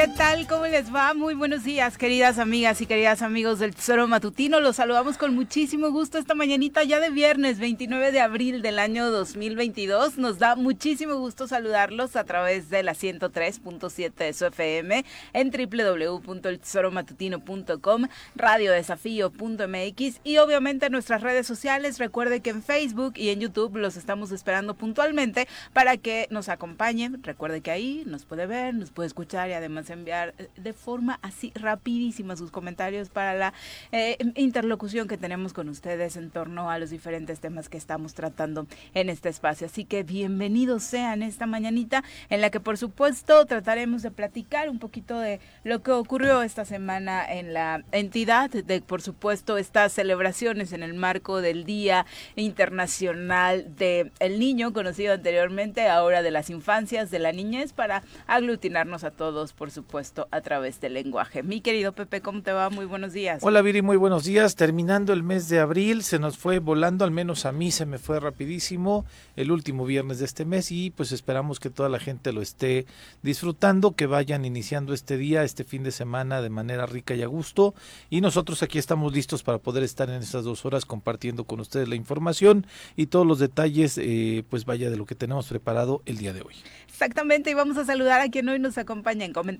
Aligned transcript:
¿Qué 0.00 0.08
tal? 0.08 0.46
¿Cómo 0.46 0.66
les 0.66 0.94
va? 0.94 1.12
Muy 1.12 1.34
buenos 1.34 1.62
días, 1.62 1.98
queridas 1.98 2.38
amigas 2.38 2.80
y 2.80 2.86
queridas 2.86 3.20
amigos 3.20 3.58
del 3.58 3.74
Tesoro 3.74 4.08
Matutino. 4.08 4.58
Los 4.58 4.76
saludamos 4.76 5.18
con 5.18 5.34
muchísimo 5.34 5.90
gusto 5.90 6.16
esta 6.16 6.34
mañanita 6.34 6.82
ya 6.84 7.00
de 7.00 7.10
viernes 7.10 7.58
29 7.58 8.10
de 8.10 8.22
abril 8.22 8.62
del 8.62 8.78
año 8.78 9.10
2022. 9.10 10.16
Nos 10.16 10.38
da 10.38 10.56
muchísimo 10.56 11.16
gusto 11.16 11.46
saludarlos 11.46 12.16
a 12.16 12.24
través 12.24 12.70
de 12.70 12.82
la 12.82 12.94
103.7 12.94 14.14
de 14.14 14.32
su 14.32 14.46
FM 14.46 15.04
en 15.34 15.50
www.eltesoromatutino.com, 15.50 18.06
radiodesafío.mx 18.36 20.20
y 20.24 20.38
obviamente 20.38 20.86
en 20.86 20.92
nuestras 20.92 21.20
redes 21.20 21.46
sociales. 21.46 21.98
Recuerde 21.98 22.40
que 22.40 22.48
en 22.48 22.62
Facebook 22.62 23.12
y 23.16 23.28
en 23.28 23.40
YouTube 23.40 23.76
los 23.76 23.98
estamos 23.98 24.32
esperando 24.32 24.72
puntualmente 24.72 25.46
para 25.74 25.98
que 25.98 26.26
nos 26.30 26.48
acompañen. 26.48 27.22
Recuerde 27.22 27.60
que 27.60 27.70
ahí 27.70 28.02
nos 28.06 28.24
puede 28.24 28.46
ver, 28.46 28.72
nos 28.72 28.92
puede 28.92 29.08
escuchar 29.08 29.50
y 29.50 29.52
además 29.52 29.89
enviar 29.90 30.34
eh, 30.38 30.48
de 30.56 30.72
forma 30.72 31.18
así 31.22 31.52
rapidísima 31.54 32.36
sus 32.36 32.50
comentarios 32.50 33.08
para 33.08 33.34
la 33.34 33.52
eh, 33.92 34.16
interlocución 34.36 35.08
que 35.08 35.18
tenemos 35.18 35.52
con 35.52 35.68
ustedes 35.68 36.16
en 36.16 36.30
torno 36.30 36.70
a 36.70 36.78
los 36.78 36.90
diferentes 36.90 37.40
temas 37.40 37.68
que 37.68 37.78
estamos 37.78 38.14
tratando 38.14 38.66
en 38.94 39.08
este 39.08 39.28
espacio. 39.28 39.66
Así 39.66 39.84
que 39.84 40.02
bienvenidos 40.02 40.82
sean 40.82 41.22
esta 41.22 41.46
mañanita 41.46 42.04
en 42.28 42.40
la 42.40 42.50
que 42.50 42.60
por 42.60 42.78
supuesto 42.78 43.44
trataremos 43.46 44.02
de 44.02 44.10
platicar 44.10 44.68
un 44.68 44.78
poquito 44.78 45.18
de 45.18 45.40
lo 45.64 45.82
que 45.82 45.92
ocurrió 45.92 46.42
esta 46.42 46.64
semana 46.64 47.30
en 47.30 47.52
la 47.52 47.84
entidad, 47.92 48.50
de 48.50 48.80
por 48.80 49.02
supuesto 49.02 49.58
estas 49.58 49.92
celebraciones 49.92 50.72
en 50.72 50.82
el 50.82 50.94
marco 50.94 51.40
del 51.40 51.64
Día 51.64 52.06
Internacional 52.36 53.76
del 53.76 54.38
Niño, 54.38 54.72
conocido 54.72 55.14
anteriormente, 55.14 55.88
ahora 55.88 56.22
de 56.22 56.30
las 56.30 56.50
infancias, 56.50 57.10
de 57.10 57.18
la 57.18 57.32
niñez, 57.32 57.72
para 57.72 58.02
aglutinarnos 58.26 59.04
a 59.04 59.10
todos, 59.10 59.52
por 59.52 59.69
supuesto, 59.70 60.28
a 60.30 60.40
través 60.40 60.80
del 60.80 60.94
lenguaje. 60.94 61.42
Mi 61.42 61.60
querido 61.60 61.92
Pepe, 61.92 62.20
¿cómo 62.20 62.42
te 62.42 62.52
va? 62.52 62.70
Muy 62.70 62.86
buenos 62.86 63.12
días. 63.12 63.40
Hola 63.42 63.62
Viri, 63.62 63.82
muy 63.82 63.96
buenos 63.96 64.24
días. 64.24 64.56
Terminando 64.56 65.12
el 65.12 65.22
mes 65.22 65.48
de 65.48 65.60
abril, 65.60 66.02
se 66.02 66.18
nos 66.18 66.36
fue 66.36 66.58
volando, 66.58 67.04
al 67.04 67.10
menos 67.10 67.46
a 67.46 67.52
mí 67.52 67.70
se 67.70 67.86
me 67.86 67.98
fue 67.98 68.20
rapidísimo 68.20 69.04
el 69.36 69.52
último 69.52 69.84
viernes 69.84 70.18
de 70.18 70.24
este 70.24 70.44
mes 70.44 70.72
y 70.72 70.90
pues 70.90 71.12
esperamos 71.12 71.60
que 71.60 71.70
toda 71.70 71.88
la 71.88 71.98
gente 71.98 72.32
lo 72.32 72.42
esté 72.42 72.86
disfrutando, 73.22 73.92
que 73.92 74.06
vayan 74.06 74.44
iniciando 74.44 74.92
este 74.94 75.16
día, 75.16 75.44
este 75.44 75.64
fin 75.64 75.82
de 75.82 75.92
semana 75.92 76.42
de 76.42 76.50
manera 76.50 76.86
rica 76.86 77.14
y 77.14 77.22
a 77.22 77.26
gusto. 77.26 77.74
Y 78.10 78.20
nosotros 78.20 78.62
aquí 78.62 78.78
estamos 78.78 79.12
listos 79.12 79.42
para 79.42 79.58
poder 79.58 79.84
estar 79.84 80.10
en 80.10 80.22
estas 80.22 80.44
dos 80.44 80.64
horas 80.64 80.84
compartiendo 80.84 81.44
con 81.44 81.60
ustedes 81.60 81.88
la 81.88 81.94
información 81.94 82.66
y 82.96 83.06
todos 83.06 83.26
los 83.26 83.38
detalles, 83.38 83.98
eh, 83.98 84.44
pues 84.48 84.64
vaya 84.64 84.90
de 84.90 84.96
lo 84.96 85.06
que 85.06 85.14
tenemos 85.14 85.46
preparado 85.46 86.02
el 86.06 86.18
día 86.18 86.32
de 86.32 86.42
hoy. 86.42 86.54
Exactamente, 86.88 87.50
y 87.50 87.54
vamos 87.54 87.78
a 87.78 87.84
saludar 87.84 88.20
a 88.20 88.28
quien 88.28 88.48
hoy 88.48 88.58
nos 88.58 88.76
acompaña 88.76 89.24
en 89.24 89.32
comentarios. 89.32 89.59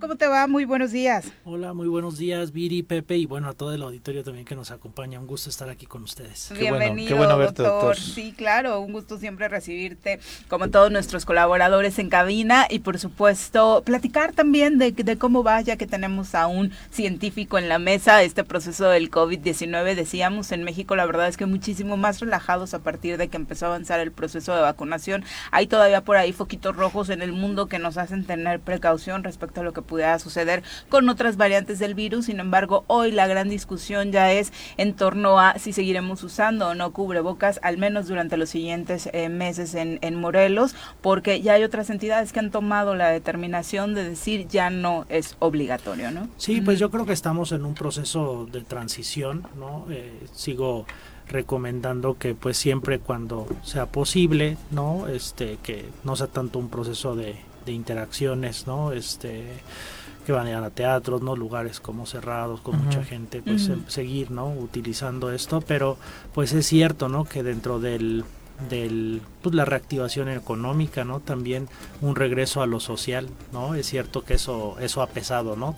¿Cómo 0.00 0.16
te 0.16 0.26
va? 0.26 0.48
Muy 0.48 0.64
buenos 0.64 0.90
días. 0.90 1.26
Hola, 1.44 1.72
muy 1.72 1.86
buenos 1.86 2.18
días, 2.18 2.52
Viri, 2.52 2.82
Pepe 2.82 3.16
y 3.18 3.26
bueno, 3.26 3.48
a 3.48 3.52
todo 3.52 3.72
el 3.72 3.82
auditorio 3.82 4.24
también 4.24 4.44
que 4.44 4.56
nos 4.56 4.72
acompaña. 4.72 5.20
Un 5.20 5.28
gusto 5.28 5.48
estar 5.48 5.70
aquí 5.70 5.86
con 5.86 6.02
ustedes. 6.02 6.52
Bienvenido, 6.58 7.16
bueno, 7.16 7.38
verte, 7.38 7.62
doctor. 7.62 7.96
Sí, 7.96 8.34
claro, 8.36 8.80
un 8.80 8.92
gusto 8.92 9.16
siempre 9.16 9.48
recibirte 9.48 10.18
como 10.48 10.70
todos 10.70 10.90
nuestros 10.90 11.24
colaboradores 11.24 12.00
en 12.00 12.10
cabina 12.10 12.66
y 12.68 12.80
por 12.80 12.98
supuesto 12.98 13.82
platicar 13.86 14.32
también 14.32 14.78
de, 14.78 14.90
de 14.90 15.18
cómo 15.18 15.44
va, 15.44 15.60
ya 15.60 15.76
que 15.76 15.86
tenemos 15.86 16.34
a 16.34 16.48
un 16.48 16.72
científico 16.90 17.56
en 17.56 17.68
la 17.68 17.78
mesa, 17.78 18.24
este 18.24 18.42
proceso 18.42 18.88
del 18.88 19.08
COVID-19, 19.08 19.94
decíamos 19.94 20.50
en 20.50 20.64
México, 20.64 20.96
la 20.96 21.06
verdad 21.06 21.28
es 21.28 21.36
que 21.36 21.46
muchísimo 21.46 21.96
más 21.96 22.18
relajados 22.18 22.74
a 22.74 22.80
partir 22.80 23.18
de 23.18 23.28
que 23.28 23.36
empezó 23.36 23.66
a 23.66 23.68
avanzar 23.68 24.00
el 24.00 24.10
proceso 24.10 24.52
de 24.52 24.62
vacunación. 24.62 25.24
Hay 25.52 25.68
todavía 25.68 26.02
por 26.02 26.16
ahí 26.16 26.32
foquitos 26.32 26.74
rojos 26.74 27.08
en 27.08 27.22
el 27.22 27.32
mundo 27.32 27.68
que 27.68 27.78
nos 27.78 27.96
hacen 27.98 28.24
tener 28.24 28.58
precaución 28.58 29.22
respecto 29.22 29.60
a 29.60 29.64
lo 29.64 29.75
que 29.75 29.75
pudiera 29.82 30.18
suceder 30.18 30.62
con 30.88 31.08
otras 31.08 31.36
variantes 31.36 31.78
del 31.78 31.94
virus. 31.94 32.26
Sin 32.26 32.40
embargo, 32.40 32.84
hoy 32.86 33.12
la 33.12 33.26
gran 33.26 33.48
discusión 33.48 34.12
ya 34.12 34.32
es 34.32 34.52
en 34.76 34.94
torno 34.94 35.38
a 35.40 35.58
si 35.58 35.72
seguiremos 35.72 36.22
usando 36.22 36.68
o 36.68 36.74
no 36.74 36.92
cubrebocas, 36.92 37.60
al 37.62 37.78
menos 37.78 38.08
durante 38.08 38.36
los 38.36 38.50
siguientes 38.50 39.08
eh, 39.12 39.28
meses 39.28 39.74
en, 39.74 39.98
en 40.02 40.14
Morelos, 40.16 40.74
porque 41.00 41.40
ya 41.40 41.54
hay 41.54 41.64
otras 41.64 41.90
entidades 41.90 42.32
que 42.32 42.40
han 42.40 42.50
tomado 42.50 42.94
la 42.94 43.08
determinación 43.10 43.94
de 43.94 44.08
decir 44.08 44.46
ya 44.48 44.70
no 44.70 45.06
es 45.08 45.36
obligatorio, 45.38 46.10
¿no? 46.10 46.28
Sí, 46.36 46.60
pues 46.60 46.78
yo 46.78 46.90
creo 46.90 47.06
que 47.06 47.12
estamos 47.12 47.52
en 47.52 47.64
un 47.64 47.74
proceso 47.74 48.46
de 48.50 48.60
transición, 48.62 49.46
¿no? 49.56 49.86
Eh, 49.90 50.12
sigo 50.32 50.86
recomendando 51.28 52.18
que 52.18 52.34
pues 52.34 52.56
siempre 52.56 52.98
cuando 52.98 53.46
sea 53.62 53.86
posible, 53.86 54.56
¿no? 54.70 55.08
Este, 55.08 55.58
que 55.62 55.84
no 56.04 56.16
sea 56.16 56.28
tanto 56.28 56.58
un 56.58 56.68
proceso 56.68 57.16
de 57.16 57.36
de 57.66 57.72
interacciones, 57.72 58.66
¿no? 58.66 58.92
Este 58.92 59.44
que 60.24 60.32
van 60.32 60.48
a 60.48 60.50
ir 60.50 60.56
a 60.56 60.70
teatros, 60.70 61.22
¿no? 61.22 61.36
Lugares 61.36 61.78
como 61.78 62.04
cerrados, 62.04 62.60
con 62.60 62.82
mucha 62.82 63.04
gente, 63.04 63.42
pues 63.42 63.68
em, 63.68 63.86
seguir, 63.86 64.32
¿no? 64.32 64.48
Utilizando 64.48 65.30
esto, 65.30 65.60
pero 65.60 65.98
pues 66.34 66.52
es 66.52 66.66
cierto, 66.66 67.08
¿no? 67.08 67.24
Que 67.24 67.44
dentro 67.44 67.78
del 67.78 68.24
del 68.68 69.20
pues 69.42 69.54
la 69.54 69.64
reactivación 69.64 70.28
económica 70.28 71.04
no 71.04 71.20
también 71.20 71.68
un 72.00 72.16
regreso 72.16 72.62
a 72.62 72.66
lo 72.66 72.80
social 72.80 73.28
no 73.52 73.74
es 73.74 73.86
cierto 73.86 74.24
que 74.24 74.34
eso 74.34 74.76
eso 74.80 75.02
ha 75.02 75.06
pesado 75.08 75.56
no 75.56 75.76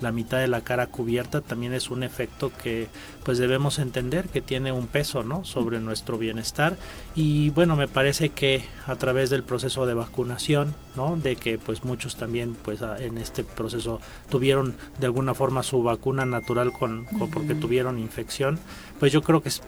la, 0.00 0.12
mitad 0.12 0.38
de 0.38 0.48
la 0.48 0.62
cara 0.62 0.86
cubierta 0.86 1.40
también 1.40 1.72
es 1.72 1.90
un 1.90 2.02
efecto 2.02 2.52
que 2.62 2.88
pues 3.24 3.38
debemos 3.38 3.78
entender 3.78 4.28
que 4.28 4.42
tiene 4.42 4.70
un 4.70 4.86
peso 4.86 5.22
no 5.22 5.44
sobre 5.44 5.80
nuestro 5.80 6.18
bienestar. 6.18 6.76
Y 7.14 7.50
bueno 7.50 7.74
me 7.74 7.88
parece 7.88 8.28
que 8.28 8.64
a 8.86 8.96
través 8.96 9.30
del 9.30 9.42
proceso 9.42 9.86
de 9.86 9.94
vacunación 9.94 10.74
no 10.94 11.16
de 11.16 11.36
que 11.36 11.58
pues 11.58 11.84
muchos 11.84 12.16
también 12.16 12.54
pues 12.54 12.80
en 12.82 13.18
este 13.18 13.44
proceso 13.44 14.00
tuvieron 14.28 14.76
de 15.00 15.06
alguna 15.06 15.34
forma 15.34 15.62
su 15.62 15.82
vacuna 15.82 16.26
natural 16.26 16.72
con, 16.72 17.06
porque 17.32 17.54
tuvieron 17.54 17.98
infección 17.98 18.58
pues 19.00 19.12
yo 19.12 19.22
creo 19.22 19.42
que 19.42 19.48
es 19.48 19.62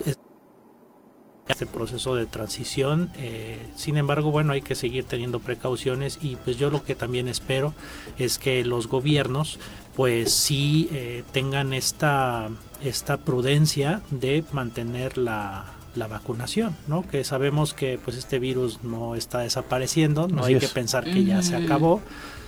este 1.48 1.66
proceso 1.66 2.14
de 2.14 2.26
transición. 2.26 3.10
Eh, 3.16 3.58
sin 3.76 3.96
embargo, 3.96 4.30
bueno, 4.30 4.52
hay 4.52 4.62
que 4.62 4.74
seguir 4.74 5.04
teniendo 5.04 5.40
precauciones 5.40 6.18
y 6.20 6.36
pues 6.36 6.58
yo 6.58 6.70
lo 6.70 6.82
que 6.82 6.94
también 6.94 7.28
espero 7.28 7.74
es 8.18 8.38
que 8.38 8.64
los 8.64 8.88
gobiernos 8.88 9.58
pues 9.94 10.32
sí 10.32 10.88
eh, 10.92 11.24
tengan 11.32 11.72
esta, 11.72 12.50
esta 12.82 13.16
prudencia 13.16 14.02
de 14.10 14.44
mantener 14.52 15.16
la, 15.16 15.76
la 15.96 16.06
vacunación, 16.06 16.76
¿no? 16.86 17.06
Que 17.08 17.24
sabemos 17.24 17.74
que 17.74 17.98
pues 18.02 18.16
este 18.16 18.38
virus 18.38 18.82
no 18.82 19.14
está 19.14 19.40
desapareciendo, 19.40 20.28
no 20.28 20.44
hay 20.44 20.58
que 20.58 20.68
pensar 20.68 21.04
que 21.04 21.24
ya 21.24 21.42
se 21.42 21.56
acabó. 21.56 22.00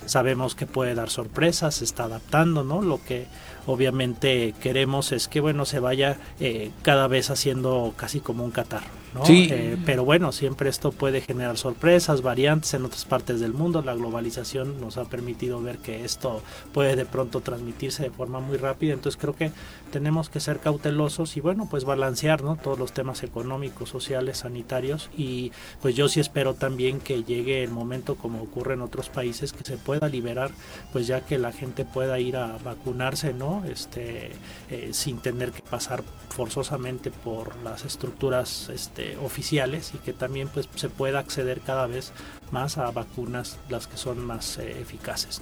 Sabemos 0.07 0.55
que 0.55 0.67
puede 0.67 0.95
dar 0.95 1.11
sorpresas, 1.11 1.77
se 1.77 1.85
está 1.85 2.05
adaptando, 2.05 2.65
¿no? 2.65 2.81
Lo 2.81 3.03
que 3.05 3.27
obviamente 3.69 4.55
queremos 4.63 5.13
es 5.13 5.29
que 5.29 5.41
bueno 5.41 5.67
se 5.67 5.79
vaya 5.79 6.17
eh, 6.41 6.71
cada 6.83 7.07
vez 7.07 7.31
haciendo 7.31 7.93
casi 7.97 8.21
como 8.21 8.43
un 8.45 8.51
catarro 8.51 8.89
¿no? 9.15 9.23
Eh, 9.27 9.77
pero 9.85 10.05
bueno 10.05 10.33
siempre 10.33 10.69
esto 10.69 10.93
puede 10.93 11.21
generar 11.21 11.57
sorpresas 11.57 12.23
variantes 12.23 12.75
en 12.75 12.85
otras 12.85 13.05
partes 13.05 13.41
del 13.41 13.53
mundo. 13.53 13.83
La 13.83 13.95
globalización 13.95 14.81
nos 14.81 14.97
ha 14.99 15.05
permitido 15.05 15.61
ver 15.63 15.79
que 15.79 16.05
esto 16.05 16.43
puede 16.73 16.97
de 16.97 17.07
pronto 17.07 17.41
transmitirse 17.41 18.03
de 18.03 18.11
forma 18.11 18.41
muy 18.41 18.57
rápida. 18.57 18.93
Entonces 18.93 19.21
creo 19.21 19.35
que 19.35 19.53
tenemos 19.93 20.29
que 20.29 20.41
ser 20.41 20.61
cautelosos 20.61 21.37
y 21.37 21.41
bueno 21.41 21.69
pues 21.71 21.85
balancear 21.85 22.43
¿no? 22.43 22.57
todos 22.57 22.79
los 22.79 22.93
temas 22.93 23.23
económicos 23.23 23.89
sociales 23.89 24.39
sanitarios. 24.39 25.11
Y 25.17 25.53
pues 25.81 25.95
yo 25.95 26.09
sí 26.09 26.21
espero 26.21 26.55
también 26.55 27.01
que 27.01 27.25
llegue 27.25 27.63
el 27.63 27.71
momento 27.71 28.17
como 28.17 28.43
ocurre 28.43 28.75
en 28.75 28.83
otros 28.83 29.09
países 29.09 29.53
que 29.53 29.65
se 29.65 29.77
pueda 29.77 30.09
liberar 30.09 30.51
pues 30.93 31.07
ya 31.07 31.21
que 31.21 31.39
la 31.39 31.53
gente 31.53 31.85
pueda 31.85 32.19
ir 32.21 32.37
a 32.37 32.59
vacunarse 32.59 33.33
no 33.33 33.65
este, 33.65 34.33
eh, 34.71 34.91
sin 34.93 35.19
tener 35.19 35.53
que 35.53 35.63
pasar 35.63 36.03
forzosamente 36.31 37.11
por 37.11 37.57
las 37.63 37.85
estructuras 37.85 38.69
este, 38.69 38.98
oficiales 39.23 39.93
y 39.95 39.99
que 39.99 40.13
también 40.13 40.49
pues, 40.49 40.69
se 40.75 40.89
pueda 40.89 41.19
acceder 41.19 41.61
cada 41.61 41.87
vez 41.87 42.13
más 42.51 42.79
a 42.79 42.91
vacunas 42.91 43.59
las 43.69 43.87
que 43.87 43.97
son 43.97 44.25
más 44.25 44.59
eh, 44.59 44.77
eficaces. 44.81 45.41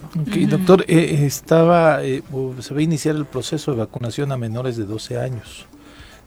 doctor, 0.49 0.85
eh, 0.87 1.25
estaba, 1.25 2.01
se 2.01 2.73
va 2.73 2.79
a 2.79 2.81
iniciar 2.81 3.15
el 3.15 3.25
proceso 3.25 3.71
de 3.71 3.77
vacunación 3.77 4.31
a 4.31 4.37
menores 4.37 4.77
de 4.77 4.85
12 4.85 5.19
años, 5.19 5.65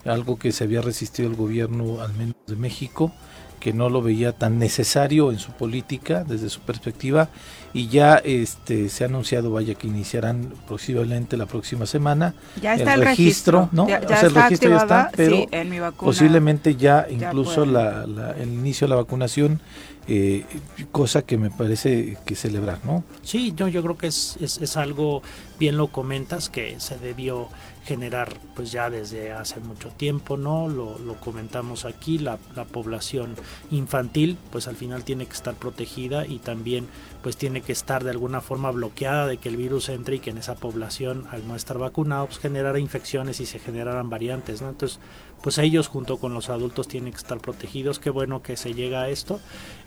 algo 0.05 0.37
que 0.37 0.51
se 0.51 0.63
había 0.63 0.81
resistido 0.81 1.29
el 1.29 1.35
gobierno 1.35 2.01
al 2.01 2.13
menos 2.13 2.35
de 2.47 2.55
México 2.55 3.13
que 3.61 3.71
no 3.71 3.89
lo 3.89 4.01
veía 4.01 4.33
tan 4.33 4.59
necesario 4.59 5.31
en 5.31 5.39
su 5.39 5.51
política 5.53 6.25
desde 6.25 6.49
su 6.49 6.59
perspectiva 6.59 7.29
y 7.73 7.87
ya 7.87 8.15
este 8.17 8.89
se 8.89 9.05
ha 9.05 9.07
anunciado 9.07 9.51
vaya 9.51 9.75
que 9.75 9.87
iniciarán 9.87 10.51
posiblemente 10.67 11.37
la 11.37 11.45
próxima 11.45 11.85
semana 11.85 12.33
ya 12.61 12.75
está 12.75 12.95
el, 12.95 13.03
registro, 13.05 13.69
no 13.71 13.87
ya, 13.87 14.01
o 14.03 14.07
sea, 14.09 14.21
el 14.21 14.35
registro 14.35 14.69
ya 14.71 14.77
está 14.77 15.11
pero 15.15 15.35
sí, 15.37 15.47
en 15.51 15.69
mi 15.69 15.79
vacuna. 15.79 16.05
posiblemente 16.11 16.75
ya 16.75 17.07
incluso 17.09 17.65
la, 17.65 18.05
la- 18.05 18.31
el 18.31 18.49
inicio 18.51 18.87
de 18.87 18.89
la 18.89 18.95
vacunación 18.97 19.61
eh, 20.07 20.43
cosa 20.91 21.21
que 21.21 21.37
me 21.37 21.51
parece 21.51 22.17
que 22.25 22.35
celebrar 22.35 22.79
no 22.83 23.03
Sí, 23.21 23.53
yo, 23.55 23.67
yo 23.67 23.83
creo 23.83 23.97
que 23.97 24.07
es, 24.07 24.35
es, 24.41 24.57
es 24.57 24.75
algo, 24.75 25.21
bien 25.59 25.77
lo 25.77 25.87
comentas, 25.87 26.49
que 26.49 26.79
se 26.79 26.97
debió 26.97 27.47
generar 27.85 28.37
pues 28.55 28.71
ya 28.71 28.89
desde 28.89 29.31
hace 29.31 29.59
mucho 29.59 29.89
tiempo, 29.89 30.37
¿no? 30.37 30.67
Lo, 30.67 30.97
comentamos 31.19 31.85
aquí, 31.85 32.17
la, 32.17 32.39
la 32.55 32.65
población 32.65 33.35
infantil 33.69 34.37
pues 34.51 34.67
al 34.67 34.75
final 34.75 35.03
tiene 35.03 35.25
que 35.25 35.33
estar 35.33 35.55
protegida 35.55 36.25
y 36.25 36.39
también 36.39 36.87
pues 37.21 37.37
tiene 37.37 37.61
que 37.61 37.71
estar 37.71 38.03
de 38.03 38.11
alguna 38.11 38.41
forma 38.41 38.71
bloqueada 38.71 39.27
de 39.27 39.37
que 39.37 39.49
el 39.49 39.57
virus 39.57 39.89
entre 39.89 40.15
y 40.15 40.19
que 40.19 40.31
en 40.31 40.37
esa 40.37 40.55
población 40.55 41.25
al 41.31 41.47
no 41.47 41.55
estar 41.55 41.77
vacunado 41.77 42.27
pues 42.27 42.39
generara 42.39 42.79
infecciones 42.79 43.39
y 43.39 43.45
se 43.45 43.59
generaran 43.59 44.09
variantes, 44.09 44.61
¿no? 44.61 44.69
Entonces 44.69 44.99
pues 45.41 45.57
ellos 45.57 45.87
junto 45.87 46.17
con 46.17 46.33
los 46.33 46.49
adultos 46.49 46.87
tienen 46.87 47.11
que 47.11 47.17
estar 47.17 47.39
protegidos, 47.39 47.99
qué 47.99 48.09
bueno 48.09 48.41
que 48.41 48.57
se 48.57 48.73
llega 48.73 49.01
a 49.01 49.09
esto, 49.09 49.39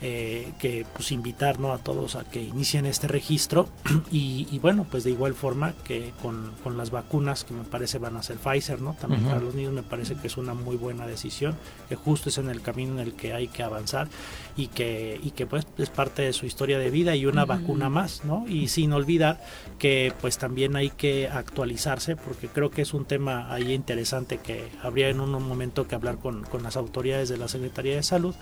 eh, 0.03 0.53
que 0.59 0.87
pues 0.93 1.13
invitar 1.13 1.61
¿no? 1.61 1.73
a 1.73 1.79
todos 1.79 2.17
a 2.17 2.25
que 2.25 2.43
inicien 2.43 2.87
este 2.87 3.09
registro 3.09 3.69
y, 4.11 4.47
y 4.51 4.59
bueno 4.59 4.87
pues 4.91 5.05
de 5.05 5.11
igual 5.11 5.35
forma 5.35 5.75
que 5.85 6.13
con, 6.23 6.53
con 6.63 6.77
las 6.77 6.91
vacunas 6.91 7.45
que 7.45 7.55
me 7.55 7.65
parece 7.65 7.99
van 7.99 8.17
a 8.17 8.23
ser 8.23 8.37
Pfizer, 8.37 8.81
¿no? 8.81 8.97
También 9.01 9.25
para 9.25 9.41
los 9.41 9.55
niños 9.55 9.73
me 9.73 9.83
parece 9.83 10.17
que 10.17 10.27
es 10.27 10.37
una 10.37 10.55
muy 10.55 10.77
buena 10.77 11.07
decisión, 11.07 11.57
que 11.89 11.97
justo 11.97 12.29
es 12.29 12.39
en 12.39 12.51
el 12.51 12.61
camino 12.61 12.95
en 12.95 13.01
el 13.01 13.15
que 13.15 13.33
hay 13.33 13.49
que 13.49 13.63
avanzar 13.63 14.09
y 14.57 14.69
que, 14.69 15.21
y 15.23 15.31
que 15.33 15.47
pues 15.47 15.67
es 15.79 15.91
parte 15.91 16.23
de 16.23 16.33
su 16.33 16.47
historia 16.47 16.79
de 16.79 16.91
vida 16.91 17.17
y 17.17 17.27
una 17.27 17.45
vacuna 17.45 17.89
más, 17.89 18.25
¿no? 18.25 18.45
Y 18.49 18.69
sin 18.69 18.93
olvidar 18.93 19.43
que 19.79 20.13
pues 20.21 20.39
también 20.39 20.77
hay 20.77 20.91
que 20.91 21.29
actualizarse 21.29 22.17
porque 22.17 22.49
creo 22.49 22.71
que 22.71 22.83
es 22.83 22.95
un 22.95 23.05
tema 23.05 23.53
ahí 23.53 23.73
interesante 23.73 24.39
que 24.39 24.69
habría 24.83 25.09
en 25.09 25.21
un 25.21 25.31
momento 25.31 25.89
que 25.89 25.95
hablar 25.95 26.17
con, 26.19 26.45
con 26.45 26.63
las 26.63 26.77
autoridades 26.77 27.29
de 27.29 27.37
la 27.37 27.49
Secretaría 27.49 27.97
de 27.97 28.03
Salud, 28.03 28.35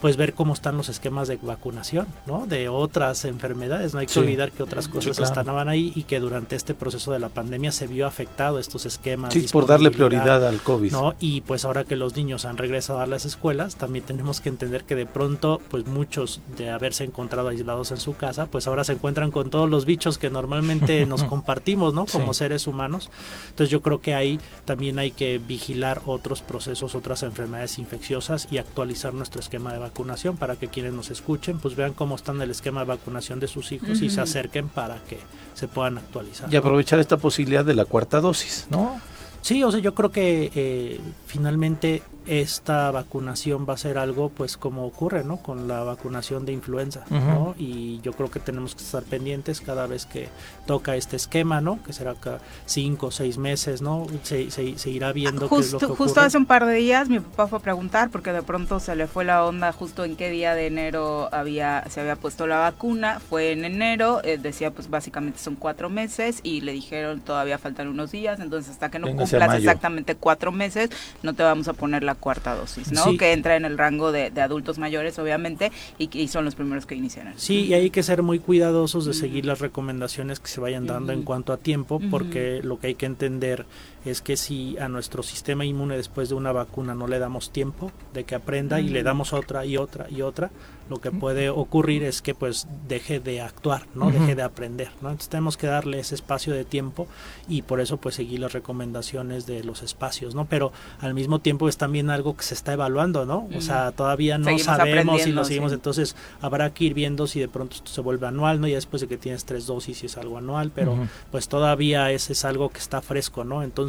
pues 0.00 0.16
ver 0.16 0.32
cómo 0.34 0.54
están 0.54 0.76
los 0.76 0.88
esquemas 0.88 1.28
de 1.28 1.36
vacunación, 1.36 2.06
¿no? 2.26 2.46
De 2.46 2.68
otras 2.68 3.24
enfermedades, 3.24 3.92
no 3.94 4.00
hay 4.00 4.06
que 4.06 4.12
Sí. 4.14 4.20
olvidar 4.20 4.52
que 4.52 4.62
otras 4.62 4.88
cosas 4.88 5.16
claro. 5.18 5.40
estaban 5.40 5.68
ahí 5.68 5.92
y 5.94 6.04
que 6.04 6.18
durante 6.20 6.56
este 6.56 6.72
proceso 6.74 7.12
de 7.12 7.18
la 7.18 7.28
pandemia 7.28 7.72
se 7.72 7.86
vio 7.86 8.06
afectado 8.06 8.58
estos 8.58 8.86
esquemas. 8.86 9.34
sí 9.34 9.46
por 9.52 9.66
darle 9.66 9.90
prioridad 9.90 10.46
al 10.46 10.60
covid 10.60 10.92
¿no? 10.92 11.14
Y 11.20 11.42
pues 11.42 11.64
ahora 11.64 11.84
que 11.84 11.96
los 11.96 12.16
niños 12.16 12.44
han 12.44 12.56
regresado 12.56 13.00
a 13.00 13.06
las 13.06 13.24
escuelas, 13.26 13.76
también 13.76 14.04
tenemos 14.04 14.40
que 14.40 14.48
entender 14.48 14.84
que 14.84 14.94
de 14.94 15.06
pronto, 15.06 15.57
pues 15.70 15.86
muchos 15.86 16.40
de 16.56 16.70
haberse 16.70 17.04
encontrado 17.04 17.48
aislados 17.48 17.90
en 17.90 17.96
su 17.98 18.16
casa, 18.16 18.46
pues 18.46 18.66
ahora 18.66 18.84
se 18.84 18.92
encuentran 18.92 19.30
con 19.30 19.50
todos 19.50 19.68
los 19.68 19.84
bichos 19.84 20.18
que 20.18 20.30
normalmente 20.30 21.04
nos 21.06 21.24
compartimos, 21.24 21.94
¿no? 21.94 22.06
Como 22.06 22.32
Sí. 22.34 22.38
seres 22.38 22.66
humanos. 22.66 23.10
Entonces 23.50 23.70
yo 23.70 23.82
creo 23.82 24.00
que 24.00 24.14
ahí 24.14 24.38
también 24.64 24.98
hay 24.98 25.10
que 25.10 25.38
vigilar 25.38 26.02
otros 26.06 26.42
procesos, 26.42 26.94
otras 26.94 27.22
enfermedades 27.22 27.78
infecciosas 27.78 28.48
y 28.50 28.58
actualizar 28.58 29.14
nuestro 29.14 29.40
esquema 29.40 29.72
de 29.72 29.78
vacunación 29.78 30.36
para 30.36 30.56
que 30.56 30.68
quienes 30.68 30.92
nos 30.92 31.10
escuchen, 31.10 31.58
pues 31.58 31.74
vean 31.76 31.92
cómo 31.94 32.14
está 32.16 32.32
en 32.32 32.42
el 32.42 32.50
esquema 32.50 32.80
de 32.80 32.86
vacunación 32.86 33.40
de 33.40 33.48
sus 33.48 33.72
hijos 33.72 34.00
y 34.02 34.10
se 34.10 34.20
acerquen 34.20 34.68
para 34.68 35.02
que 35.04 35.18
se 35.54 35.68
puedan 35.68 35.98
actualizar. 35.98 36.52
y 36.52 36.56
aprovechar 36.56 36.98
esta 37.00 37.16
posibilidad 37.16 37.64
de 37.64 37.74
la 37.74 37.84
cuarta 37.84 38.20
dosis 38.20 38.66
no 38.70 39.00
Sí, 39.40 39.62
o 39.62 39.70
sea, 39.70 39.80
yo 39.80 39.94
creo 39.94 40.10
que 40.10 40.50
eh, 40.54 41.00
finalmente 41.26 42.02
esta 42.28 42.90
vacunación 42.90 43.66
va 43.68 43.74
a 43.74 43.76
ser 43.78 43.98
algo, 43.98 44.28
pues 44.28 44.56
como 44.56 44.86
ocurre, 44.86 45.24
¿no? 45.24 45.38
Con 45.38 45.66
la 45.68 45.82
vacunación 45.82 46.44
de 46.44 46.52
influenza, 46.52 47.04
¿no? 47.10 47.54
Y 47.58 48.00
yo 48.02 48.12
creo 48.12 48.30
que 48.30 48.38
tenemos 48.40 48.74
que 48.74 48.82
estar 48.84 49.02
pendientes 49.02 49.60
cada 49.60 49.86
vez 49.86 50.06
que 50.06 50.28
toca 50.66 50.94
este 50.96 51.16
esquema, 51.16 51.60
¿no? 51.60 51.82
Que 51.84 51.92
será 51.92 52.14
cada 52.14 52.40
cinco 52.66 53.06
o 53.06 53.10
seis 53.10 53.38
meses, 53.38 53.80
¿no? 53.82 54.06
Se, 54.22 54.50
se- 54.50 54.78
se 54.78 54.90
irá 54.90 55.12
viendo 55.12 55.48
qué 55.48 55.54
es 55.56 55.72
lo 55.72 55.78
Justo, 55.78 55.88
que 55.94 55.96
justo 55.96 56.20
hace 56.20 56.36
un 56.38 56.46
par 56.46 56.66
de 56.66 56.74
días 56.74 57.08
mi 57.08 57.20
papá 57.20 57.46
fue 57.48 57.58
a 57.58 57.62
preguntar 57.62 58.10
porque 58.10 58.32
de 58.32 58.42
pronto 58.42 58.78
se 58.80 58.94
le 58.94 59.06
fue 59.06 59.24
la 59.24 59.44
onda 59.44 59.72
justo 59.72 60.04
en 60.04 60.16
qué 60.16 60.28
día 60.30 60.54
de 60.54 60.66
enero 60.66 61.28
había 61.32 61.84
se 61.88 62.00
había 62.00 62.16
puesto 62.16 62.46
la 62.46 62.58
vacuna. 62.58 63.20
Fue 63.20 63.52
en 63.52 63.64
enero, 63.64 64.20
eh, 64.24 64.36
decía 64.38 64.70
pues 64.70 64.90
básicamente 64.90 65.38
son 65.38 65.56
cuatro 65.56 65.88
meses 65.88 66.40
y 66.42 66.60
le 66.60 66.72
dijeron 66.72 67.20
todavía 67.20 67.58
faltan 67.58 67.88
unos 67.88 68.10
días, 68.12 68.40
entonces 68.40 68.72
hasta 68.72 68.90
que 68.90 68.98
no 68.98 69.06
Véngase 69.06 69.36
cumplas 69.36 69.48
exactamente 69.58 70.14
cuatro 70.14 70.52
meses 70.52 70.90
no 71.22 71.34
te 71.34 71.42
vamos 71.42 71.68
a 71.68 71.72
poner 71.72 72.02
la 72.04 72.14
cuarta 72.18 72.54
dosis, 72.54 72.92
¿no? 72.92 73.04
Sí. 73.04 73.16
Que 73.16 73.32
entra 73.32 73.56
en 73.56 73.64
el 73.64 73.78
rango 73.78 74.12
de, 74.12 74.30
de 74.30 74.40
adultos 74.40 74.78
mayores 74.78 75.18
obviamente 75.18 75.72
y, 75.98 76.10
y 76.16 76.28
son 76.28 76.44
los 76.44 76.54
primeros 76.54 76.86
que 76.86 76.94
inician. 76.94 77.32
Sí, 77.36 77.64
y 77.66 77.74
hay 77.74 77.90
que 77.90 78.02
ser 78.02 78.22
muy 78.22 78.38
cuidadosos 78.38 79.04
de 79.06 79.14
seguir 79.14 79.46
las 79.46 79.60
recomendaciones 79.60 80.40
que 80.40 80.48
se 80.48 80.60
vayan 80.60 80.86
dando 80.86 81.12
en 81.12 81.22
cuanto 81.22 81.52
a 81.52 81.56
tiempo, 81.56 82.00
porque 82.10 82.60
lo 82.62 82.78
que 82.78 82.88
hay 82.88 82.94
que 82.94 83.06
entender 83.06 83.66
es 84.04 84.22
que 84.22 84.36
si 84.36 84.78
a 84.78 84.88
nuestro 84.88 85.22
sistema 85.22 85.64
inmune 85.64 85.96
después 85.96 86.28
de 86.28 86.34
una 86.34 86.52
vacuna 86.52 86.94
no 86.94 87.06
le 87.06 87.18
damos 87.18 87.50
tiempo 87.50 87.90
de 88.14 88.24
que 88.24 88.34
aprenda 88.34 88.80
y 88.80 88.88
le 88.88 89.02
damos 89.02 89.32
otra 89.32 89.64
y 89.66 89.76
otra 89.76 90.06
y 90.10 90.22
otra, 90.22 90.50
lo 90.88 91.00
que 91.00 91.10
puede 91.10 91.50
ocurrir 91.50 92.02
es 92.02 92.22
que 92.22 92.34
pues 92.34 92.66
deje 92.88 93.20
de 93.20 93.42
actuar, 93.42 93.86
no 93.94 94.10
deje 94.10 94.34
de 94.34 94.42
aprender, 94.42 94.88
¿no? 95.02 95.10
Entonces 95.10 95.28
tenemos 95.28 95.56
que 95.56 95.66
darle 95.66 95.98
ese 96.00 96.14
espacio 96.14 96.54
de 96.54 96.64
tiempo 96.64 97.06
y 97.46 97.62
por 97.62 97.80
eso 97.80 97.98
pues 97.98 98.14
seguir 98.14 98.40
las 98.40 98.52
recomendaciones 98.52 99.46
de 99.46 99.62
los 99.64 99.82
espacios, 99.82 100.34
¿no? 100.34 100.46
Pero 100.46 100.72
al 101.00 101.12
mismo 101.12 101.40
tiempo 101.40 101.68
es 101.68 101.76
también 101.76 102.08
algo 102.08 102.36
que 102.36 102.42
se 102.42 102.54
está 102.54 102.72
evaluando, 102.72 103.26
¿no? 103.26 103.48
O 103.54 103.60
sea, 103.60 103.92
todavía 103.92 104.38
no 104.38 104.44
Seguimos 104.44 104.64
sabemos 104.64 105.22
si 105.22 105.32
lo 105.32 105.44
seguimos, 105.44 105.70
sí. 105.72 105.74
entonces 105.74 106.16
habrá 106.40 106.72
que 106.72 106.84
ir 106.84 106.94
viendo 106.94 107.26
si 107.26 107.40
de 107.40 107.48
pronto 107.48 107.76
esto 107.76 107.90
se 107.90 108.00
vuelve 108.00 108.26
anual, 108.26 108.60
¿no? 108.60 108.66
Ya 108.66 108.76
después 108.76 109.02
de 109.02 109.08
que 109.08 109.18
tienes 109.18 109.44
tres 109.44 109.66
dosis 109.66 109.98
si 109.98 110.06
es 110.06 110.16
algo 110.16 110.38
anual, 110.38 110.72
pero 110.74 110.96
pues 111.30 111.48
todavía 111.48 112.10
ese 112.12 112.32
es 112.32 112.44
algo 112.44 112.70
que 112.70 112.78
está 112.78 113.02
fresco, 113.02 113.44
¿no? 113.44 113.62
Entonces 113.62 113.87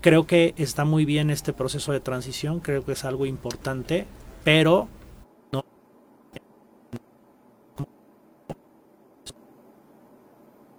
creo 0.00 0.26
que 0.26 0.54
está 0.56 0.84
muy 0.84 1.04
bien 1.04 1.30
este 1.30 1.52
proceso 1.52 1.92
de 1.92 2.00
transición, 2.00 2.60
creo 2.60 2.84
que 2.84 2.92
es 2.92 3.04
algo 3.04 3.26
importante, 3.26 4.06
pero 4.44 4.88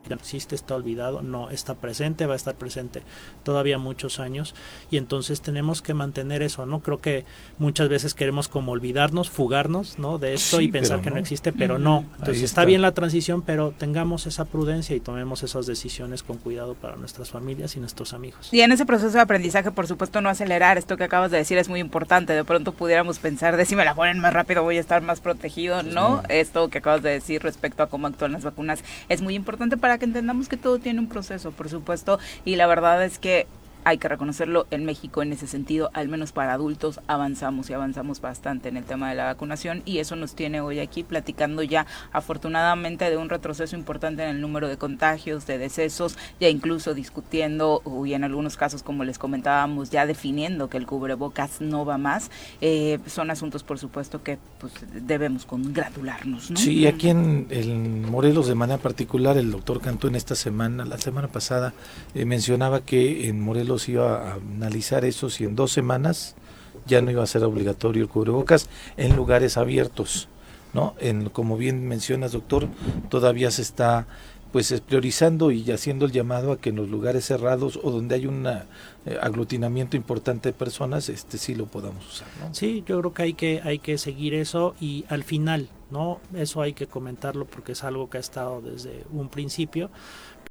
ya 0.07 0.15
no 0.15 0.21
existe, 0.21 0.55
está 0.55 0.75
olvidado, 0.75 1.21
no 1.21 1.49
está 1.49 1.75
presente, 1.75 2.25
va 2.25 2.33
a 2.33 2.37
estar 2.37 2.55
presente 2.55 3.01
todavía 3.43 3.77
muchos 3.77 4.19
años 4.19 4.55
y 4.91 4.97
entonces 4.97 5.41
tenemos 5.41 5.81
que 5.81 5.93
mantener 5.93 6.41
eso, 6.41 6.65
¿no? 6.65 6.79
Creo 6.81 6.99
que 6.99 7.25
muchas 7.57 7.89
veces 7.89 8.13
queremos 8.13 8.47
como 8.47 8.71
olvidarnos, 8.71 9.29
fugarnos, 9.29 9.99
¿no? 9.99 10.17
De 10.17 10.33
esto 10.33 10.57
Sí, 10.57 10.65
y 10.65 10.67
pensar 10.69 11.01
que 11.01 11.09
no 11.09 11.15
no. 11.15 11.21
existe, 11.21 11.51
pero 11.53 11.77
no. 11.79 12.05
Entonces 12.19 12.43
está. 12.43 12.61
está 12.61 12.65
bien 12.65 12.81
la 12.81 12.93
transición, 12.93 13.41
pero 13.41 13.71
tengamos 13.77 14.25
esa 14.27 14.45
prudencia 14.45 14.95
y 14.95 14.99
tomemos 14.99 15.43
esas 15.43 15.65
decisiones 15.65 16.23
con 16.23 16.37
cuidado 16.37 16.73
para 16.75 16.95
nuestras 16.95 17.29
familias 17.29 17.75
y 17.75 17.79
nuestros 17.79 18.13
amigos. 18.13 18.49
Y 18.51 18.61
en 18.61 18.71
ese 18.71 18.85
proceso 18.85 19.11
de 19.13 19.21
aprendizaje, 19.21 19.71
por 19.71 19.87
supuesto, 19.87 20.21
no 20.21 20.29
acelerar. 20.29 20.77
Esto 20.77 20.97
que 20.97 21.03
acabas 21.03 21.31
de 21.31 21.37
decir 21.37 21.57
es 21.57 21.69
muy 21.69 21.79
importante. 21.79 22.33
De 22.33 22.43
pronto 22.43 22.71
pudiéramos 22.71 23.19
pensar 23.19 23.57
de 23.57 23.65
si 23.65 23.75
me 23.75 23.85
la 23.85 23.95
ponen 23.95 24.19
más 24.19 24.33
rápido 24.33 24.63
voy 24.63 24.77
a 24.77 24.79
estar 24.79 25.01
más 25.01 25.19
protegido. 25.21 25.83
No, 25.83 26.23
esto 26.29 26.69
que 26.69 26.79
acabas 26.79 27.03
de 27.03 27.09
decir 27.11 27.41
respecto 27.43 27.83
a 27.83 27.87
cómo 27.87 28.07
actúan 28.07 28.31
las 28.31 28.43
vacunas 28.43 28.83
es 29.09 29.21
muy 29.21 29.35
importante 29.35 29.77
para 29.77 29.96
que 29.97 30.05
entendamos 30.05 30.49
que 30.49 30.57
todo 30.57 30.79
tiene 30.79 30.99
un 30.99 31.09
proceso, 31.09 31.51
por 31.51 31.69
supuesto. 31.69 32.19
Y 32.45 32.55
la 32.55 32.67
verdad 32.67 33.03
es 33.03 33.19
que 33.19 33.47
hay 33.87 33.99
que 33.99 34.09
reconocerlo, 34.09 34.67
en 34.69 34.83
México 34.83 35.21
en 35.21 35.31
ese 35.31 35.47
sentido, 35.47 35.89
al 35.93 36.09
menos 36.09 36.33
para 36.33 36.51
adultos, 36.51 36.99
avanzamos 37.07 37.69
y 37.69 37.73
avanzamos 37.73 38.19
bastante 38.19 38.67
en 38.67 38.75
el 38.75 38.83
tema 38.83 39.09
de 39.09 39.15
la 39.15 39.23
vacunación 39.23 39.81
y 39.85 39.99
eso 39.99 40.17
nos 40.17 40.35
tiene 40.35 40.59
hoy 40.59 40.79
aquí 40.79 41.03
platicando 41.03 41.63
ya 41.63 41.85
afortunadamente 42.11 43.09
de 43.09 43.15
un 43.15 43.29
retroceso 43.29 43.77
importante 43.77 44.23
en 44.23 44.29
el 44.29 44.41
número 44.41 44.67
de 44.67 44.75
contagios, 44.75 45.47
de 45.47 45.57
decesos, 45.57 46.17
ya 46.37 46.49
incluso 46.49 46.93
discutiendo 46.93 47.81
y 48.05 48.11
en 48.11 48.25
algunos 48.25 48.57
casos, 48.57 48.83
como 48.83 49.05
les 49.05 49.17
comentábamos, 49.17 49.89
ya 49.89 50.05
definiendo 50.05 50.69
que 50.69 50.75
el 50.75 50.85
cubrebocas 50.85 51.61
no 51.61 51.85
va 51.85 51.97
más. 51.97 52.29
Eh, 52.59 52.99
son 53.05 53.31
asuntos, 53.31 53.63
por 53.63 53.79
supuesto, 53.79 54.21
que 54.21 54.37
pues, 54.59 54.73
debemos 55.01 55.45
congratularnos. 55.45 56.51
¿no? 56.51 56.57
Sí, 56.57 56.87
aquí 56.87 57.07
en, 57.07 57.47
Morelos 58.11 58.47
de 58.47 58.55
manera 58.55 58.79
particular, 58.79 59.37
el 59.37 59.49
doctor 59.49 59.79
Cantú 59.79 60.09
en 60.09 60.15
esta 60.17 60.35
semana, 60.35 60.83
la 60.83 60.97
semana 60.97 61.29
pasada, 61.29 61.73
eh, 62.13 62.25
mencionaba 62.25 62.81
que 62.81 63.29
en 63.29 63.39
Morelos 63.39 63.76
iba 63.87 64.31
a 64.31 64.33
analizar 64.35 65.05
eso 65.05 65.29
si 65.29 65.43
en 65.43 65.55
dos 65.55 65.71
semanas 65.71 66.35
ya 66.85 67.01
no 67.01 67.11
iba 67.11 67.23
a 67.23 67.27
ser 67.27 67.43
obligatorio 67.43 68.03
el 68.03 68.09
cubrebocas 68.09 68.69
en 68.95 69.15
lugares 69.15 69.57
abiertos, 69.57 70.29
¿no? 70.73 70.95
En, 70.99 71.29
como 71.29 71.57
bien 71.57 71.87
mencionas, 71.87 72.31
doctor, 72.31 72.67
todavía 73.09 73.51
se 73.51 73.61
está 73.61 74.07
pues 74.51 74.71
es 74.71 74.81
priorizando 74.81 75.51
y 75.51 75.69
haciendo 75.71 76.05
el 76.05 76.11
llamado 76.11 76.51
a 76.51 76.57
que 76.57 76.69
en 76.69 76.77
los 76.77 76.89
lugares 76.89 77.25
cerrados 77.25 77.79
o 77.83 77.91
donde 77.91 78.15
hay 78.15 78.27
un 78.27 78.47
aglutinamiento 79.21 79.97
importante 79.97 80.49
de 80.49 80.53
personas, 80.53 81.09
este 81.09 81.37
sí 81.37 81.53
lo 81.53 81.65
podamos 81.65 82.07
usar, 82.07 82.27
¿no? 82.39 82.53
Sí, 82.53 82.83
yo 82.87 82.99
creo 82.99 83.13
que 83.13 83.23
hay 83.23 83.33
que 83.33 83.61
hay 83.63 83.79
que 83.79 83.97
seguir 83.97 84.33
eso 84.33 84.73
y 84.79 85.05
al 85.09 85.23
final, 85.23 85.69
¿no? 85.91 86.19
Eso 86.33 86.61
hay 86.61 86.73
que 86.73 86.87
comentarlo 86.87 87.45
porque 87.45 87.73
es 87.73 87.83
algo 87.83 88.09
que 88.09 88.17
ha 88.17 88.21
estado 88.21 88.61
desde 88.61 89.03
un 89.11 89.29
principio 89.29 89.89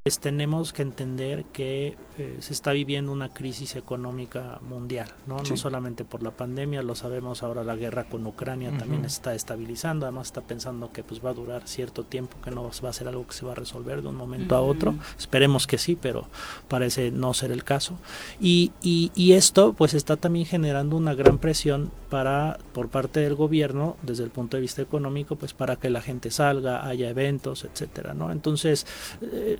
pues 0.06 0.20
tenemos 0.20 0.72
que 0.72 0.82
entender 0.82 1.46
que 1.46 1.96
eh, 2.16 2.36
se 2.38 2.52
está 2.52 2.70
viviendo 2.70 3.10
una 3.10 3.30
crisis 3.30 3.74
económica 3.74 4.60
mundial, 4.62 5.08
¿no? 5.26 5.38
no 5.38 5.56
solamente 5.56 6.04
por 6.04 6.22
la 6.22 6.30
pandemia, 6.30 6.84
lo 6.84 6.94
sabemos 6.94 7.42
ahora 7.42 7.64
la 7.64 7.74
guerra 7.74 8.04
con 8.04 8.24
Ucrania 8.24 8.70
también 8.78 9.04
está 9.04 9.34
estabilizando, 9.34 10.06
además 10.06 10.28
está 10.28 10.42
pensando 10.42 10.92
que 10.92 11.02
pues 11.02 11.24
va 11.24 11.30
a 11.30 11.34
durar 11.34 11.66
cierto 11.66 12.04
tiempo, 12.04 12.36
que 12.40 12.52
no 12.52 12.70
va 12.84 12.88
a 12.88 12.92
ser 12.92 13.08
algo 13.08 13.26
que 13.26 13.34
se 13.34 13.44
va 13.44 13.50
a 13.50 13.54
resolver 13.56 14.00
de 14.00 14.06
un 14.06 14.14
momento 14.14 14.54
a 14.54 14.60
otro, 14.60 14.94
esperemos 15.18 15.66
que 15.66 15.76
sí, 15.76 15.98
pero 16.00 16.28
parece 16.68 17.10
no 17.10 17.34
ser 17.34 17.50
el 17.50 17.64
caso. 17.64 17.98
Y, 18.40 18.70
y, 18.80 19.10
y 19.16 19.32
esto 19.32 19.72
pues 19.72 19.92
está 19.92 20.16
también 20.16 20.46
generando 20.46 20.96
una 20.96 21.14
gran 21.14 21.38
presión 21.38 21.90
para 22.10 22.58
por 22.72 22.88
parte 22.88 23.18
del 23.18 23.34
gobierno 23.34 23.96
desde 24.02 24.22
el 24.22 24.30
punto 24.30 24.56
de 24.56 24.60
vista 24.60 24.82
económico 24.82 25.34
pues 25.34 25.52
para 25.52 25.74
que 25.74 25.90
la 25.90 26.00
gente 26.00 26.30
salga 26.30 26.86
haya 26.86 27.10
eventos 27.10 27.64
etcétera 27.64 28.14
no 28.14 28.30
entonces 28.30 28.86
eh, 29.22 29.58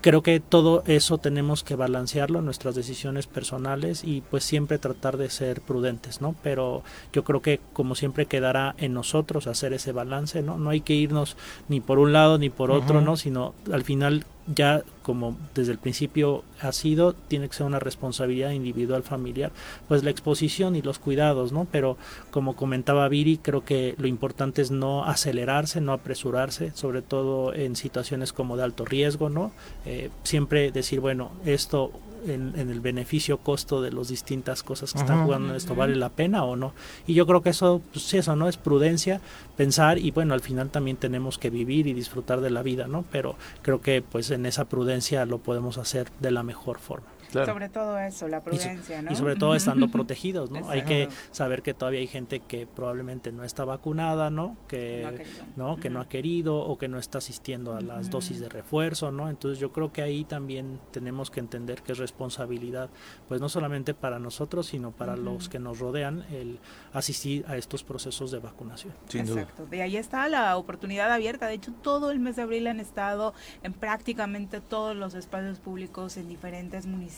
creo 0.00 0.22
que 0.22 0.40
todo 0.40 0.82
eso 0.86 1.18
tenemos 1.18 1.64
que 1.64 1.74
balancearlo 1.74 2.38
en 2.38 2.44
nuestras 2.44 2.74
decisiones 2.74 3.26
personales 3.26 4.04
y 4.04 4.20
pues 4.20 4.44
siempre 4.44 4.78
tratar 4.78 5.16
de 5.16 5.30
ser 5.30 5.60
prudentes, 5.60 6.20
¿no? 6.20 6.34
Pero 6.42 6.82
yo 7.12 7.24
creo 7.24 7.42
que 7.42 7.60
como 7.72 7.94
siempre 7.94 8.26
quedará 8.26 8.74
en 8.78 8.94
nosotros 8.94 9.46
hacer 9.46 9.72
ese 9.72 9.92
balance, 9.92 10.42
¿no? 10.42 10.58
No 10.58 10.70
hay 10.70 10.80
que 10.80 10.94
irnos 10.94 11.36
ni 11.68 11.80
por 11.80 11.98
un 11.98 12.12
lado 12.12 12.38
ni 12.38 12.50
por 12.50 12.70
otro, 12.70 13.00
¿no? 13.00 13.16
Sino 13.16 13.54
al 13.72 13.84
final 13.84 14.24
ya 14.54 14.82
como 15.02 15.36
desde 15.54 15.72
el 15.72 15.78
principio 15.78 16.44
ha 16.60 16.72
sido, 16.72 17.14
tiene 17.14 17.48
que 17.48 17.54
ser 17.54 17.66
una 17.66 17.78
responsabilidad 17.78 18.50
individual 18.50 19.02
familiar, 19.02 19.52
pues 19.88 20.04
la 20.04 20.10
exposición 20.10 20.76
y 20.76 20.82
los 20.82 20.98
cuidados, 20.98 21.52
¿no? 21.52 21.66
Pero 21.70 21.96
como 22.30 22.56
comentaba 22.56 23.08
Viri, 23.08 23.38
creo 23.38 23.64
que 23.64 23.94
lo 23.98 24.06
importante 24.06 24.60
es 24.60 24.70
no 24.70 25.04
acelerarse, 25.04 25.80
no 25.80 25.92
apresurarse, 25.92 26.72
sobre 26.74 27.02
todo 27.02 27.54
en 27.54 27.76
situaciones 27.76 28.32
como 28.32 28.56
de 28.56 28.64
alto 28.64 28.84
riesgo, 28.84 29.30
¿no? 29.30 29.52
Eh, 29.86 30.10
siempre 30.24 30.72
decir, 30.72 31.00
bueno, 31.00 31.30
esto 31.44 31.92
en, 32.26 32.54
el 32.56 32.80
beneficio 32.80 33.38
costo 33.38 33.82
de 33.82 33.92
las 33.92 34.08
distintas 34.08 34.62
cosas 34.62 34.92
que 34.92 34.98
están 34.98 35.24
jugando 35.24 35.54
esto 35.54 35.74
vale 35.74 35.96
la 35.96 36.08
pena 36.08 36.44
o 36.44 36.56
no. 36.56 36.72
Y 37.06 37.14
yo 37.14 37.26
creo 37.26 37.42
que 37.42 37.50
eso 37.50 37.80
pues 37.92 38.12
eso 38.14 38.36
no 38.36 38.48
es 38.48 38.56
prudencia 38.56 39.20
pensar 39.56 39.98
y 39.98 40.10
bueno 40.10 40.34
al 40.34 40.40
final 40.40 40.70
también 40.70 40.96
tenemos 40.96 41.38
que 41.38 41.50
vivir 41.50 41.86
y 41.86 41.92
disfrutar 41.92 42.40
de 42.40 42.50
la 42.50 42.62
vida 42.62 42.86
no 42.86 43.04
pero 43.10 43.36
creo 43.62 43.80
que 43.80 44.02
pues 44.02 44.30
en 44.30 44.37
esa 44.46 44.66
prudencia 44.66 45.24
lo 45.26 45.38
podemos 45.38 45.78
hacer 45.78 46.10
de 46.20 46.30
la 46.30 46.42
mejor 46.42 46.78
forma 46.78 47.08
sobre 47.32 47.68
todo 47.68 47.98
eso, 47.98 48.28
la 48.28 48.42
prudencia, 48.42 49.02
¿no? 49.02 49.12
Y 49.12 49.16
sobre 49.16 49.36
todo 49.36 49.54
estando 49.54 49.88
protegidos, 49.90 50.50
¿no? 50.50 50.68
Hay 50.68 50.82
que 50.82 51.08
saber 51.30 51.62
que 51.62 51.74
todavía 51.74 52.00
hay 52.00 52.06
gente 52.06 52.40
que 52.40 52.66
probablemente 52.66 53.32
no 53.32 53.44
está 53.44 53.64
vacunada, 53.64 54.30
¿no? 54.30 54.56
Que 54.68 55.24
no, 55.56 55.76
que 55.76 55.90
no 55.90 56.00
ha 56.00 56.08
querido 56.08 56.56
o 56.56 56.78
que 56.78 56.88
no 56.88 56.98
está 56.98 57.18
asistiendo 57.18 57.74
a 57.74 57.80
las 57.80 58.10
dosis 58.10 58.40
de 58.40 58.48
refuerzo, 58.48 59.12
¿no? 59.12 59.28
Entonces 59.28 59.58
yo 59.58 59.72
creo 59.72 59.92
que 59.92 60.02
ahí 60.02 60.24
también 60.24 60.80
tenemos 60.90 61.30
que 61.30 61.40
entender 61.40 61.82
que 61.82 61.92
es 61.92 61.98
responsabilidad, 61.98 62.90
pues 63.28 63.40
no 63.40 63.48
solamente 63.48 63.94
para 63.94 64.18
nosotros, 64.18 64.66
sino 64.66 64.92
para 64.92 65.16
los 65.16 65.48
que 65.48 65.58
nos 65.58 65.78
rodean 65.78 66.24
el 66.30 66.58
asistir 66.92 67.44
a 67.48 67.56
estos 67.56 67.84
procesos 67.84 68.30
de 68.30 68.38
vacunación. 68.38 68.94
Exacto. 69.12 69.66
De 69.66 69.82
ahí 69.82 69.96
está 69.96 70.28
la 70.28 70.56
oportunidad 70.56 71.12
abierta. 71.12 71.46
De 71.46 71.54
hecho, 71.54 71.72
todo 71.82 72.10
el 72.10 72.18
mes 72.18 72.36
de 72.36 72.42
abril 72.42 72.66
han 72.66 72.80
estado 72.80 73.34
en 73.62 73.72
prácticamente 73.72 74.60
todos 74.60 74.96
los 74.96 75.14
espacios 75.14 75.58
públicos 75.58 76.16
en 76.16 76.28
diferentes 76.28 76.86
municipios 76.86 77.17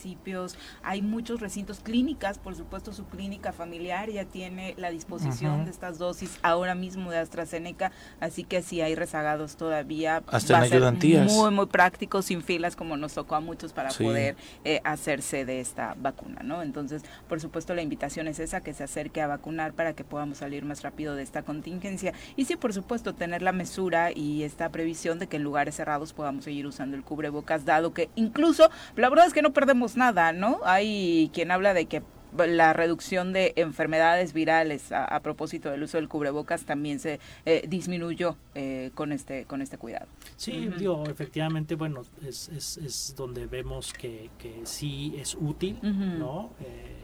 hay 0.83 1.01
muchos 1.01 1.39
recintos, 1.39 1.79
clínicas, 1.79 2.39
por 2.39 2.55
supuesto 2.55 2.93
su 2.93 3.05
clínica 3.05 3.51
familiar 3.51 4.09
ya 4.09 4.25
tiene 4.25 4.73
la 4.77 4.89
disposición 4.89 5.65
de 5.65 5.71
estas 5.71 5.97
dosis 5.97 6.39
ahora 6.41 6.75
mismo 6.75 7.11
de 7.11 7.17
AstraZeneca, 7.17 7.91
así 8.19 8.43
que 8.43 8.61
si 8.61 8.81
hay 8.81 8.95
rezagados 8.95 9.55
todavía, 9.55 10.23
Hasta 10.27 10.53
va 10.53 10.65
a 10.65 10.67
ser 10.67 10.81
muy, 11.25 11.51
muy 11.51 11.65
práctico, 11.67 12.21
sin 12.21 12.41
filas 12.41 12.75
como 12.75 12.97
nos 12.97 13.13
tocó 13.13 13.35
a 13.35 13.39
muchos 13.39 13.73
para 13.73 13.89
poder 13.89 14.35
eh, 14.63 14.81
hacerse 14.83 15.45
de 15.45 15.59
esta 15.59 15.95
vacuna, 15.99 16.41
¿no? 16.43 16.61
Entonces, 16.61 17.03
por 17.27 17.39
supuesto, 17.39 17.73
la 17.73 17.81
invitación 17.81 18.27
es 18.27 18.39
esa, 18.39 18.61
que 18.61 18.73
se 18.73 18.83
acerque 18.83 19.21
a 19.21 19.27
vacunar 19.27 19.73
para 19.73 19.93
que 19.93 20.03
podamos 20.03 20.39
salir 20.39 20.65
más 20.65 20.81
rápido 20.81 21.15
de 21.15 21.23
esta 21.23 21.43
contingencia. 21.43 22.13
Y 22.35 22.45
sí, 22.45 22.55
por 22.55 22.73
supuesto, 22.73 23.13
tener 23.13 23.41
la 23.41 23.51
mesura 23.51 24.11
y 24.11 24.43
esta 24.43 24.69
previsión 24.69 25.19
de 25.19 25.27
que 25.27 25.37
en 25.37 25.43
lugares 25.43 25.75
cerrados 25.75 26.13
podamos 26.13 26.45
seguir 26.45 26.65
usando 26.67 26.95
el 26.95 27.03
cubrebocas, 27.03 27.65
dado 27.65 27.93
que 27.93 28.09
incluso, 28.15 28.69
la 28.95 29.09
verdad 29.09 29.27
es 29.27 29.33
que 29.33 29.41
no 29.41 29.53
perdemos 29.53 29.90
nada, 29.97 30.33
¿no? 30.33 30.59
Hay 30.63 31.29
quien 31.33 31.51
habla 31.51 31.73
de 31.73 31.85
que 31.85 32.01
la 32.37 32.73
reducción 32.73 33.33
de 33.33 33.53
enfermedades 33.55 34.33
virales 34.33 34.91
a, 34.91 35.19
propósito 35.21 35.69
del 35.69 35.83
uso 35.83 35.97
del 35.97 36.07
cubrebocas 36.07 36.63
también 36.63 36.99
se 36.99 37.19
eh, 37.45 37.65
disminuyó 37.67 38.37
eh, 38.55 38.91
con 38.95 39.11
este 39.11 39.45
con 39.45 39.61
este 39.61 39.77
cuidado. 39.77 40.07
Sí, 40.37 40.69
digo, 40.77 41.03
efectivamente, 41.07 41.75
bueno, 41.75 42.01
es, 42.25 42.49
es, 42.49 42.77
es 42.77 43.13
donde 43.17 43.45
vemos 43.47 43.93
que, 43.93 44.29
que, 44.37 44.61
sí 44.63 45.13
es 45.17 45.35
útil, 45.35 45.77
¿no? 45.81 46.51
Eh, 46.61 46.95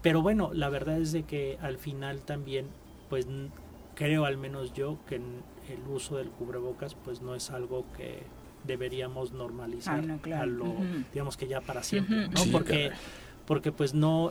pero 0.00 0.22
bueno, 0.22 0.50
la 0.52 0.68
verdad 0.68 1.00
es 1.00 1.12
de 1.12 1.24
que 1.24 1.58
al 1.60 1.78
final 1.78 2.22
también, 2.22 2.66
pues 3.08 3.26
creo 3.94 4.24
al 4.24 4.36
menos 4.36 4.72
yo 4.72 4.98
que 5.06 5.16
el 5.16 5.88
uso 5.88 6.16
del 6.16 6.30
cubrebocas 6.30 6.94
pues 6.94 7.20
no 7.20 7.34
es 7.34 7.50
algo 7.50 7.84
que 7.96 8.22
deberíamos 8.64 9.32
normalizar 9.32 10.04
a 10.34 10.46
lo, 10.46 10.74
digamos 11.12 11.36
que 11.36 11.48
ya 11.48 11.60
para 11.60 11.82
siempre, 11.82 12.28
¿no? 12.28 12.44
porque 12.50 12.92
porque 13.46 13.72
pues 13.72 13.92
no, 13.92 14.30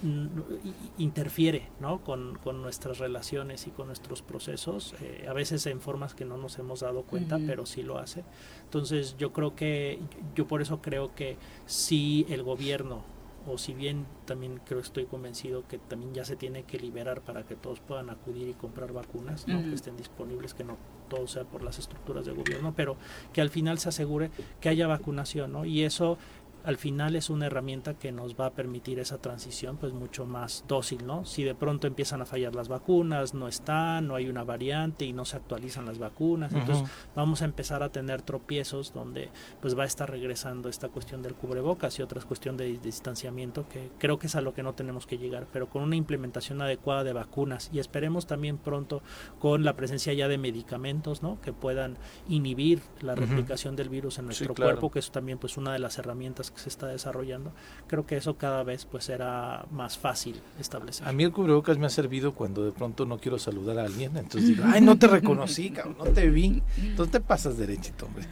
interfiere 0.97 1.67
¿no? 1.79 2.03
Con, 2.03 2.37
con, 2.43 2.61
nuestras 2.61 2.97
relaciones 2.97 3.67
y 3.67 3.71
con 3.71 3.87
nuestros 3.87 4.21
procesos, 4.21 4.95
eh, 5.01 5.25
a 5.29 5.33
veces 5.33 5.65
en 5.65 5.81
formas 5.81 6.13
que 6.13 6.25
no 6.25 6.37
nos 6.37 6.57
hemos 6.59 6.79
dado 6.79 7.03
cuenta, 7.03 7.37
pero 7.45 7.65
sí 7.65 7.83
lo 7.83 7.97
hace. 7.97 8.23
Entonces 8.63 9.15
yo 9.17 9.33
creo 9.33 9.55
que, 9.55 9.99
yo 10.35 10.47
por 10.47 10.61
eso 10.61 10.81
creo 10.81 11.13
que 11.13 11.37
si 11.65 12.25
el 12.29 12.43
gobierno, 12.43 13.03
o 13.47 13.57
si 13.57 13.73
bien 13.73 14.05
también 14.25 14.59
creo 14.65 14.79
estoy 14.79 15.05
convencido 15.05 15.67
que 15.67 15.77
también 15.77 16.13
ya 16.13 16.25
se 16.25 16.35
tiene 16.35 16.63
que 16.63 16.79
liberar 16.79 17.21
para 17.21 17.43
que 17.43 17.55
todos 17.55 17.79
puedan 17.79 18.09
acudir 18.09 18.47
y 18.47 18.53
comprar 18.53 18.93
vacunas, 18.93 19.47
¿no? 19.47 19.61
que 19.61 19.73
estén 19.73 19.97
disponibles, 19.97 20.53
que 20.53 20.63
no 20.63 20.77
todo 21.09 21.27
sea 21.27 21.43
por 21.43 21.63
las 21.63 21.77
estructuras 21.77 22.25
de 22.25 22.31
gobierno, 22.31 22.73
pero 22.75 22.95
que 23.33 23.41
al 23.41 23.49
final 23.49 23.79
se 23.79 23.89
asegure 23.89 24.31
que 24.61 24.69
haya 24.69 24.87
vacunación, 24.87 25.51
¿no? 25.51 25.65
Y 25.65 25.83
eso 25.83 26.17
al 26.63 26.77
final 26.77 27.15
es 27.15 27.29
una 27.29 27.47
herramienta 27.47 27.95
que 27.95 28.11
nos 28.11 28.35
va 28.35 28.47
a 28.47 28.51
permitir 28.51 28.99
esa 28.99 29.17
transición 29.17 29.77
pues 29.77 29.93
mucho 29.93 30.25
más 30.25 30.63
dócil, 30.67 31.05
¿no? 31.05 31.25
Si 31.25 31.43
de 31.43 31.55
pronto 31.55 31.87
empiezan 31.87 32.21
a 32.21 32.25
fallar 32.25 32.55
las 32.55 32.67
vacunas, 32.67 33.33
no 33.33 33.47
están, 33.47 34.07
no 34.07 34.15
hay 34.15 34.29
una 34.29 34.43
variante 34.43 35.05
y 35.05 35.13
no 35.13 35.25
se 35.25 35.37
actualizan 35.37 35.85
las 35.85 35.99
vacunas, 35.99 36.53
entonces 36.53 36.89
vamos 37.15 37.41
a 37.41 37.45
empezar 37.45 37.83
a 37.83 37.89
tener 37.89 38.21
tropiezos 38.21 38.93
donde 38.93 39.29
pues 39.61 39.77
va 39.77 39.83
a 39.83 39.87
estar 39.87 40.09
regresando 40.09 40.69
esta 40.69 40.89
cuestión 40.89 41.21
del 41.21 41.35
cubrebocas 41.35 41.97
y 41.99 42.01
otra 42.01 42.21
cuestión 42.21 42.57
de, 42.57 42.77
distanciamiento 42.81 43.67
que 43.67 43.89
creo 43.97 44.19
que 44.19 44.27
es 44.27 44.35
a 44.35 44.41
lo 44.41 44.53
que 44.53 44.63
no 44.63 44.73
tenemos 44.73 45.05
que 45.05 45.17
llegar, 45.17 45.47
pero 45.51 45.69
con 45.69 45.81
una 45.83 45.95
implementación 45.95 46.61
adecuada 46.61 47.03
de 47.03 47.13
vacunas 47.13 47.69
y 47.73 47.79
esperemos 47.79 48.27
también 48.27 48.57
pronto 48.57 49.01
con 49.39 49.63
la 49.63 49.75
presencia 49.75 50.13
ya 50.13 50.27
de 50.27 50.37
medicamentos, 50.37 51.21
¿no? 51.21 51.39
Que 51.41 51.53
puedan 51.53 51.97
inhibir 52.27 52.81
la 53.01 53.15
replicación 53.15 53.75
del 53.75 53.89
virus 53.89 54.19
en 54.19 54.25
nuestro 54.25 54.53
cuerpo, 54.53 54.91
que 54.91 54.99
es 54.99 55.11
también 55.11 55.37
pues 55.37 55.57
una 55.57 55.73
de 55.73 55.79
las 55.79 55.97
herramientas 55.97 56.50
que 56.51 56.59
se 56.59 56.69
está 56.69 56.87
desarrollando, 56.87 57.51
creo 57.87 58.05
que 58.05 58.17
eso 58.17 58.37
cada 58.37 58.63
vez 58.63 58.85
pues 58.85 59.05
será 59.05 59.65
más 59.71 59.97
fácil 59.97 60.41
establecer. 60.59 61.07
A 61.07 61.11
mí 61.11 61.23
el 61.23 61.31
cubrebocas 61.31 61.77
me 61.77 61.87
ha 61.87 61.89
servido 61.89 62.33
cuando 62.33 62.63
de 62.63 62.71
pronto 62.71 63.05
no 63.05 63.17
quiero 63.17 63.39
saludar 63.39 63.79
a 63.79 63.83
alguien, 63.85 64.15
entonces 64.17 64.49
digo, 64.49 64.63
ay, 64.65 64.81
no 64.81 64.97
te 64.97 65.07
reconocí, 65.07 65.71
cabrón, 65.71 65.95
no 65.97 66.05
te 66.05 66.29
vi. 66.29 66.61
Entonces 66.77 67.11
te 67.11 67.19
pasas 67.19 67.57
derechito, 67.57 68.05
hombre. 68.05 68.25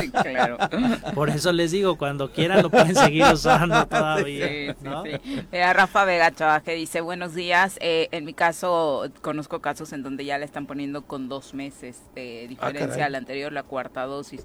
Sí, 0.00 0.10
claro. 0.10 0.58
Por 1.14 1.30
eso 1.30 1.52
les 1.52 1.70
digo, 1.70 1.96
cuando 1.96 2.32
quieran 2.32 2.62
lo 2.62 2.70
pueden 2.70 2.94
seguir 2.94 3.24
usando 3.32 3.86
todavía. 3.88 4.74
Sí, 4.74 4.76
¿no? 4.82 5.04
Rafa 5.50 6.04
Vega 6.04 6.32
Chava 6.32 6.60
que 6.60 6.74
dice, 6.74 7.00
buenos 7.00 7.34
días, 7.34 7.78
eh, 7.80 8.08
en 8.12 8.24
mi 8.24 8.34
caso 8.34 9.10
conozco 9.20 9.60
casos 9.60 9.92
en 9.92 10.02
donde 10.02 10.24
ya 10.24 10.38
le 10.38 10.44
están 10.44 10.66
poniendo 10.66 11.02
con 11.02 11.28
dos 11.28 11.54
meses 11.54 12.00
de 12.14 12.44
ah, 12.44 12.48
diferencia 12.48 13.06
al 13.06 13.14
anterior, 13.14 13.52
la 13.52 13.62
cuarta 13.62 14.04
dosis 14.04 14.44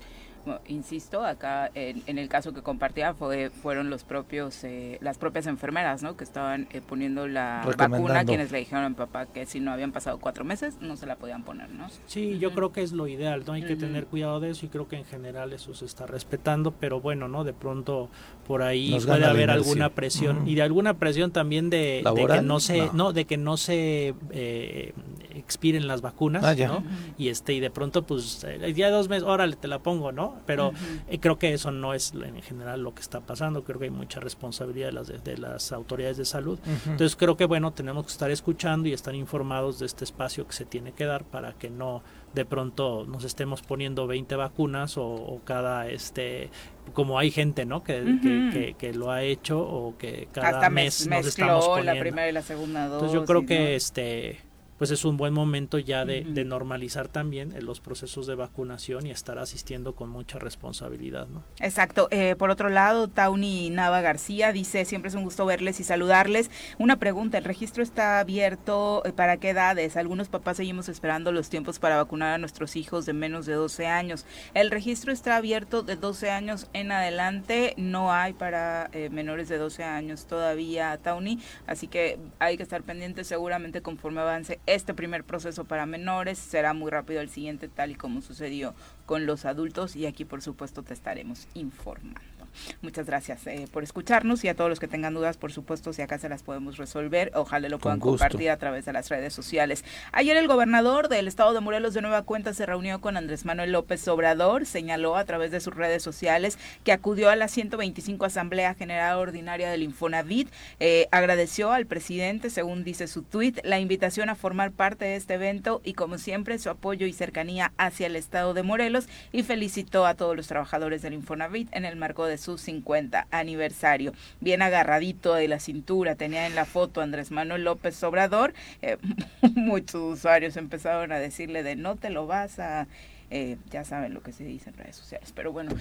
insisto, 0.68 1.24
acá 1.24 1.72
en, 1.74 2.18
el 2.18 2.30
caso 2.30 2.54
que 2.54 2.62
compartía 2.62 3.14
fue, 3.14 3.50
fueron 3.50 3.90
los 3.90 4.04
propios, 4.04 4.64
eh, 4.64 4.98
las 5.02 5.18
propias 5.18 5.48
enfermeras, 5.48 6.04
¿no? 6.04 6.18
Que 6.18 6.24
estaban 6.24 6.68
eh, 6.72 6.82
poniendo 6.82 7.28
la 7.28 7.64
vacuna, 7.78 8.26
quienes 8.26 8.52
le 8.52 8.60
dijeron 8.60 8.84
a 8.84 8.90
mi 8.90 8.96
papá 8.96 9.26
que 9.26 9.46
si 9.46 9.60
no 9.60 9.72
habían 9.72 9.92
pasado 9.92 10.20
cuatro 10.20 10.44
meses 10.44 10.78
no 10.82 10.96
se 10.96 11.06
la 11.06 11.16
podían 11.16 11.44
poner, 11.44 11.70
¿no? 11.70 11.88
Sí, 12.06 12.40
yo 12.40 12.54
creo 12.54 12.72
que 12.72 12.82
es 12.82 12.92
lo 12.92 13.08
ideal, 13.08 13.44
¿no? 13.46 13.54
Hay 13.54 13.64
que 13.64 13.76
tener 13.76 14.06
cuidado 14.08 14.40
de 14.40 14.52
eso 14.52 14.66
y 14.66 14.70
creo 14.70 14.88
que 14.88 14.98
en 14.98 15.06
general 15.06 15.54
eso 15.54 15.74
se 15.74 15.86
está 15.86 16.06
respetando, 16.06 16.72
pero 16.72 17.00
bueno, 17.00 17.28
¿no? 17.28 17.44
De 17.44 17.54
pronto 17.54 18.10
por 18.48 18.64
ahí 18.64 18.98
puede 19.06 19.26
haber 19.26 19.50
alguna 19.50 19.90
presión. 19.90 20.48
Y 20.48 20.56
de 20.56 20.62
alguna 20.62 20.96
presión 20.96 21.32
también 21.32 21.70
de, 21.70 22.04
que 22.28 22.42
no 22.42 22.60
se, 22.60 22.90
no, 22.94 23.12
de 23.12 23.26
que 23.26 23.38
no 23.38 23.58
se 23.58 24.16
eh, 24.32 24.94
expiren 25.36 25.88
las 25.88 26.02
vacunas, 26.02 26.44
Ah. 26.48 26.84
Y 27.18 27.28
este 27.28 27.54
y 27.54 27.60
de 27.60 27.70
pronto 27.70 28.04
pues 28.04 28.44
el 28.44 28.74
día 28.74 28.88
de 28.88 28.92
dos 28.94 29.10
meses, 29.10 29.24
órale, 29.24 29.56
te 29.56 29.68
la 29.68 29.80
pongo, 29.80 30.12
¿no? 30.12 30.38
Pero 30.46 30.72
eh, 31.10 31.20
creo 31.20 31.38
que 31.38 31.54
eso 31.54 31.72
no 31.72 31.94
es 31.94 32.14
en 32.14 32.42
general 32.42 32.82
lo 32.82 32.94
que 32.96 33.02
está 33.02 33.20
pasando, 33.20 33.64
creo 33.64 33.80
que 33.80 33.86
hay 33.86 33.92
mucha 33.92 34.20
responsabilidad 34.20 34.88
de 34.88 34.92
las, 34.94 35.08
de, 35.08 35.20
de 35.20 35.38
las 35.38 35.72
autoridades 35.72 36.18
de 36.18 36.26
salud. 36.26 36.58
Entonces 36.86 37.16
creo 37.16 37.36
que 37.36 37.46
bueno, 37.46 37.72
tenemos 37.74 38.06
que 38.06 38.12
estar 38.12 38.32
escuchando 38.32 38.88
y 38.88 38.94
estar 38.94 39.14
informados 39.14 39.80
de 39.80 39.86
este 39.86 40.04
espacio 40.06 40.48
que 40.48 40.54
se 40.54 40.66
tiene 40.66 40.94
que 40.94 41.06
dar 41.06 41.26
para 41.26 41.54
que 41.54 41.70
no 41.70 42.02
de 42.34 42.46
pronto 42.46 43.06
nos 43.08 43.24
estemos 43.24 43.62
poniendo 43.62 44.06
20 44.08 44.36
vacunas 44.36 44.98
o, 44.98 45.06
o 45.08 45.42
cada 45.44 45.88
este 45.90 46.50
como 46.94 47.18
hay 47.20 47.32
gente 47.32 47.66
no 47.66 47.84
que, 47.84 47.94
que- 48.22 48.38
Ujú. 48.38 48.52
que, 48.54 48.76
que 48.78 48.94
lo 48.94 49.12
ha 49.12 49.24
hecho 49.24 49.60
o 49.60 49.98
que 49.98 50.28
cada 50.32 50.50
Hasta 50.50 50.70
mes 50.70 51.08
nos 51.08 51.26
estamos 51.26 51.66
poniendo 51.68 51.94
la 51.94 52.00
primera 52.00 52.30
y 52.30 52.32
la 52.32 52.42
segunda 52.42 52.88
dosis. 52.88 52.94
entonces 52.96 53.14
yo 53.20 53.26
creo 53.26 53.46
que 53.46 53.60
¿no? 53.60 53.66
este 53.76 54.40
pues 54.78 54.92
es 54.92 55.06
un 55.06 55.18
buen 55.18 55.34
momento 55.34 55.80
ya 55.80 56.06
de, 56.06 56.24
de 56.24 56.46
normalizar 56.46 57.08
también 57.08 57.54
eh, 57.54 57.62
los 57.62 57.80
procesos 57.80 58.28
de 58.28 58.36
vacunación 58.36 59.06
y 59.06 59.12
estar 59.12 59.40
asistiendo 59.40 59.96
con 59.96 60.10
mucha 60.10 60.40
responsabilidad 60.40 61.28
no 61.28 61.44
Exacto. 61.60 62.08
Eh, 62.12 62.36
por 62.38 62.50
otro 62.50 62.70
lado, 62.70 63.08
Tauny 63.08 63.70
Nava 63.70 64.02
García 64.02 64.52
dice, 64.52 64.86
siempre 64.86 65.10
es 65.10 65.16
un 65.16 65.24
gusto 65.24 65.46
verles 65.46 65.80
y 65.80 65.84
saludarles. 65.84 66.52
Una 66.78 66.98
pregunta, 66.98 67.38
¿el 67.38 67.44
registro 67.44 67.84
está 67.84 68.20
abierto 68.20 69.04
eh, 69.06 69.12
para 69.12 69.38
qué 69.38 69.50
edades? 69.50 69.98
Algunos 69.98 70.30
papás 70.30 70.58
seguimos 70.58 70.90
esperando 70.90 71.32
los 71.32 71.50
tiempos 71.50 71.80
para 71.80 71.98
vacunar 71.98 72.34
a 72.34 72.38
nuestros 72.38 72.76
hijos 72.76 73.06
de 73.06 73.14
menos 73.14 73.46
de 73.46 73.54
12 73.54 73.88
años. 73.88 74.26
El 74.54 74.72
registro 74.72 75.12
está 75.12 75.36
abierto 75.36 75.84
de 75.84 75.96
12 75.96 76.30
años 76.30 76.68
en 76.74 76.92
adelante, 76.92 77.74
no 77.78 78.14
hay 78.14 78.34
para 78.34 78.90
eh, 78.94 79.10
menores 79.10 79.50
de 79.50 79.58
12 79.58 79.84
años 79.84 80.26
todavía, 80.26 80.98
Tauny, 80.98 81.40
así 81.66 81.88
que 81.88 82.20
hay 82.40 82.58
que 82.58 82.64
estar 82.64 82.84
pendientes 82.84 83.28
seguramente 83.28 83.82
conforme 83.82 84.22
avance 84.22 84.60
este 84.68 84.94
primer 84.94 85.24
proceso 85.24 85.66
para 85.66 85.86
menores, 85.86 86.38
será 86.38 86.74
muy 86.74 86.92
rápido 86.92 87.22
el 87.22 87.30
siguiente 87.30 87.68
tal 87.68 87.92
y 87.92 87.96
como 87.96 88.22
sucedió 88.22 88.76
con 89.06 89.26
los 89.26 89.46
adultos 89.46 89.96
y 89.96 90.06
aquí 90.06 90.26
por 90.26 90.42
supuesto 90.42 90.84
te 90.84 90.94
estaremos 90.94 91.48
informando. 91.56 92.37
Muchas 92.82 93.06
gracias 93.06 93.46
eh, 93.48 93.68
por 93.72 93.84
escucharnos 93.84 94.44
y 94.44 94.48
a 94.48 94.56
todos 94.56 94.70
los 94.70 94.80
que 94.80 94.88
tengan 94.88 95.14
dudas, 95.14 95.38
por 95.38 95.52
supuesto, 95.52 95.94
si 95.94 96.02
acá 96.02 96.18
se 96.18 96.30
las 96.30 96.44
podemos 96.44 96.78
resolver, 96.78 97.32
ojalá 97.36 97.70
lo 97.70 97.80
puedan 97.80 98.00
compartir 98.00 98.50
a 98.50 98.58
través 98.58 98.86
de 98.86 98.94
las 98.94 99.10
redes 99.10 99.34
sociales. 99.34 99.84
Ayer 100.12 100.38
el 100.38 100.48
gobernador 100.48 101.10
del 101.10 101.28
estado 101.28 101.54
de 101.54 101.60
Morelos 101.60 101.94
de 101.94 102.02
nueva 102.02 102.24
cuenta 102.24 102.54
se 102.54 102.66
reunió 102.66 103.02
con 103.02 103.18
Andrés 103.18 103.46
Manuel 103.46 103.72
López 103.72 104.08
Obrador, 104.08 104.66
señaló 104.66 105.18
a 105.18 105.26
través 105.26 105.52
de 105.52 105.60
sus 105.60 105.76
redes 105.76 106.04
sociales 106.04 106.58
que 106.84 106.92
acudió 106.92 107.30
a 107.30 107.36
la 107.36 107.48
125 107.48 108.26
Asamblea 108.26 108.74
General 108.74 109.18
Ordinaria 109.18 109.70
del 109.70 109.84
Infonavit, 109.84 110.50
eh, 110.80 111.08
agradeció 111.12 111.72
al 111.72 111.86
presidente, 111.86 112.50
según 112.50 112.84
dice 112.84 113.08
su 113.08 113.24
tuit, 113.24 113.60
la 113.64 113.80
invitación 113.80 114.30
a 114.30 114.36
formar 114.36 114.72
parte 114.72 115.06
de 115.06 115.16
este 115.16 115.36
evento 115.36 115.82
y 115.84 115.94
como 115.94 116.18
siempre 116.18 116.58
su 116.60 116.70
apoyo 116.70 117.06
y 117.06 117.14
cercanía 117.14 117.74
hacia 117.78 118.08
el 118.08 118.16
estado 118.16 118.54
de 118.54 118.64
Morelos 118.64 119.08
y 119.32 119.44
felicitó 119.44 120.06
a 120.06 120.16
todos 120.16 120.36
los 120.36 120.48
trabajadores 120.48 121.02
del 121.02 121.14
Infonavit 121.14 121.70
en 121.72 121.86
el 121.86 121.96
marco 121.96 122.26
de 122.26 122.38
su 122.38 122.47
50 122.56 123.28
aniversario. 123.32 124.14
Bien 124.40 124.62
agarradito 124.62 125.34
de 125.34 125.50
la 125.50 125.60
cintura, 125.60 126.16
tenía 126.16 126.48
en 126.48 126.56
la 126.56 126.64
foto 126.66 127.02
Andrés 127.02 127.32
Manuel 127.32 127.66
López 127.66 128.02
Obrador. 128.04 128.54
Eh, 128.82 128.98
muchos 129.56 130.20
usuarios 130.20 130.56
empezaron 130.56 131.12
a 131.12 131.20
decirle 131.20 131.64
de 131.64 131.76
no 131.76 131.96
te 131.98 132.10
lo 132.10 132.28
vas 132.28 132.60
a... 132.60 132.88
eh, 133.30 133.58
ya 133.70 133.84
saben 133.84 134.14
lo 134.14 134.22
que 134.22 134.32
se 134.32 134.46
dice 134.46 134.70
en 134.70 134.78
redes 134.78 134.96
sociales, 134.96 135.34
pero 135.36 135.52
bueno, 135.52 135.72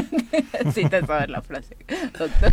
sí 0.74 0.84
te 0.88 1.04
sabes 1.06 1.30
la 1.30 1.40
frase, 1.40 1.76
doctor. 2.18 2.50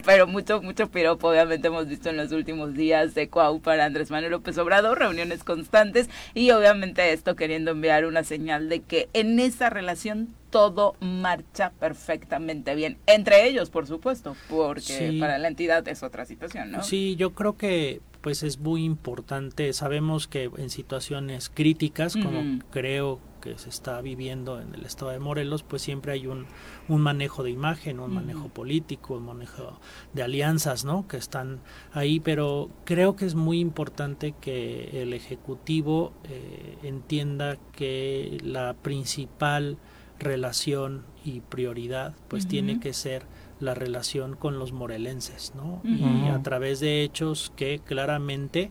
pero 0.06 0.26
mucho, 0.26 0.62
mucho 0.62 0.90
piropo, 0.90 1.28
obviamente 1.28 1.68
hemos 1.68 1.86
visto 1.86 2.08
en 2.08 2.16
los 2.16 2.32
últimos 2.32 2.74
días 2.74 3.14
de 3.14 3.28
Cuau 3.28 3.60
para 3.60 3.84
Andrés 3.84 4.10
Manuel 4.10 4.32
López 4.32 4.56
Obrador, 4.56 4.98
reuniones 4.98 5.44
constantes 5.44 6.08
y 6.32 6.50
obviamente 6.52 7.12
esto 7.12 7.36
queriendo 7.36 7.72
enviar 7.72 8.06
una 8.06 8.24
señal 8.24 8.68
de 8.70 8.80
que 8.80 9.08
en 9.12 9.38
esa 9.38 9.68
relación 9.68 10.28
todo 10.54 10.94
marcha 11.00 11.72
perfectamente 11.80 12.76
bien. 12.76 12.96
Entre 13.06 13.48
ellos, 13.48 13.70
por 13.70 13.88
supuesto, 13.88 14.36
porque 14.48 15.10
Sí. 15.10 15.18
para 15.18 15.36
la 15.38 15.48
entidad 15.48 15.86
es 15.88 16.04
otra 16.04 16.24
situación, 16.26 16.70
¿no? 16.70 16.84
Sí, 16.84 17.16
yo 17.16 17.34
creo 17.34 17.56
que 17.56 18.00
pues 18.20 18.42
es 18.44 18.58
muy 18.60 18.84
importante. 18.84 19.72
Sabemos 19.72 20.28
que 20.28 20.44
en 20.56 20.70
situaciones 20.70 21.50
críticas, 21.52 22.14
como 22.14 22.60
creo 22.70 23.18
que 23.42 23.58
se 23.58 23.68
está 23.68 24.00
viviendo 24.00 24.60
en 24.62 24.74
el 24.74 24.86
estado 24.86 25.10
de 25.10 25.18
Morelos, 25.18 25.62
pues 25.64 25.82
siempre 25.82 26.12
hay 26.12 26.26
un, 26.28 26.46
un 26.88 27.00
manejo 27.02 27.42
de 27.42 27.50
imagen, 27.50 27.98
un 28.00 28.14
manejo 28.14 28.48
político, 28.48 29.16
un 29.16 29.26
manejo 29.26 29.78
de 30.14 30.22
alianzas, 30.22 30.84
¿no? 30.86 31.06
Que 31.08 31.16
están 31.18 31.60
ahí, 31.92 32.20
pero 32.20 32.70
creo 32.84 33.14
que 33.16 33.26
es 33.26 33.34
muy 33.34 33.58
importante 33.60 34.34
que 34.40 35.02
el 35.02 35.12
ejecutivo 35.12 36.14
eh, 36.30 36.78
entienda 36.84 37.58
que 37.72 38.38
la 38.42 38.72
principal 38.72 39.76
relación 40.18 41.04
y 41.24 41.40
prioridad, 41.40 42.14
pues 42.28 42.46
tiene 42.46 42.80
que 42.80 42.92
ser 42.92 43.24
la 43.60 43.74
relación 43.74 44.36
con 44.36 44.58
los 44.58 44.72
morelenses, 44.72 45.52
¿no? 45.54 45.80
Y 45.84 46.28
a 46.28 46.42
través 46.42 46.80
de 46.80 47.02
hechos 47.02 47.52
que 47.56 47.80
claramente 47.84 48.70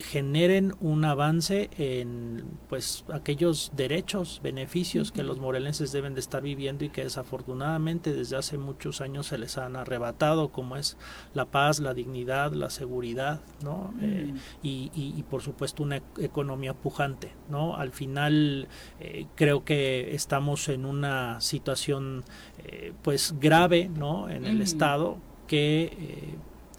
generen 0.00 0.74
un 0.80 1.04
avance 1.04 1.70
en 1.76 2.44
pues 2.68 3.04
aquellos 3.12 3.70
derechos, 3.76 4.40
beneficios 4.42 5.12
que 5.12 5.22
los 5.22 5.38
morelenses 5.38 5.92
deben 5.92 6.14
de 6.14 6.20
estar 6.20 6.42
viviendo 6.42 6.84
y 6.84 6.88
que 6.88 7.04
desafortunadamente 7.04 8.12
desde 8.12 8.36
hace 8.36 8.58
muchos 8.58 9.00
años 9.00 9.26
se 9.28 9.38
les 9.38 9.58
han 9.58 9.76
arrebatado, 9.76 10.48
como 10.50 10.76
es 10.76 10.96
la 11.34 11.44
paz, 11.46 11.80
la 11.80 11.94
dignidad, 11.94 12.52
la 12.52 12.70
seguridad, 12.70 13.40
¿no? 13.62 13.92
Eh, 14.00 14.32
y, 14.62 14.90
y- 14.94 15.14
y, 15.16 15.22
por 15.24 15.42
supuesto 15.42 15.82
una 15.82 15.98
ec- 15.98 16.22
economía 16.24 16.74
pujante, 16.74 17.32
¿no? 17.48 17.76
Al 17.76 17.92
final 17.92 18.68
eh, 19.00 19.26
creo 19.36 19.64
que 19.64 20.14
estamos 20.14 20.68
en 20.68 20.86
una 20.86 21.40
situación 21.40 22.24
eh, 22.64 22.92
pues 23.02 23.34
grave, 23.38 23.88
¿no? 23.88 24.28
En 24.28 24.44
el 24.46 24.62
estado 24.62 25.18
que 25.46 25.84
eh, 25.84 26.34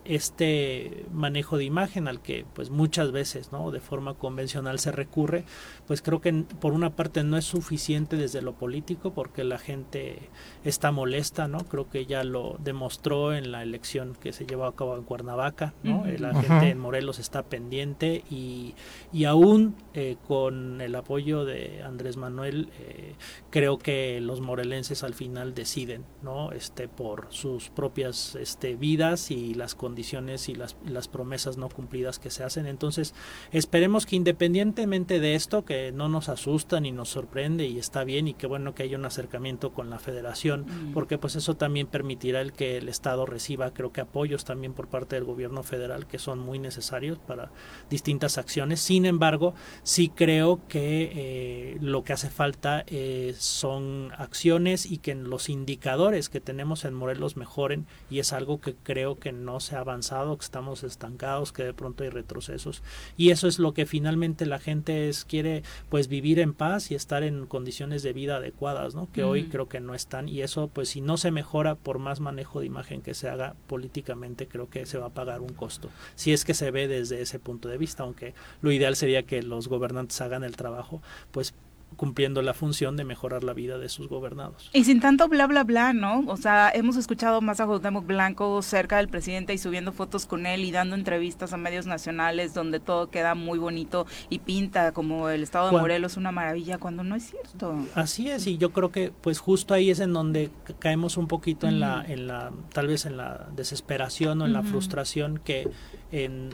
este 0.05 1.05
manejo 1.11 1.57
de 1.57 1.65
imagen 1.65 2.07
al 2.07 2.21
que 2.21 2.45
pues 2.53 2.69
muchas 2.69 3.11
veces 3.11 3.51
no 3.51 3.71
de 3.71 3.79
forma 3.79 4.15
convencional 4.15 4.79
se 4.79 4.91
recurre 4.91 5.45
pues 5.91 6.01
creo 6.01 6.21
que 6.21 6.31
por 6.61 6.71
una 6.71 6.91
parte 6.95 7.21
no 7.21 7.35
es 7.35 7.43
suficiente 7.43 8.15
desde 8.15 8.41
lo 8.41 8.53
político 8.53 9.11
porque 9.11 9.43
la 9.43 9.57
gente 9.57 10.29
está 10.63 10.93
molesta 10.93 11.49
no 11.49 11.65
creo 11.65 11.89
que 11.89 12.05
ya 12.05 12.23
lo 12.23 12.55
demostró 12.63 13.33
en 13.33 13.51
la 13.51 13.61
elección 13.61 14.15
que 14.15 14.31
se 14.31 14.45
llevó 14.45 14.63
a 14.67 14.73
cabo 14.73 14.95
en 14.95 15.03
Cuernavaca 15.03 15.73
no 15.83 16.05
la 16.05 16.33
gente 16.33 16.69
en 16.69 16.79
Morelos 16.79 17.19
está 17.19 17.43
pendiente 17.43 18.23
y, 18.31 18.73
y 19.11 19.25
aún 19.25 19.75
eh, 19.93 20.15
con 20.29 20.79
el 20.79 20.95
apoyo 20.95 21.43
de 21.43 21.83
Andrés 21.83 22.15
Manuel 22.15 22.69
eh, 22.79 23.15
creo 23.49 23.77
que 23.77 24.21
los 24.21 24.39
morelenses 24.39 25.03
al 25.03 25.13
final 25.13 25.53
deciden 25.53 26.05
no 26.21 26.53
este 26.53 26.87
por 26.87 27.27
sus 27.31 27.67
propias 27.67 28.35
este 28.35 28.77
vidas 28.77 29.29
y 29.29 29.55
las 29.55 29.75
condiciones 29.75 30.47
y 30.47 30.55
las, 30.55 30.77
y 30.85 30.89
las 30.91 31.09
promesas 31.09 31.57
no 31.57 31.67
cumplidas 31.67 32.17
que 32.17 32.29
se 32.29 32.45
hacen. 32.45 32.65
Entonces 32.65 33.13
esperemos 33.51 34.05
que 34.05 34.15
independientemente 34.15 35.19
de 35.19 35.35
esto 35.35 35.65
que 35.65 35.80
no 35.93 36.07
nos 36.07 36.29
asusta 36.29 36.79
ni 36.79 36.91
nos 36.91 37.09
sorprende 37.09 37.65
y 37.65 37.79
está 37.79 38.03
bien 38.03 38.27
y 38.27 38.33
qué 38.33 38.47
bueno 38.47 38.75
que 38.75 38.83
haya 38.83 38.97
un 38.97 39.05
acercamiento 39.05 39.73
con 39.73 39.89
la 39.89 39.99
federación 39.99 40.41
Mm. 40.41 40.93
porque 40.93 41.17
pues 41.17 41.35
eso 41.35 41.55
también 41.55 41.87
permitirá 41.87 42.41
el 42.41 42.53
que 42.53 42.77
el 42.77 42.89
estado 42.89 43.25
reciba 43.25 43.73
creo 43.73 43.91
que 43.91 44.01
apoyos 44.01 44.45
también 44.45 44.73
por 44.73 44.87
parte 44.87 45.15
del 45.15 45.25
gobierno 45.25 45.63
federal 45.63 46.07
que 46.07 46.19
son 46.19 46.39
muy 46.39 46.59
necesarios 46.59 47.17
para 47.19 47.51
distintas 47.89 48.37
acciones 48.37 48.79
sin 48.79 49.05
embargo 49.05 49.53
sí 49.83 50.09
creo 50.09 50.61
que 50.67 51.11
eh, 51.13 51.77
lo 51.81 52.03
que 52.03 52.13
hace 52.13 52.29
falta 52.29 52.83
eh, 52.87 53.35
son 53.37 54.11
acciones 54.17 54.85
y 54.85 54.97
que 54.97 55.15
los 55.15 55.49
indicadores 55.49 56.29
que 56.29 56.39
tenemos 56.39 56.85
en 56.85 56.93
Morelos 56.93 57.37
mejoren 57.37 57.85
y 58.09 58.19
es 58.19 58.33
algo 58.33 58.59
que 58.59 58.75
creo 58.75 59.15
que 59.15 59.31
no 59.31 59.59
se 59.59 59.75
ha 59.75 59.79
avanzado 59.79 60.37
que 60.37 60.45
estamos 60.45 60.83
estancados 60.83 61.51
que 61.51 61.63
de 61.63 61.73
pronto 61.73 62.03
hay 62.03 62.09
retrocesos 62.09 62.81
y 63.17 63.29
eso 63.29 63.47
es 63.47 63.59
lo 63.59 63.73
que 63.73 63.85
finalmente 63.85 64.45
la 64.45 64.59
gente 64.59 65.09
es, 65.09 65.25
quiere 65.25 65.60
pues 65.89 66.07
vivir 66.07 66.39
en 66.39 66.53
paz 66.53 66.91
y 66.91 66.95
estar 66.95 67.23
en 67.23 67.45
condiciones 67.45 68.03
de 68.03 68.13
vida 68.13 68.37
adecuadas 68.37 68.95
no 68.95 69.11
que 69.11 69.23
hoy 69.23 69.45
creo 69.45 69.67
que 69.67 69.79
no 69.79 69.95
están 69.95 70.29
y 70.29 70.41
eso 70.41 70.67
pues 70.67 70.89
si 70.89 71.01
no 71.01 71.17
se 71.17 71.31
mejora 71.31 71.75
por 71.75 71.99
más 71.99 72.19
manejo 72.19 72.59
de 72.59 72.65
imagen 72.65 73.01
que 73.01 73.13
se 73.13 73.29
haga 73.29 73.55
políticamente 73.67 74.47
creo 74.47 74.69
que 74.69 74.85
se 74.85 74.97
va 74.97 75.07
a 75.07 75.13
pagar 75.13 75.41
un 75.41 75.53
costo 75.53 75.89
si 76.15 76.33
es 76.33 76.45
que 76.45 76.53
se 76.53 76.71
ve 76.71 76.87
desde 76.87 77.21
ese 77.21 77.39
punto 77.39 77.69
de 77.69 77.77
vista 77.77 78.03
aunque 78.03 78.33
lo 78.61 78.71
ideal 78.71 78.95
sería 78.95 79.23
que 79.23 79.43
los 79.43 79.67
gobernantes 79.67 80.19
hagan 80.21 80.43
el 80.43 80.55
trabajo 80.55 81.01
pues 81.31 81.53
cumpliendo 82.01 82.41
la 82.41 82.55
función 82.55 82.97
de 82.97 83.03
mejorar 83.05 83.43
la 83.43 83.53
vida 83.53 83.77
de 83.77 83.87
sus 83.87 84.07
gobernados 84.09 84.71
Y 84.73 84.85
sin 84.85 84.99
tanto 85.01 85.27
bla 85.27 85.45
bla 85.45 85.63
bla, 85.63 85.93
¿no? 85.93 86.23
O 86.25 86.35
sea, 86.35 86.71
hemos 86.73 86.95
escuchado 86.95 87.41
más 87.41 87.59
a 87.59 87.67
Cuauhtémoc 87.67 88.07
Blanco 88.07 88.59
cerca 88.63 88.97
del 88.97 89.07
presidente 89.07 89.53
y 89.53 89.59
subiendo 89.59 89.91
fotos 89.91 90.25
con 90.25 90.47
él 90.47 90.65
y 90.65 90.71
dando 90.71 90.95
entrevistas 90.95 91.53
a 91.53 91.57
medios 91.57 91.85
nacionales 91.85 92.55
donde 92.55 92.79
todo 92.79 93.11
queda 93.11 93.35
muy 93.35 93.59
bonito 93.59 94.07
y 94.31 94.39
pinta 94.39 94.93
como 94.93 95.29
el 95.29 95.43
estado 95.43 95.69
de. 95.69 95.77
Morelos 95.77 96.17
una 96.17 96.31
maravilla 96.31 96.79
cuando 96.79 97.03
no 97.03 97.15
es 97.15 97.29
cierto. 97.29 97.75
Así 97.93 98.31
es, 98.31 98.47
y 98.47 98.57
yo 98.57 98.71
creo 98.71 98.91
que 98.91 99.11
pues 99.21 99.37
justo 99.37 99.75
ahí 99.75 99.91
es 99.91 99.99
en 99.99 100.11
donde 100.11 100.49
ca- 100.63 100.73
caemos 100.79 101.17
un 101.17 101.27
poquito 101.27 101.67
en 101.67 101.79
la, 101.79 102.03
en 102.07 102.25
la, 102.25 102.51
tal 102.73 102.87
vez 102.87 103.05
en 103.05 103.15
la 103.17 103.47
desesperación 103.55 104.41
o 104.41 104.47
en 104.47 104.53
la 104.53 104.63
frustración 104.63 105.39
que 105.43 105.69
en, 106.11 106.49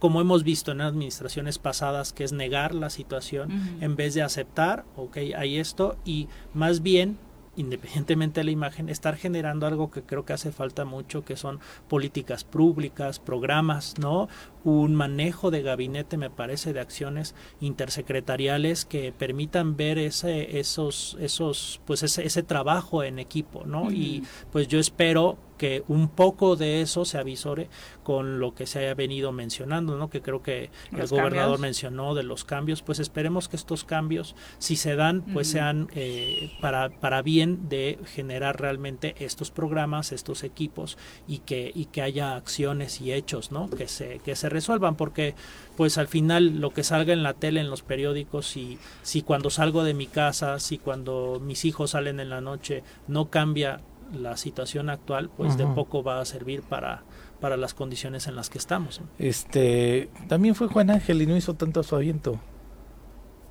como 0.00 0.20
hemos 0.20 0.42
visto 0.42 0.72
en 0.72 0.80
administraciones 0.80 1.58
pasadas, 1.58 2.12
que 2.12 2.24
es 2.24 2.32
negar 2.32 2.74
la 2.74 2.90
situación 2.90 3.48
en 3.80 3.94
vez 3.96 4.14
de 4.14 4.22
aceptar, 4.22 4.71
ok, 4.96 5.18
hay 5.36 5.58
esto, 5.58 5.96
y 6.04 6.28
más 6.54 6.82
bien 6.82 7.18
independientemente 7.56 8.40
de 8.40 8.44
la 8.44 8.50
imagen, 8.50 8.88
estar 8.88 9.16
generando 9.16 9.66
algo 9.66 9.90
que 9.90 10.02
creo 10.02 10.24
que 10.24 10.32
hace 10.32 10.52
falta 10.52 10.84
mucho, 10.84 11.24
que 11.24 11.36
son 11.36 11.60
políticas 11.88 12.44
públicas, 12.44 13.18
programas, 13.18 13.98
¿no? 13.98 14.28
Un 14.64 14.94
manejo 14.94 15.50
de 15.50 15.62
gabinete, 15.62 16.16
me 16.16 16.30
parece, 16.30 16.72
de 16.72 16.80
acciones 16.80 17.34
intersecretariales 17.60 18.84
que 18.84 19.12
permitan 19.12 19.76
ver 19.76 19.98
ese, 19.98 20.58
esos, 20.58 21.16
esos, 21.20 21.80
pues 21.84 22.02
ese, 22.02 22.24
ese 22.24 22.42
trabajo 22.42 23.02
en 23.04 23.18
equipo, 23.18 23.64
¿no? 23.66 23.90
Y 23.90 24.22
pues 24.50 24.68
yo 24.68 24.78
espero 24.78 25.36
que 25.62 25.84
un 25.86 26.08
poco 26.08 26.56
de 26.56 26.80
eso 26.80 27.04
se 27.04 27.18
avisore 27.18 27.68
con 28.02 28.40
lo 28.40 28.52
que 28.52 28.66
se 28.66 28.80
haya 28.80 28.94
venido 28.94 29.30
mencionando, 29.30 29.96
¿no? 29.96 30.10
Que 30.10 30.20
creo 30.20 30.42
que 30.42 30.70
el 30.90 31.06
gobernador 31.06 31.60
mencionó 31.60 32.16
de 32.16 32.24
los 32.24 32.42
cambios, 32.42 32.82
pues 32.82 32.98
esperemos 32.98 33.48
que 33.48 33.54
estos 33.54 33.84
cambios, 33.84 34.34
si 34.58 34.74
se 34.74 34.96
dan, 34.96 35.22
pues 35.22 35.46
sean 35.46 35.86
eh, 35.94 36.50
para, 36.60 36.90
para 36.90 37.22
bien 37.22 37.68
de 37.68 38.00
generar 38.06 38.60
realmente 38.60 39.14
estos 39.20 39.52
programas, 39.52 40.10
estos 40.10 40.42
equipos 40.42 40.98
y 41.28 41.38
que, 41.38 41.70
y 41.72 41.84
que 41.84 42.02
haya 42.02 42.34
acciones 42.34 43.00
y 43.00 43.12
hechos, 43.12 43.52
¿no? 43.52 43.70
Que 43.70 43.86
se, 43.86 44.18
que 44.18 44.34
se 44.34 44.48
resuelvan, 44.48 44.96
porque 44.96 45.36
pues 45.76 45.96
al 45.96 46.08
final 46.08 46.60
lo 46.60 46.70
que 46.70 46.82
salga 46.82 47.12
en 47.12 47.22
la 47.22 47.34
tele, 47.34 47.60
en 47.60 47.70
los 47.70 47.82
periódicos, 47.82 48.48
si, 48.48 48.80
si 49.02 49.22
cuando 49.22 49.48
salgo 49.48 49.84
de 49.84 49.94
mi 49.94 50.08
casa, 50.08 50.58
si 50.58 50.78
cuando 50.78 51.40
mis 51.40 51.64
hijos 51.64 51.90
salen 51.92 52.18
en 52.18 52.30
la 52.30 52.40
noche, 52.40 52.82
no 53.06 53.30
cambia 53.30 53.80
la 54.12 54.36
situación 54.36 54.90
actual, 54.90 55.30
pues 55.30 55.56
de 55.56 55.66
poco 55.66 56.02
va 56.02 56.20
a 56.20 56.24
servir 56.24 56.62
para, 56.62 57.02
para 57.40 57.56
las 57.56 57.74
condiciones 57.74 58.26
en 58.26 58.36
las 58.36 58.50
que 58.50 58.58
estamos. 58.58 59.00
Este, 59.18 60.10
también 60.28 60.54
fue 60.54 60.68
Juan 60.68 60.90
Ángel 60.90 61.22
y 61.22 61.26
no 61.26 61.36
hizo 61.36 61.54
tanto 61.54 61.82
aviento 61.92 62.38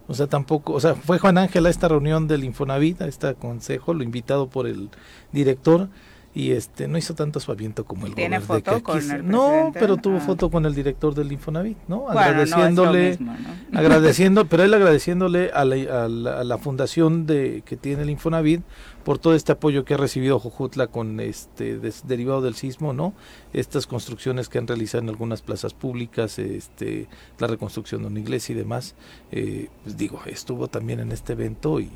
O 0.08 0.14
sea, 0.14 0.28
tampoco, 0.28 0.74
o 0.74 0.80
sea, 0.80 0.96
fue 0.96 1.20
Juan 1.20 1.38
Ángel 1.38 1.66
a 1.66 1.70
esta 1.70 1.88
reunión 1.88 2.28
del 2.28 2.44
Infonavit, 2.44 3.02
a 3.02 3.08
este 3.08 3.34
consejo, 3.36 3.94
lo 3.94 4.04
invitado 4.04 4.50
por 4.50 4.68
el 4.68 4.90
director 5.32 5.90
y 6.34 6.52
este 6.52 6.88
no 6.88 6.98
hizo 6.98 7.14
tanto 7.14 7.40
aviento 7.52 7.84
como 7.84 8.06
el 8.06 8.16
¿Tiene 8.16 8.40
foto 8.40 8.82
con 8.82 9.12
el 9.12 9.28
No, 9.28 9.72
pero 9.74 9.98
tuvo 9.98 10.18
ah. 10.18 10.22
foto 10.22 10.50
con 10.50 10.66
el 10.66 10.74
director 10.74 11.14
del 11.14 11.32
Infonavit, 11.32 11.78
¿no? 11.88 12.10
agradeciéndole, 12.10 13.18
agradeciendo, 13.74 14.46
pero 14.46 14.64
él 14.64 14.74
agradeciéndole 14.74 15.52
a 15.54 15.66
la, 15.66 16.06
a 16.06 16.44
la, 16.44 16.58
fundación 16.58 17.26
de 17.26 17.64
que 17.66 17.76
tiene 17.76 18.04
el 18.04 18.10
Infonavit 18.10 18.62
por 19.04 19.18
todo 19.18 19.36
este 19.36 19.52
apoyo 19.52 19.84
que 19.84 19.96
ha 19.96 19.98
recibido 19.98 20.40
Jojutla 20.40 20.88
con 20.88 21.20
este 21.20 21.80
derivado 22.06 22.42
del 22.42 22.56
sismo, 22.56 22.94
¿no? 22.94 23.14
Estas 23.52 23.88
construcciones 23.88 24.48
que 24.48 24.58
han 24.58 24.68
realizado 24.68 25.04
en 25.04 25.10
algunas 25.10 25.42
plazas 25.42 25.74
públicas, 25.74 26.40
este 26.40 27.08
la 27.40 27.48
reconstrucción 27.48 28.02
de 28.04 28.08
una 28.08 28.20
iglesia 28.20 28.54
y 28.54 28.58
demás, 28.58 28.96
eh, 29.32 29.68
pues 29.84 29.98
digo, 29.98 30.22
estuvo 30.28 30.68
también 30.68 31.00
en 31.00 31.12
este 31.12 31.34
evento 31.34 31.80
y 31.80 31.90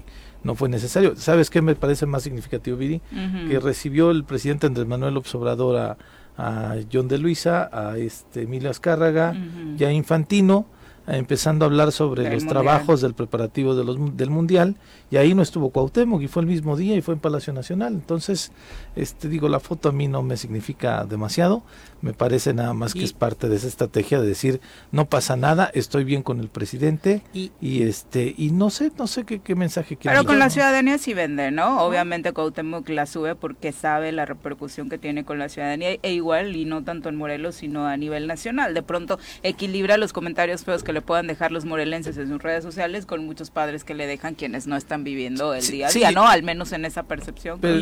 no 0.45 0.53
fue 0.53 0.69
necesario. 0.69 1.15
¿Sabes 1.15 1.49
qué 1.49 1.61
me 1.63 1.75
parece 1.75 2.05
más 2.05 2.21
significativo, 2.21 2.77
Viri? 2.77 3.01
Que 3.49 3.59
recibió 3.59 4.11
el 4.11 4.23
presidente 4.23 4.67
Andrés 4.67 4.87
Manuel 4.87 5.15
López 5.15 5.33
Obrador 5.33 5.97
a, 6.37 6.75
John 6.91 7.07
de 7.07 7.17
Luisa, 7.17 7.69
a 7.73 7.97
este 7.97 8.43
Emilio 8.43 8.69
Azcárraga 8.69 9.35
y 9.77 9.83
a 9.83 9.91
Infantino, 9.91 10.67
empezando 11.07 11.65
a 11.65 11.67
hablar 11.67 11.91
sobre 11.91 12.31
los 12.31 12.45
trabajos 12.45 13.01
del 13.01 13.13
preparativo 13.13 13.75
de 13.75 13.83
los, 13.83 14.17
del 14.17 14.29
Mundial, 14.29 14.75
y 15.11 15.17
ahí 15.17 15.33
no 15.33 15.41
estuvo 15.41 15.69
Cuauhtémoc, 15.69 16.21
y 16.21 16.27
fue 16.27 16.41
el 16.41 16.47
mismo 16.47 16.75
día, 16.75 16.95
y 16.95 17.01
fue 17.01 17.13
en 17.13 17.19
Palacio 17.19 17.53
Nacional. 17.53 17.93
Entonces, 17.93 18.51
este 18.95 19.29
digo, 19.29 19.49
la 19.49 19.59
foto 19.59 19.89
a 19.89 19.91
mí 19.91 20.07
no 20.07 20.23
me 20.23 20.37
significa 20.37 21.05
demasiado, 21.05 21.63
me 22.01 22.13
parece 22.13 22.53
nada 22.53 22.73
más 22.73 22.93
que 22.93 23.03
es 23.03 23.13
parte 23.13 23.49
de 23.49 23.55
esa 23.55 23.67
estrategia 23.67 24.19
de 24.19 24.27
decir, 24.27 24.61
no 24.91 25.05
pasa 25.05 25.35
nada, 25.35 25.71
estoy 25.73 26.03
bien 26.03 26.23
con 26.23 26.39
el 26.39 26.49
presidente, 26.49 27.21
y, 27.33 27.51
este 27.83 28.33
y 28.37 28.51
no 28.51 28.69
sé, 28.69 28.91
no 28.97 29.07
sé 29.07 29.23
qué, 29.25 29.39
qué 29.39 29.55
mensaje 29.55 29.97
quiere 29.97 30.15
Pero 30.15 30.27
con 30.27 30.39
la 30.39 30.49
ciudadanía 30.49 30.97
sí 30.97 31.13
vende, 31.13 31.51
¿no? 31.51 31.81
Obviamente 31.81 32.33
Cuauhtémoc 32.33 32.89
la 32.89 33.05
sube 33.05 33.35
porque 33.35 33.71
sabe 33.71 34.11
la 34.11 34.25
repercusión 34.25 34.89
que 34.89 34.97
tiene 34.97 35.25
con 35.25 35.39
la 35.39 35.49
ciudadanía, 35.49 35.97
e 36.01 36.13
igual, 36.13 36.55
y 36.55 36.65
no 36.65 36.83
tanto 36.83 37.09
en 37.09 37.15
Morelos, 37.15 37.55
sino 37.55 37.85
a 37.85 37.97
nivel 37.97 38.27
nacional. 38.27 38.73
De 38.73 38.83
pronto 38.83 39.19
equilibra 39.43 39.97
los 39.97 40.13
comentarios 40.13 40.63
feos 40.63 40.83
que 40.83 40.93
le 40.95 41.01
puedan 41.01 41.27
dejar 41.27 41.51
los 41.51 41.65
morelenses 41.65 42.17
en 42.17 42.29
sus 42.29 42.41
redes 42.41 42.63
sociales 42.63 43.05
con 43.05 43.23
muchos 43.25 43.51
padres 43.51 43.83
que 43.83 43.93
le 43.93 44.07
dejan 44.07 44.33
quienes 44.33 44.65
no 44.65 44.75
están 44.75 45.03
viviendo 45.03 45.53
el 45.53 45.67
día 45.67 45.89
a 45.89 45.91
día, 45.91 46.11
¿no? 46.11 46.27
Al 46.27 46.41
menos 46.41 46.71
en 46.71 46.85
esa 46.85 47.03
percepción. 47.03 47.59
Pero, 47.61 47.77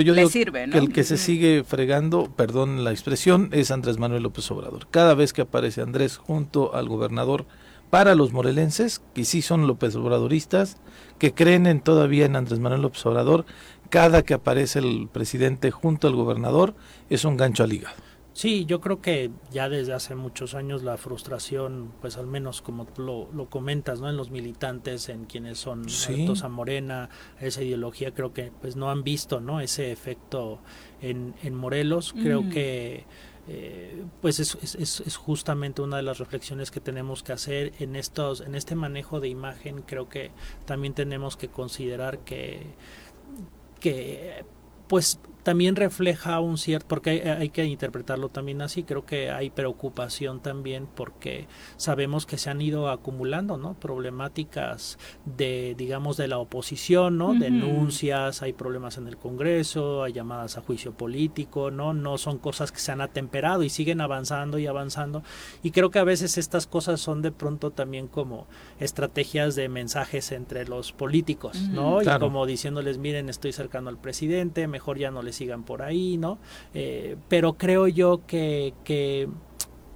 yo, 0.00 0.14
digo 0.14 0.28
sirve, 0.28 0.68
que 0.68 0.78
el 0.78 0.92
que 0.92 1.04
se 1.04 1.16
sigue 1.16 1.64
fregando, 1.64 2.30
perdón 2.36 2.84
la 2.84 2.90
expresión, 2.90 3.48
es 3.52 3.70
Andrés 3.70 3.98
Manuel 3.98 4.24
López 4.24 4.50
Obrador. 4.50 4.88
Cada 4.90 5.14
vez 5.14 5.32
que 5.32 5.42
aparece 5.42 5.80
Andrés 5.80 6.18
junto 6.18 6.74
al 6.74 6.88
gobernador, 6.88 7.46
para 7.90 8.14
los 8.14 8.32
morelenses, 8.32 9.02
que 9.14 9.24
sí 9.24 9.40
son 9.40 9.66
López 9.66 9.94
Obradoristas, 9.94 10.78
que 11.18 11.32
creen 11.32 11.66
en, 11.66 11.80
todavía 11.80 12.26
en 12.26 12.36
Andrés 12.36 12.58
Manuel 12.58 12.82
López 12.82 13.06
Obrador, 13.06 13.46
cada 13.88 14.22
que 14.22 14.34
aparece 14.34 14.80
el 14.80 15.08
presidente 15.12 15.70
junto 15.70 16.08
al 16.08 16.16
gobernador 16.16 16.74
es 17.08 17.24
un 17.24 17.36
gancho 17.36 17.62
al 17.62 17.72
hígado. 17.72 17.94
Sí, 18.34 18.64
yo 18.64 18.80
creo 18.80 19.02
que 19.02 19.30
ya 19.50 19.68
desde 19.68 19.92
hace 19.92 20.14
muchos 20.14 20.54
años 20.54 20.82
la 20.82 20.96
frustración, 20.96 21.92
pues 22.00 22.16
al 22.16 22.26
menos 22.26 22.62
como 22.62 22.86
lo, 22.96 23.30
lo 23.32 23.50
comentas, 23.50 24.00
¿no? 24.00 24.08
En 24.08 24.16
los 24.16 24.30
militantes, 24.30 25.10
en 25.10 25.26
quienes 25.26 25.58
son 25.58 25.88
sí. 25.88 26.26
a 26.42 26.48
Morena, 26.48 27.10
esa 27.40 27.62
ideología, 27.62 28.14
creo 28.14 28.32
que 28.32 28.50
pues 28.60 28.74
no 28.74 28.90
han 28.90 29.04
visto, 29.04 29.40
¿no? 29.40 29.60
Ese 29.60 29.92
efecto 29.92 30.60
en, 31.02 31.34
en 31.42 31.54
Morelos. 31.54 32.14
Creo 32.14 32.48
que 32.48 33.04
eh, 33.48 34.04
pues 34.22 34.40
es, 34.40 34.56
es, 34.62 35.00
es, 35.00 35.16
justamente 35.16 35.82
una 35.82 35.98
de 35.98 36.02
las 36.04 36.18
reflexiones 36.18 36.70
que 36.70 36.80
tenemos 36.80 37.22
que 37.22 37.32
hacer 37.32 37.72
en 37.80 37.96
estos, 37.96 38.40
en 38.40 38.54
este 38.54 38.74
manejo 38.74 39.20
de 39.20 39.28
imagen. 39.28 39.82
Creo 39.82 40.08
que 40.08 40.30
también 40.64 40.94
tenemos 40.94 41.36
que 41.36 41.48
considerar 41.48 42.20
que 42.20 42.62
que 43.82 44.44
pues 44.86 45.18
también 45.42 45.76
refleja 45.76 46.38
un 46.40 46.58
cierto, 46.58 46.86
porque 46.88 47.22
hay, 47.38 47.48
que 47.50 47.64
interpretarlo 47.64 48.28
también 48.28 48.62
así, 48.62 48.84
creo 48.84 49.04
que 49.04 49.30
hay 49.30 49.50
preocupación 49.50 50.40
también 50.40 50.86
porque 50.94 51.48
sabemos 51.76 52.26
que 52.26 52.38
se 52.38 52.50
han 52.50 52.60
ido 52.60 52.88
acumulando, 52.88 53.56
¿no? 53.56 53.74
Problemáticas 53.74 54.98
de, 55.24 55.74
digamos, 55.76 56.16
de 56.16 56.28
la 56.28 56.38
oposición, 56.38 57.18
¿no? 57.18 57.34
Denuncias, 57.34 58.42
hay 58.42 58.52
problemas 58.52 58.98
en 58.98 59.08
el 59.08 59.16
Congreso, 59.16 60.04
hay 60.04 60.12
llamadas 60.12 60.58
a 60.58 60.60
juicio 60.60 60.92
político, 60.92 61.70
¿no? 61.70 61.92
No 61.92 62.18
son 62.18 62.38
cosas 62.38 62.70
que 62.70 62.78
se 62.78 62.92
han 62.92 63.00
atemperado 63.00 63.64
y 63.64 63.68
siguen 63.68 64.00
avanzando 64.00 64.58
y 64.58 64.66
avanzando. 64.66 65.22
Y 65.62 65.72
creo 65.72 65.90
que 65.90 65.98
a 65.98 66.04
veces 66.04 66.38
estas 66.38 66.66
cosas 66.66 67.00
son 67.00 67.22
de 67.22 67.32
pronto 67.32 67.70
también 67.70 68.06
como 68.06 68.46
estrategias 68.78 69.56
de 69.56 69.68
mensajes 69.68 70.30
entre 70.32 70.66
los 70.66 70.92
políticos, 70.92 71.60
¿no? 71.70 72.00
Y 72.02 72.06
como 72.20 72.46
diciéndoles, 72.46 72.98
miren, 72.98 73.28
estoy 73.28 73.52
cercano 73.52 73.88
al 73.88 73.98
presidente, 73.98 74.68
mejor 74.68 74.98
ya 74.98 75.10
no 75.10 75.22
les 75.22 75.31
sigan 75.32 75.64
por 75.64 75.82
ahí, 75.82 76.16
¿no? 76.16 76.38
Eh, 76.74 77.16
pero 77.28 77.54
creo 77.54 77.88
yo 77.88 78.22
que, 78.26 78.74
que, 78.84 79.28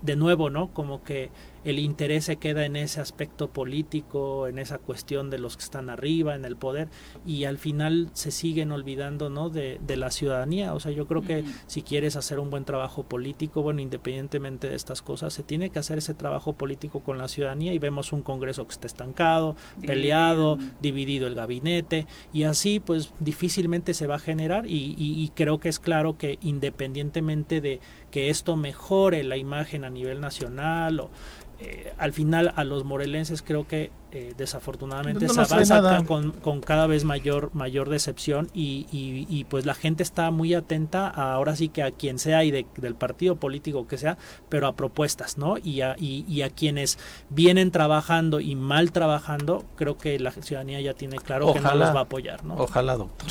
de 0.02 0.16
nuevo, 0.16 0.50
¿no? 0.50 0.72
Como 0.72 1.02
que 1.02 1.30
el 1.66 1.80
interés 1.80 2.26
se 2.26 2.36
queda 2.36 2.64
en 2.64 2.76
ese 2.76 3.00
aspecto 3.00 3.48
político, 3.48 4.46
en 4.46 4.60
esa 4.60 4.78
cuestión 4.78 5.30
de 5.30 5.38
los 5.38 5.56
que 5.56 5.64
están 5.64 5.90
arriba, 5.90 6.36
en 6.36 6.44
el 6.44 6.54
poder, 6.54 6.88
y 7.26 7.44
al 7.44 7.58
final 7.58 8.08
se 8.12 8.30
siguen 8.30 8.70
olvidando, 8.70 9.30
¿no? 9.30 9.50
De, 9.50 9.80
de 9.84 9.96
la 9.96 10.12
ciudadanía. 10.12 10.74
O 10.74 10.80
sea, 10.80 10.92
yo 10.92 11.06
creo 11.06 11.22
que 11.22 11.44
si 11.66 11.82
quieres 11.82 12.14
hacer 12.14 12.38
un 12.38 12.50
buen 12.50 12.64
trabajo 12.64 13.02
político, 13.02 13.62
bueno, 13.62 13.80
independientemente 13.80 14.68
de 14.68 14.76
estas 14.76 15.02
cosas, 15.02 15.32
se 15.32 15.42
tiene 15.42 15.70
que 15.70 15.80
hacer 15.80 15.98
ese 15.98 16.14
trabajo 16.14 16.52
político 16.52 17.00
con 17.00 17.18
la 17.18 17.26
ciudadanía 17.26 17.74
y 17.74 17.80
vemos 17.80 18.12
un 18.12 18.22
Congreso 18.22 18.64
que 18.66 18.72
está 18.72 18.86
estancado, 18.86 19.56
peleado, 19.84 20.58
dividido 20.80 21.26
el 21.26 21.34
gabinete, 21.34 22.06
y 22.32 22.44
así 22.44 22.78
pues 22.78 23.12
difícilmente 23.18 23.92
se 23.92 24.06
va 24.06 24.16
a 24.16 24.20
generar 24.20 24.66
y, 24.66 24.94
y 24.96 25.28
creo 25.34 25.58
que 25.58 25.68
es 25.68 25.80
claro 25.80 26.16
que 26.16 26.38
independientemente 26.42 27.60
de 27.60 27.80
que 28.10 28.30
esto 28.30 28.56
mejore 28.56 29.24
la 29.24 29.36
imagen 29.36 29.84
a 29.84 29.90
nivel 29.90 30.20
nacional 30.20 31.00
o 31.00 31.10
eh, 31.58 31.94
al 31.96 32.12
final 32.12 32.52
a 32.54 32.64
los 32.64 32.84
morelenses 32.84 33.40
creo 33.40 33.66
que 33.66 33.90
eh, 34.12 34.34
desafortunadamente 34.36 35.26
se 35.26 35.40
avanza 35.40 36.04
con, 36.04 36.32
con, 36.32 36.60
cada 36.60 36.86
vez 36.86 37.04
mayor 37.04 37.50
mayor 37.54 37.88
decepción 37.88 38.50
y, 38.52 38.86
y, 38.92 39.44
pues 39.44 39.64
la 39.64 39.74
gente 39.74 40.02
está 40.02 40.30
muy 40.30 40.52
atenta 40.52 41.08
ahora 41.08 41.56
sí 41.56 41.70
que 41.70 41.82
a 41.82 41.92
quien 41.92 42.18
sea 42.18 42.44
y 42.44 42.50
del 42.50 42.94
partido 42.94 43.36
político 43.36 43.86
que 43.88 43.96
sea 43.96 44.18
pero 44.50 44.66
a 44.66 44.76
propuestas 44.76 45.38
no 45.38 45.56
y 45.56 45.80
a, 45.80 45.96
y, 45.98 46.42
a 46.42 46.50
quienes 46.50 46.98
vienen 47.30 47.70
trabajando 47.70 48.40
y 48.40 48.54
mal 48.54 48.92
trabajando 48.92 49.64
creo 49.76 49.96
que 49.96 50.18
la 50.18 50.32
ciudadanía 50.32 50.82
ya 50.82 50.92
tiene 50.92 51.16
claro 51.16 51.54
que 51.54 51.60
no 51.60 51.74
los 51.74 51.94
va 51.94 52.00
a 52.00 52.02
apoyar 52.02 52.44
no 52.44 52.56
ojalá 52.56 52.96
doctor 52.96 53.28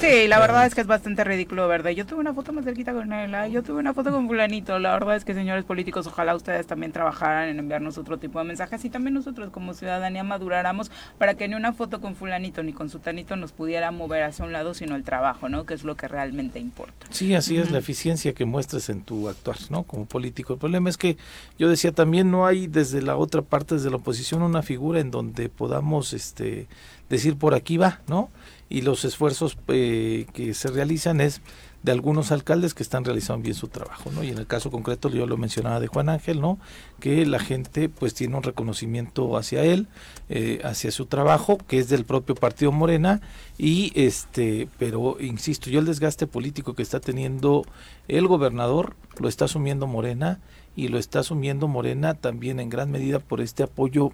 sí, 0.00 0.28
la 0.28 0.38
verdad 0.38 0.66
es 0.66 0.74
que 0.74 0.80
es 0.80 0.86
bastante 0.86 1.24
ridículo, 1.24 1.68
¿verdad? 1.68 1.90
Yo 1.90 2.06
tuve 2.06 2.20
una 2.20 2.34
foto 2.34 2.52
más 2.52 2.64
cerquita 2.64 2.92
con 2.92 3.12
él, 3.12 3.52
yo 3.52 3.62
tuve 3.62 3.78
una 3.78 3.94
foto 3.94 4.10
con 4.10 4.26
fulanito. 4.26 4.78
La 4.78 4.92
verdad 4.92 5.16
es 5.16 5.24
que, 5.24 5.34
señores 5.34 5.64
políticos, 5.64 6.06
ojalá 6.06 6.34
ustedes 6.34 6.66
también 6.66 6.92
trabajaran 6.92 7.48
en 7.48 7.58
enviarnos 7.58 7.98
otro 7.98 8.18
tipo 8.18 8.38
de 8.38 8.44
mensajes 8.44 8.84
y 8.84 8.90
también 8.90 9.14
nosotros 9.14 9.50
como 9.50 9.74
ciudadanía 9.74 10.24
maduráramos 10.24 10.90
para 11.18 11.34
que 11.34 11.48
ni 11.48 11.54
una 11.54 11.72
foto 11.72 12.00
con 12.00 12.14
fulanito 12.14 12.62
ni 12.62 12.72
con 12.72 12.90
sutanito 12.90 13.36
nos 13.36 13.52
pudiera 13.52 13.90
mover 13.90 14.22
hacia 14.22 14.44
un 14.44 14.52
lado, 14.52 14.74
sino 14.74 14.96
el 14.96 15.04
trabajo, 15.04 15.48
¿no? 15.48 15.66
Que 15.66 15.74
es 15.74 15.84
lo 15.84 15.96
que 15.96 16.08
realmente 16.08 16.58
importa. 16.58 17.06
Sí, 17.10 17.34
así 17.34 17.56
es 17.56 17.70
la 17.70 17.78
eficiencia 17.78 18.32
que 18.34 18.44
muestres 18.44 18.88
en 18.88 19.02
tu 19.02 19.28
actuar, 19.28 19.56
¿no? 19.70 19.82
Como 19.84 20.06
político. 20.06 20.54
El 20.54 20.58
problema 20.58 20.90
es 20.90 20.96
que 20.96 21.16
yo 21.58 21.68
decía 21.68 21.92
también 21.92 22.30
no 22.30 22.46
hay 22.46 22.66
desde 22.66 23.02
la 23.02 23.16
otra 23.16 23.42
parte, 23.42 23.74
desde 23.74 23.90
la 23.90 23.96
oposición, 23.96 24.42
una 24.42 24.62
figura 24.62 25.00
en 25.00 25.10
donde 25.10 25.48
podamos 25.48 26.12
este 26.12 26.66
decir 27.08 27.36
por 27.36 27.54
aquí 27.54 27.76
va, 27.76 28.00
¿no? 28.06 28.30
Y 28.70 28.80
los 28.80 29.04
esfuerzos 29.04 29.58
eh, 29.68 30.26
que 30.32 30.54
se 30.54 30.68
realizan 30.68 31.20
es 31.20 31.42
de 31.82 31.92
algunos 31.92 32.30
alcaldes 32.30 32.74
que 32.74 32.82
están 32.82 33.04
realizando 33.04 33.42
bien 33.42 33.54
su 33.54 33.68
trabajo, 33.68 34.10
¿no? 34.12 34.22
Y 34.22 34.28
en 34.28 34.38
el 34.38 34.46
caso 34.46 34.70
concreto 34.70 35.08
yo 35.08 35.26
lo 35.26 35.36
mencionaba 35.36 35.80
de 35.80 35.86
Juan 35.86 36.10
Ángel, 36.10 36.40
¿no? 36.40 36.58
Que 37.00 37.24
la 37.24 37.38
gente 37.38 37.88
pues 37.88 38.12
tiene 38.12 38.36
un 38.36 38.42
reconocimiento 38.42 39.36
hacia 39.36 39.64
él, 39.64 39.88
eh, 40.28 40.60
hacia 40.62 40.90
su 40.90 41.06
trabajo, 41.06 41.58
que 41.66 41.78
es 41.78 41.88
del 41.88 42.04
propio 42.04 42.34
partido 42.34 42.70
Morena 42.70 43.22
y 43.56 43.92
este, 43.94 44.68
pero 44.78 45.16
insisto, 45.20 45.70
yo 45.70 45.80
el 45.80 45.86
desgaste 45.86 46.26
político 46.26 46.74
que 46.74 46.82
está 46.82 47.00
teniendo 47.00 47.64
el 48.08 48.26
gobernador 48.26 48.94
lo 49.18 49.28
está 49.28 49.46
asumiendo 49.46 49.86
Morena 49.86 50.38
y 50.76 50.88
lo 50.88 50.98
está 50.98 51.20
asumiendo 51.20 51.66
Morena 51.66 52.14
también 52.14 52.60
en 52.60 52.68
gran 52.68 52.90
medida 52.90 53.18
por 53.18 53.40
este 53.40 53.62
apoyo 53.62 54.12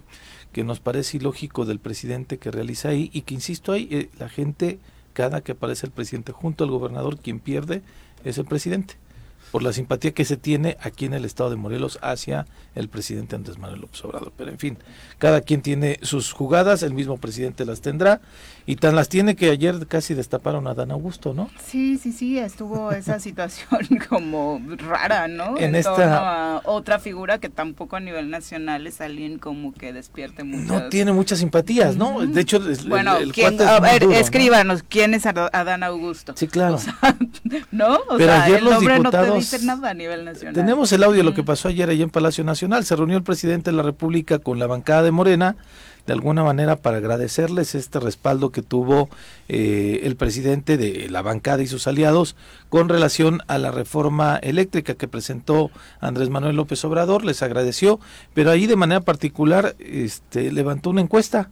que 0.51 0.63
nos 0.63 0.79
parece 0.79 1.17
ilógico 1.17 1.65
del 1.65 1.79
presidente 1.79 2.37
que 2.37 2.51
realiza 2.51 2.89
ahí 2.89 3.09
y 3.13 3.21
que 3.21 3.33
insisto 3.33 3.71
ahí 3.71 3.87
eh, 3.91 4.09
la 4.19 4.29
gente 4.29 4.79
cada 5.13 5.41
que 5.41 5.53
aparece 5.53 5.87
el 5.87 5.91
presidente 5.91 6.31
junto 6.31 6.63
al 6.63 6.69
gobernador, 6.69 7.17
quien 7.17 7.39
pierde 7.39 7.81
es 8.23 8.37
el 8.37 8.45
presidente 8.45 8.95
por 9.51 9.63
la 9.63 9.73
simpatía 9.73 10.11
que 10.11 10.25
se 10.25 10.37
tiene 10.37 10.77
aquí 10.81 11.05
en 11.05 11.13
el 11.13 11.25
estado 11.25 11.49
de 11.49 11.55
Morelos 11.55 11.99
hacia 12.01 12.45
el 12.75 12.89
presidente 12.89 13.35
Andrés 13.35 13.57
Manuel 13.57 13.81
López 13.81 14.03
Obrador. 14.03 14.33
Pero 14.35 14.51
en 14.51 14.59
fin, 14.59 14.77
cada 15.17 15.41
quien 15.41 15.61
tiene 15.61 15.99
sus 16.01 16.33
jugadas, 16.33 16.83
el 16.83 16.93
mismo 16.93 17.17
presidente 17.17 17.65
las 17.65 17.81
tendrá 17.81 18.21
y 18.69 18.75
tan 18.75 18.97
las 18.97 19.07
tiene 19.07 19.37
que 19.37 19.49
ayer 19.49 19.87
casi 19.87 20.13
destaparon 20.13 20.67
a 20.67 20.73
Dan 20.73 20.91
Augusto, 20.91 21.33
¿no? 21.33 21.49
Sí, 21.65 21.97
sí, 21.97 22.11
sí, 22.11 22.37
estuvo 22.37 22.91
esa 22.91 23.17
situación 23.21 23.79
como 24.09 24.61
rara, 24.77 25.29
¿no? 25.29 25.57
En, 25.57 25.73
esta 25.73 26.61
otra 26.65 26.99
figura 26.99 27.39
que 27.39 27.47
tampoco 27.47 27.95
a 27.95 28.01
nivel 28.01 28.29
nacional 28.29 28.85
es 28.85 28.99
alguien 28.99 29.39
como 29.39 29.73
que 29.73 29.93
despierte 29.93 30.43
mucho. 30.43 30.73
No 30.73 30.89
tiene 30.89 31.13
muchas 31.13 31.39
simpatías, 31.39 31.95
¿no? 31.95 32.19
De 32.27 32.41
hecho, 32.41 32.59
bueno, 32.89 33.11
a 33.11 33.79
ver, 33.79 34.03
escríbanos, 34.03 34.83
¿quién 34.83 35.13
es 35.13 35.25
Adán 35.25 35.83
Augusto? 35.83 36.33
Sí, 36.35 36.47
claro. 36.49 36.77
¿No? 37.71 37.95
O 38.09 38.17
Pero 38.17 38.33
ayer 38.33 38.61
los 38.61 38.81
diputados 38.81 39.63
nada 39.63 39.91
a 39.91 39.93
nivel 39.93 40.25
nacional. 40.25 40.53
Tenemos 40.53 40.91
el 40.91 41.03
audio 41.03 41.19
de 41.19 41.23
lo 41.23 41.33
que 41.33 41.43
pasó 41.43 41.69
ayer 41.69 41.89
allá 41.89 42.03
en 42.03 42.09
Palacio 42.09 42.43
Nacional. 42.43 42.83
Se 42.83 42.97
reunió 42.97 43.15
el 43.15 43.23
presidente 43.23 43.71
de 43.71 43.77
la 43.77 43.83
República 43.83 44.39
con 44.39 44.59
la 44.59 44.67
bancada 44.67 45.03
de 45.03 45.11
Morena, 45.11 45.55
de 46.07 46.13
alguna 46.13 46.43
manera 46.43 46.77
para 46.77 46.97
agradecerles 46.97 47.75
este 47.75 47.99
respaldo 47.99 48.51
que 48.51 48.61
tuvo 48.61 49.09
eh, 49.49 49.99
el 50.03 50.15
presidente 50.15 50.77
de 50.77 51.09
la 51.09 51.21
bancada 51.21 51.61
y 51.61 51.67
sus 51.67 51.85
aliados 51.85 52.35
con 52.69 52.87
relación 52.89 53.41
a 53.47 53.57
la 53.57 53.71
reforma 53.71 54.37
eléctrica 54.37 54.95
que 54.95 55.07
presentó 55.07 55.69
Andrés 55.99 56.29
Manuel 56.29 56.55
López 56.55 56.83
Obrador. 56.85 57.25
Les 57.25 57.43
agradeció, 57.43 57.99
pero 58.33 58.51
ahí 58.51 58.65
de 58.65 58.77
manera 58.77 59.01
particular 59.01 59.75
este, 59.79 60.51
levantó 60.51 60.89
una 60.89 61.01
encuesta 61.01 61.51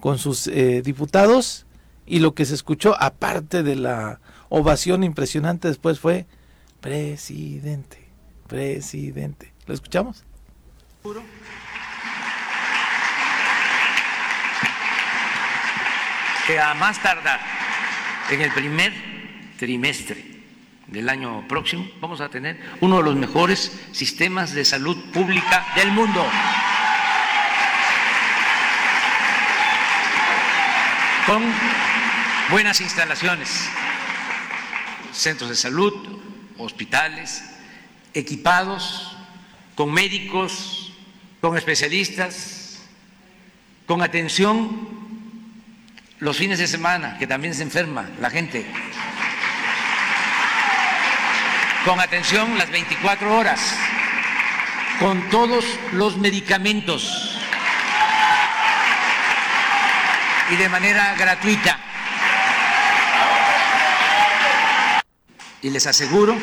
con 0.00 0.18
sus 0.18 0.46
eh, 0.46 0.80
diputados 0.82 1.66
y 2.06 2.20
lo 2.20 2.34
que 2.34 2.46
se 2.46 2.54
escuchó, 2.54 2.96
aparte 2.98 3.62
de 3.62 3.76
la 3.76 4.18
ovación 4.48 5.04
impresionante 5.04 5.68
después 5.68 6.00
fue 6.00 6.26
Presidente, 6.80 7.98
presidente. 8.48 9.52
¿Lo 9.66 9.74
escuchamos? 9.74 10.24
Que 16.50 16.58
a 16.58 16.74
más 16.74 17.00
tardar 17.00 17.38
en 18.28 18.40
el 18.40 18.50
primer 18.50 18.92
trimestre 19.56 20.24
del 20.88 21.08
año 21.08 21.46
próximo 21.46 21.88
vamos 22.00 22.20
a 22.20 22.28
tener 22.28 22.58
uno 22.80 22.96
de 22.96 23.04
los 23.04 23.14
mejores 23.14 23.80
sistemas 23.92 24.52
de 24.52 24.64
salud 24.64 24.96
pública 25.12 25.64
del 25.76 25.92
mundo. 25.92 26.28
Con 31.24 31.44
buenas 32.50 32.80
instalaciones, 32.80 33.68
centros 35.12 35.50
de 35.50 35.54
salud, 35.54 35.94
hospitales 36.58 37.44
equipados 38.12 39.16
con 39.76 39.92
médicos, 39.92 40.94
con 41.40 41.56
especialistas, 41.56 42.82
con 43.86 44.02
atención 44.02 44.89
los 46.20 46.36
fines 46.36 46.58
de 46.58 46.66
semana, 46.66 47.16
que 47.18 47.26
también 47.26 47.54
se 47.54 47.62
enferma 47.62 48.08
la 48.20 48.30
gente, 48.30 48.64
con 51.84 51.98
atención 51.98 52.56
las 52.58 52.70
24 52.70 53.36
horas, 53.36 53.76
con 54.98 55.28
todos 55.30 55.64
los 55.92 56.16
medicamentos. 56.18 57.38
Y 60.50 60.56
de 60.56 60.68
manera 60.68 61.14
gratuita. 61.16 61.78
y 65.62 65.70
les 65.70 65.86
aseguro 65.86 66.36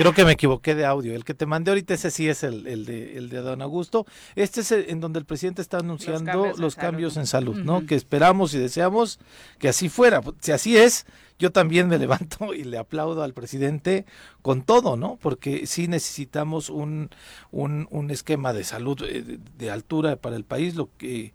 Creo 0.00 0.14
que 0.14 0.24
me 0.24 0.32
equivoqué 0.32 0.74
de 0.74 0.86
audio. 0.86 1.14
El 1.14 1.26
que 1.26 1.34
te 1.34 1.44
mandé 1.44 1.72
ahorita, 1.72 1.92
ese 1.92 2.10
sí 2.10 2.26
es 2.26 2.42
el, 2.42 2.66
el, 2.66 2.86
de, 2.86 3.18
el 3.18 3.28
de 3.28 3.36
Don 3.42 3.60
Augusto. 3.60 4.06
Este 4.34 4.62
es 4.62 4.72
en 4.72 4.98
donde 4.98 5.18
el 5.18 5.26
presidente 5.26 5.60
está 5.60 5.76
anunciando 5.76 6.54
los 6.56 6.74
cambios, 6.74 7.18
en, 7.18 7.26
salud, 7.26 7.56
¿no? 7.56 7.84
Que 7.84 7.96
esperamos 7.96 8.54
y 8.54 8.58
deseamos 8.58 9.20
que 9.58 9.68
así 9.68 9.90
fuera. 9.90 10.22
Si 10.40 10.52
así 10.52 10.78
es, 10.78 11.04
yo 11.38 11.52
también 11.52 11.86
me 11.88 11.98
levanto 12.04 12.54
y 12.54 12.64
le 12.64 12.78
aplaudo 12.78 13.22
al 13.22 13.34
presidente 13.34 14.06
con 14.40 14.62
todo, 14.62 14.96
¿no? 14.96 15.18
Porque 15.20 15.66
sí 15.66 15.86
necesitamos 15.86 16.70
un, 16.70 17.10
un, 17.50 17.86
un 17.90 18.10
esquema 18.10 18.54
de 18.54 18.64
salud 18.64 19.02
eh, 19.02 19.20
de, 19.20 19.38
de 19.58 19.70
altura 19.70 20.16
para 20.16 20.36
el 20.36 20.44
país, 20.44 20.76
lo 20.76 20.88
que 20.96 21.34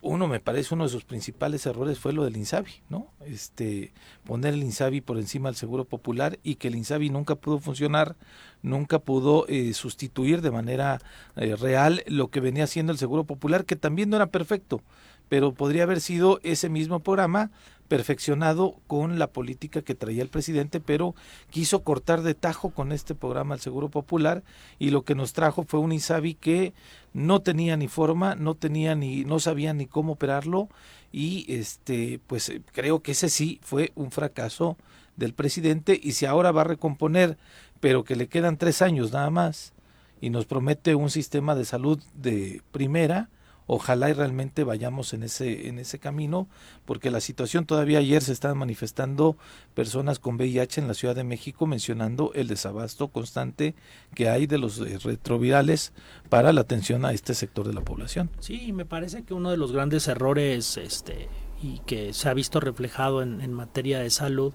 uno 0.00 0.28
me 0.28 0.40
parece 0.40 0.74
uno 0.74 0.84
de 0.84 0.90
sus 0.90 1.04
principales 1.04 1.66
errores 1.66 1.98
fue 1.98 2.12
lo 2.12 2.24
del 2.24 2.36
Insabi, 2.36 2.72
¿no? 2.88 3.08
Este 3.24 3.92
poner 4.24 4.54
el 4.54 4.62
Insabi 4.62 5.00
por 5.00 5.18
encima 5.18 5.48
del 5.48 5.56
Seguro 5.56 5.84
Popular 5.84 6.38
y 6.42 6.56
que 6.56 6.68
el 6.68 6.76
Insabi 6.76 7.10
nunca 7.10 7.34
pudo 7.34 7.58
funcionar, 7.58 8.16
nunca 8.62 8.98
pudo 8.98 9.46
eh, 9.48 9.72
sustituir 9.74 10.40
de 10.40 10.50
manera 10.50 11.00
eh, 11.36 11.56
real 11.56 12.02
lo 12.06 12.28
que 12.28 12.40
venía 12.40 12.64
haciendo 12.64 12.92
el 12.92 12.98
Seguro 12.98 13.24
Popular, 13.24 13.64
que 13.64 13.76
también 13.76 14.10
no 14.10 14.16
era 14.16 14.26
perfecto, 14.26 14.82
pero 15.28 15.52
podría 15.52 15.82
haber 15.82 16.00
sido 16.00 16.40
ese 16.42 16.68
mismo 16.68 17.00
programa 17.00 17.50
perfeccionado 17.88 18.76
con 18.86 19.18
la 19.18 19.28
política 19.28 19.82
que 19.82 19.94
traía 19.94 20.22
el 20.22 20.28
presidente, 20.28 20.80
pero 20.80 21.14
quiso 21.50 21.82
cortar 21.82 22.22
de 22.22 22.34
tajo 22.34 22.70
con 22.70 22.92
este 22.92 23.14
programa 23.14 23.54
el 23.54 23.60
Seguro 23.60 23.88
Popular 23.88 24.42
y 24.78 24.90
lo 24.90 25.02
que 25.02 25.14
nos 25.14 25.32
trajo 25.32 25.64
fue 25.64 25.80
un 25.80 25.92
ISABI 25.92 26.34
que 26.34 26.74
no 27.12 27.40
tenía 27.40 27.76
ni 27.76 27.88
forma, 27.88 28.34
no 28.34 28.54
tenía 28.54 28.94
ni 28.94 29.24
no 29.24 29.38
sabía 29.40 29.72
ni 29.72 29.86
cómo 29.86 30.12
operarlo 30.12 30.68
y 31.12 31.46
este 31.48 32.20
pues 32.26 32.48
eh, 32.48 32.60
creo 32.72 33.00
que 33.00 33.12
ese 33.12 33.30
sí 33.30 33.60
fue 33.62 33.92
un 33.94 34.10
fracaso 34.10 34.76
del 35.16 35.32
presidente 35.32 35.98
y 36.00 36.12
si 36.12 36.26
ahora 36.26 36.52
va 36.52 36.62
a 36.62 36.64
recomponer, 36.64 37.38
pero 37.80 38.04
que 38.04 38.16
le 38.16 38.28
quedan 38.28 38.58
tres 38.58 38.82
años 38.82 39.12
nada 39.12 39.30
más 39.30 39.72
y 40.20 40.30
nos 40.30 40.46
promete 40.46 40.94
un 40.94 41.10
sistema 41.10 41.54
de 41.54 41.64
salud 41.64 42.02
de 42.14 42.62
primera, 42.72 43.30
Ojalá 43.66 44.10
y 44.10 44.12
realmente 44.12 44.64
vayamos 44.64 45.12
en 45.12 45.22
ese, 45.22 45.68
en 45.68 45.78
ese 45.78 45.98
camino, 45.98 46.48
porque 46.84 47.10
la 47.10 47.20
situación 47.20 47.66
todavía 47.66 47.98
ayer 47.98 48.22
se 48.22 48.32
están 48.32 48.56
manifestando 48.56 49.36
personas 49.74 50.18
con 50.18 50.36
VIH 50.36 50.80
en 50.80 50.88
la 50.88 50.94
Ciudad 50.94 51.14
de 51.14 51.24
México 51.24 51.66
mencionando 51.66 52.32
el 52.34 52.48
desabasto 52.48 53.08
constante 53.08 53.74
que 54.14 54.28
hay 54.28 54.46
de 54.46 54.58
los 54.58 54.80
eh, 54.80 54.98
retrovirales 55.02 55.92
para 56.28 56.52
la 56.52 56.60
atención 56.60 57.04
a 57.04 57.12
este 57.12 57.34
sector 57.34 57.66
de 57.66 57.74
la 57.74 57.80
población. 57.80 58.30
Sí, 58.38 58.72
me 58.72 58.84
parece 58.84 59.24
que 59.24 59.34
uno 59.34 59.50
de 59.50 59.56
los 59.56 59.72
grandes 59.72 60.06
errores 60.08 60.76
este, 60.76 61.28
y 61.62 61.80
que 61.80 62.12
se 62.12 62.28
ha 62.28 62.34
visto 62.34 62.60
reflejado 62.60 63.22
en, 63.22 63.52
materia 63.52 64.00
de 64.00 64.10
salud 64.10 64.52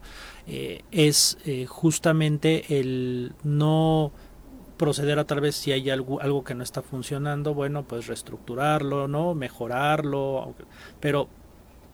eh, 0.48 0.84
es 0.92 1.38
eh, 1.46 1.66
justamente 1.66 2.80
el 2.80 3.34
no 3.44 4.12
proceder 4.82 5.20
a 5.20 5.26
tal 5.26 5.42
vez 5.42 5.56
si 5.56 5.72
hay 5.72 5.92
algo, 5.92 6.20
algo 6.22 6.44
que 6.44 6.56
no 6.56 6.64
está 6.64 6.82
funcionando, 6.82 7.54
bueno, 7.54 7.84
pues 7.84 8.08
reestructurarlo, 8.08 9.08
¿no? 9.08 9.36
Mejorarlo, 9.36 10.56
pero 11.00 11.30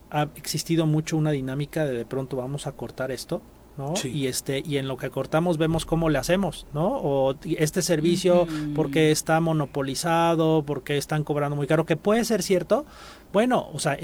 ha 0.10 0.30
existido 0.36 0.86
mucho 0.86 1.18
una 1.18 1.32
dinámica 1.32 1.84
de 1.84 1.98
de 1.98 2.06
pronto 2.06 2.38
vamos 2.38 2.66
a 2.66 2.72
cortar 2.72 3.12
esto 3.12 3.42
¿no? 3.78 3.94
Y 4.04 4.28
este 4.28 4.64
y 4.66 4.78
en 4.78 4.88
lo 4.88 4.98
que 4.98 5.10
cortamos 5.10 5.58
vemos 5.58 5.86
cómo 5.86 6.10
le 6.10 6.18
hacemos, 6.18 6.66
¿no? 6.74 6.88
O 6.88 7.36
este 7.44 7.82
servicio 7.82 8.48
porque 8.76 9.12
está 9.12 9.40
monopolizado, 9.40 10.64
porque 10.66 10.98
están 10.98 11.24
cobrando 11.24 11.56
muy 11.56 11.68
caro, 11.68 11.86
que 11.86 11.96
puede 11.96 12.26
ser 12.26 12.42
cierto, 12.42 12.86
bueno, 13.34 13.70
o 13.74 13.80
sea, 13.80 13.98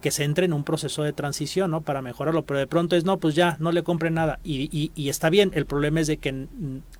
que 0.00 0.10
se 0.10 0.24
entre 0.24 0.46
en 0.46 0.52
un 0.52 0.64
proceso 0.64 1.02
de 1.02 1.12
transición, 1.12 1.70
¿no? 1.70 1.80
Para 1.80 2.02
mejorarlo, 2.02 2.44
pero 2.44 2.58
de 2.60 2.66
pronto 2.66 2.96
es, 2.96 3.04
no, 3.04 3.18
pues 3.18 3.34
ya, 3.34 3.56
no 3.60 3.72
le 3.72 3.82
compren 3.82 4.14
nada. 4.14 4.38
Y, 4.44 4.90
y, 4.94 5.08
está 5.08 5.30
bien, 5.30 5.50
el 5.54 5.66
problema 5.66 6.00
es 6.00 6.06
de 6.06 6.18
que... 6.18 6.46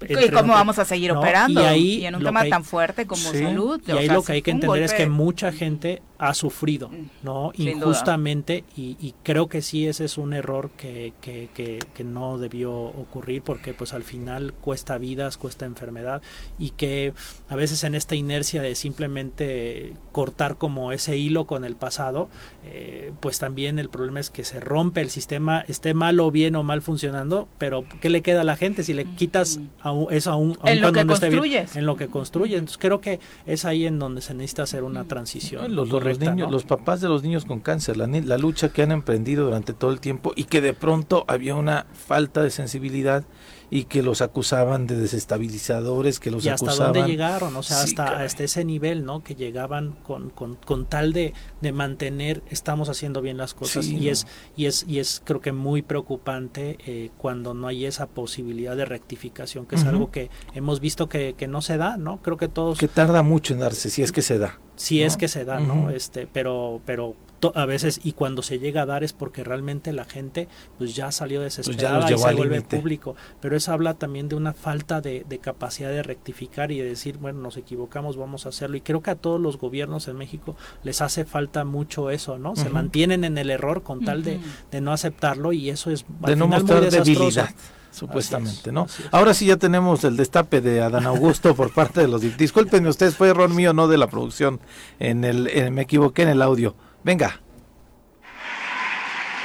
¿Y 0.08 0.30
cómo 0.30 0.52
vamos 0.52 0.78
a 0.78 0.84
seguir 0.84 1.12
operando? 1.12 1.60
Y, 1.60 1.64
ahí, 1.64 2.06
en 2.06 2.16
un 2.16 2.24
tema 2.24 2.44
tan 2.48 2.64
fuerte 2.64 3.06
como 3.06 3.22
salud. 3.22 3.80
Y 3.86 3.92
ahí 3.92 4.08
lo 4.08 4.22
que 4.22 4.32
hay 4.32 4.42
que 4.42 4.50
entender 4.50 4.82
es 4.82 4.92
que 4.92 5.06
mucha 5.06 5.52
gente 5.52 6.02
ha 6.18 6.34
sufrido, 6.34 6.88
mm, 6.88 7.10
¿no? 7.22 7.52
Injustamente, 7.54 8.64
y, 8.76 9.14
creo 9.22 9.48
que 9.48 9.62
sí, 9.62 9.86
ese 9.86 10.04
es 10.04 10.18
un 10.18 10.32
error 10.32 10.70
que, 10.76 11.12
que, 11.20 11.48
que, 11.54 11.78
que 11.94 12.04
no 12.04 12.38
debió 12.38 12.72
ocurrir, 12.72 13.42
porque 13.42 13.72
pues 13.72 13.94
al 13.94 14.02
final 14.02 14.52
cuesta 14.52 14.98
vidas, 14.98 15.36
cuesta 15.36 15.64
enfermedad, 15.64 16.22
y 16.58 16.70
que 16.70 17.12
a 17.48 17.56
veces 17.56 17.84
en 17.84 17.94
esta 17.94 18.16
inercia 18.16 18.62
de 18.62 18.74
simplemente 18.74 19.94
cortar 20.12 20.56
como 20.56 20.92
ese 20.92 21.16
hilo 21.16 21.46
con 21.46 21.64
el 21.64 21.67
pasado, 21.76 22.28
eh, 22.64 23.12
pues 23.20 23.38
también 23.38 23.78
el 23.78 23.88
problema 23.88 24.20
es 24.20 24.30
que 24.30 24.44
se 24.44 24.60
rompe 24.60 25.00
el 25.00 25.10
sistema, 25.10 25.64
esté 25.68 25.94
mal 25.94 26.20
o 26.20 26.30
bien 26.30 26.56
o 26.56 26.62
mal 26.62 26.82
funcionando, 26.82 27.48
pero 27.58 27.84
¿qué 28.00 28.10
le 28.10 28.22
queda 28.22 28.42
a 28.42 28.44
la 28.44 28.56
gente 28.56 28.82
si 28.82 28.94
le 28.94 29.04
quitas 29.04 29.60
a 29.82 29.94
eso 30.10 30.32
a 30.32 30.36
un, 30.36 30.58
en 30.64 30.80
lo 30.80 30.92
que 30.92 31.06
construyes. 31.06 31.76
en 31.76 31.86
lo 31.86 31.96
que 31.96 32.08
construye? 32.08 32.56
Entonces 32.56 32.78
creo 32.78 33.00
que 33.00 33.20
es 33.46 33.64
ahí 33.64 33.86
en 33.86 33.98
donde 33.98 34.20
se 34.20 34.34
necesita 34.34 34.64
hacer 34.64 34.82
una 34.82 35.04
transición. 35.04 35.74
Los, 35.74 35.88
los 35.88 36.18
niños, 36.18 36.50
los 36.50 36.64
papás 36.64 37.00
de 37.00 37.08
los 37.08 37.22
niños 37.22 37.44
con 37.44 37.60
cáncer, 37.60 37.96
la, 37.96 38.06
la 38.06 38.38
lucha 38.38 38.70
que 38.70 38.82
han 38.82 38.92
emprendido 38.92 39.46
durante 39.46 39.72
todo 39.72 39.92
el 39.92 40.00
tiempo 40.00 40.32
y 40.36 40.44
que 40.44 40.60
de 40.60 40.74
pronto 40.74 41.24
había 41.28 41.54
una 41.54 41.86
falta 41.92 42.42
de 42.42 42.50
sensibilidad 42.50 43.24
y 43.70 43.84
que 43.84 44.02
los 44.02 44.22
acusaban 44.22 44.86
de 44.86 44.96
desestabilizadores, 44.96 46.20
que 46.20 46.30
los 46.30 46.44
y 46.44 46.48
hasta 46.48 46.74
dónde 46.74 47.02
llegaron, 47.04 47.54
o 47.56 47.62
sea, 47.62 47.82
hasta, 47.82 48.20
hasta 48.22 48.44
ese 48.44 48.64
nivel, 48.64 49.04
¿no? 49.04 49.22
Que 49.22 49.34
llegaban 49.34 49.92
con, 50.02 50.30
con, 50.30 50.56
con 50.56 50.86
tal 50.86 51.12
de, 51.12 51.34
de, 51.60 51.72
mantener, 51.72 52.42
estamos 52.48 52.88
haciendo 52.88 53.20
bien 53.20 53.36
las 53.36 53.54
cosas 53.54 53.86
y 53.86 54.08
es 54.08 54.26
y 54.56 54.66
es 54.66 54.84
y 54.88 54.98
es 54.98 55.20
creo 55.24 55.40
que 55.40 55.52
muy 55.52 55.82
preocupante 55.82 56.78
eh, 56.86 57.10
cuando 57.18 57.54
no 57.54 57.68
hay 57.68 57.84
esa 57.84 58.06
posibilidad 58.06 58.76
de 58.76 58.84
rectificación, 58.84 59.66
que 59.66 59.76
es 59.76 59.84
algo 59.84 60.10
que 60.10 60.30
hemos 60.54 60.80
visto 60.80 61.08
que, 61.08 61.34
que 61.36 61.46
no 61.46 61.60
se 61.60 61.76
da, 61.76 61.96
¿no? 61.96 62.22
Creo 62.22 62.36
que 62.36 62.48
todos 62.48 62.78
que 62.78 62.88
tarda 62.88 63.22
mucho 63.22 63.52
en 63.54 63.60
darse, 63.60 63.90
si 63.90 64.02
es 64.02 64.12
que 64.12 64.22
se 64.22 64.38
da. 64.38 64.58
Si 64.76 65.02
es 65.02 65.16
que 65.16 65.28
se 65.28 65.44
da, 65.44 65.60
¿no? 65.60 65.90
Este, 65.90 66.26
pero 66.26 66.80
pero 66.86 67.16
a 67.54 67.66
veces 67.66 68.00
y 68.02 68.12
cuando 68.12 68.42
se 68.42 68.58
llega 68.58 68.82
a 68.82 68.86
dar 68.86 69.04
es 69.04 69.12
porque 69.12 69.44
realmente 69.44 69.92
la 69.92 70.04
gente 70.04 70.48
pues 70.76 70.94
ya 70.94 71.12
salió 71.12 71.40
pues 71.40 71.56
desesperada 71.56 72.10
y 72.10 72.18
se 72.18 72.34
vuelve 72.34 72.62
público. 72.62 73.16
Pero 73.40 73.56
eso 73.56 73.72
habla 73.72 73.94
también 73.94 74.28
de 74.28 74.36
una 74.36 74.52
falta 74.52 75.00
de, 75.00 75.24
capacidad 75.40 75.90
de 75.90 76.02
rectificar 76.02 76.72
y 76.72 76.78
de 76.78 76.84
decir 76.84 77.18
bueno 77.18 77.40
nos 77.40 77.56
equivocamos 77.56 78.16
vamos 78.16 78.44
a 78.46 78.48
hacerlo 78.48 78.76
y 78.76 78.80
creo 78.80 79.02
que 79.02 79.10
a 79.10 79.14
todos 79.14 79.40
los 79.40 79.56
gobiernos 79.56 80.08
en 80.08 80.16
México 80.16 80.56
les 80.82 81.00
hace 81.00 81.24
falta 81.24 81.64
mucho 81.64 82.10
eso 82.10 82.38
no 82.38 82.56
se 82.56 82.68
mantienen 82.70 83.22
en 83.22 83.38
el 83.38 83.50
error 83.50 83.82
con 83.82 84.04
tal 84.04 84.24
de, 84.24 84.40
no 84.80 84.92
aceptarlo 84.92 85.52
y 85.52 85.70
eso 85.70 85.90
es 85.90 86.04
de 86.26 86.34
no 86.34 86.48
mostrar 86.48 86.90
debilidad 86.90 87.50
supuestamente, 87.90 88.70
¿no? 88.70 88.86
Ahora 89.10 89.34
sí 89.34 89.46
ya 89.46 89.56
tenemos 89.56 90.04
el 90.04 90.16
destape 90.16 90.60
de 90.60 90.82
Adán 90.82 91.06
Augusto 91.06 91.54
por 91.54 91.72
parte 91.72 92.00
de 92.00 92.08
los 92.08 92.20
discúlpenme 92.36 92.88
ustedes 92.88 93.16
fue 93.16 93.28
error 93.28 93.50
mío 93.50 93.72
no 93.72 93.88
de 93.88 93.98
la 93.98 94.08
producción 94.08 94.60
en 94.98 95.24
el 95.24 95.70
me 95.70 95.82
equivoqué 95.82 96.22
en 96.22 96.28
el 96.30 96.42
audio 96.42 96.74
Venga. 97.02 97.40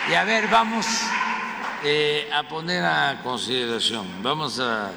Y 0.10 0.14
a 0.14 0.24
ver, 0.24 0.48
vamos 0.50 0.86
eh, 1.84 2.30
a 2.34 2.44
poner 2.44 2.84
a 2.84 3.22
consideración, 3.24 4.06
vamos 4.22 4.60
a 4.60 4.92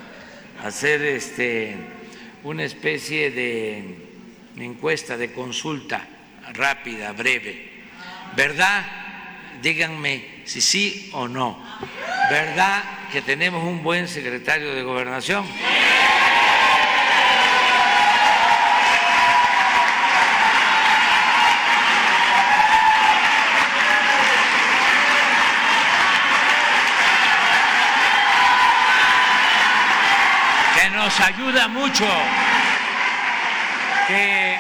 hacer 0.65 1.03
este, 1.03 1.77
una 2.43 2.65
especie 2.65 3.31
de 3.31 4.07
encuesta, 4.57 5.17
de 5.17 5.33
consulta 5.33 6.07
rápida, 6.55 7.13
breve. 7.13 7.85
¿Verdad? 8.35 8.85
Díganme 9.63 10.43
si 10.45 10.61
sí 10.61 11.11
o 11.13 11.29
no. 11.29 11.63
¿Verdad 12.31 12.83
que 13.13 13.23
tenemos 13.23 13.63
un 13.65 13.83
buen 13.83 14.09
secretario 14.09 14.75
de 14.75 14.83
gobernación? 14.83 15.47
Nos 31.07 31.21
ayuda 31.21 31.69
mucho, 31.69 32.05
que 34.09 34.59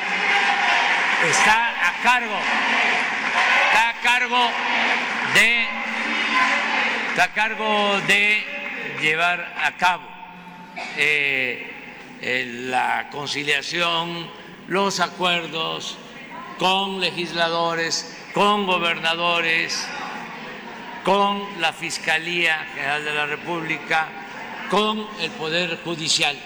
está 1.29 1.89
a 1.89 1.93
cargo, 2.05 2.39
está 3.67 3.89
a 3.89 3.95
cargo 4.01 4.51
de, 5.35 5.67
está 7.09 7.25
a 7.25 7.33
cargo 7.33 8.01
de 8.07 8.45
llevar 9.01 9.57
a 9.61 9.73
cabo 9.73 10.05
eh, 10.97 11.69
la 12.71 13.09
conciliación, 13.11 14.31
los 14.69 15.01
acuerdos 15.01 15.99
con 16.61 17.01
legisladores, 17.01 18.17
con 18.33 18.67
gobernadores, 18.67 19.85
con 21.03 21.43
la 21.61 21.73
Fiscalía 21.73 22.69
General 22.73 23.05
de 23.05 23.15
la 23.15 23.27
República, 23.27 24.26
con 24.71 25.07
el 25.21 25.31
Poder 25.33 25.79
Judicial. 25.85 26.37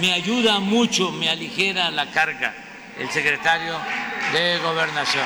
Me 0.00 0.12
ayuda 0.12 0.58
mucho, 0.60 1.10
me 1.12 1.28
aligera 1.28 1.90
la 1.90 2.10
carga 2.10 2.54
el 2.98 3.08
secretario 3.10 3.74
de 4.32 4.58
Gobernación. 4.58 5.24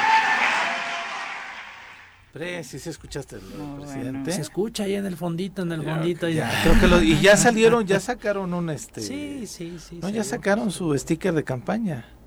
si 2.63 2.79
se 2.79 2.91
escuchaste 2.91 3.37
presidente. 3.81 4.33
Se 4.33 4.41
escucha 4.41 4.85
ahí 4.85 4.95
en 4.95 5.07
el 5.07 5.17
fondito, 5.17 5.63
en 5.63 5.73
el 5.73 5.83
fondito. 5.83 6.29
Ya, 6.29 6.51
creo 6.79 7.01
que 7.01 7.05
y 7.05 7.21
ya 7.21 7.37
salieron, 7.37 7.87
ya 7.87 8.01
sacaron 8.01 8.55
un 8.55 8.71
este. 8.71 9.01
Sí, 9.01 9.47
sí, 9.47 9.79
sí. 9.79 9.99
No, 10.01 10.09
ya 10.09 10.25
sacaron 10.25 10.71
su 10.71 10.97
sticker 10.97 11.33
de 11.33 11.45
campaña 11.45 12.18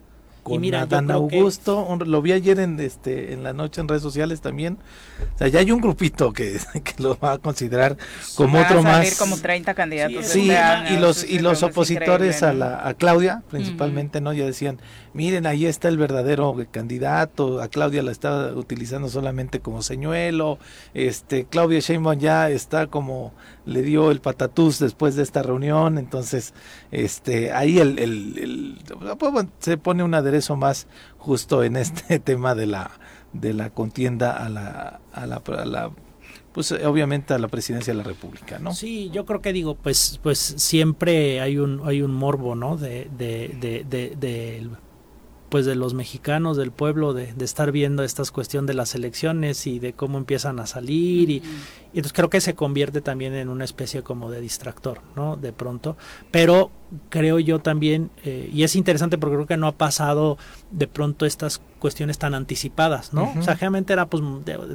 con 0.44 0.56
y 0.56 0.60
mira, 0.60 0.82
Adán 0.82 1.12
Augusto, 1.12 1.88
lo 2.06 2.22
vi 2.22 2.32
ayer 2.32 2.60
en 2.60 2.80
este 2.80 3.34
en 3.34 3.44
la 3.44 3.54
noche 3.54 3.82
en 3.82 3.88
redes 3.88 4.02
sociales 4.02 4.42
también. 4.42 4.80
O 5.36 5.38
sea, 5.38 5.48
ya 5.48 5.60
hay 5.60 5.72
un 5.72 5.82
grupito 5.82 6.34
que, 6.34 6.60
que 6.84 7.02
lo 7.02 7.18
va 7.20 7.34
a 7.34 7.38
considerar 7.38 7.98
como 8.36 8.60
otro 8.60 8.80
a 8.80 8.84
salir 8.84 9.10
más. 9.10 9.20
como 9.20 9.38
30 9.38 9.74
candidatos. 9.74 10.26
Sí, 10.26 10.52
y 10.90 10.98
los 10.98 11.24
y 11.24 11.40
los 11.40 11.64
opositores 11.64 12.44
a 12.44 12.54
la 12.54 12.88
a 12.88 12.94
Claudia, 12.94 13.44
principalmente, 13.50 14.22
¿no? 14.22 14.34
Ya 14.34 14.46
decían, 14.46 14.80
"Miren, 15.14 15.46
ahí 15.46 15.66
está 15.66 15.88
el 15.88 15.98
verdadero 15.98 16.56
candidato. 16.72 17.62
A 17.62 17.68
Claudia 17.68 18.04
la 18.04 18.12
está 18.12 18.54
utilizando 18.54 19.10
solamente 19.10 19.60
como 19.60 19.82
señuelo. 19.82 20.58
Este 20.94 21.46
Claudia 21.46 21.80
Sheinbaum 21.80 22.20
ya 22.20 22.50
está 22.50 22.88
como 22.88 23.34
le 23.66 23.82
dio 23.82 24.12
el 24.12 24.22
patatús 24.22 24.80
después 24.80 25.16
de 25.16 25.24
esta 25.24 25.44
reunión, 25.44 25.98
entonces 25.98 26.54
este 26.92 27.52
ahí 27.52 27.80
el, 27.80 28.00
el, 28.00 28.80
pues, 29.20 29.46
se 29.60 29.78
pone 29.78 30.04
un 30.04 30.14
aderezo 30.14 30.56
más 30.56 30.88
justo 31.18 31.64
en 31.64 31.76
este 31.76 32.20
tema 32.32 32.56
de 32.56 32.66
la 32.68 32.92
de 33.34 33.54
la 33.54 33.70
contienda 33.70 34.32
a 34.32 34.50
la, 34.50 35.00
a 35.14 35.26
la, 35.26 35.36
a 35.46 35.66
la 35.66 35.92
pues 36.54 36.72
obviamente 36.72 37.34
a 37.34 37.40
la 37.40 37.48
presidencia 37.48 37.94
de 37.94 37.98
la 37.98 38.04
República, 38.04 38.60
¿no? 38.60 38.74
Sí, 38.74 39.10
yo 39.14 39.26
creo 39.26 39.42
que 39.42 39.54
digo, 39.54 39.76
pues, 39.76 40.20
pues 40.22 40.38
siempre 40.38 41.40
hay 41.40 41.58
un, 41.58 41.82
hay 41.86 42.02
un 42.02 42.14
morbo, 42.14 42.56
¿no? 42.56 42.76
De, 42.76 43.10
pues 45.52 45.66
de 45.66 45.76
los 45.76 45.94
mexicanos, 45.94 46.56
del 46.56 46.72
pueblo, 46.72 47.14
de, 47.14 47.34
de, 47.34 47.44
estar 47.44 47.74
viendo 47.74 48.04
esta 48.04 48.24
cuestión 48.32 48.66
de 48.66 48.74
las 48.74 48.96
elecciones 48.96 49.68
y 49.68 49.80
de 49.80 49.92
cómo 49.92 50.18
empiezan 50.18 50.62
a 50.62 50.66
salir 50.66 51.30
y, 51.30 51.44
y 51.94 51.98
entonces 51.98 52.14
creo 52.14 52.30
que 52.30 52.40
se 52.40 52.56
convierte 52.56 53.02
también 53.02 53.36
en 53.36 53.50
una 53.50 53.66
especie 53.66 54.02
como 54.02 54.32
de 54.32 54.40
distractor, 54.40 55.02
¿no? 55.18 55.36
De 55.36 55.52
pronto. 55.52 55.98
Pero 56.32 56.72
creo 57.10 57.38
yo 57.38 57.60
también, 57.60 58.12
eh, 58.24 58.50
y 58.54 58.64
es 58.64 58.78
interesante 58.78 59.18
porque 59.18 59.36
creo 59.36 59.48
que 59.48 59.58
no 59.58 59.68
ha 59.68 59.74
pasado 59.74 60.38
de 60.72 60.88
pronto 60.88 61.26
estas 61.26 61.62
cuestiones 61.82 62.20
tan 62.20 62.36
anticipadas, 62.36 63.12
¿no? 63.12 63.34
O 63.38 63.42
sea, 63.42 63.56
generalmente 63.56 63.92
era 63.92 64.06
pues 64.06 64.24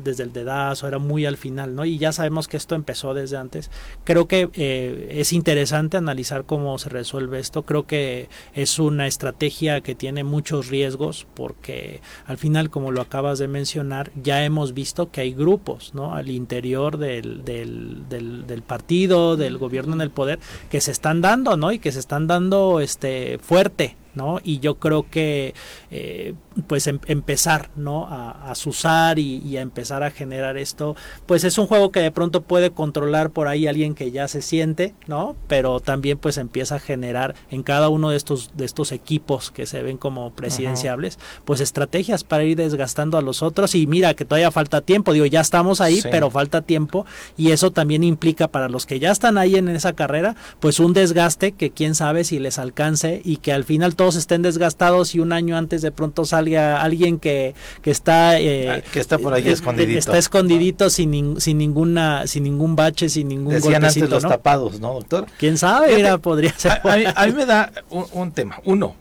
desde 0.03 0.25
el 0.25 0.33
dedazo, 0.33 0.89
era 0.89 0.99
muy 0.99 1.25
al 1.25 1.37
final, 1.37 1.75
¿no? 1.75 1.85
Y 1.85 1.99
ya 1.99 2.11
sabemos 2.11 2.49
que 2.49 2.57
esto 2.57 2.75
empezó 2.75 3.15
desde 3.15 3.37
antes. 3.37 3.71
Creo 4.05 4.27
que 4.27 4.51
eh, 4.55 5.09
es 5.13 5.33
interesante 5.33 5.97
analizar 5.97 6.45
cómo 6.45 6.77
se 6.79 6.89
resuelve 6.89 7.39
esto. 7.39 7.63
Creo 7.63 7.87
que 7.87 8.29
es 8.55 8.81
una 8.81 9.07
estrategia 9.07 9.81
que 9.81 9.95
tiene 9.95 10.25
muchos 10.25 10.67
riesgos 10.67 11.29
porque 11.35 12.01
al 12.27 12.39
final, 12.39 12.71
como 12.71 12.91
lo 12.91 13.01
acabas 13.01 13.39
de 13.39 13.47
mencionar, 13.47 14.11
ya 14.21 14.45
hemos 14.45 14.75
visto 14.75 15.11
que 15.13 15.21
hay 15.21 15.33
grupos, 15.33 15.95
¿no? 15.95 16.15
Al 16.15 16.29
interior 16.29 16.99
del, 16.99 17.45
del, 17.45 18.09
del, 18.09 18.47
del 18.49 18.63
partido, 18.63 19.37
del 19.37 19.59
gobierno 19.59 19.95
en 19.95 20.01
el 20.01 20.11
poder, 20.11 20.41
que 20.71 20.81
se 20.81 20.91
están 20.91 21.21
dando, 21.21 21.57
¿no? 21.57 21.71
Y 21.71 21.79
que 21.79 21.93
se 21.93 22.01
están 22.01 22.27
dando 22.27 22.81
este 22.81 23.39
fuerte, 23.39 23.95
¿no? 24.17 24.41
Y 24.43 24.59
yo 24.59 24.77
creo 24.77 25.09
que 25.09 25.55
eh, 25.91 26.35
pues 26.67 26.87
em, 26.87 26.99
empezar, 27.07 27.71
¿no? 27.77 28.07
A, 28.07 28.51
a 28.51 28.55
susar 28.55 29.19
y, 29.19 29.57
a 29.57 29.61
empezar 29.61 30.03
a 30.03 30.11
generar 30.11 30.57
esto, 30.57 30.97
pues 31.27 31.45
es 31.45 31.59
un 31.59 31.67
juego 31.67 31.93
que 31.93 32.01
de 32.01 32.11
pronto 32.11 32.43
puede 32.43 32.71
controlar 32.71 33.31
por 33.31 33.47
ahí 33.47 33.67
alguien 33.67 33.95
que 33.95 34.11
ya 34.11 34.27
se 34.27 34.43
siente, 34.43 34.95
¿no? 35.07 35.37
Pero 35.47 35.81
también 35.81 36.19
pues 36.19 36.39
empieza 36.39 36.77
a 36.77 36.79
generar 36.81 37.35
en 37.51 37.63
cada 37.63 37.89
uno 37.89 38.11
de 38.11 38.17
estos, 38.17 38.51
de 38.57 38.65
estos 38.65 38.93
equipos 38.93 39.51
que 39.51 39.67
se 39.67 39.83
ven 39.83 39.99
como 39.99 40.33
presidenciables, 40.33 41.19
pues 41.45 41.61
estrategias 41.61 42.25
para 42.25 42.45
ir 42.45 42.57
desgastando 42.57 43.19
a 43.19 43.23
los 43.23 43.43
otros 43.43 43.75
y 43.75 43.87
mira 43.87 44.15
que 44.15 44.25
todavía 44.25 44.51
falta 44.51 44.81
tiempo, 44.81 45.13
digo, 45.13 45.27
ya 45.27 45.41
estamos 45.41 45.81
ahí, 45.81 46.01
pero 46.11 46.31
falta 46.31 46.63
tiempo 46.63 47.07
y 47.37 47.51
eso 47.51 47.71
también 47.71 48.03
implica 48.03 48.49
para 48.49 48.69
los 48.69 48.87
que 48.87 48.99
ya 48.99 49.11
están 49.11 49.39
ahí 49.39 49.57
en 49.57 49.69
esa 49.69 49.93
carrera, 49.93 50.37
pues 50.61 50.81
un 50.81 50.93
desgaste 50.93 51.53
que 51.53 51.71
quién 51.71 51.95
sabe 51.95 52.25
si 52.25 52.39
les 52.39 52.59
alcance 52.59 53.21
y 53.25 53.37
que 53.37 53.53
al 53.53 53.65
final 53.65 53.95
todos 54.07 54.15
estén 54.15 54.43
desgastados 54.43 55.17
y 55.17 55.19
un 55.19 55.33
año 55.33 55.57
antes 55.57 55.83
de 55.83 55.91
pronto 55.91 56.25
salga 56.25 56.81
alguien 56.81 57.19
que, 57.19 57.57
que 57.83 57.91
está 57.91 58.39
eh, 58.39 58.71
ah, 58.71 58.81
que 58.93 59.01
está 59.01 59.19
por 59.19 59.35
ahí 59.35 59.49
escondidito. 59.49 59.99
está 59.99 60.17
escondidito 60.17 60.91
sin, 60.91 61.41
sin 61.41 61.59
ninguna 61.59 62.29
sin 62.29 62.45
ningún 62.45 62.77
bache 62.77 63.09
sin 63.09 63.27
ningún 63.27 63.55
decían 63.55 63.85
antes 63.85 64.09
los 64.09 64.23
tapados 64.23 64.79
no 64.79 64.95
doctor 64.95 65.27
quién 65.39 65.59
sabe 65.59 65.97
Mira, 65.97 66.19
podría 66.19 66.53
ser. 66.57 66.81
a, 66.85 67.27
mí, 67.27 67.33
me 67.33 67.47
da 67.47 67.73
un, 67.91 68.31
tema. 68.31 68.61
Uno 68.65 68.95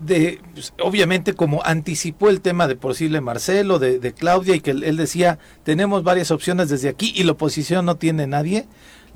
de 0.00 0.40
pues, 0.54 0.72
obviamente 0.80 1.34
como 1.34 1.64
anticipó 1.64 2.28
el 2.28 2.40
tema 2.40 2.66
de 2.66 2.74
posible 2.74 3.20
Marcelo 3.20 3.78
de, 3.78 4.00
de 4.00 4.12
Claudia 4.12 4.56
y 4.56 4.60
que 4.60 4.72
él, 4.72 4.96
decía 4.96 5.38
tenemos 5.62 6.02
varias 6.02 6.32
opciones 6.32 6.68
desde 6.68 6.88
aquí 6.88 7.12
y 7.14 7.22
la 7.22 7.32
oposición 7.32 7.84
no 7.84 7.96
tiene 7.96 8.26
nadie 8.26 8.66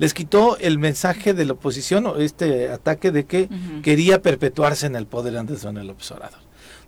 les 0.03 0.13
quitó 0.13 0.57
el 0.57 0.79
mensaje 0.79 1.33
de 1.33 1.45
la 1.45 1.53
oposición 1.53 2.05
o 2.07 2.17
este 2.17 2.67
ataque 2.67 3.09
de 3.13 3.23
que 3.23 3.47
quería 3.83 4.21
perpetuarse 4.21 4.85
en 4.85 4.97
el 4.97 5.07
poder 5.07 5.37
antes 5.37 5.63
Manuel 5.63 5.87
López 5.87 6.11
Obrador. 6.11 6.39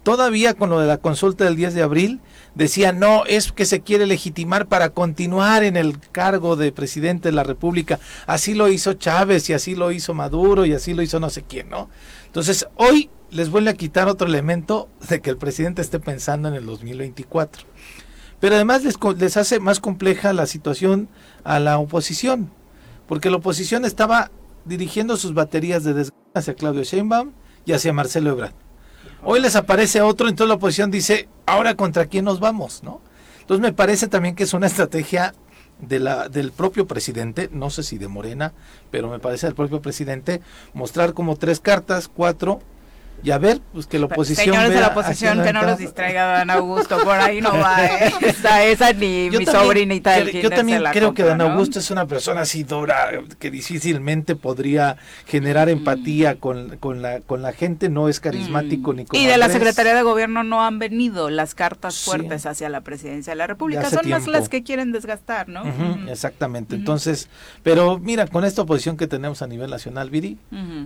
Todavía 0.04 0.54
con 0.54 0.70
lo 0.70 0.82
de 0.82 0.88
la 0.88 0.98
consulta 0.98 1.46
del 1.46 1.56
10 1.56 1.76
de 1.76 1.82
abril, 1.82 2.20
decía, 2.56 2.92
no, 2.92 3.24
es 3.26 3.54
que 3.54 3.64
se 3.64 3.80
quiere 3.80 4.06
legitimar 4.06 4.68
para 4.68 4.90
continuar 4.90 5.64
en 5.64 5.78
el 5.78 5.98
cargo 6.12 6.58
de 6.58 6.74
presidente 6.74 7.30
de 7.30 7.36
la 7.36 7.46
República. 7.46 8.02
Así 8.28 8.54
lo 8.54 8.68
hizo 8.68 8.96
Chávez 8.96 9.50
y 9.50 9.54
así 9.54 9.76
lo 9.76 9.94
hizo 9.94 10.14
Maduro 10.14 10.66
y 10.66 10.74
así 10.74 10.94
lo 10.94 11.02
hizo 11.02 11.22
no 11.22 11.30
sé 11.30 11.44
quién, 11.44 11.70
¿no? 11.70 11.90
Entonces, 12.26 12.68
hoy 12.76 13.10
les 13.32 13.50
vuelve 13.50 13.70
a 13.70 13.76
quitar 13.76 14.10
otro 14.10 14.28
elemento 14.28 14.90
de 15.08 15.22
que 15.22 15.30
el 15.30 15.38
presidente 15.38 15.82
esté 15.82 16.02
pensando 16.02 16.50
en 16.50 16.56
el 16.56 16.66
2024. 16.66 17.66
Pero 18.42 18.56
además 18.56 18.84
les, 18.84 18.98
les 19.18 19.38
hace 19.38 19.62
más 19.62 19.80
compleja 19.80 20.34
la 20.34 20.48
situación 20.48 21.08
a 21.46 21.62
la 21.62 21.80
oposición, 21.80 22.52
porque 23.08 23.30
la 23.30 23.38
oposición 23.38 23.86
estaba 23.86 24.32
dirigiendo 24.66 25.18
sus 25.18 25.34
baterías 25.34 25.84
de 25.84 25.94
desgaste 25.94 26.20
hacia 26.34 26.54
Claudio 26.56 26.84
Sheinbaum 26.84 27.32
y 27.66 27.74
hacia 27.74 27.94
Marcelo 27.94 28.32
Ebrard. 28.32 28.54
Hoy 29.24 29.40
les 29.42 29.56
aparece 29.56 30.02
otro, 30.02 30.28
entonces 30.28 30.50
la 30.50 30.56
oposición 30.56 30.92
dice, 30.92 31.30
ahora 31.46 31.76
contra 31.76 32.06
quién 32.06 32.26
nos 32.26 32.40
vamos, 32.40 32.84
¿no? 32.84 33.02
Entonces 33.42 33.62
me 33.62 33.74
parece 33.74 34.08
también 34.08 34.36
que 34.36 34.44
es 34.44 34.54
una 34.54 34.68
estrategia 34.68 35.34
del 35.80 36.52
propio 36.56 36.88
presidente, 36.88 37.50
no 37.52 37.70
sé 37.70 37.84
si 37.84 37.98
de 37.98 38.08
Morena, 38.08 38.54
pero 38.92 39.10
me 39.10 39.20
parece 39.20 39.48
del 39.48 39.56
propio 39.56 39.82
presidente, 39.82 40.42
mostrar 40.74 41.14
como 41.14 41.36
tres 41.36 41.60
cartas, 41.60 42.08
cuatro, 42.08 42.60
y 43.26 43.32
a 43.32 43.40
ver, 43.40 43.60
pues 43.74 43.88
que 43.88 43.98
la 43.98 44.06
oposición. 44.06 44.54
Señores 44.54 44.72
de 44.72 44.80
la 44.80 44.90
oposición, 44.90 45.44
que 45.44 45.52
no 45.52 45.64
los 45.64 45.80
distraiga 45.80 46.28
Dan 46.28 46.52
Augusto, 46.52 47.04
por 47.04 47.20
ahí 47.20 47.42
no 47.42 47.58
va 47.58 47.84
¿eh? 47.84 48.14
esa, 48.22 48.64
esa 48.64 48.94
ni 48.94 49.32
mi 49.32 49.48
sobrinita. 49.48 50.20
yo 50.20 50.52
también 50.52 50.84
creo 50.92 51.16
que 51.16 51.24
Dan 51.24 51.42
Augusto 51.42 51.80
es 51.80 51.90
una 51.90 52.06
persona 52.06 52.42
así 52.42 52.64
dura, 52.64 53.10
que 53.40 53.50
difícilmente 53.50 54.36
podría 54.36 54.98
generar 55.26 55.70
empatía 55.70 56.36
mm. 56.36 56.38
con, 56.38 56.78
con, 56.78 57.02
la, 57.02 57.22
con 57.22 57.42
la 57.42 57.52
gente, 57.52 57.90
no 57.90 58.10
es 58.10 58.20
carismático 58.20 58.94
mm. 58.94 58.96
ni 58.96 59.06
como 59.06 59.20
Y 59.20 59.26
de 59.26 59.38
la 59.38 59.50
Secretaría 59.50 59.96
de 59.96 60.04
Gobierno 60.04 60.44
no 60.44 60.64
han 60.64 60.78
venido 60.78 61.32
las 61.32 61.56
cartas 61.56 61.98
fuertes 61.98 62.46
hacia 62.46 62.70
la 62.70 62.82
presidencia 62.82 63.32
de 63.32 63.38
la 63.38 63.48
República, 63.48 63.90
son 63.90 64.08
más 64.08 64.28
las 64.28 64.50
que 64.50 64.62
quieren 64.62 64.92
desgastar, 64.92 65.50
¿no? 65.50 65.64
Exactamente, 66.08 66.76
entonces, 66.76 67.28
pero 67.64 67.98
mira, 67.98 68.28
con 68.28 68.46
esta 68.46 68.62
oposición 68.62 68.98
que 68.98 69.08
tenemos 69.08 69.42
a 69.42 69.48
nivel 69.48 69.72
nacional, 69.72 70.12
Viri, 70.12 70.38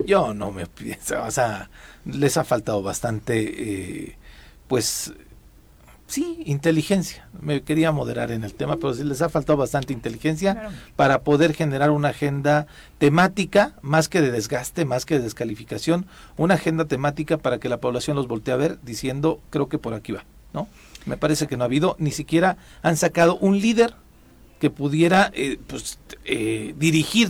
yo 0.05 0.33
no 0.33 0.53
me 0.53 0.67
pienso, 0.67 1.21
o 1.21 1.31
sea 1.31 1.69
les 2.13 2.37
ha 2.37 2.43
faltado 2.43 2.81
bastante, 2.81 3.39
eh, 3.39 4.15
pues, 4.67 5.13
sí, 6.07 6.41
inteligencia. 6.45 7.27
Me 7.39 7.61
quería 7.61 7.91
moderar 7.91 8.31
en 8.31 8.43
el 8.43 8.53
tema, 8.53 8.77
pero 8.77 8.93
sí 8.93 9.03
les 9.03 9.21
ha 9.21 9.29
faltado 9.29 9.57
bastante 9.57 9.93
inteligencia 9.93 10.71
para 10.95 11.21
poder 11.21 11.53
generar 11.53 11.91
una 11.91 12.09
agenda 12.09 12.67
temática, 12.97 13.73
más 13.81 14.09
que 14.09 14.21
de 14.21 14.31
desgaste, 14.31 14.85
más 14.85 15.05
que 15.05 15.15
de 15.15 15.23
descalificación, 15.23 16.05
una 16.37 16.55
agenda 16.55 16.85
temática 16.85 17.37
para 17.37 17.59
que 17.59 17.69
la 17.69 17.77
población 17.77 18.15
los 18.17 18.27
voltee 18.27 18.53
a 18.53 18.57
ver 18.57 18.79
diciendo, 18.81 19.39
creo 19.49 19.69
que 19.69 19.77
por 19.77 19.93
aquí 19.93 20.11
va, 20.11 20.25
¿no? 20.53 20.67
Me 21.05 21.17
parece 21.17 21.47
que 21.47 21.57
no 21.57 21.63
ha 21.63 21.65
habido, 21.65 21.95
ni 21.99 22.11
siquiera 22.11 22.57
han 22.81 22.97
sacado 22.97 23.37
un 23.37 23.59
líder 23.59 23.93
que 24.59 24.69
pudiera 24.69 25.31
eh, 25.33 25.57
pues, 25.67 25.97
eh, 26.25 26.75
dirigir 26.77 27.29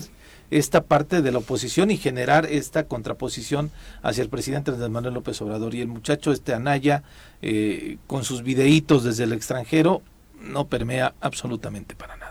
esta 0.51 0.83
parte 0.83 1.21
de 1.21 1.31
la 1.31 1.39
oposición 1.39 1.91
y 1.91 1.97
generar 1.97 2.45
esta 2.45 2.85
contraposición 2.85 3.71
hacia 4.01 4.23
el 4.23 4.29
presidente 4.29 4.71
Andrés 4.71 4.89
Manuel 4.89 5.13
López 5.13 5.41
Obrador. 5.41 5.75
Y 5.75 5.81
el 5.81 5.87
muchacho 5.87 6.31
este 6.31 6.53
Anaya, 6.53 7.03
eh, 7.41 7.97
con 8.07 8.23
sus 8.23 8.43
videitos 8.43 9.03
desde 9.03 9.23
el 9.25 9.33
extranjero, 9.33 10.01
no 10.41 10.67
permea 10.67 11.13
absolutamente 11.21 11.95
para 11.95 12.17
nada. 12.17 12.28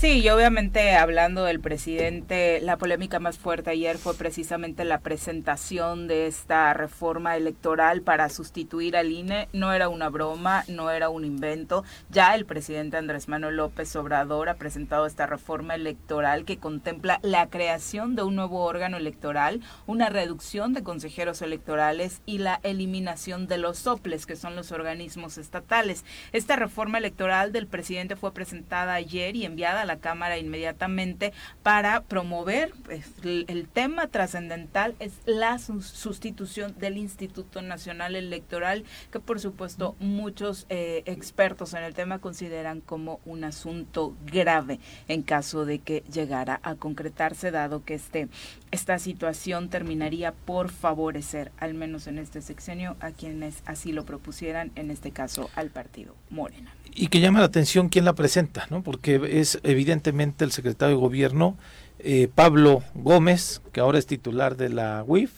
Sí, 0.00 0.20
y 0.22 0.30
obviamente 0.30 0.96
hablando 0.96 1.44
del 1.44 1.60
presidente, 1.60 2.60
la 2.62 2.78
polémica 2.78 3.18
más 3.18 3.36
fuerte 3.36 3.68
ayer 3.68 3.98
fue 3.98 4.14
precisamente 4.14 4.84
la 4.84 5.00
presentación 5.00 6.08
de 6.08 6.26
esta 6.26 6.72
reforma 6.72 7.36
electoral 7.36 8.00
para 8.00 8.30
sustituir 8.30 8.96
al 8.96 9.12
INE. 9.12 9.48
No 9.52 9.74
era 9.74 9.90
una 9.90 10.08
broma, 10.08 10.64
no 10.68 10.90
era 10.90 11.10
un 11.10 11.26
invento. 11.26 11.84
Ya 12.08 12.34
el 12.34 12.46
presidente 12.46 12.96
Andrés 12.96 13.28
Manuel 13.28 13.56
López 13.56 13.94
Obrador 13.94 14.48
ha 14.48 14.54
presentado 14.54 15.04
esta 15.04 15.26
reforma 15.26 15.74
electoral 15.74 16.46
que 16.46 16.56
contempla 16.56 17.20
la 17.22 17.50
creación 17.50 18.16
de 18.16 18.22
un 18.22 18.36
nuevo 18.36 18.64
órgano 18.64 18.96
electoral, 18.96 19.60
una 19.86 20.08
reducción 20.08 20.72
de 20.72 20.82
consejeros 20.82 21.42
electorales 21.42 22.22
y 22.24 22.38
la 22.38 22.58
eliminación 22.62 23.48
de 23.48 23.58
los 23.58 23.78
soples, 23.78 24.24
que 24.24 24.36
son 24.36 24.56
los 24.56 24.72
organismos 24.72 25.36
estatales. 25.36 26.06
Esta 26.32 26.56
reforma 26.56 26.96
electoral 26.96 27.52
del 27.52 27.66
presidente 27.66 28.16
fue 28.16 28.32
presentada 28.32 28.94
ayer 28.94 29.36
y 29.36 29.39
enviada 29.44 29.82
a 29.82 29.84
la 29.84 29.98
Cámara 29.98 30.38
inmediatamente 30.38 31.32
para 31.62 32.02
promover 32.02 32.72
pues, 32.84 33.06
el, 33.22 33.68
tema 33.72 34.08
trascendental 34.08 34.94
es 34.98 35.12
la 35.26 35.58
sustitución 35.58 36.74
del 36.78 36.96
Instituto 36.96 37.62
Nacional 37.62 38.16
Electoral, 38.16 38.84
que 39.12 39.20
por 39.20 39.40
supuesto 39.40 39.94
muchos 40.00 40.66
eh, 40.68 41.02
expertos 41.06 41.74
en 41.74 41.84
el 41.84 41.94
tema 41.94 42.18
consideran 42.18 42.80
como 42.80 43.20
un 43.24 43.44
asunto 43.44 44.16
grave 44.26 44.80
en 45.08 45.22
caso 45.22 45.64
de 45.64 45.78
que 45.78 46.02
llegara 46.12 46.60
a 46.62 46.74
concretarse, 46.74 47.50
dado 47.50 47.84
que 47.84 47.94
este, 47.94 48.28
esta 48.70 48.98
situación 48.98 49.68
terminaría 49.68 50.32
por 50.32 50.70
favorecer, 50.70 51.52
al 51.58 51.74
menos 51.74 52.06
en 52.06 52.18
este 52.18 52.42
sexenio, 52.42 52.96
a 53.00 53.10
quienes 53.12 53.62
así 53.66 53.92
lo 53.92 54.04
propusieran, 54.04 54.72
en 54.74 54.90
este 54.90 55.10
caso 55.10 55.50
al 55.54 55.70
partido 55.70 56.14
Morena 56.30 56.72
y 56.94 57.08
que 57.08 57.20
llama 57.20 57.40
la 57.40 57.46
atención 57.46 57.88
quién 57.88 58.04
la 58.04 58.14
presenta, 58.14 58.66
¿no? 58.70 58.82
porque 58.82 59.20
es 59.40 59.58
evidentemente 59.62 60.44
el 60.44 60.52
secretario 60.52 60.96
de 60.96 61.00
gobierno 61.00 61.56
eh, 61.98 62.28
Pablo 62.34 62.82
Gómez, 62.94 63.62
que 63.72 63.80
ahora 63.80 63.98
es 63.98 64.06
titular 64.06 64.56
de 64.56 64.70
la 64.70 65.04
UIF, 65.06 65.30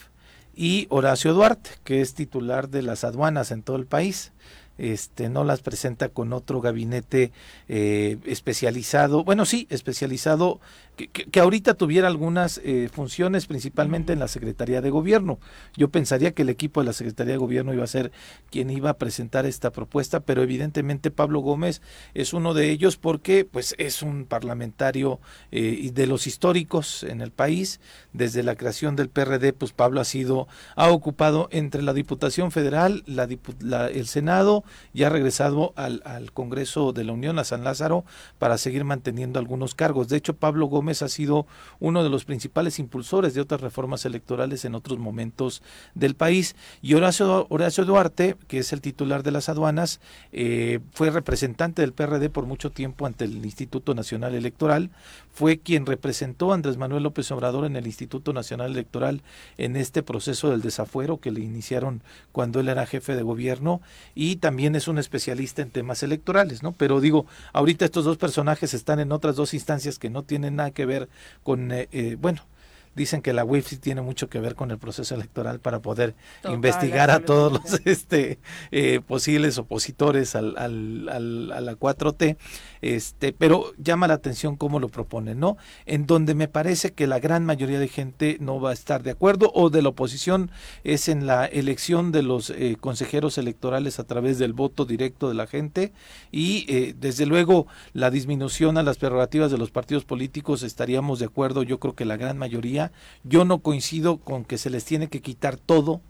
y 0.55 0.87
Horacio 0.91 1.33
Duarte, 1.33 1.71
que 1.83 2.03
es 2.03 2.15
titular 2.15 2.69
de 2.69 2.83
las 2.83 3.05
aduanas 3.05 3.51
en 3.51 3.63
todo 3.63 3.77
el 3.77 3.87
país 3.87 4.33
este, 4.79 5.29
no 5.29 5.45
las 5.45 5.61
presenta 5.61 6.09
con 6.09 6.33
otro 6.33 6.61
gabinete 6.61 7.31
eh, 7.69 8.19
especializado, 8.25 9.23
bueno, 9.23 9.45
sí, 9.45 9.67
especializado, 9.71 10.61
que, 11.09 11.41
ahorita 11.41 11.75
tuviera 11.75 12.09
algunas 12.09 12.61
eh, 12.65 12.89
funciones, 12.93 13.47
principalmente 13.47 14.13
en 14.13 14.19
la 14.19 14.29
Secretaría 14.29 14.81
de 14.81 14.91
Gobierno. 14.91 15.39
Yo 15.77 15.89
pensaría 15.89 16.33
que 16.33 16.43
el 16.43 16.49
equipo 16.49 16.81
de 16.81 16.87
la 16.87 16.93
Secretaría 16.93 17.33
de 17.33 17.39
Gobierno 17.39 17.73
iba 17.73 17.85
a 17.85 17.89
ser 17.89 18.13
quien 18.51 18.71
iba 18.71 18.91
a 18.91 18.99
presentar 18.99 19.47
esta 19.47 19.71
propuesta, 19.71 20.21
pero 20.21 20.43
evidentemente 20.43 21.11
Pablo 21.11 21.41
Gómez 21.41 21.83
es 22.15 22.33
uno 22.33 22.55
de 22.55 22.71
ellos 22.71 22.97
porque 22.97 23.45
pues 23.45 23.75
es 23.79 24.03
un 24.03 24.27
parlamentario 24.27 25.21
eh, 25.51 25.91
de 25.93 26.07
los 26.07 26.27
históricos 26.27 27.03
en 27.03 27.21
el 27.21 27.31
país. 27.31 27.81
Desde 28.13 28.43
la 28.43 28.57
creación 28.57 28.97
del 28.97 29.09
PRD, 29.09 29.53
pues 29.53 29.73
Pablo 29.73 30.01
ha 30.01 30.05
sido, 30.05 30.49
ha 30.77 30.91
ocupado 30.91 31.49
entre 31.51 31.83
la 31.83 31.95
Diputación 31.95 32.51
Federal, 32.51 33.03
la, 33.07 33.25
el 33.89 34.07
Senado, 34.07 34.65
y 34.93 35.05
ha 35.05 35.09
regresado 35.09 35.73
al, 35.77 36.03
al, 36.05 36.33
Congreso 36.33 36.93
de 36.93 37.05
la 37.05 37.13
Unión, 37.13 37.39
a 37.39 37.45
San 37.45 37.65
Lázaro, 37.65 38.05
para 38.39 38.59
seguir 38.59 38.85
manteniendo 38.85 39.39
algunos 39.39 39.75
cargos. 39.75 40.09
De 40.09 40.17
hecho, 40.17 40.35
Pablo 40.35 40.67
Gómez 40.67 40.92
Gómez 40.93 41.03
ha 41.03 41.09
sido 41.09 41.47
uno 41.81 42.03
de 42.03 42.11
los 42.11 42.25
principales 42.25 42.79
impulsores 42.79 43.33
de 43.33 43.41
otras 43.41 43.63
reformas 43.63 44.05
electorales 44.05 44.65
en 44.67 44.75
otros 44.75 44.99
momentos 44.99 45.63
del 45.95 46.15
país. 46.15 46.55
Y 46.83 46.95
Horacio, 46.95 47.47
Horacio 47.49 47.85
Duarte, 47.87 48.37
que 48.47 48.59
es 48.59 48.73
el 48.75 48.83
titular 48.83 49.23
de 49.23 49.31
las 49.31 49.49
aduanas, 49.49 50.01
eh, 50.33 50.81
fue 50.93 51.11
representante 51.11 51.81
del 51.81 51.95
PRD 51.95 52.29
por 52.29 52.45
mucho 52.45 52.71
tiempo 52.71 53.07
ante 53.07 53.25
el 53.25 53.43
Instituto 53.45 53.95
Nacional 53.95 54.35
Electoral, 54.35 54.91
fue 55.33 55.59
quien 55.59 55.87
representó 55.87 56.53
a 56.53 56.55
Andrés 56.57 56.77
Manuel 56.77 57.05
López 57.05 57.31
Obrador 57.31 57.65
en 57.65 57.77
el 57.77 57.87
Instituto 57.87 58.35
Nacional 58.35 58.73
Electoral 58.73 59.23
en 59.57 59.77
este 59.77 60.03
proceso 60.03 60.51
del 60.51 60.61
desafuero 60.61 61.21
que 61.21 61.31
le 61.31 61.41
iniciaron 61.41 62.03
cuando 62.33 62.61
él 62.61 62.69
era 62.69 62.85
jefe 62.85 63.17
de 63.17 63.23
gobierno 63.23 63.81
y 64.15 64.37
también 64.37 64.77
es 64.77 64.89
un 64.89 64.99
especialista 64.99 65.63
en 65.63 65.71
temas 65.71 66.03
electorales, 66.03 66.63
¿no? 66.63 66.73
Pero 66.73 67.01
digo, 67.01 67.25
ahorita 67.55 67.87
estos 67.87 68.05
dos 68.05 68.19
personajes 68.19 68.75
están 68.75 69.01
en 69.01 69.11
otras 69.11 69.37
dos 69.37 69.55
instancias 69.55 69.99
que 69.99 70.11
no 70.11 70.23
tienen 70.23 70.57
nada 70.57 70.72
que 70.73 70.87
ver 70.87 71.09
con, 71.43 71.73
eh, 71.73 71.89
eh, 71.93 72.17
bueno, 72.21 72.43
dicen 72.95 73.23
que 73.23 73.33
la 73.33 73.47
sí 73.63 73.77
tiene 73.77 74.03
mucho 74.03 74.29
que 74.29 74.41
ver 74.41 74.55
con 74.55 74.71
el 74.71 74.79
proceso 74.79 75.15
electoral 75.15 75.61
para 75.61 75.81
poder 75.81 76.15
investigar 76.45 77.11
a 77.11 77.21
todos 77.21 77.53
los 77.53 77.81
este 77.85 78.39
eh, 78.71 79.01
posibles 79.07 79.59
opositores 79.59 80.35
al, 80.35 80.57
al, 80.59 81.09
al, 81.09 81.53
a 81.53 81.61
la 81.61 81.75
4T 81.75 82.37
este 82.81 83.33
pero 83.33 83.73
llama 83.79 84.09
la 84.09 84.15
atención 84.15 84.57
cómo 84.57 84.81
lo 84.81 84.89
proponen 84.89 85.41
no 85.41 85.57
en 85.87 86.07
donde 86.07 86.35
me 86.35 86.49
parece 86.49 86.93
que 86.93 87.07
la 87.07 87.19
gran 87.19 87.45
mayoría 87.45 87.79
de 87.79 87.89
gente 87.89 88.37
no 88.41 88.61
va 88.61 88.71
a 88.71 88.75
estar 88.75 89.03
de 89.03 89.11
acuerdo 89.11 89.51
o 89.55 89.71
de 89.71 89.83
la 89.83 89.91
oposición 89.91 90.51
es 90.85 91.09
en 91.09 91.27
la 91.27 91.47
elección 91.47 92.13
de 92.13 92.23
los 92.23 92.51
eh, 92.51 92.77
consejeros 92.79 93.39
electorales 93.39 93.99
a 93.99 94.05
través 94.05 94.39
del 94.39 94.53
voto 94.53 94.85
directo 94.85 95.29
de 95.29 95.35
la 95.35 95.47
gente 95.47 95.93
y 96.31 96.67
eh, 96.69 96.95
desde 96.99 97.27
luego 97.27 97.67
la 97.93 98.11
disminución 98.11 98.79
a 98.79 98.83
las 98.83 98.99
prerrogativas 98.99 99.51
de 99.51 99.59
los 99.59 99.71
partidos 99.71 100.05
políticos 100.05 100.63
estaríamos 100.63 101.19
de 101.19 101.27
acuerdo 101.27 101.63
yo 101.63 101.79
creo 101.79 101.95
que 101.95 102.05
la 102.05 102.17
gran 102.17 102.39
mayoría 102.39 102.82
yo 103.23 103.45
no 103.45 103.59
coincido 103.59 104.17
con 104.17 104.45
que 104.45 104.59
se 104.59 104.71
les 104.71 104.85
tiene 104.85 105.09
que 105.09 105.21
quitar 105.21 105.57
todo, 105.57 106.01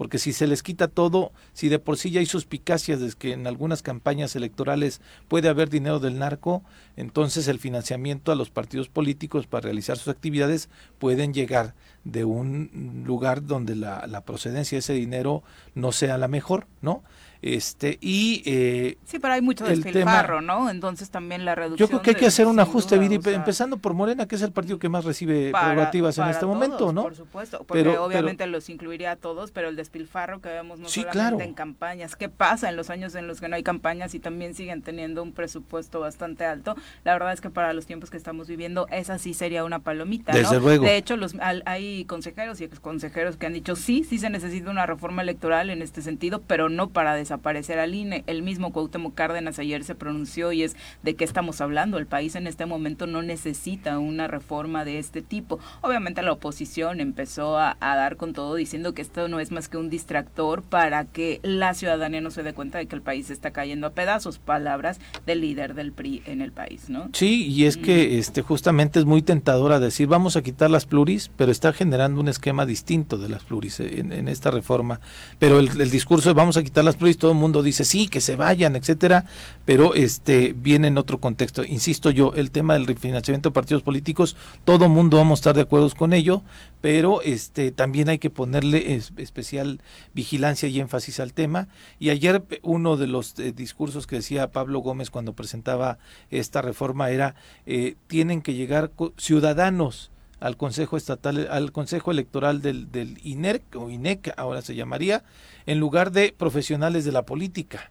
porque 0.00 0.18
si 0.18 0.32
se 0.32 0.46
les 0.46 0.62
quita 0.62 0.88
todo, 0.88 1.30
si 1.52 1.68
de 1.68 1.78
por 1.78 1.98
sí 1.98 2.10
ya 2.10 2.20
hay 2.20 2.26
suspicacias 2.26 3.00
de 3.00 3.12
que 3.12 3.34
en 3.34 3.46
algunas 3.46 3.82
campañas 3.82 4.34
electorales 4.34 5.02
puede 5.28 5.50
haber 5.50 5.68
dinero 5.68 6.00
del 6.00 6.18
narco, 6.18 6.62
entonces 6.96 7.48
el 7.48 7.58
financiamiento 7.58 8.32
a 8.32 8.34
los 8.34 8.48
partidos 8.48 8.88
políticos 8.88 9.46
para 9.46 9.64
realizar 9.64 9.98
sus 9.98 10.08
actividades 10.08 10.70
pueden 10.98 11.34
llegar 11.34 11.74
de 12.04 12.24
un 12.24 13.02
lugar 13.06 13.44
donde 13.44 13.76
la, 13.76 14.22
procedencia 14.24 14.76
de 14.76 14.80
ese 14.80 14.94
dinero 14.94 15.42
no 15.74 15.92
sea 15.92 16.16
la 16.16 16.28
mejor, 16.28 16.66
¿no? 16.80 17.02
Este, 17.42 17.98
y 18.02 18.42
eh, 18.44 18.98
sí, 19.04 19.18
pero 19.18 19.32
hay 19.32 19.40
mucho 19.40 19.64
despilfarro, 19.64 20.42
¿no? 20.42 20.68
Entonces 20.68 21.10
también 21.10 21.46
la 21.46 21.54
reducción. 21.54 21.78
Yo 21.78 21.88
creo 21.88 22.02
que 22.02 22.10
hay 22.10 22.16
que 22.16 22.26
hacer 22.26 22.46
un 22.46 22.60
ajuste, 22.60 22.96
empezando 22.96 23.78
por 23.78 23.94
Morena, 23.94 24.26
que 24.26 24.34
es 24.34 24.42
el 24.42 24.52
partido 24.52 24.78
que 24.78 24.90
más 24.90 25.04
recibe 25.04 25.50
prerrogativas 25.52 26.18
en 26.18 26.28
este 26.28 26.44
momento, 26.44 26.92
¿no? 26.92 27.02
Por 27.02 27.14
supuesto, 27.14 27.64
porque 27.66 27.96
obviamente 27.96 28.46
los 28.46 28.68
incluiría 28.68 29.12
a 29.12 29.16
todos, 29.16 29.52
pero 29.52 29.68
el 29.68 29.76
despilfarro 29.76 30.40
que 30.40 30.50
vemos 30.50 30.78
no 30.78 30.88
solamente 30.88 31.44
en 31.44 31.54
campañas, 31.54 32.14
¿qué 32.16 32.28
pasa 32.28 32.68
en 32.68 32.76
los 32.76 32.90
años 32.90 33.14
en 33.14 33.26
los 33.26 33.40
que 33.40 33.48
no 33.48 33.56
hay 33.56 33.62
campañas 33.62 34.14
y 34.14 34.20
también 34.20 34.54
siguen 34.54 34.82
teniendo 34.82 35.22
un 35.22 35.32
presupuesto 35.32 36.00
bastante 36.00 36.44
alto? 36.44 36.76
La 37.04 37.12
verdad 37.14 37.32
es 37.32 37.40
que 37.40 37.50
para 37.50 37.72
los 37.72 37.86
tiempos 37.86 38.10
que 38.10 38.16
estamos 38.16 38.48
viviendo, 38.48 38.86
esa 38.88 39.18
sí 39.18 39.32
sería 39.32 39.64
una 39.64 39.78
palomita, 39.78 40.32
Desde 40.32 40.60
luego. 40.60 40.84
De 40.84 40.96
hecho, 40.96 41.16
los, 41.16 41.34
hay 41.40 42.04
consejeros 42.04 42.60
y 42.60 42.68
consejeros 42.68 43.36
que 43.36 43.46
han 43.46 43.54
dicho 43.54 43.76
sí, 43.76 44.04
sí 44.04 44.18
se 44.18 44.28
necesita 44.28 44.70
una 44.70 44.86
reforma 44.86 45.22
electoral 45.22 45.70
en 45.70 45.80
este 45.82 46.02
sentido, 46.02 46.42
pero 46.46 46.68
no 46.68 46.88
para 46.88 47.14
desaparecer 47.30 47.78
al 47.78 47.94
INE. 47.94 48.24
El 48.26 48.42
mismo 48.42 48.72
Cuauhtémoc 48.72 49.14
Cárdenas 49.14 49.60
ayer 49.60 49.84
se 49.84 49.94
pronunció 49.94 50.50
y 50.50 50.64
es 50.64 50.74
de 51.04 51.14
qué 51.14 51.22
estamos 51.22 51.60
hablando. 51.60 51.96
El 51.96 52.06
país 52.06 52.34
en 52.34 52.48
este 52.48 52.66
momento 52.66 53.06
no 53.06 53.22
necesita 53.22 54.00
una 54.00 54.26
reforma 54.26 54.84
de 54.84 54.98
este 54.98 55.22
tipo. 55.22 55.60
Obviamente 55.80 56.22
la 56.22 56.32
oposición 56.32 57.00
empezó 57.00 57.56
a, 57.56 57.76
dar 57.80 58.16
con 58.16 58.32
todo 58.32 58.56
diciendo 58.56 58.94
que 58.94 59.02
esto 59.02 59.28
no 59.28 59.38
es 59.38 59.52
más 59.52 59.68
que 59.68 59.76
un 59.76 59.90
distractor 59.90 60.62
para 60.62 61.04
que 61.04 61.38
la 61.42 61.74
ciudadanía 61.74 62.20
no 62.20 62.30
se 62.30 62.42
dé 62.42 62.52
cuenta 62.52 62.78
de 62.78 62.86
que 62.86 62.96
el 62.96 63.02
país 63.02 63.30
está 63.30 63.52
cayendo 63.52 63.86
a 63.86 63.90
pedazos. 63.90 64.38
Palabras 64.38 64.98
del 65.26 65.42
líder 65.42 65.74
del 65.74 65.92
PRI 65.92 66.22
en 66.26 66.40
el 66.40 66.50
país, 66.50 66.88
¿no? 66.88 67.10
Sí, 67.12 67.46
y 67.46 67.66
es 67.66 67.76
que 67.76 68.18
este 68.18 68.42
justamente 68.42 68.98
es 68.98 69.04
muy 69.04 69.22
tentadora 69.22 69.78
decir 69.78 70.08
vamos 70.08 70.36
a 70.36 70.42
quitar 70.42 70.70
las 70.70 70.86
pluris, 70.86 71.30
pero 71.36 71.52
está 71.52 71.72
generando 71.72 72.20
un 72.20 72.28
esquema 72.28 72.66
distinto 72.66 73.18
de 73.18 73.28
las 73.28 73.44
pluris 73.44 73.78
en, 73.78 74.28
esta 74.28 74.50
reforma. 74.50 75.00
Pero 75.38 75.60
el, 75.60 75.80
el 75.80 75.90
discurso 75.90 76.30
de 76.30 76.34
vamos 76.34 76.56
a 76.56 76.62
quitar 76.62 76.84
las 76.84 76.96
pluris 76.96 77.19
todo 77.20 77.30
el 77.30 77.38
mundo 77.38 77.62
dice 77.62 77.84
sí, 77.84 78.08
que 78.08 78.20
se 78.20 78.34
vayan, 78.34 78.74
etcétera, 78.74 79.26
pero 79.64 79.94
este 79.94 80.52
viene 80.56 80.88
en 80.88 80.98
otro 80.98 81.20
contexto. 81.20 81.62
Insisto 81.62 82.10
yo, 82.10 82.32
el 82.34 82.50
tema 82.50 82.74
del 82.74 82.88
refinanciamiento 82.88 83.50
de 83.50 83.54
partidos 83.54 83.84
políticos, 83.84 84.36
todo 84.64 84.86
el 84.86 84.90
mundo 84.90 85.18
vamos 85.18 85.38
a 85.38 85.40
estar 85.40 85.54
de 85.54 85.62
acuerdo 85.62 85.88
con 85.96 86.12
ello, 86.12 86.42
pero 86.80 87.22
este 87.22 87.70
también 87.70 88.08
hay 88.08 88.18
que 88.18 88.30
ponerle 88.30 88.96
especial 88.96 89.80
vigilancia 90.14 90.68
y 90.68 90.80
énfasis 90.80 91.20
al 91.20 91.32
tema. 91.32 91.68
Y 92.00 92.10
ayer 92.10 92.42
uno 92.62 92.96
de 92.96 93.06
los 93.06 93.38
eh, 93.38 93.52
discursos 93.52 94.08
que 94.08 94.16
decía 94.16 94.50
Pablo 94.50 94.80
Gómez 94.80 95.10
cuando 95.10 95.34
presentaba 95.34 95.98
esta 96.30 96.62
reforma 96.62 97.10
era 97.10 97.36
eh, 97.66 97.94
tienen 98.08 98.42
que 98.42 98.54
llegar 98.54 98.90
ciudadanos 99.16 100.10
al 100.40 100.56
Consejo 100.56 100.96
Estatal, 100.96 101.48
al 101.50 101.72
Consejo 101.72 102.10
Electoral 102.10 102.62
del, 102.62 102.90
del 102.90 103.18
INERC 103.22 103.76
o 103.76 103.90
INEC, 103.90 104.34
ahora 104.36 104.62
se 104.62 104.74
llamaría, 104.74 105.22
en 105.66 105.78
lugar 105.78 106.10
de 106.10 106.34
profesionales 106.36 107.04
de 107.04 107.12
la 107.12 107.24
política. 107.24 107.90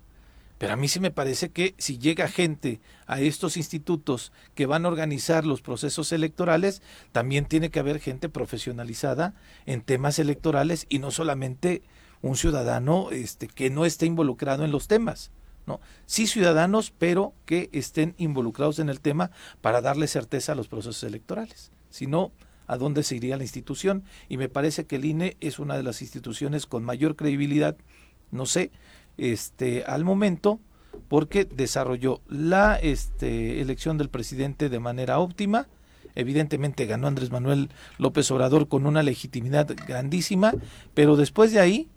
Pero 0.60 0.74
a 0.74 0.76
mí 0.76 0.89
sí 0.89 1.00
me 1.00 1.10
parece 1.10 1.50
que 1.50 1.74
si 1.78 1.97
llega 1.97 2.28
gente 2.28 2.82
a 3.08 3.22
estos 3.22 3.56
institutos 3.56 4.34
que 4.56 4.66
van 4.66 4.86
a 4.86 4.89
organizar 4.89 5.45
los 5.45 5.62
procesos 5.62 6.12
electorales, 6.12 6.82
también 7.14 7.45
tiene 7.45 7.70
que 7.70 7.80
haber 7.80 8.00
gente 8.00 8.28
profesionalizada 8.28 9.34
en 9.66 9.82
temas 9.82 10.20
electorales 10.20 10.86
y 10.89 11.00
no 11.00 11.12
solamente 11.12 11.82
un 12.22 12.36
ciudadano 12.36 13.10
este, 13.12 13.47
que 13.47 13.70
no 13.70 13.86
esté 13.86 14.06
involucrado 14.06 14.66
en 14.66 14.72
los 14.72 14.89
temas. 14.89 15.32
¿no? 15.66 15.80
Sí 16.06 16.28
ciudadanos, 16.28 16.91
pero 16.97 17.34
que 17.45 17.70
estén 17.72 18.14
involucrados 18.18 18.80
en 18.80 18.89
el 18.89 19.00
tema 19.00 19.32
para 19.62 19.80
darle 19.80 20.08
certeza 20.08 20.52
a 20.52 20.56
los 20.56 20.68
procesos 20.68 21.04
electorales. 21.04 21.72
Si 21.90 22.08
no, 22.08 22.32
¿a 22.68 22.78
dónde 22.78 23.04
se 23.04 23.16
iría 23.16 23.38
la 23.38 23.44
institución? 23.44 24.04
Y 24.28 24.38
me 24.38 24.50
parece 24.50 24.86
que 24.86 24.98
el 24.98 25.06
INE 25.06 25.38
es 25.40 25.60
una 25.60 25.76
de 25.76 25.84
las 25.84 26.02
instituciones 26.02 26.66
con 26.66 26.84
mayor 26.84 27.16
credibilidad, 27.16 27.76
no 28.32 28.46
sé, 28.46 28.72
este, 29.18 29.84
al 29.84 30.04
momento, 30.04 30.60
porque 31.08 31.46
desarrolló 31.46 32.22
la 32.28 32.76
este, 32.76 33.62
elección 33.62 33.98
del 33.98 34.10
presidente 34.10 34.70
de 34.70 34.80
manera 34.80 35.20
óptima. 35.20 35.68
Evidentemente 36.16 36.86
ganó 36.86 37.08
Andrés 37.08 37.32
Manuel 37.32 37.70
López 37.98 38.30
Obrador 38.32 38.68
con 38.68 38.86
una 38.86 39.04
legitimidad 39.04 39.68
grandísima, 39.88 40.54
pero 40.94 41.16
después 41.16 41.52
de 41.52 41.60
ahí 41.60 41.90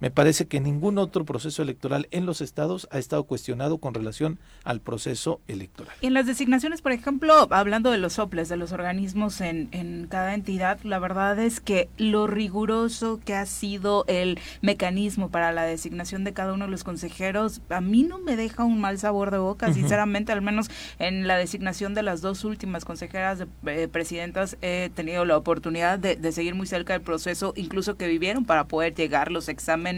me 0.00 0.10
parece 0.10 0.46
que 0.46 0.60
ningún 0.60 0.98
otro 0.98 1.24
proceso 1.24 1.62
electoral 1.62 2.08
en 2.10 2.26
los 2.26 2.40
estados 2.40 2.88
ha 2.90 2.98
estado 2.98 3.24
cuestionado 3.24 3.78
con 3.78 3.94
relación 3.94 4.38
al 4.64 4.80
proceso 4.80 5.40
electoral. 5.46 5.94
Y 6.00 6.06
en 6.06 6.14
las 6.14 6.26
designaciones, 6.26 6.80
por 6.80 6.92
ejemplo, 6.92 7.46
hablando 7.50 7.90
de 7.90 7.98
los 7.98 8.14
soples, 8.14 8.48
de 8.48 8.56
los 8.56 8.72
organismos 8.72 9.40
en, 9.40 9.68
en 9.72 10.06
cada 10.08 10.34
entidad, 10.34 10.80
la 10.82 10.98
verdad 10.98 11.38
es 11.38 11.60
que 11.60 11.88
lo 11.98 12.26
riguroso 12.26 13.20
que 13.24 13.34
ha 13.34 13.44
sido 13.44 14.04
el 14.08 14.38
mecanismo 14.62 15.30
para 15.30 15.52
la 15.52 15.64
designación 15.64 16.24
de 16.24 16.32
cada 16.32 16.54
uno 16.54 16.64
de 16.64 16.70
los 16.70 16.82
consejeros, 16.82 17.60
a 17.68 17.80
mí 17.80 18.02
no 18.02 18.18
me 18.18 18.36
deja 18.36 18.64
un 18.64 18.80
mal 18.80 18.98
sabor 18.98 19.30
de 19.30 19.38
boca, 19.38 19.72
sinceramente, 19.72 20.32
al 20.32 20.42
menos 20.42 20.70
en 20.98 21.26
la 21.26 21.36
designación 21.36 21.94
de 21.94 22.02
las 22.02 22.22
dos 22.22 22.44
últimas 22.44 22.84
consejeras 22.84 23.38
de, 23.38 23.46
eh, 23.66 23.88
presidentas 23.88 24.56
he 24.62 24.90
tenido 24.94 25.24
la 25.26 25.36
oportunidad 25.36 25.98
de, 25.98 26.16
de 26.16 26.32
seguir 26.32 26.54
muy 26.54 26.66
cerca 26.66 26.94
del 26.94 27.02
proceso, 27.02 27.52
incluso 27.56 27.96
que 27.96 28.08
vivieron 28.08 28.46
para 28.46 28.66
poder 28.66 28.94
llegar 28.94 29.30
los 29.30 29.48
exámenes 29.48 29.89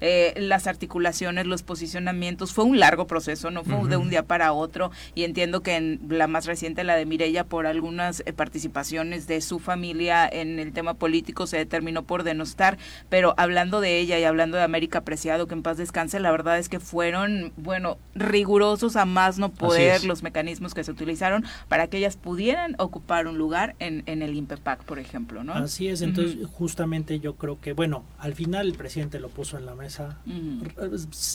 eh, 0.00 0.34
las 0.36 0.66
articulaciones, 0.66 1.46
los 1.46 1.62
posicionamientos. 1.62 2.52
Fue 2.52 2.64
un 2.64 2.78
largo 2.78 3.06
proceso, 3.06 3.50
no 3.50 3.64
fue 3.64 3.88
de 3.88 3.96
un 3.96 4.10
día 4.10 4.24
para 4.24 4.52
otro. 4.52 4.90
Y 5.14 5.24
entiendo 5.24 5.62
que 5.62 5.76
en 5.76 6.00
la 6.08 6.26
más 6.26 6.46
reciente, 6.46 6.84
la 6.84 6.96
de 6.96 7.06
Mirella, 7.06 7.44
por 7.44 7.66
algunas 7.66 8.22
eh, 8.26 8.32
participaciones 8.32 9.26
de 9.26 9.40
su 9.40 9.58
familia 9.58 10.28
en 10.30 10.58
el 10.58 10.72
tema 10.72 10.94
político, 10.94 11.46
se 11.46 11.58
determinó 11.58 12.02
por 12.04 12.22
denostar. 12.22 12.78
Pero 13.08 13.34
hablando 13.36 13.80
de 13.80 13.98
ella 13.98 14.18
y 14.18 14.24
hablando 14.24 14.56
de 14.56 14.62
América 14.62 15.02
Preciado, 15.02 15.46
que 15.46 15.54
en 15.54 15.62
paz 15.62 15.76
descanse, 15.76 16.20
la 16.20 16.30
verdad 16.30 16.58
es 16.58 16.68
que 16.68 16.80
fueron, 16.80 17.52
bueno, 17.56 17.98
rigurosos 18.14 18.96
a 18.96 19.04
más 19.04 19.38
no 19.38 19.50
poder 19.50 20.04
los 20.04 20.22
mecanismos 20.22 20.74
que 20.74 20.84
se 20.84 20.90
utilizaron 20.90 21.44
para 21.68 21.88
que 21.88 21.98
ellas 21.98 22.16
pudieran 22.16 22.74
ocupar 22.78 23.26
un 23.26 23.38
lugar 23.38 23.74
en, 23.78 24.02
en 24.06 24.22
el 24.22 24.34
INPEPAC, 24.34 24.84
por 24.84 24.98
ejemplo, 24.98 25.44
¿no? 25.44 25.54
Así 25.54 25.88
es, 25.88 26.02
entonces 26.02 26.36
justamente 26.52 27.20
yo 27.20 27.34
creo 27.36 27.60
que, 27.60 27.72
bueno, 27.72 28.04
al 28.18 28.34
final 28.34 28.66
el 28.66 28.74
presidente 28.74 29.18
lo 29.20 29.28
puso 29.36 29.58
en 29.58 29.66
la 29.66 29.74
mesa. 29.74 30.18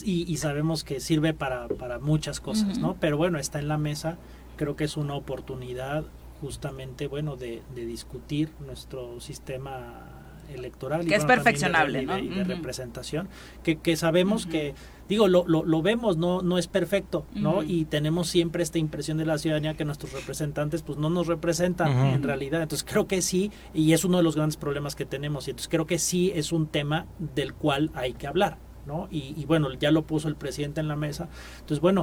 Y, 0.04 0.36
sabemos 0.38 0.82
que 0.82 0.98
sirve 0.98 1.34
para, 1.34 1.68
para 1.68 2.00
muchas 2.00 2.40
cosas, 2.40 2.78
¿no? 2.78 2.96
Pero 2.98 3.16
bueno, 3.16 3.38
está 3.38 3.60
en 3.60 3.68
la 3.68 3.78
mesa, 3.78 4.18
creo 4.56 4.74
que 4.74 4.82
es 4.82 4.96
una 4.96 5.14
oportunidad 5.14 6.04
justamente, 6.40 7.06
bueno, 7.06 7.36
de, 7.36 7.62
discutir 7.74 8.50
nuestro 8.66 9.20
sistema 9.20 10.11
electoral. 10.54 11.06
Que 11.06 11.14
es 11.14 11.24
perfeccionable, 11.24 12.02
¿no? 12.02 12.18
Y 12.18 12.28
de, 12.28 12.44
representación, 12.44 13.28
que, 13.62 13.76
que 13.76 13.96
sabemos 13.96 14.46
que 14.46 14.74
digo, 15.08 15.28
lo, 15.28 15.44
lo, 15.46 15.64
lo, 15.64 15.82
vemos, 15.82 16.16
no, 16.16 16.42
no 16.42 16.58
es 16.58 16.68
perfecto, 16.68 17.26
¿no? 17.34 17.62
Y 17.62 17.84
tenemos 17.84 18.28
siempre 18.28 18.62
esta 18.62 18.78
impresión 18.78 19.18
de 19.18 19.26
la 19.26 19.38
ciudadanía 19.38 19.74
que 19.74 19.84
nuestros 19.84 20.12
representantes 20.12 20.82
pues 20.82 20.98
no 20.98 21.10
nos 21.10 21.26
representan 21.26 21.92
en 22.06 22.22
realidad. 22.22 22.62
Entonces 22.62 22.86
creo 22.88 23.06
que 23.06 23.20
sí, 23.20 23.50
y 23.74 23.92
es 23.92 24.04
uno 24.04 24.18
de 24.18 24.22
los 24.22 24.36
grandes 24.36 24.56
problemas 24.56 24.94
que 24.94 25.04
tenemos, 25.04 25.46
y 25.48 25.50
entonces 25.50 25.68
creo 25.68 25.86
que 25.86 25.98
sí 25.98 26.32
es 26.34 26.52
un 26.52 26.66
tema 26.66 27.06
del 27.18 27.54
cual 27.54 27.90
hay 27.94 28.14
que 28.14 28.26
hablar. 28.26 28.58
¿no? 28.86 29.06
Y, 29.12 29.34
y, 29.36 29.44
bueno, 29.44 29.72
ya 29.74 29.92
lo 29.92 30.02
puso 30.02 30.26
el 30.26 30.34
presidente 30.34 30.80
en 30.80 30.88
la 30.88 30.96
mesa. 30.96 31.28
Entonces, 31.60 31.80
bueno, 31.80 32.02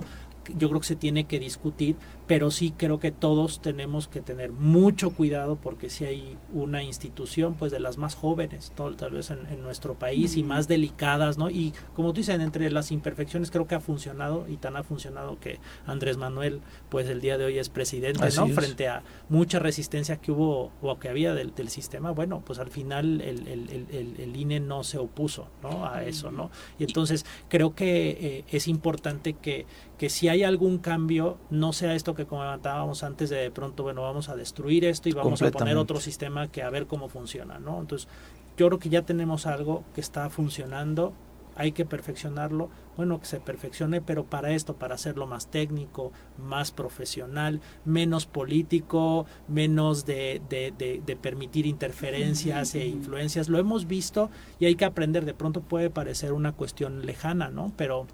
yo 0.57 0.69
creo 0.69 0.79
que 0.79 0.87
se 0.87 0.95
tiene 0.95 1.25
que 1.25 1.39
discutir, 1.39 1.95
pero 2.29 2.51
sí 2.51 2.75
creo 2.77 2.99
que 2.99 3.11
todos 3.11 3.59
tenemos 3.59 4.07
que 4.07 4.21
tener 4.21 4.51
mucho 4.51 5.09
cuidado 5.09 5.55
porque 5.55 5.89
si 5.89 6.05
hay 6.05 6.37
una 6.53 6.83
institución 6.83 7.55
pues 7.55 7.71
de 7.71 7.79
las 7.79 7.97
más 7.97 8.13
jóvenes, 8.13 8.71
tal 8.75 9.09
vez 9.09 9.31
en, 9.31 9.63
nuestro 9.63 9.95
país 9.95 10.37
y 10.37 10.43
más 10.43 10.67
delicadas, 10.67 11.39
¿no? 11.39 11.49
Y 11.49 11.73
como 11.95 12.13
tú 12.13 12.17
dices, 12.21 12.39
entre 12.39 12.69
las 12.69 12.91
imperfecciones 12.91 13.49
creo 13.49 13.65
que 13.65 13.73
ha 13.73 13.79
funcionado 13.79 14.45
y 14.47 14.57
tan 14.57 14.77
ha 14.77 14.83
funcionado 14.83 15.39
que 15.39 15.57
Andrés 15.87 16.17
Manuel 16.17 16.61
pues 16.89 17.09
el 17.09 17.19
día 17.19 17.39
de 17.39 17.45
hoy 17.45 17.57
es 17.57 17.69
presidente, 17.69 18.29
¿no? 18.35 18.47
Frente 18.49 18.87
a 18.87 19.01
mucha 19.27 19.57
resistencia 19.57 20.17
que 20.17 20.31
hubo 20.31 20.71
o 20.83 20.99
que 20.99 21.09
había 21.09 21.33
del, 21.33 21.51
sistema, 21.69 22.11
bueno, 22.11 22.43
pues 22.45 22.59
al 22.59 22.69
final 22.69 23.21
el, 23.21 23.47
el, 23.47 24.15
el, 24.19 24.35
INE 24.35 24.59
no 24.59 24.83
se 24.83 24.99
opuso, 24.99 25.47
¿no? 25.63 25.87
A 25.87 26.03
eso, 26.03 26.29
¿no? 26.29 26.51
Y 26.77 26.83
entonces 26.83 27.25
creo 27.47 27.73
que 27.73 28.09
eh, 28.09 28.45
es 28.51 28.67
importante 28.67 29.33
que, 29.33 29.65
que 29.97 30.09
si 30.09 30.29
hay 30.29 30.43
algún 30.43 30.77
cambio, 30.77 31.37
no 31.49 31.73
sea 31.73 31.95
esto 31.95 32.15
que 32.18 32.18
comentábamos 32.25 33.03
antes 33.03 33.29
de, 33.29 33.37
de 33.37 33.51
pronto, 33.51 33.83
bueno, 33.83 34.01
vamos 34.01 34.29
a 34.29 34.35
destruir 34.35 34.85
esto 34.85 35.09
y 35.09 35.13
vamos 35.13 35.41
a 35.41 35.51
poner 35.51 35.77
otro 35.77 35.99
sistema 35.99 36.47
que 36.47 36.63
a 36.63 36.69
ver 36.69 36.87
cómo 36.87 37.09
funciona, 37.09 37.59
¿no? 37.59 37.79
Entonces, 37.79 38.07
yo 38.57 38.67
creo 38.67 38.79
que 38.79 38.89
ya 38.89 39.03
tenemos 39.03 39.45
algo 39.45 39.83
que 39.95 40.01
está 40.01 40.29
funcionando, 40.29 41.13
hay 41.55 41.73
que 41.73 41.85
perfeccionarlo, 41.85 42.69
bueno, 42.95 43.19
que 43.19 43.25
se 43.25 43.39
perfeccione, 43.39 44.01
pero 44.01 44.23
para 44.23 44.51
esto, 44.51 44.75
para 44.75 44.95
hacerlo 44.95 45.27
más 45.27 45.47
técnico, 45.47 46.13
más 46.37 46.71
profesional, 46.71 47.59
menos 47.83 48.25
político, 48.25 49.25
menos 49.47 50.05
de, 50.05 50.41
de, 50.49 50.73
de, 50.77 51.01
de 51.05 51.15
permitir 51.17 51.65
interferencias 51.65 52.75
e 52.75 52.87
influencias, 52.87 53.49
lo 53.49 53.59
hemos 53.59 53.87
visto 53.87 54.29
y 54.57 54.65
hay 54.65 54.75
que 54.75 54.85
aprender, 54.85 55.25
de 55.25 55.33
pronto 55.33 55.61
puede 55.61 55.89
parecer 55.89 56.31
una 56.31 56.53
cuestión 56.53 57.05
lejana, 57.05 57.49
¿no? 57.49 57.73
Pero 57.75 58.07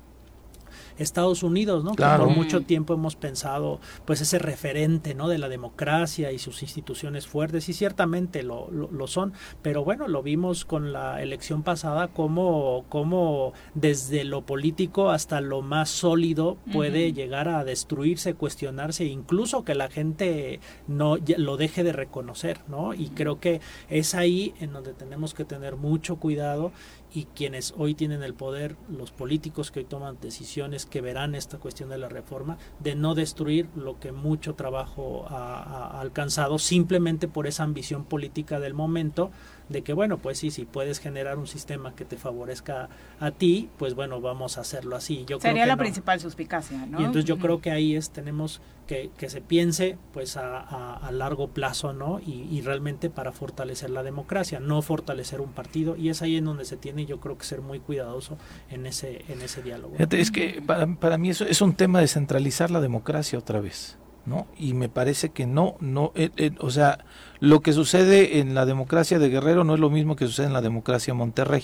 Estados 0.97 1.43
Unidos, 1.43 1.83
¿no? 1.83 1.95
Que 1.95 2.03
por 2.03 2.29
mucho 2.29 2.61
tiempo 2.61 2.93
hemos 2.93 3.15
pensado, 3.15 3.79
pues, 4.05 4.21
ese 4.21 4.39
referente, 4.39 5.13
¿no? 5.13 5.27
De 5.27 5.37
la 5.37 5.49
democracia 5.49 6.31
y 6.31 6.39
sus 6.39 6.61
instituciones 6.61 7.27
fuertes, 7.27 7.69
y 7.69 7.73
ciertamente 7.73 8.43
lo, 8.43 8.69
lo, 8.71 9.07
son, 9.07 9.33
pero 9.61 9.83
bueno, 9.83 10.07
lo 10.07 10.23
vimos 10.23 10.65
con 10.65 10.93
la 10.93 11.21
elección 11.21 11.63
pasada, 11.63 12.07
como, 12.07 12.85
como 12.89 13.53
desde 13.73 14.23
lo 14.23 14.41
político 14.41 15.09
hasta 15.09 15.41
lo 15.41 15.61
más 15.61 15.89
sólido 15.89 16.57
puede 16.71 17.13
llegar 17.13 17.49
a 17.49 17.63
destruirse, 17.63 18.33
cuestionarse, 18.33 19.05
incluso 19.05 19.63
que 19.63 19.75
la 19.75 19.89
gente 19.89 20.59
no 20.87 21.17
lo 21.37 21.57
deje 21.57 21.83
de 21.83 21.93
reconocer, 21.93 22.59
¿no? 22.67 22.93
Y 22.93 23.09
creo 23.09 23.39
que 23.39 23.61
es 23.89 24.15
ahí 24.15 24.53
en 24.59 24.73
donde 24.73 24.93
tenemos 24.93 25.33
que 25.33 25.45
tener 25.45 25.75
mucho 25.75 26.17
cuidado 26.17 26.71
y 27.15 27.25
quienes 27.33 27.73
hoy 27.77 27.95
tienen 27.95 28.23
el 28.23 28.33
poder, 28.33 28.75
los 28.89 29.11
políticos 29.11 29.71
que 29.71 29.79
hoy 29.79 29.85
toman 29.85 30.17
decisiones 30.19 30.85
que 30.85 30.99
verán 30.99 31.33
esta 31.33 31.57
cuestión 31.57 31.87
de 31.87 31.97
la 31.97 32.09
reforma, 32.09 32.57
de 32.81 32.95
no 32.95 33.15
destruir 33.15 33.69
lo 33.73 33.99
que 33.99 34.11
mucho 34.11 34.55
trabajo 34.55 35.25
ha, 35.29 35.99
alcanzado 36.01 36.59
simplemente 36.59 37.29
por 37.29 37.47
esa 37.47 37.63
ambición 37.63 38.03
política 38.03 38.59
del 38.59 38.73
momento 38.73 39.31
de 39.69 39.81
que 39.81 39.93
bueno, 39.93 40.17
pues 40.17 40.37
sí, 40.37 40.51
si 40.51 40.65
puedes 40.65 40.99
generar 40.99 41.37
un 41.37 41.47
sistema 41.47 41.95
que 41.95 42.05
te 42.05 42.17
favorezca 42.17 42.89
a 43.19 43.31
ti, 43.31 43.69
pues 43.77 43.95
bueno, 43.95 44.21
vamos 44.21 44.57
a 44.57 44.61
hacerlo 44.61 44.95
así. 44.95 45.25
Yo 45.27 45.39
Sería 45.39 45.65
la 45.65 45.77
principal 45.77 46.19
suspicacia, 46.19 46.85
¿no? 46.85 47.01
Y 47.01 47.03
entonces 47.03 47.25
yo 47.25 47.37
creo 47.37 47.61
que 47.61 47.71
ahí 47.71 47.95
es, 47.95 48.11
tenemos 48.11 48.61
que, 48.87 49.09
que 49.17 49.29
se 49.29 49.41
piense 49.41 49.97
pues 50.13 50.37
a, 50.37 50.59
a, 50.59 51.11
largo 51.11 51.47
plazo, 51.47 51.93
¿no? 51.93 52.19
Y, 52.19 52.47
y, 52.51 52.61
realmente 52.61 53.09
para 53.09 53.31
fortalecer 53.31 53.89
la 53.89 54.03
democracia, 54.03 54.59
no 54.59 54.81
fortalecer 54.81 55.41
un 55.41 55.51
partido, 55.51 55.95
y 55.95 56.09
es 56.09 56.21
ahí 56.21 56.37
en 56.37 56.45
donde 56.45 56.65
se 56.65 56.77
tiene 56.77 57.05
yo 57.05 57.19
creo 57.19 57.37
que 57.37 57.45
ser 57.45 57.61
muy 57.61 57.79
cuidadoso 57.79 58.37
en 58.69 58.85
ese, 58.85 59.25
en 59.27 59.41
ese 59.41 59.63
diálogo. 59.63 59.95
es 59.97 60.31
que 60.31 60.61
para, 60.65 60.87
para 60.95 61.17
mí 61.17 61.29
eso 61.29 61.45
es 61.45 61.61
un 61.61 61.73
tema 61.73 61.99
de 61.99 62.07
centralizar 62.07 62.69
la 62.69 62.81
democracia 62.81 63.39
otra 63.39 63.59
vez. 63.59 63.97
¿no? 64.25 64.47
Y 64.57 64.73
me 64.73 64.89
parece 64.89 65.29
que 65.29 65.45
no, 65.45 65.75
no, 65.79 66.11
eh, 66.15 66.31
eh, 66.37 66.51
o 66.59 66.71
sea, 66.71 67.05
lo 67.39 67.61
que 67.61 67.73
sucede 67.73 68.39
en 68.39 68.55
la 68.55 68.65
democracia 68.65 69.19
de 69.19 69.29
Guerrero 69.29 69.63
no 69.63 69.73
es 69.73 69.79
lo 69.79 69.89
mismo 69.89 70.15
que 70.15 70.25
sucede 70.25 70.47
en 70.47 70.53
la 70.53 70.61
democracia 70.61 71.13
de 71.13 71.17
Monterrey. 71.17 71.63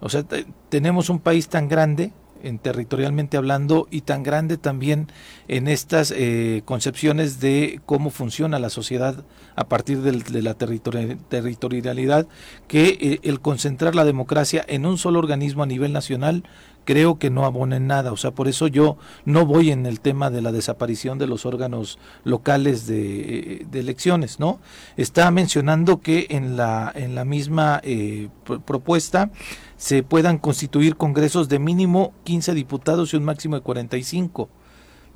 O 0.00 0.08
sea, 0.08 0.24
tenemos 0.68 1.08
un 1.08 1.20
país 1.20 1.48
tan 1.48 1.68
grande, 1.68 2.12
en 2.42 2.58
territorialmente 2.58 3.36
hablando, 3.36 3.88
y 3.90 4.02
tan 4.02 4.22
grande 4.22 4.58
también 4.58 5.08
en 5.48 5.68
estas 5.68 6.12
eh, 6.14 6.62
concepciones 6.64 7.40
de 7.40 7.80
cómo 7.86 8.10
funciona 8.10 8.58
la 8.58 8.70
sociedad 8.70 9.24
a 9.56 9.68
partir 9.68 10.02
de 10.02 10.42
la 10.42 10.54
territorialidad, 10.54 12.28
que 12.68 13.20
el 13.22 13.40
concentrar 13.40 13.94
la 13.94 14.04
democracia 14.04 14.64
en 14.68 14.84
un 14.84 14.98
solo 14.98 15.18
organismo 15.18 15.62
a 15.62 15.66
nivel 15.66 15.92
nacional 15.92 16.44
creo 16.86 17.18
que 17.18 17.28
no 17.28 17.44
abonen 17.44 17.86
nada. 17.86 18.12
O 18.12 18.16
sea, 18.16 18.30
por 18.30 18.48
eso 18.48 18.68
yo 18.68 18.96
no 19.26 19.44
voy 19.44 19.70
en 19.70 19.84
el 19.84 20.00
tema 20.00 20.30
de 20.30 20.40
la 20.40 20.52
desaparición 20.52 21.18
de 21.18 21.26
los 21.26 21.44
órganos 21.44 21.98
locales 22.24 22.86
de, 22.86 23.66
elecciones, 23.74 24.40
¿no? 24.40 24.60
Está 24.96 25.30
mencionando 25.30 26.00
que 26.00 26.28
en 26.30 26.56
la, 26.56 26.90
en 26.94 27.14
la 27.14 27.26
misma 27.26 27.80
eh, 27.82 28.30
propuesta 28.64 29.30
se 29.76 30.02
puedan 30.02 30.38
constituir 30.38 30.96
congresos 30.96 31.50
de 31.50 31.58
mínimo 31.58 32.14
15 32.24 32.54
diputados 32.54 33.12
y 33.12 33.16
un 33.16 33.24
máximo 33.24 33.56
de 33.56 33.62
45. 33.62 34.48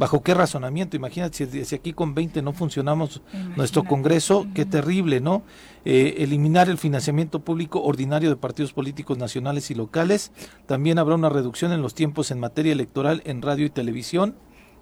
¿Bajo 0.00 0.22
qué 0.22 0.32
razonamiento? 0.32 0.96
Imagínate 0.96 1.66
si, 1.66 1.74
aquí 1.74 1.92
con 1.92 2.14
20 2.14 2.40
no 2.40 2.54
funcionamos 2.54 3.20
nuestro 3.54 3.84
Congreso, 3.84 4.46
qué 4.54 4.64
terrible, 4.64 5.20
¿no? 5.20 5.42
Eh, 5.84 6.14
eliminar 6.20 6.70
el 6.70 6.78
financiamiento 6.78 7.40
público 7.40 7.82
ordinario 7.82 8.30
de 8.30 8.36
partidos 8.36 8.72
políticos 8.72 9.18
nacionales 9.18 9.70
y 9.70 9.74
locales. 9.74 10.32
También 10.64 10.98
habrá 10.98 11.16
una 11.16 11.28
reducción 11.28 11.70
en 11.72 11.82
los 11.82 11.92
tiempos 11.92 12.30
en 12.30 12.40
materia 12.40 12.72
electoral 12.72 13.20
en 13.26 13.42
radio 13.42 13.66
y 13.66 13.68
televisión, 13.68 14.36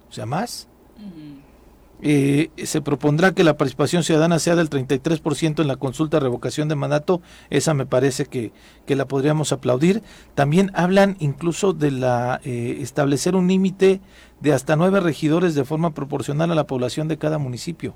o 0.09 0.13
sea, 0.13 0.25
más. 0.25 0.69
Eh, 2.01 2.49
se 2.63 2.81
propondrá 2.81 3.33
que 3.33 3.43
la 3.43 3.57
participación 3.57 4.03
ciudadana 4.03 4.39
sea 4.39 4.55
del 4.55 4.69
33% 4.69 5.61
en 5.61 5.67
la 5.67 5.75
consulta 5.75 6.17
de 6.17 6.21
revocación 6.21 6.69
de 6.69 6.75
mandato. 6.75 7.21
Esa 7.49 7.73
me 7.73 7.85
parece 7.85 8.25
que, 8.25 8.51
que 8.85 8.95
la 8.95 9.07
podríamos 9.07 9.51
aplaudir. 9.51 10.01
También 10.35 10.71
hablan 10.73 11.17
incluso 11.19 11.73
de 11.73 11.91
la 11.91 12.39
eh, 12.43 12.77
establecer 12.81 13.35
un 13.35 13.47
límite 13.47 14.01
de 14.39 14.53
hasta 14.53 14.75
nueve 14.75 15.01
regidores 15.01 15.55
de 15.55 15.65
forma 15.65 15.93
proporcional 15.93 16.51
a 16.51 16.55
la 16.55 16.67
población 16.67 17.07
de 17.07 17.17
cada 17.17 17.37
municipio. 17.37 17.95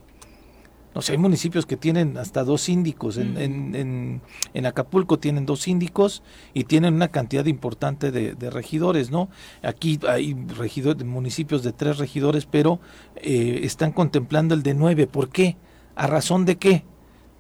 No 0.96 1.02
sé, 1.02 1.14
hay 1.14 1.18
municipios 1.18 1.66
que 1.66 1.76
tienen 1.76 2.18
hasta 2.18 2.44
dos 2.44 2.62
síndicos. 2.62 3.18
En, 3.18 3.38
en, 3.38 4.22
en, 4.54 4.66
Acapulco 4.66 5.18
tienen 5.18 5.46
dos 5.46 5.62
síndicos 5.62 6.22
y 6.54 6.66
tienen 6.66 6.94
una 6.94 7.08
cantidad 7.08 7.46
importante 7.46 8.12
de, 8.12 8.50
regidores, 8.50 9.10
¿no? 9.10 9.30
Aquí 9.64 10.00
hay 10.08 10.34
regidores, 10.34 11.04
municipios 11.06 11.64
de 11.64 11.74
tres 11.74 11.98
regidores, 11.98 12.46
pero 12.46 12.80
eh, 13.16 13.62
están 13.64 13.92
contemplando 13.92 14.54
el 14.54 14.62
de 14.62 14.74
nueve. 14.76 15.08
¿Por 15.08 15.30
qué? 15.30 15.58
¿A 15.96 16.08
razón 16.08 16.46
de 16.46 16.58
qué? 16.58 16.84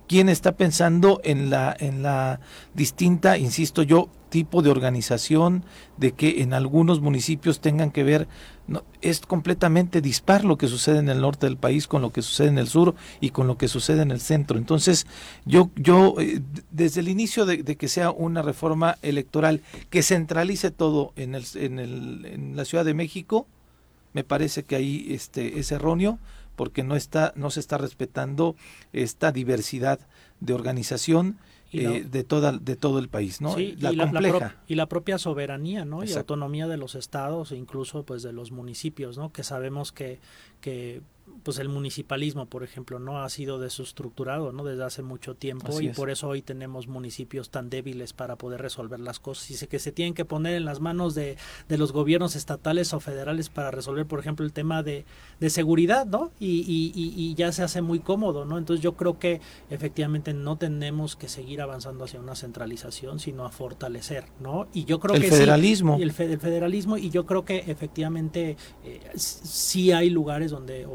¿Quién 0.08 0.30
está 0.30 0.54
pensando 0.54 1.22
en 1.24 1.50
la, 1.50 1.76
en 1.80 2.04
la 2.04 2.40
distinta, 2.74 3.38
insisto 3.38 3.84
yo, 3.84 4.10
tipo 4.34 4.64
de 4.64 4.72
organización, 4.72 5.64
de 5.98 6.14
que 6.14 6.42
en 6.42 6.56
algunos 6.56 7.02
municipios 7.02 7.62
tengan 7.62 7.92
que 7.92 8.04
ver, 8.04 8.28
no, 8.66 8.84
es 9.04 9.20
completamente 9.20 10.02
dispar 10.02 10.44
lo 10.44 10.58
que 10.58 10.68
sucede 10.68 10.98
en 10.98 11.08
el 11.08 11.22
norte 11.22 11.46
del 11.46 11.56
país 11.56 11.86
con 11.86 12.02
lo 12.02 12.12
que 12.12 12.24
sucede 12.24 12.48
en 12.48 12.58
el 12.58 12.68
sur 12.68 12.96
y 13.22 13.30
con 13.30 13.46
lo 13.46 13.60
que 13.60 13.68
sucede 13.68 14.02
en 14.02 14.10
el 14.10 14.20
centro. 14.20 14.58
Entonces, 14.58 15.06
yo, 15.46 15.70
yo 15.76 16.16
eh, 16.20 16.42
desde 16.72 17.02
el 17.02 17.10
inicio 17.10 17.46
de, 17.46 17.64
que 17.64 17.88
sea 17.88 18.10
una 18.10 18.42
reforma 18.42 18.98
electoral 19.04 19.62
que 19.92 20.02
centralice 20.02 20.72
todo 20.72 21.14
en, 21.16 21.36
el, 21.36 21.46
en, 21.54 21.78
el, 21.78 22.26
en 22.26 22.56
la 22.56 22.66
Ciudad 22.66 22.86
de 22.86 22.96
México, 22.96 23.46
me 24.14 24.24
parece 24.24 24.64
que 24.64 24.76
ahí 24.76 25.06
este, 25.12 25.60
es 25.60 25.72
erróneo 25.72 26.18
porque 26.56 26.82
no 26.82 26.96
está 26.96 27.34
no 27.36 27.52
se 27.52 27.60
está 27.60 27.78
respetando 27.78 28.56
esta 28.94 29.32
diversidad 29.32 30.00
de 30.40 30.54
organización 30.54 31.38
eh, 31.74 32.06
de 32.10 32.24
toda 32.24 32.52
de 32.52 32.76
todo 32.76 33.00
el 33.00 33.10
país 33.10 33.42
no 33.42 33.58
la, 33.58 33.92
y, 33.92 33.96
la, 33.96 34.56
y 34.68 34.76
la 34.76 34.88
propia 34.88 35.18
soberanía 35.18 35.86
no 35.86 36.04
y 36.04 36.14
autonomía 36.14 36.68
de 36.68 36.78
los 36.78 36.96
estados 36.96 37.52
e 37.52 37.58
incluso 37.58 38.04
pues 38.04 38.24
de 38.24 38.32
los 38.32 38.52
municipios 38.52 39.18
no 39.18 39.32
que 39.32 39.44
sabemos 39.44 39.92
que 39.92 40.20
que 40.62 41.02
pues 41.44 41.58
el 41.60 41.70
municipalismo, 41.70 42.46
por 42.46 42.64
ejemplo, 42.64 43.00
no 43.00 43.22
ha 43.22 43.30
sido 43.30 43.60
desestructurado, 43.60 44.52
¿no? 44.52 44.64
Desde 44.64 44.84
hace 44.84 45.04
mucho 45.04 45.36
tiempo 45.36 45.80
y 45.82 45.90
por 45.90 46.10
eso 46.10 46.28
hoy 46.28 46.42
tenemos 46.42 46.88
municipios 46.88 47.50
tan 47.50 47.70
débiles 47.70 48.14
para 48.14 48.38
poder 48.38 48.62
resolver 48.62 49.00
las 49.00 49.20
cosas 49.20 49.52
y 49.52 49.56
sé 49.56 49.68
que 49.68 49.80
se 49.80 49.92
tienen 49.92 50.14
que 50.14 50.26
poner 50.26 50.56
en 50.56 50.66
las 50.66 50.80
manos 50.80 51.16
de, 51.16 51.38
de 51.68 51.78
los 51.78 51.92
gobiernos 51.92 52.36
estatales 52.36 52.94
o 52.94 53.00
federales 53.00 53.50
para 53.50 53.72
resolver, 53.72 54.06
por 54.06 54.20
ejemplo, 54.20 54.46
el 54.46 54.54
tema 54.54 54.84
de, 54.84 55.06
de 55.40 55.50
seguridad, 55.50 56.06
¿no? 56.06 56.32
Y, 56.40 56.62
y, 56.62 56.92
y, 56.96 57.34
ya 57.36 57.52
se 57.52 57.64
hace 57.64 57.82
muy 57.82 58.00
cómodo, 58.00 58.46
¿no? 58.46 58.58
Entonces 58.58 58.84
yo 58.84 58.94
creo 58.94 59.18
que 59.20 59.42
efectivamente 59.70 60.34
no 60.34 60.58
tenemos 60.58 61.16
que 61.16 61.28
seguir 61.28 61.62
avanzando 61.62 62.06
hacia 62.06 62.20
una 62.20 62.36
centralización, 62.36 63.20
sino 63.20 63.46
a 63.46 63.50
fortalecer, 63.50 64.26
¿no? 64.40 64.68
Y 64.74 64.86
yo 64.86 65.00
creo 65.00 65.16
el 65.16 65.22
que 65.22 65.30
federalismo. 65.30 65.98
el, 66.00 66.12
federalismo 66.12 66.98
y 66.98 67.10
yo 67.10 67.26
creo 67.26 67.44
que 67.44 67.64
efectivamente 67.68 68.58
eh, 68.84 69.02
sí 69.16 69.92
hay 69.92 70.10
lugares 70.10 70.52
donde 70.52 70.86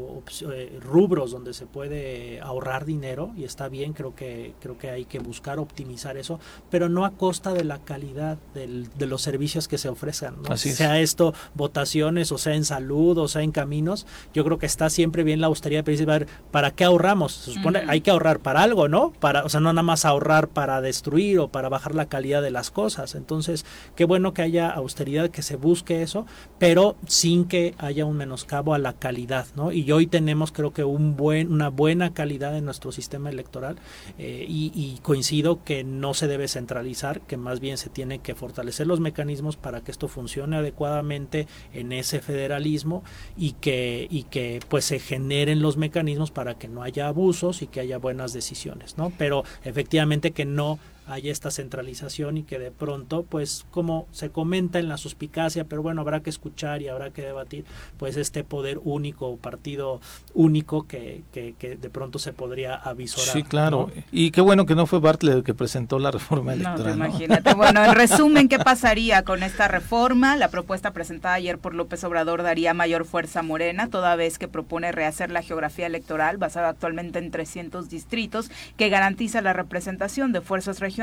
eh, 0.51 0.79
rubros 0.81 1.31
donde 1.31 1.53
se 1.53 1.65
puede 1.65 2.41
ahorrar 2.41 2.85
dinero 2.85 3.31
y 3.37 3.43
está 3.43 3.69
bien, 3.69 3.93
creo 3.93 4.15
que 4.15 4.53
creo 4.59 4.77
que 4.77 4.89
hay 4.89 5.05
que 5.05 5.19
buscar 5.19 5.59
optimizar 5.59 6.17
eso, 6.17 6.39
pero 6.69 6.89
no 6.89 7.05
a 7.05 7.11
costa 7.11 7.53
de 7.53 7.63
la 7.63 7.79
calidad 7.79 8.37
del, 8.53 8.89
de 8.97 9.05
los 9.05 9.21
servicios 9.21 9.67
que 9.67 9.77
se 9.77 9.89
ofrezcan, 9.89 10.35
sea 10.55 10.99
esto 10.99 11.33
votaciones 11.53 12.31
o 12.31 12.37
sea 12.37 12.55
en 12.55 12.65
salud 12.65 13.17
o 13.17 13.27
sea 13.27 13.41
en 13.41 13.51
caminos, 13.51 14.05
yo 14.33 14.43
creo 14.43 14.57
que 14.57 14.65
está 14.65 14.89
siempre 14.89 15.23
bien 15.23 15.41
la 15.41 15.47
austeridad, 15.47 15.83
pero 15.83 15.97
ver, 16.05 16.27
¿para 16.51 16.71
qué 16.71 16.83
ahorramos? 16.83 17.33
Se 17.33 17.53
supone 17.53 17.83
hay 17.87 18.01
que 18.01 18.11
ahorrar 18.11 18.39
para 18.39 18.63
algo, 18.63 18.87
¿no? 18.87 19.11
Para, 19.19 19.43
o 19.43 19.49
sea, 19.49 19.59
no 19.59 19.71
nada 19.71 19.83
más 19.83 20.05
ahorrar 20.05 20.47
para 20.47 20.81
destruir 20.81 21.39
o 21.39 21.47
para 21.47 21.69
bajar 21.69 21.95
la 21.95 22.07
calidad 22.07 22.41
de 22.41 22.51
las 22.51 22.71
cosas. 22.71 23.15
Entonces, 23.15 23.65
qué 23.95 24.05
bueno 24.05 24.33
que 24.33 24.41
haya 24.41 24.69
austeridad, 24.69 25.29
que 25.29 25.41
se 25.41 25.55
busque 25.55 26.01
eso, 26.01 26.25
pero 26.57 26.95
sin 27.07 27.45
que 27.45 27.75
haya 27.77 28.05
un 28.05 28.17
menoscabo 28.17 28.73
a 28.73 28.79
la 28.79 28.93
calidad, 28.93 29.47
¿no? 29.55 29.71
Y 29.71 29.91
hoy 29.91 30.07
tenemos 30.09 30.51
creo 30.51 30.73
que 30.73 30.83
un 30.83 31.15
buen, 31.15 31.51
una 31.51 31.69
buena 31.69 32.13
calidad 32.13 32.57
en 32.57 32.65
nuestro 32.65 32.91
sistema 32.91 33.29
electoral 33.29 33.77
eh, 34.17 34.45
y, 34.47 34.99
coincido 35.01 35.63
que 35.63 35.83
no 35.83 36.13
se 36.13 36.27
debe 36.27 36.47
centralizar, 36.47 37.21
que 37.21 37.37
más 37.37 37.59
bien 37.59 37.77
se 37.77 37.89
tiene 37.89 38.19
que 38.19 38.35
fortalecer 38.35 38.87
los 38.87 38.99
mecanismos 38.99 39.55
para 39.55 39.81
que 39.81 39.91
esto 39.91 40.07
funcione 40.07 40.57
adecuadamente 40.57 41.47
en 41.73 41.91
ese 41.91 42.19
federalismo 42.19 43.03
y 43.37 43.53
que, 43.53 44.07
y 44.09 44.23
que 44.23 44.59
pues 44.67 44.85
se 44.85 44.99
generen 44.99 45.61
los 45.61 45.77
mecanismos 45.77 46.31
para 46.31 46.55
que 46.55 46.67
no 46.67 46.83
haya 46.83 47.07
abusos 47.07 47.61
y 47.61 47.67
que 47.67 47.79
haya 47.79 47.97
buenas 47.97 48.33
decisiones, 48.33 48.97
¿no? 48.97 49.11
Pero 49.17 49.43
efectivamente 49.63 50.31
que 50.31 50.45
no 50.45 50.79
haya 51.09 51.31
esta 51.31 51.49
centralización 51.49 52.37
y 52.37 52.43
que 52.43 52.59
de 52.59 52.71
pronto, 52.71 53.23
pues 53.23 53.65
como 53.71 54.07
se 54.11 54.29
comenta 54.29 54.77
en 54.79 54.87
la 54.87 54.97
suspicacia, 54.97 55.63
pero 55.63 55.81
bueno, 55.81 56.01
habrá 56.01 56.21
que 56.21 56.29
escuchar 56.29 56.81
y 56.83 56.87
habrá 56.87 57.09
que 57.09 57.23
debatir, 57.23 57.65
pues 57.97 58.15
este 58.15 58.43
poder 58.43 58.79
único 58.83 59.27
o 59.27 59.37
partido 59.37 60.01
único 60.35 60.87
que, 60.87 61.23
que, 61.31 61.53
de 61.59 61.89
pronto 61.89 62.19
se 62.19 62.31
podría 62.31 62.75
avisorar. 62.75 63.33
Sí, 63.33 63.43
claro. 63.43 63.89
Y 64.11 64.31
qué 64.31 64.41
bueno 64.41 64.65
que 64.65 64.75
no 64.75 64.85
fue 64.85 64.99
Bartlett 64.99 65.37
el 65.37 65.43
que 65.43 65.55
presentó 65.55 65.97
la 65.97 66.11
reforma 66.11 66.53
electoral. 66.53 66.99
No, 66.99 67.05
imagínate. 67.05 67.53
Bueno, 67.55 67.83
en 67.83 67.95
resumen, 67.95 68.47
¿qué 68.47 68.59
pasaría 68.59 69.23
con 69.23 69.41
esta 69.41 69.67
reforma? 69.67 70.37
La 70.37 70.49
propuesta 70.49 70.91
presentada 70.91 71.33
ayer 71.33 71.57
por 71.57 71.73
López 71.73 72.03
Obrador 72.03 72.43
daría 72.43 72.73
mayor 72.73 73.05
fuerza 73.05 73.39
a 73.39 73.43
Morena, 73.43 73.89
toda 73.89 74.15
vez 74.15 74.37
que 74.37 74.47
propone 74.47 74.91
rehacer 74.91 75.31
la 75.31 75.41
geografía 75.41 75.87
electoral 75.87 76.37
basada 76.37 76.69
actualmente 76.69 77.17
en 77.19 77.31
300 77.31 77.89
distritos 77.89 78.51
que 78.77 78.89
garantiza 78.89 79.41
la 79.41 79.53
representación 79.53 80.31
de 80.31 80.41
fuerzas 80.41 80.79
regionales 80.79 80.98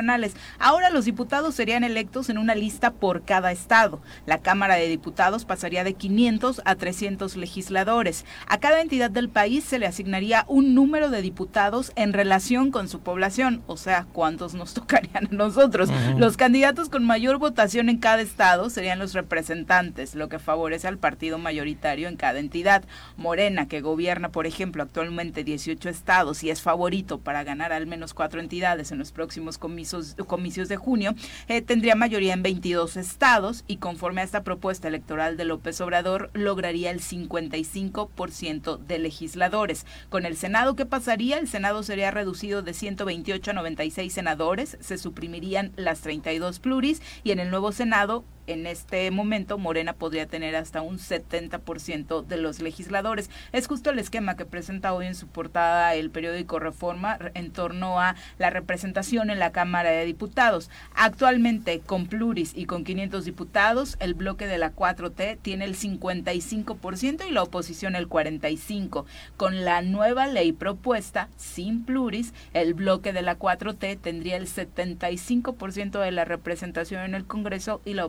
Ahora 0.58 0.90
los 0.90 1.04
diputados 1.04 1.54
serían 1.54 1.84
electos 1.84 2.28
en 2.28 2.38
una 2.38 2.54
lista 2.54 2.92
por 2.92 3.24
cada 3.24 3.50
estado. 3.50 4.00
La 4.26 4.38
Cámara 4.38 4.74
de 4.74 4.88
Diputados 4.88 5.44
pasaría 5.44 5.84
de 5.84 5.94
500 5.94 6.60
a 6.64 6.74
300 6.74 7.36
legisladores. 7.36 8.24
A 8.46 8.58
cada 8.58 8.80
entidad 8.80 9.10
del 9.10 9.28
país 9.28 9.64
se 9.64 9.78
le 9.78 9.86
asignaría 9.86 10.44
un 10.48 10.74
número 10.74 11.08
de 11.08 11.22
diputados 11.22 11.92
en 11.96 12.12
relación 12.12 12.70
con 12.70 12.88
su 12.88 13.00
población, 13.00 13.62
o 13.66 13.76
sea, 13.76 14.06
cuántos 14.12 14.54
nos 14.54 14.74
tocarían 14.74 15.26
a 15.26 15.34
nosotros. 15.34 15.88
Los 16.18 16.36
candidatos 16.36 16.88
con 16.88 17.04
mayor 17.04 17.38
votación 17.38 17.88
en 17.88 17.98
cada 17.98 18.20
estado 18.20 18.68
serían 18.68 18.98
los 18.98 19.14
representantes, 19.14 20.14
lo 20.14 20.28
que 20.28 20.38
favorece 20.38 20.88
al 20.88 20.98
partido 20.98 21.38
mayoritario 21.38 22.08
en 22.08 22.16
cada 22.16 22.38
entidad. 22.38 22.84
Morena, 23.16 23.66
que 23.66 23.80
gobierna, 23.80 24.28
por 24.30 24.46
ejemplo, 24.46 24.82
actualmente 24.82 25.42
18 25.42 25.88
estados 25.88 26.44
y 26.44 26.50
es 26.50 26.60
favorito 26.60 27.18
para 27.18 27.44
ganar 27.44 27.72
al 27.72 27.86
menos 27.86 28.14
cuatro 28.14 28.40
entidades 28.40 28.92
en 28.92 28.98
los 28.98 29.12
próximos 29.12 29.58
comicios 29.58 29.85
comicios 30.26 30.68
de 30.68 30.76
junio, 30.76 31.14
eh, 31.48 31.62
tendría 31.62 31.94
mayoría 31.94 32.34
en 32.34 32.42
22 32.42 32.96
estados 32.96 33.64
y 33.66 33.76
conforme 33.76 34.20
a 34.20 34.24
esta 34.24 34.42
propuesta 34.42 34.88
electoral 34.88 35.36
de 35.36 35.44
López 35.44 35.80
Obrador 35.80 36.30
lograría 36.34 36.90
el 36.90 37.00
55% 37.00 38.78
de 38.78 38.98
legisladores. 38.98 39.86
Con 40.08 40.26
el 40.26 40.36
Senado, 40.36 40.76
¿qué 40.76 40.86
pasaría? 40.86 41.38
El 41.38 41.48
Senado 41.48 41.82
sería 41.82 42.10
reducido 42.10 42.62
de 42.62 42.74
128 42.74 43.50
a 43.50 43.54
96 43.54 44.12
senadores, 44.12 44.76
se 44.80 44.98
suprimirían 44.98 45.72
las 45.76 46.00
32 46.00 46.58
pluris 46.58 47.02
y 47.24 47.30
en 47.30 47.40
el 47.40 47.50
nuevo 47.50 47.72
Senado 47.72 48.24
en 48.46 48.66
este 48.66 49.10
momento 49.10 49.58
Morena 49.58 49.92
podría 49.92 50.26
tener 50.26 50.56
hasta 50.56 50.82
un 50.82 50.98
70% 50.98 52.24
de 52.24 52.36
los 52.36 52.60
legisladores. 52.60 53.30
Es 53.52 53.66
justo 53.66 53.90
el 53.90 53.98
esquema 53.98 54.36
que 54.36 54.44
presenta 54.44 54.92
hoy 54.92 55.06
en 55.06 55.14
su 55.14 55.26
portada 55.26 55.94
el 55.94 56.10
periódico 56.10 56.58
Reforma 56.58 57.18
en 57.34 57.50
torno 57.50 58.00
a 58.00 58.16
la 58.38 58.50
representación 58.50 59.30
en 59.30 59.38
la 59.38 59.52
Cámara 59.52 59.90
de 59.90 60.04
Diputados. 60.04 60.70
Actualmente, 60.94 61.80
con 61.80 62.06
pluris 62.06 62.52
y 62.54 62.66
con 62.66 62.84
500 62.84 63.24
diputados, 63.24 63.96
el 64.00 64.14
bloque 64.14 64.46
de 64.46 64.58
la 64.58 64.74
4T 64.74 65.38
tiene 65.42 65.64
el 65.64 65.76
55% 65.76 67.26
y 67.28 67.32
la 67.32 67.42
oposición 67.42 67.96
el 67.96 68.08
45%. 68.08 69.04
Con 69.36 69.64
la 69.64 69.82
nueva 69.82 70.26
ley 70.26 70.52
propuesta, 70.52 71.28
sin 71.36 71.84
pluris, 71.84 72.32
el 72.52 72.74
bloque 72.74 73.12
de 73.12 73.22
la 73.22 73.38
4T 73.38 73.98
tendría 74.00 74.36
el 74.36 74.46
75% 74.46 76.00
de 76.00 76.10
la 76.10 76.24
representación 76.24 77.02
en 77.02 77.14
el 77.14 77.26
Congreso 77.26 77.80
y 77.84 77.94
la 77.94 78.06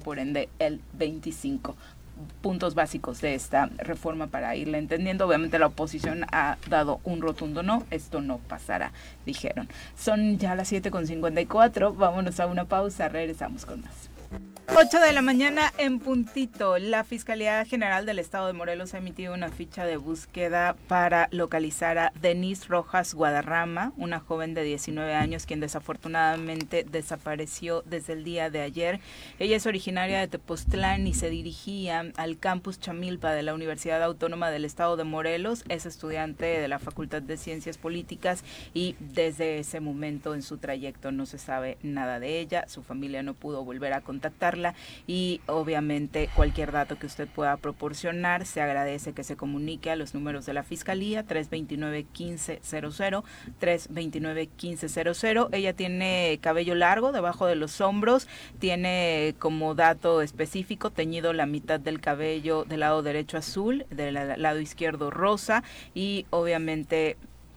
por 0.00 0.18
ende, 0.18 0.48
el 0.58 0.80
25 0.94 1.76
puntos 2.40 2.74
básicos 2.74 3.20
de 3.20 3.34
esta 3.34 3.66
reforma 3.78 4.26
para 4.26 4.56
irla 4.56 4.78
entendiendo. 4.78 5.26
Obviamente 5.26 5.58
la 5.58 5.66
oposición 5.66 6.24
ha 6.32 6.56
dado 6.68 7.00
un 7.04 7.20
rotundo 7.20 7.62
no, 7.62 7.84
esto 7.90 8.20
no 8.20 8.38
pasará, 8.38 8.92
dijeron. 9.24 9.68
Son 9.96 10.38
ya 10.38 10.54
las 10.54 10.72
7.54, 10.72 11.94
vámonos 11.96 12.40
a 12.40 12.46
una 12.46 12.64
pausa, 12.64 13.08
regresamos 13.08 13.66
con 13.66 13.82
más. 13.82 14.10
8 14.74 15.00
de 15.00 15.12
la 15.12 15.22
mañana 15.22 15.72
en 15.78 16.00
puntito. 16.00 16.76
La 16.78 17.04
Fiscalía 17.04 17.64
General 17.64 18.04
del 18.04 18.18
Estado 18.18 18.48
de 18.48 18.52
Morelos 18.52 18.92
ha 18.92 18.98
emitido 18.98 19.32
una 19.32 19.48
ficha 19.48 19.86
de 19.86 19.96
búsqueda 19.96 20.76
para 20.88 21.28
localizar 21.30 21.98
a 21.98 22.12
Denise 22.20 22.66
Rojas 22.66 23.14
Guadarrama, 23.14 23.92
una 23.96 24.18
joven 24.18 24.54
de 24.54 24.64
19 24.64 25.14
años 25.14 25.46
quien 25.46 25.60
desafortunadamente 25.60 26.84
desapareció 26.84 27.82
desde 27.86 28.14
el 28.14 28.24
día 28.24 28.50
de 28.50 28.60
ayer. 28.60 29.00
Ella 29.38 29.56
es 29.56 29.66
originaria 29.66 30.18
de 30.18 30.28
Tepoztlán 30.28 31.06
y 31.06 31.14
se 31.14 31.30
dirigía 31.30 32.12
al 32.16 32.38
campus 32.38 32.80
Chamilpa 32.80 33.32
de 33.32 33.44
la 33.44 33.54
Universidad 33.54 34.02
Autónoma 34.02 34.50
del 34.50 34.64
Estado 34.64 34.96
de 34.96 35.04
Morelos. 35.04 35.64
Es 35.68 35.86
estudiante 35.86 36.44
de 36.44 36.68
la 36.68 36.80
Facultad 36.80 37.22
de 37.22 37.36
Ciencias 37.36 37.78
Políticas 37.78 38.44
y 38.74 38.96
desde 38.98 39.58
ese 39.58 39.80
momento 39.80 40.34
en 40.34 40.42
su 40.42 40.58
trayecto 40.58 41.12
no 41.12 41.24
se 41.24 41.38
sabe 41.38 41.78
nada 41.82 42.20
de 42.20 42.40
ella. 42.40 42.66
Su 42.68 42.82
familia 42.82 43.22
no 43.22 43.34
pudo 43.34 43.64
volver 43.64 43.92
a 43.92 44.00
y 45.06 45.40
obviamente 45.46 46.28
cualquier 46.34 46.72
dato 46.72 46.98
que 46.98 47.06
usted 47.06 47.28
pueda 47.28 47.56
proporcionar 47.56 48.46
se 48.46 48.60
agradece 48.60 49.12
que 49.12 49.24
se 49.24 49.36
comunique 49.36 49.90
a 49.90 49.96
los 49.96 50.14
números 50.14 50.46
de 50.46 50.54
la 50.54 50.62
Fiscalía 50.62 51.22
329 51.22 52.06
1500 52.18 53.24
329 53.58 54.48
1500 54.60 55.24
ella 55.52 55.72
tiene 55.72 56.38
cabello 56.40 56.74
largo 56.74 57.12
debajo 57.12 57.46
de 57.46 57.56
los 57.56 57.80
hombros 57.80 58.28
tiene 58.58 59.34
como 59.38 59.74
dato 59.74 60.22
específico 60.22 60.90
teñido 60.90 61.32
la 61.32 61.46
mitad 61.46 61.80
del 61.80 62.00
cabello 62.00 62.64
del 62.64 62.80
lado 62.80 63.02
derecho 63.02 63.38
azul 63.38 63.86
del 63.90 64.14
lado 64.14 64.60
izquierdo 64.60 65.10
rosa 65.10 65.62
y 65.94 66.26
obviamente 66.30 67.16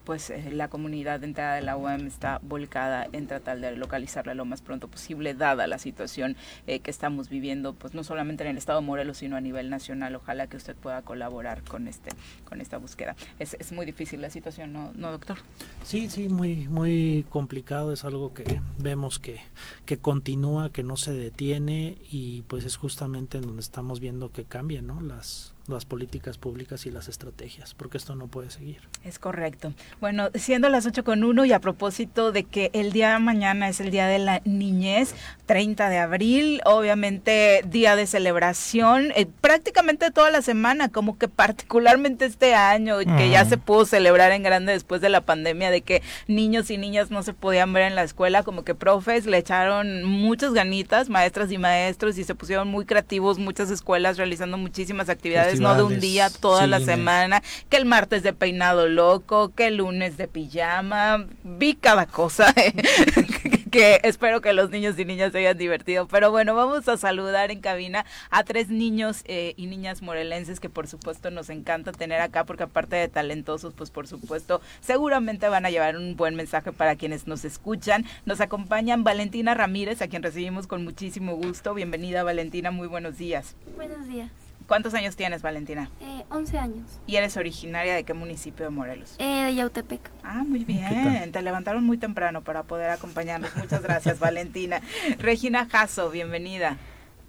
pues 0.09 0.31
eh, 0.31 0.49
la 0.51 0.69
comunidad 0.69 1.23
entrada 1.23 1.53
de 1.53 1.61
la 1.61 1.77
UAM 1.77 2.07
está 2.07 2.39
volcada 2.41 3.07
en 3.11 3.27
tratar 3.27 3.59
de 3.59 3.75
localizarla 3.75 4.33
lo 4.33 4.43
más 4.43 4.59
pronto 4.63 4.87
posible, 4.87 5.35
dada 5.35 5.67
la 5.67 5.77
situación 5.77 6.35
eh, 6.65 6.79
que 6.79 6.89
estamos 6.89 7.29
viviendo, 7.29 7.75
pues 7.75 7.93
no 7.93 8.03
solamente 8.03 8.43
en 8.43 8.49
el 8.49 8.57
estado 8.57 8.79
de 8.79 8.87
Morelos, 8.87 9.19
sino 9.19 9.35
a 9.35 9.39
nivel 9.39 9.69
nacional. 9.69 10.15
Ojalá 10.15 10.47
que 10.47 10.57
usted 10.57 10.75
pueda 10.75 11.03
colaborar 11.03 11.61
con 11.61 11.87
este, 11.87 12.09
con 12.43 12.59
esta 12.59 12.79
búsqueda. 12.79 13.15
Es, 13.37 13.55
es 13.59 13.71
muy 13.71 13.85
difícil 13.85 14.19
la 14.19 14.31
situación, 14.31 14.73
¿no, 14.73 14.91
¿no, 14.95 15.11
doctor? 15.11 15.37
Sí, 15.83 16.09
sí, 16.09 16.27
muy, 16.27 16.67
muy 16.67 17.23
complicado. 17.29 17.93
Es 17.93 18.03
algo 18.03 18.33
que 18.33 18.61
vemos 18.79 19.19
que, 19.19 19.39
que 19.85 19.99
continúa, 19.99 20.71
que 20.71 20.81
no 20.81 20.97
se 20.97 21.13
detiene 21.13 21.99
y 22.09 22.41
pues 22.47 22.65
es 22.65 22.77
justamente 22.77 23.37
en 23.37 23.43
donde 23.43 23.61
estamos 23.61 23.99
viendo 23.99 24.31
que 24.31 24.43
cambian, 24.43 24.87
¿no? 24.87 25.01
Las 25.01 25.53
las 25.69 25.85
políticas 25.85 26.37
públicas 26.37 26.85
y 26.85 26.91
las 26.91 27.07
estrategias, 27.07 27.73
porque 27.73 27.97
esto 27.97 28.15
no 28.15 28.27
puede 28.27 28.49
seguir. 28.49 28.81
Es 29.03 29.19
correcto. 29.19 29.73
Bueno, 29.99 30.29
siendo 30.35 30.69
las 30.69 30.85
8 30.85 31.03
con 31.03 31.23
1 31.23 31.45
y 31.45 31.53
a 31.53 31.59
propósito 31.59 32.31
de 32.31 32.43
que 32.43 32.69
el 32.73 32.91
día 32.91 33.13
de 33.13 33.19
mañana 33.19 33.69
es 33.69 33.79
el 33.79 33.91
Día 33.91 34.07
de 34.07 34.19
la 34.19 34.41
Niñez, 34.45 35.13
30 35.45 35.89
de 35.89 35.97
abril, 35.97 36.61
obviamente 36.65 37.63
día 37.65 37.95
de 37.95 38.07
celebración, 38.07 39.11
eh, 39.15 39.27
prácticamente 39.41 40.11
toda 40.11 40.31
la 40.31 40.41
semana, 40.41 40.89
como 40.89 41.17
que 41.17 41.27
particularmente 41.27 42.25
este 42.25 42.53
año, 42.55 42.97
que 42.99 43.29
ya 43.29 43.45
se 43.45 43.57
pudo 43.57 43.85
celebrar 43.85 44.31
en 44.31 44.43
grande 44.43 44.73
después 44.73 45.01
de 45.01 45.09
la 45.09 45.21
pandemia, 45.21 45.71
de 45.71 45.81
que 45.81 46.01
niños 46.27 46.69
y 46.69 46.77
niñas 46.77 47.11
no 47.11 47.23
se 47.23 47.33
podían 47.33 47.73
ver 47.73 47.83
en 47.83 47.95
la 47.95 48.03
escuela, 48.03 48.43
como 48.43 48.63
que 48.63 48.75
profes 48.75 49.25
le 49.25 49.37
echaron 49.37 50.03
muchas 50.03 50.53
ganitas, 50.53 51.09
maestras 51.09 51.51
y 51.51 51.57
maestros, 51.57 52.17
y 52.17 52.23
se 52.23 52.35
pusieron 52.35 52.67
muy 52.67 52.85
creativos, 52.85 53.39
muchas 53.39 53.69
escuelas 53.69 54.17
realizando 54.17 54.57
muchísimas 54.57 55.09
actividades, 55.09 55.58
no 55.59 55.75
de 55.75 55.83
un 55.83 55.99
día, 55.99 56.29
toda 56.29 56.67
la 56.67 56.79
semana, 56.79 57.41
que 57.69 57.77
el 57.77 57.85
martes 57.85 58.23
de 58.23 58.33
peinado 58.33 58.87
loco, 58.87 59.53
que 59.55 59.67
el 59.67 59.77
lunes 59.77 60.17
de 60.17 60.27
pijama, 60.27 61.25
vi 61.43 61.75
cada 61.75 62.05
cosa 62.05 62.53
que 63.69 63.99
espero 64.03 64.41
que 64.41 64.53
los 64.53 64.69
niños 64.69 64.97
y 64.97 65.05
niñas 65.05 65.31
se 65.31 65.39
hayan 65.39 65.57
divertido. 65.57 66.07
Pero 66.07 66.31
bueno, 66.31 66.55
vamos 66.55 66.87
a 66.87 66.97
saludar 66.97 67.51
en 67.51 67.61
cabina 67.61 68.05
a 68.29 68.43
tres 68.43 68.69
niños 68.69 69.23
eh, 69.25 69.53
y 69.57 69.67
niñas 69.67 70.01
morelenses 70.01 70.59
que 70.59 70.69
por 70.69 70.87
supuesto 70.87 71.31
nos 71.31 71.49
encanta 71.49 71.91
tener 71.91 72.21
acá 72.21 72.45
porque 72.45 72.63
aparte 72.63 72.95
de 72.95 73.07
talentosos, 73.07 73.73
pues 73.73 73.91
por 73.91 74.07
supuesto 74.07 74.61
seguramente 74.81 75.47
van 75.49 75.65
a 75.65 75.69
llevar 75.69 75.97
un 75.97 76.15
buen 76.15 76.35
mensaje 76.35 76.71
para 76.71 76.95
quienes 76.95 77.27
nos 77.27 77.45
escuchan. 77.45 78.05
Nos 78.25 78.41
acompañan 78.41 79.03
Valentina 79.03 79.53
Ramírez, 79.53 80.01
a 80.01 80.07
quien 80.07 80.23
recibimos 80.23 80.67
con 80.67 80.83
muchísimo 80.83 81.35
gusto. 81.35 81.73
Bienvenida 81.73 82.23
Valentina, 82.23 82.71
muy 82.71 82.87
buenos 82.87 83.17
días. 83.17 83.55
Buenos 83.75 84.07
días. 84.07 84.48
¿Cuántos 84.69 84.93
años 84.93 85.15
tienes, 85.15 85.41
Valentina? 85.41 85.89
Eh, 85.99 86.23
11 86.29 86.59
años. 86.59 86.85
¿Y 87.07 87.15
eres 87.15 87.35
originaria 87.37 87.95
de 87.95 88.03
qué 88.03 88.13
municipio 88.13 88.65
de 88.65 88.69
Morelos? 88.69 89.15
Eh, 89.17 89.45
de 89.45 89.55
Yautepec. 89.55 89.99
Ah, 90.23 90.43
muy 90.45 90.63
bien. 90.63 91.31
Te 91.31 91.41
levantaron 91.41 91.83
muy 91.83 91.97
temprano 91.97 92.43
para 92.43 92.61
poder 92.61 92.91
acompañarnos. 92.91 93.55
Muchas 93.55 93.81
gracias, 93.81 94.19
Valentina. 94.19 94.79
Regina 95.17 95.67
Jasso, 95.67 96.11
bienvenida. 96.11 96.77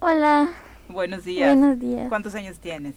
Hola. 0.01 0.49
Buenos 0.87 1.25
días. 1.25 1.57
Buenos 1.57 1.79
días. 1.79 2.09
¿Cuántos 2.09 2.35
años 2.35 2.59
tienes? 2.59 2.93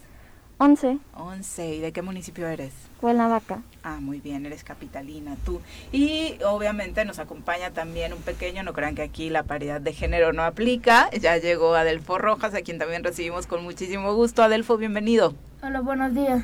11. 0.57 0.99
11. 1.15 1.75
¿Y 1.75 1.79
de 1.81 1.91
qué 1.91 2.01
municipio 2.01 2.47
eres? 2.47 2.71
Cuernavaca. 3.01 3.61
Ah, 3.83 3.97
muy 3.99 4.21
bien, 4.21 4.45
eres 4.45 4.63
capitalina 4.63 5.35
tú. 5.45 5.61
Y 5.91 6.37
obviamente 6.45 7.03
nos 7.03 7.19
acompaña 7.19 7.71
también 7.71 8.13
un 8.13 8.21
pequeño, 8.21 8.63
no 8.63 8.71
crean 8.71 8.95
que 8.95 9.01
aquí 9.01 9.29
la 9.29 9.43
paridad 9.43 9.81
de 9.81 9.91
género 9.91 10.31
no 10.31 10.43
aplica. 10.43 11.09
Ya 11.11 11.37
llegó 11.37 11.75
Adelfo 11.75 12.17
Rojas, 12.17 12.55
a 12.55 12.61
quien 12.61 12.79
también 12.79 13.03
recibimos 13.03 13.47
con 13.47 13.63
muchísimo 13.63 14.13
gusto. 14.13 14.43
Adelfo, 14.43 14.77
bienvenido. 14.77 15.35
Hola, 15.61 15.81
buenos 15.81 16.13
días. 16.13 16.43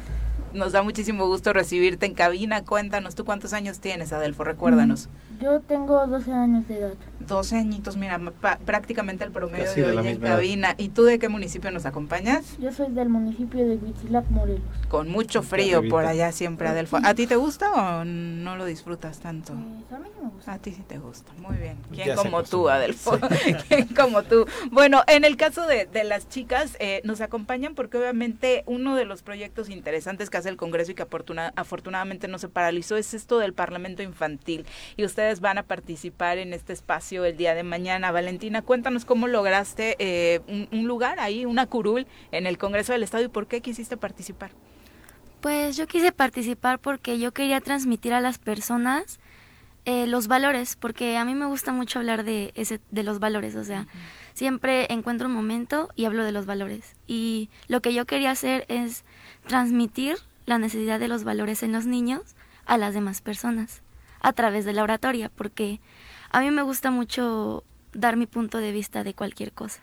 Nos 0.53 0.73
da 0.73 0.83
muchísimo 0.83 1.27
gusto 1.27 1.53
recibirte 1.53 2.05
en 2.05 2.13
cabina. 2.13 2.65
Cuéntanos, 2.65 3.15
¿tú 3.15 3.23
cuántos 3.23 3.53
años 3.53 3.79
tienes, 3.79 4.11
Adelfo? 4.11 4.43
Recuérdanos. 4.43 5.07
Yo 5.41 5.59
tengo 5.61 6.05
12 6.05 6.31
años 6.31 6.67
de 6.67 6.77
edad. 6.77 6.93
12 7.19 7.57
añitos, 7.57 7.97
mira, 7.97 8.19
prácticamente 8.65 9.23
el 9.23 9.31
promedio 9.31 9.73
de 9.73 9.97
hoy 9.97 10.07
en 10.07 10.19
cabina. 10.19 10.75
¿Y 10.77 10.89
tú 10.89 11.03
de 11.03 11.17
qué 11.17 11.29
municipio 11.29 11.71
nos 11.71 11.85
acompañas? 11.85 12.57
Yo 12.59 12.71
soy 12.71 12.91
del 12.91 13.09
municipio 13.09 13.67
de 13.67 13.75
Huitzilac, 13.75 14.29
Morelos. 14.29 14.61
Con 14.87 15.09
mucho 15.09 15.41
frío 15.41 15.81
por 15.89 16.05
allá 16.05 16.31
siempre, 16.31 16.67
Adelfo. 16.67 16.97
¿A 17.03 17.13
ti 17.13 17.27
te 17.27 17.35
gusta 17.35 17.71
o 17.71 18.05
no 18.05 18.55
lo 18.55 18.65
disfrutas 18.65 19.19
tanto? 19.19 19.53
Pues, 19.53 19.99
a 19.99 20.03
mí 20.03 20.09
me 20.21 20.29
gusta. 20.29 20.53
A 20.53 20.59
ti 20.59 20.71
sí 20.71 20.83
te 20.87 20.97
gusta, 20.97 21.31
muy 21.37 21.57
bien. 21.57 21.77
¿Quién 21.91 22.15
como 22.15 22.43
tú, 22.43 22.69
Adelfo? 22.69 23.17
¿Quién 23.67 23.87
como 23.87 24.23
tú? 24.23 24.45
Bueno, 24.71 25.03
en 25.07 25.23
el 25.23 25.37
caso 25.37 25.65
de, 25.65 25.85
de 25.85 26.03
las 26.03 26.29
chicas, 26.29 26.75
eh, 26.79 27.01
nos 27.03 27.21
acompañan 27.21 27.75
porque 27.75 27.97
obviamente 27.97 28.63
uno 28.65 28.95
de 28.95 29.05
los 29.05 29.23
proyectos 29.23 29.69
interesantes 29.69 30.29
que 30.29 30.37
hace 30.37 30.49
el 30.49 30.57
Congreso 30.57 30.91
y 30.91 30.95
que 30.95 31.05
afortunadamente 31.55 32.27
no 32.27 32.37
se 32.37 32.49
paralizó 32.49 32.97
es 32.97 33.13
esto 33.13 33.39
del 33.39 33.53
Parlamento 33.53 34.03
Infantil. 34.03 34.65
Y 34.97 35.05
ustedes 35.05 35.30
van 35.39 35.57
a 35.57 35.63
participar 35.63 36.37
en 36.37 36.53
este 36.53 36.73
espacio 36.73 37.25
el 37.25 37.37
día 37.37 37.55
de 37.55 37.63
mañana. 37.63 38.11
Valentina, 38.11 38.61
cuéntanos 38.61 39.05
cómo 39.05 39.27
lograste 39.27 39.95
eh, 39.99 40.41
un, 40.71 40.87
lugar 40.87 41.19
ahí, 41.19 41.45
una 41.45 41.67
curul 41.67 42.07
en 42.31 42.45
el 42.45 42.57
Congreso 42.57 42.91
del 42.91 43.03
Estado 43.03 43.23
y 43.23 43.27
por 43.29 43.47
qué 43.47 43.61
quisiste 43.61 43.97
participar. 43.97 44.51
Pues 45.39 45.77
yo 45.77 45.87
quise 45.87 46.11
participar 46.11 46.79
porque 46.79 47.17
yo 47.17 47.31
quería 47.31 47.61
transmitir 47.61 48.13
a 48.13 48.21
las 48.21 48.37
personas 48.37 49.19
eh, 49.85 50.05
los 50.05 50.27
valores, 50.27 50.75
porque 50.75 51.17
a 51.17 51.25
mí 51.25 51.33
me 51.33 51.45
gusta 51.45 51.71
mucho 51.71 51.99
hablar 51.99 52.23
de, 52.23 52.51
ese, 52.55 52.79
de 52.91 53.03
los 53.03 53.19
valores, 53.19 53.55
o 53.55 53.63
sea, 53.63 53.87
siempre 54.33 54.85
encuentro 54.93 55.27
un 55.27 55.33
momento 55.33 55.89
y 55.95 56.05
hablo 56.05 56.23
de 56.23 56.31
los 56.31 56.45
valores. 56.45 56.95
Y 57.07 57.49
lo 57.67 57.81
que 57.81 57.93
yo 57.93 58.05
quería 58.05 58.31
hacer 58.31 58.65
es 58.67 59.05
transmitir 59.47 60.17
la 60.45 60.59
necesidad 60.59 60.99
de 60.99 61.07
los 61.07 61.23
valores 61.23 61.63
en 61.63 61.71
los 61.71 61.85
niños 61.87 62.35
a 62.65 62.77
las 62.77 62.93
demás 62.93 63.21
personas 63.21 63.80
a 64.21 64.33
través 64.33 64.65
de 64.65 64.73
la 64.73 64.83
oratoria, 64.83 65.29
porque 65.29 65.79
a 66.29 66.41
mí 66.41 66.51
me 66.51 66.61
gusta 66.61 66.91
mucho 66.91 67.63
dar 67.93 68.15
mi 68.15 68.25
punto 68.25 68.59
de 68.59 68.71
vista 68.71 69.03
de 69.03 69.13
cualquier 69.13 69.51
cosa. 69.51 69.81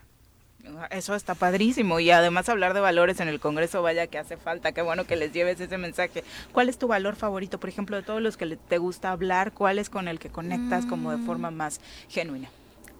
Eso 0.90 1.14
está 1.14 1.34
padrísimo 1.34 1.98
y 1.98 2.10
además 2.10 2.48
hablar 2.48 2.74
de 2.74 2.80
valores 2.80 3.20
en 3.20 3.28
el 3.28 3.40
Congreso, 3.40 3.80
vaya 3.80 4.06
que 4.06 4.18
hace 4.18 4.36
falta, 4.36 4.72
qué 4.72 4.82
bueno 4.82 5.04
que 5.04 5.16
les 5.16 5.32
lleves 5.32 5.60
ese 5.60 5.78
mensaje. 5.78 6.24
¿Cuál 6.52 6.68
es 6.68 6.78
tu 6.78 6.88
valor 6.88 7.16
favorito, 7.16 7.58
por 7.58 7.70
ejemplo, 7.70 7.96
de 7.96 8.02
todos 8.02 8.20
los 8.20 8.36
que 8.36 8.56
te 8.56 8.78
gusta 8.78 9.10
hablar, 9.10 9.52
cuál 9.52 9.78
es 9.78 9.88
con 9.88 10.08
el 10.08 10.18
que 10.18 10.28
conectas 10.28 10.84
como 10.84 11.10
de 11.10 11.18
forma 11.18 11.50
más 11.50 11.80
genuina? 12.08 12.50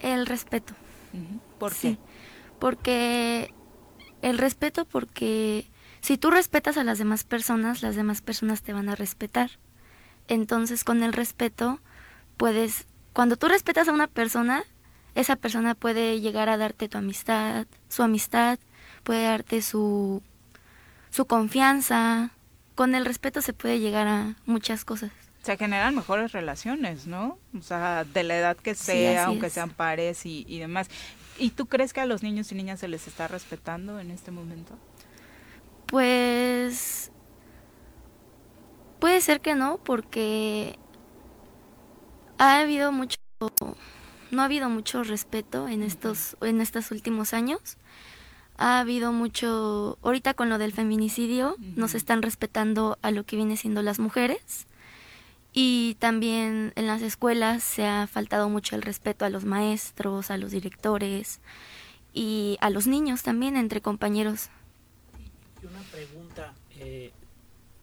El 0.01 0.27
respeto. 0.27 0.75
¿Por 1.59 1.75
qué? 1.75 1.99
porque 2.59 3.55
el 4.23 4.39
respeto 4.39 4.85
porque 4.85 5.67
si 6.01 6.19
tú 6.19 6.31
respetas 6.31 6.77
a 6.77 6.85
las 6.85 6.99
demás 6.99 7.25
personas, 7.25 7.83
las 7.83 7.97
demás 7.97 8.23
personas 8.23 8.63
te 8.63 8.73
van 8.73 8.89
a 8.89 8.95
respetar. 8.95 9.51
Entonces, 10.29 10.85
con 10.85 11.03
el 11.03 11.13
respeto, 11.13 11.81
puedes, 12.37 12.87
cuando 13.13 13.37
tú 13.37 13.49
respetas 13.49 13.89
a 13.89 13.93
una 13.93 14.07
persona, 14.07 14.65
esa 15.15 15.37
persona 15.37 15.75
puede 15.75 16.21
llegar 16.21 16.49
a 16.49 16.57
darte 16.57 16.89
tu 16.89 16.99
amistad, 16.99 17.67
su 17.89 18.03
amistad, 18.03 18.59
puede 19.03 19.25
darte 19.25 19.63
su, 19.63 20.23
su 21.11 21.27
confianza. 21.27 22.31
Con 22.75 22.95
el 22.95 23.05
respeto 23.05 23.43
se 23.43 23.53
puede 23.53 23.81
llegar 23.81 24.07
a 24.07 24.37
muchas 24.47 24.85
cosas. 24.85 25.11
Se 25.43 25.57
generan 25.57 25.95
mejores 25.95 26.33
relaciones, 26.33 27.07
¿no? 27.07 27.39
O 27.59 27.63
sea, 27.63 28.05
de 28.05 28.23
la 28.23 28.37
edad 28.37 28.57
que 28.57 28.75
sea, 28.75 29.25
aunque 29.25 29.51
sean 29.51 29.71
pares 29.71 30.27
y, 30.27 30.45
y 30.47 30.59
demás. 30.59 30.89
¿Y 31.39 31.51
tú 31.51 31.67
crees 31.67 31.93
que 31.93 32.01
a 32.01 32.07
los 32.07 32.23
niños 32.23 32.53
y 32.53 32.55
niñas 32.55 32.81
se 32.81 32.89
les 32.89 33.09
está 33.09 33.29
respetando 33.29 33.99
en 33.99 34.11
este 34.11 34.31
momento? 34.31 34.77
Pues 35.87 37.11
puede 39.01 39.21
ser 39.21 39.41
que 39.41 39.55
no, 39.55 39.79
porque 39.79 40.79
ha 42.39 42.61
habido 42.61 42.93
mucho, 42.93 43.19
no 44.31 44.43
ha 44.43 44.45
habido 44.45 44.69
mucho 44.69 45.05
respeto 45.05 45.69
en 45.69 45.83
estos, 45.83 46.37
en 46.41 46.61
estos 46.61 46.91
últimos 46.91 47.35
años. 47.35 47.77
Ha 48.57 48.81
habido 48.81 49.13
mucho, 49.13 49.99
ahorita 50.03 50.35
con 50.35 50.49
lo 50.49 50.59
del 50.59 50.73
feminicidio, 50.73 51.57
no 51.77 51.87
se 51.89 51.97
están 51.97 52.23
respetando 52.23 52.99
a 53.03 53.11
lo 53.11 53.25
que 53.25 53.37
viene 53.37 53.57
siendo 53.57 53.83
las 53.83 53.99
mujeres. 53.99 54.67
Y 55.53 55.97
también 55.99 56.73
en 56.77 56.87
las 56.87 57.03
escuelas 57.03 57.63
se 57.63 57.87
ha 57.87 58.07
faltado 58.07 58.49
mucho 58.49 58.77
el 58.77 58.83
respeto 58.83 59.25
a 59.25 59.31
los 59.31 59.45
maestros, 59.45 60.31
a 60.31 60.37
los 60.37 60.51
directores 60.51 61.41
y 62.13 62.59
a 62.61 62.71
los 62.71 62.87
niños 62.87 63.23
también 63.23 63.57
entre 63.57 63.81
compañeros 63.81 64.51
una 65.67 65.83
pregunta, 65.91 66.55
eh, 66.79 67.11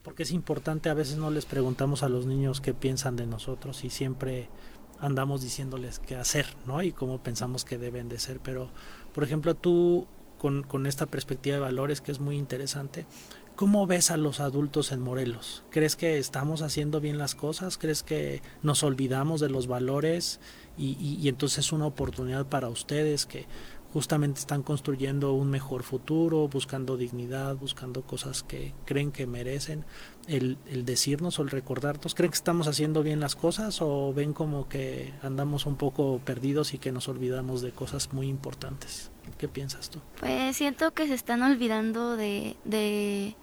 porque 0.06 0.22
es 0.22 0.30
importante, 0.30 0.88
a 0.88 0.94
veces 0.94 1.16
no 1.16 1.32
les 1.32 1.46
preguntamos 1.46 2.04
a 2.04 2.08
los 2.08 2.26
niños 2.26 2.60
qué 2.60 2.72
piensan 2.72 3.16
de 3.16 3.26
nosotros 3.26 3.82
y 3.82 3.90
siempre 3.90 4.48
andamos 5.00 5.42
diciéndoles 5.42 5.98
qué 5.98 6.14
hacer, 6.14 6.46
¿no? 6.64 6.80
Y 6.80 6.92
cómo 6.92 7.24
pensamos 7.24 7.64
que 7.64 7.76
deben 7.76 8.08
de 8.08 8.20
ser. 8.20 8.38
Pero, 8.38 8.70
por 9.12 9.24
ejemplo, 9.24 9.56
tú, 9.56 10.06
con, 10.38 10.62
con 10.62 10.86
esta 10.86 11.06
perspectiva 11.06 11.56
de 11.56 11.60
valores 11.60 12.00
que 12.00 12.12
es 12.12 12.20
muy 12.20 12.36
interesante, 12.36 13.04
¿Cómo 13.56 13.86
ves 13.86 14.10
a 14.10 14.18
los 14.18 14.40
adultos 14.40 14.92
en 14.92 15.00
Morelos? 15.00 15.64
¿Crees 15.70 15.96
que 15.96 16.18
estamos 16.18 16.60
haciendo 16.60 17.00
bien 17.00 17.16
las 17.16 17.34
cosas? 17.34 17.78
¿Crees 17.78 18.02
que 18.02 18.42
nos 18.62 18.82
olvidamos 18.82 19.40
de 19.40 19.48
los 19.48 19.66
valores? 19.66 20.40
Y, 20.76 20.88
y, 21.00 21.16
y 21.22 21.30
entonces 21.30 21.60
es 21.60 21.72
una 21.72 21.86
oportunidad 21.86 22.44
para 22.44 22.68
ustedes 22.68 23.24
que 23.24 23.46
justamente 23.96 24.40
están 24.40 24.62
construyendo 24.62 25.32
un 25.32 25.48
mejor 25.48 25.82
futuro, 25.82 26.48
buscando 26.48 26.98
dignidad, 26.98 27.56
buscando 27.56 28.02
cosas 28.02 28.42
que 28.42 28.74
creen 28.84 29.10
que 29.10 29.26
merecen. 29.26 29.86
El, 30.28 30.58
decirnos 30.84 31.38
o 31.38 31.42
el 31.42 31.48
recordarnos, 31.48 32.14
¿creen 32.14 32.30
que 32.30 32.36
estamos 32.36 32.68
haciendo 32.68 33.02
bien 33.02 33.20
las 33.20 33.36
cosas 33.36 33.80
o 33.80 34.12
ven 34.12 34.34
como 34.34 34.68
que 34.68 35.14
andamos 35.22 35.64
un 35.64 35.76
poco 35.76 36.20
perdidos 36.26 36.74
y 36.74 36.78
que 36.78 36.92
nos 36.92 37.08
olvidamos 37.08 37.62
de 37.62 37.72
cosas 37.72 38.12
muy 38.12 38.28
importantes? 38.28 39.10
¿Qué 39.38 39.48
piensas 39.48 39.88
tú? 39.88 40.00
Pues 40.20 40.54
siento 40.58 40.92
que 40.92 41.06
se 41.06 41.14
están 41.14 41.40
olvidando 41.40 42.18
de, 42.18 42.54
de 42.66 43.34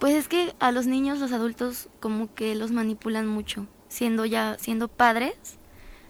pues 0.00 0.16
es 0.16 0.28
que 0.28 0.54
a 0.58 0.70
los 0.70 0.86
niños, 0.86 1.18
los 1.18 1.32
adultos, 1.32 1.88
como 1.98 2.34
que 2.34 2.54
los 2.54 2.72
manipulan 2.72 3.26
mucho. 3.26 3.66
Siendo 3.88 4.26
ya, 4.26 4.58
siendo 4.58 4.88
padres, 4.88 5.32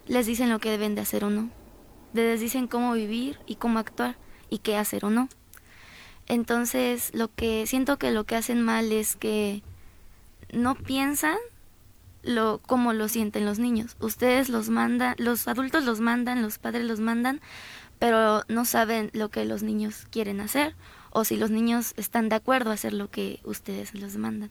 les 0.08 0.26
dicen 0.26 0.50
lo 0.50 0.58
que 0.58 0.70
deben 0.70 0.96
de 0.96 1.02
hacer 1.02 1.22
o 1.22 1.30
no 1.30 1.61
les 2.12 2.40
dicen 2.40 2.66
cómo 2.68 2.92
vivir 2.92 3.38
y 3.46 3.56
cómo 3.56 3.78
actuar 3.78 4.16
y 4.50 4.58
qué 4.58 4.76
hacer 4.76 5.04
o 5.04 5.10
no. 5.10 5.28
Entonces, 6.26 7.10
lo 7.14 7.28
que 7.34 7.66
siento 7.66 7.98
que 7.98 8.10
lo 8.10 8.24
que 8.24 8.36
hacen 8.36 8.62
mal 8.62 8.92
es 8.92 9.16
que 9.16 9.62
no 10.52 10.74
piensan 10.74 11.36
lo 12.22 12.58
como 12.66 12.92
lo 12.92 13.08
sienten 13.08 13.44
los 13.44 13.58
niños. 13.58 13.96
Ustedes 14.00 14.48
los 14.48 14.68
mandan, 14.68 15.14
los 15.18 15.48
adultos 15.48 15.84
los 15.84 16.00
mandan, 16.00 16.42
los 16.42 16.58
padres 16.58 16.84
los 16.84 17.00
mandan, 17.00 17.40
pero 17.98 18.42
no 18.48 18.64
saben 18.64 19.10
lo 19.12 19.28
que 19.30 19.44
los 19.44 19.62
niños 19.62 20.06
quieren 20.10 20.40
hacer 20.40 20.74
o 21.10 21.24
si 21.24 21.36
los 21.36 21.50
niños 21.50 21.92
están 21.96 22.28
de 22.28 22.36
acuerdo 22.36 22.70
a 22.70 22.74
hacer 22.74 22.92
lo 22.92 23.10
que 23.10 23.40
ustedes 23.44 23.94
les 23.94 24.16
mandan. 24.16 24.50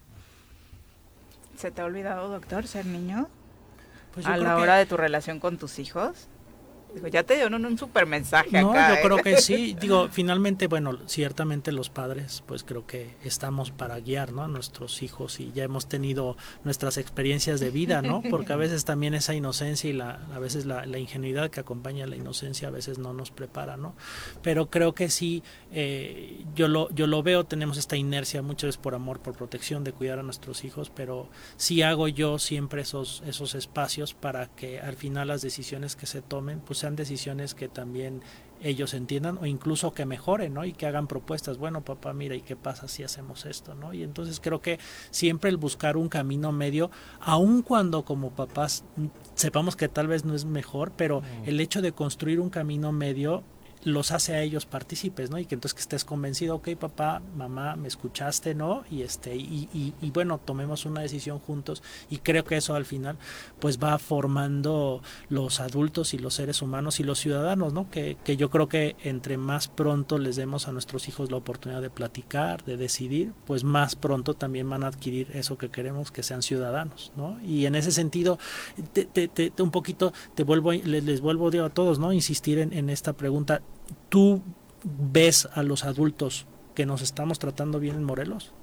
¿Se 1.56 1.72
te 1.72 1.82
ha 1.82 1.86
olvidado, 1.86 2.30
doctor, 2.30 2.68
ser 2.68 2.86
niño? 2.86 3.28
Pues 4.14 4.26
yo 4.26 4.32
a 4.32 4.36
creo 4.36 4.44
la 4.48 4.56
que- 4.58 4.62
hora 4.62 4.76
de 4.76 4.86
tu 4.86 4.98
relación 4.98 5.40
con 5.40 5.58
tus 5.58 5.80
hijos. 5.80 6.28
Digo, 6.94 7.08
ya 7.08 7.24
te 7.24 7.36
dieron 7.36 7.66
un 7.66 7.78
super 7.78 8.06
mensaje 8.06 8.62
No, 8.62 8.72
acá. 8.72 8.90
yo 8.90 8.96
¿eh? 8.96 9.00
creo 9.04 9.18
que 9.18 9.38
sí. 9.38 9.76
Digo, 9.82 10.10
finalmente, 10.12 10.68
bueno, 10.68 10.98
ciertamente 11.08 11.72
los 11.72 11.90
padres, 11.90 12.44
pues 12.46 12.64
creo 12.64 12.86
que 12.86 13.16
estamos 13.24 13.72
para 13.72 14.00
guiar, 14.00 14.34
¿no? 14.34 14.44
A 14.44 14.48
nuestros 14.48 15.02
hijos 15.04 15.40
y 15.40 15.52
ya 15.54 15.64
hemos 15.64 15.88
tenido 15.88 16.38
nuestras 16.64 16.98
experiencias 16.98 17.60
de 17.60 17.70
vida, 17.70 18.02
¿no? 18.02 18.22
Porque 18.30 18.54
a 18.54 18.56
veces 18.58 18.86
también 18.86 19.14
esa 19.14 19.34
inocencia 19.34 19.90
y 19.90 19.94
la, 19.94 20.20
a 20.34 20.40
veces 20.40 20.66
la, 20.66 20.86
la 20.86 20.98
ingenuidad 20.98 21.50
que 21.50 21.60
acompaña 21.60 22.04
a 22.04 22.08
la 22.08 22.16
inocencia 22.16 22.68
a 22.68 22.72
veces 22.72 22.98
no 22.98 23.14
nos 23.14 23.32
prepara, 23.32 23.78
¿no? 23.78 23.96
Pero 24.42 24.70
creo 24.70 24.94
que 24.94 25.10
sí, 25.10 25.44
eh, 25.72 26.44
yo 26.56 26.68
lo, 26.68 26.90
yo 26.92 27.08
lo 27.08 27.24
veo, 27.24 27.46
tenemos 27.46 27.78
esta 27.78 27.96
inercia 27.96 28.42
muchas 28.42 28.70
veces 28.70 28.82
por 28.82 28.96
amor, 28.96 29.20
por 29.20 29.36
protección 29.36 29.84
de 29.84 29.94
cuidar 29.94 30.20
a 30.20 30.24
nuestros 30.24 30.64
hijos, 30.66 30.92
pero 30.94 31.30
sí 31.58 31.82
hago 31.82 32.08
yo 32.08 32.40
siempre 32.40 32.82
esos, 32.82 33.24
esos 33.26 33.56
espacios 33.56 34.14
para 34.14 34.48
que 34.48 34.80
al 34.80 34.96
final 34.96 35.30
las 35.30 35.42
decisiones 35.42 35.96
que 35.96 36.06
se 36.06 36.22
tomen, 36.22 36.60
pues 36.60 36.81
sean 36.82 36.96
decisiones 36.96 37.56
que 37.56 37.68
también 37.68 38.22
ellos 38.64 38.94
entiendan 38.94 39.38
o 39.40 39.46
incluso 39.46 39.94
que 39.94 40.06
mejoren, 40.06 40.54
¿no? 40.54 40.66
Y 40.66 40.74
que 40.74 40.86
hagan 40.86 41.08
propuestas. 41.08 41.58
Bueno, 41.58 41.82
papá, 41.82 42.14
mira, 42.14 42.36
¿y 42.36 42.42
qué 42.42 42.56
pasa 42.56 42.88
si 42.88 43.04
hacemos 43.04 43.46
esto, 43.46 43.74
no? 43.74 43.94
Y 43.94 44.04
entonces 44.04 44.40
creo 44.40 44.62
que 44.62 44.80
siempre 45.10 45.50
el 45.50 45.58
buscar 45.58 45.98
un 45.98 46.10
camino 46.10 46.52
medio, 46.52 46.92
aun 47.20 47.64
cuando 47.64 48.06
como 48.06 48.32
papás 48.32 48.84
mm, 48.98 49.08
sepamos 49.34 49.76
que 49.76 49.88
tal 49.88 50.08
vez 50.08 50.26
no 50.26 50.36
es 50.36 50.46
mejor, 50.46 50.92
pero 50.96 51.24
el 51.46 51.60
hecho 51.60 51.82
de 51.82 51.92
construir 51.92 52.40
un 52.40 52.50
camino 52.50 52.92
medio 52.92 53.44
los 53.84 54.12
hace 54.12 54.34
a 54.36 54.42
ellos 54.42 54.66
partícipes, 54.66 55.30
¿no? 55.30 55.38
Y 55.40 55.46
que 55.46 55.56
entonces 55.56 55.74
que 55.76 55.82
estés 55.82 56.06
convencido, 56.06 56.56
ok, 56.56 56.70
papá, 56.80 57.22
mamá, 57.36 57.76
me 57.76 57.88
escuchaste, 57.88 58.54
¿no? 58.54 58.84
Y 58.92 59.02
este, 59.02 59.36
y, 59.36 59.70
y, 59.74 59.94
y 60.02 60.12
bueno, 60.12 60.40
tomemos 60.44 60.86
una 60.86 61.02
decisión 61.02 61.40
juntos. 61.40 61.82
Y 62.10 62.18
creo 62.20 62.44
que 62.44 62.58
eso 62.58 62.76
al 62.76 62.86
final, 62.86 63.18
pues 63.60 63.80
va 63.80 63.98
formando 64.00 65.02
los 65.30 65.60
adultos 65.60 66.14
y 66.14 66.18
los 66.20 66.34
seres 66.36 66.62
humanos 66.62 67.00
y 67.00 67.04
los 67.04 67.20
ciudadanos, 67.20 67.74
¿no? 67.74 67.90
Que, 67.90 68.18
que 68.24 68.38
yo 68.38 68.50
creo 68.50 68.68
que 68.68 68.96
entre 69.04 69.38
más 69.38 69.68
pronto 69.68 70.18
les 70.18 70.36
demos 70.36 70.68
a 70.68 70.72
nuestros 70.72 71.08
hijos 71.08 71.32
la 71.32 71.38
oportunidad 71.38 71.82
de 71.82 71.90
platicar, 71.90 72.64
de 72.66 72.78
decidir, 72.78 73.34
pues 73.46 73.64
más 73.64 73.96
pronto 73.96 74.34
también 74.34 74.70
van 74.70 74.84
a 74.84 74.88
adquirir 74.88 75.30
eso 75.34 75.58
que 75.58 75.70
queremos, 75.70 76.12
que 76.12 76.24
sean 76.24 76.42
ciudadanos, 76.42 77.12
¿no? 77.16 77.40
Y 77.44 77.66
en 77.66 77.76
ese 77.76 77.92
sentido, 77.92 78.38
te, 78.94 79.06
te, 79.06 79.28
te- 79.28 79.52
un 79.62 79.72
poquito, 79.72 80.14
te 80.36 80.44
vuelvo, 80.44 80.72
les, 80.72 81.04
les 81.04 81.22
vuelvo 81.22 81.50
a 81.64 81.70
todos, 81.70 82.00
¿no? 82.00 82.14
Insistir 82.14 82.60
en, 82.60 82.74
en 82.74 82.90
esta 82.90 83.14
pregunta. 83.14 83.62
¿Tú 84.10 84.42
ves 84.84 85.48
a 85.54 85.64
los 85.64 85.84
adultos 85.84 86.46
que 86.76 86.86
nos 86.86 87.02
estamos 87.02 87.40
tratando 87.40 87.80
bien 87.80 87.96
en 87.96 88.04
Morelos? 88.04 88.54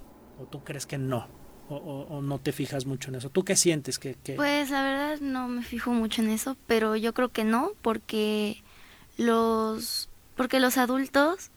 ¿O 0.40 0.44
tú 0.44 0.64
crees 0.64 0.86
que 0.86 0.98
no? 0.98 1.26
¿O, 1.70 2.22
no 2.22 2.38
te 2.38 2.52
fijas 2.52 2.86
mucho 2.86 3.10
en 3.10 3.16
eso? 3.16 3.28
¿Tú 3.28 3.44
qué 3.44 3.54
sientes? 3.54 3.98
que, 3.98 4.14
que... 4.14 4.34
Pues 4.34 4.70
la 4.70 4.82
verdad 4.82 5.20
no 5.20 5.48
me 5.48 5.62
fijo 5.62 5.90
mucho 5.90 6.22
en 6.22 6.30
eso, 6.30 6.56
pero 6.66 6.96
yo 6.96 7.12
creo 7.12 7.28
que 7.28 7.44
no, 7.44 7.72
porque 7.82 8.62
los 9.18 10.08
porque 10.34 10.60
los 10.60 10.78
adultos 10.78 11.50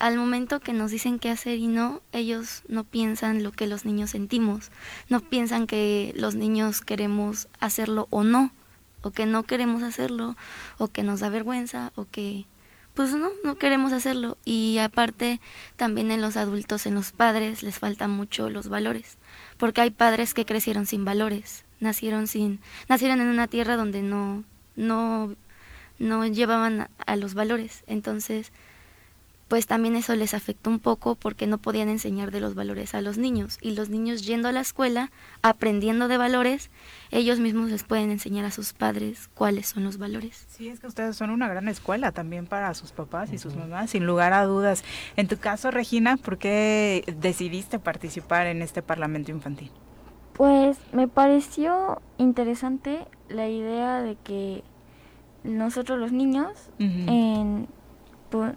al 0.00 0.16
momento 0.16 0.60
que 0.60 0.72
nos 0.72 0.90
dicen 0.90 1.18
qué 1.18 1.28
hacer 1.28 1.58
y 1.58 1.66
no, 1.66 2.00
ellos 2.12 2.62
no 2.68 2.84
piensan 2.84 3.42
lo 3.42 3.52
que 3.52 3.66
los 3.66 3.84
niños 3.84 4.10
sentimos, 4.10 4.70
no 5.10 5.20
piensan 5.20 5.66
que 5.66 6.14
los 6.16 6.34
niños 6.34 6.80
queremos 6.80 7.48
hacerlo 7.60 8.06
o 8.08 8.24
no, 8.24 8.50
o 9.02 9.10
que 9.10 9.26
no 9.26 9.42
queremos 9.42 9.82
hacerlo, 9.82 10.36
o 10.78 10.88
que 10.88 11.02
nos 11.02 11.20
da 11.20 11.28
vergüenza, 11.28 11.92
o 11.96 12.06
que 12.06 12.46
pues 12.94 13.12
no, 13.14 13.30
no 13.44 13.56
queremos 13.56 13.92
hacerlo. 13.92 14.36
Y 14.44 14.78
aparte, 14.78 15.40
también 15.76 16.10
en 16.10 16.20
los 16.20 16.36
adultos, 16.36 16.86
en 16.86 16.94
los 16.94 17.12
padres, 17.12 17.62
les 17.62 17.78
faltan 17.78 18.10
mucho 18.10 18.50
los 18.50 18.68
valores, 18.68 19.18
porque 19.56 19.80
hay 19.80 19.90
padres 19.90 20.34
que 20.34 20.46
crecieron 20.46 20.86
sin 20.86 21.04
valores, 21.04 21.64
nacieron 21.80 22.26
sin, 22.26 22.60
nacieron 22.88 23.20
en 23.20 23.28
una 23.28 23.46
tierra 23.48 23.76
donde 23.76 24.02
no, 24.02 24.44
no, 24.76 25.34
no 25.98 26.26
llevaban 26.26 26.82
a, 26.82 26.90
a 27.06 27.16
los 27.16 27.34
valores. 27.34 27.84
Entonces, 27.86 28.52
pues 29.50 29.66
también 29.66 29.96
eso 29.96 30.14
les 30.14 30.32
afectó 30.32 30.70
un 30.70 30.78
poco 30.78 31.16
porque 31.16 31.48
no 31.48 31.58
podían 31.58 31.88
enseñar 31.88 32.30
de 32.30 32.38
los 32.38 32.54
valores 32.54 32.94
a 32.94 33.00
los 33.00 33.18
niños. 33.18 33.58
Y 33.60 33.72
los 33.72 33.88
niños 33.88 34.24
yendo 34.24 34.46
a 34.46 34.52
la 34.52 34.60
escuela, 34.60 35.10
aprendiendo 35.42 36.06
de 36.06 36.16
valores, 36.16 36.70
ellos 37.10 37.40
mismos 37.40 37.68
les 37.68 37.82
pueden 37.82 38.12
enseñar 38.12 38.44
a 38.44 38.52
sus 38.52 38.72
padres 38.72 39.28
cuáles 39.34 39.66
son 39.66 39.82
los 39.82 39.98
valores. 39.98 40.46
Sí, 40.48 40.68
es 40.68 40.78
que 40.78 40.86
ustedes 40.86 41.16
son 41.16 41.30
una 41.30 41.48
gran 41.48 41.66
escuela 41.66 42.12
también 42.12 42.46
para 42.46 42.72
sus 42.74 42.92
papás 42.92 43.32
y 43.32 43.38
sus 43.38 43.56
mamás, 43.56 43.90
sin 43.90 44.06
lugar 44.06 44.32
a 44.34 44.44
dudas. 44.44 44.84
En 45.16 45.26
tu 45.26 45.36
caso, 45.36 45.72
Regina, 45.72 46.16
¿por 46.16 46.38
qué 46.38 47.02
decidiste 47.20 47.80
participar 47.80 48.46
en 48.46 48.62
este 48.62 48.82
Parlamento 48.82 49.32
Infantil? 49.32 49.72
Pues 50.34 50.78
me 50.92 51.08
pareció 51.08 52.00
interesante 52.18 53.04
la 53.28 53.48
idea 53.48 54.00
de 54.00 54.14
que 54.14 54.62
nosotros 55.42 55.98
los 55.98 56.12
niños 56.12 56.70
en 56.78 57.66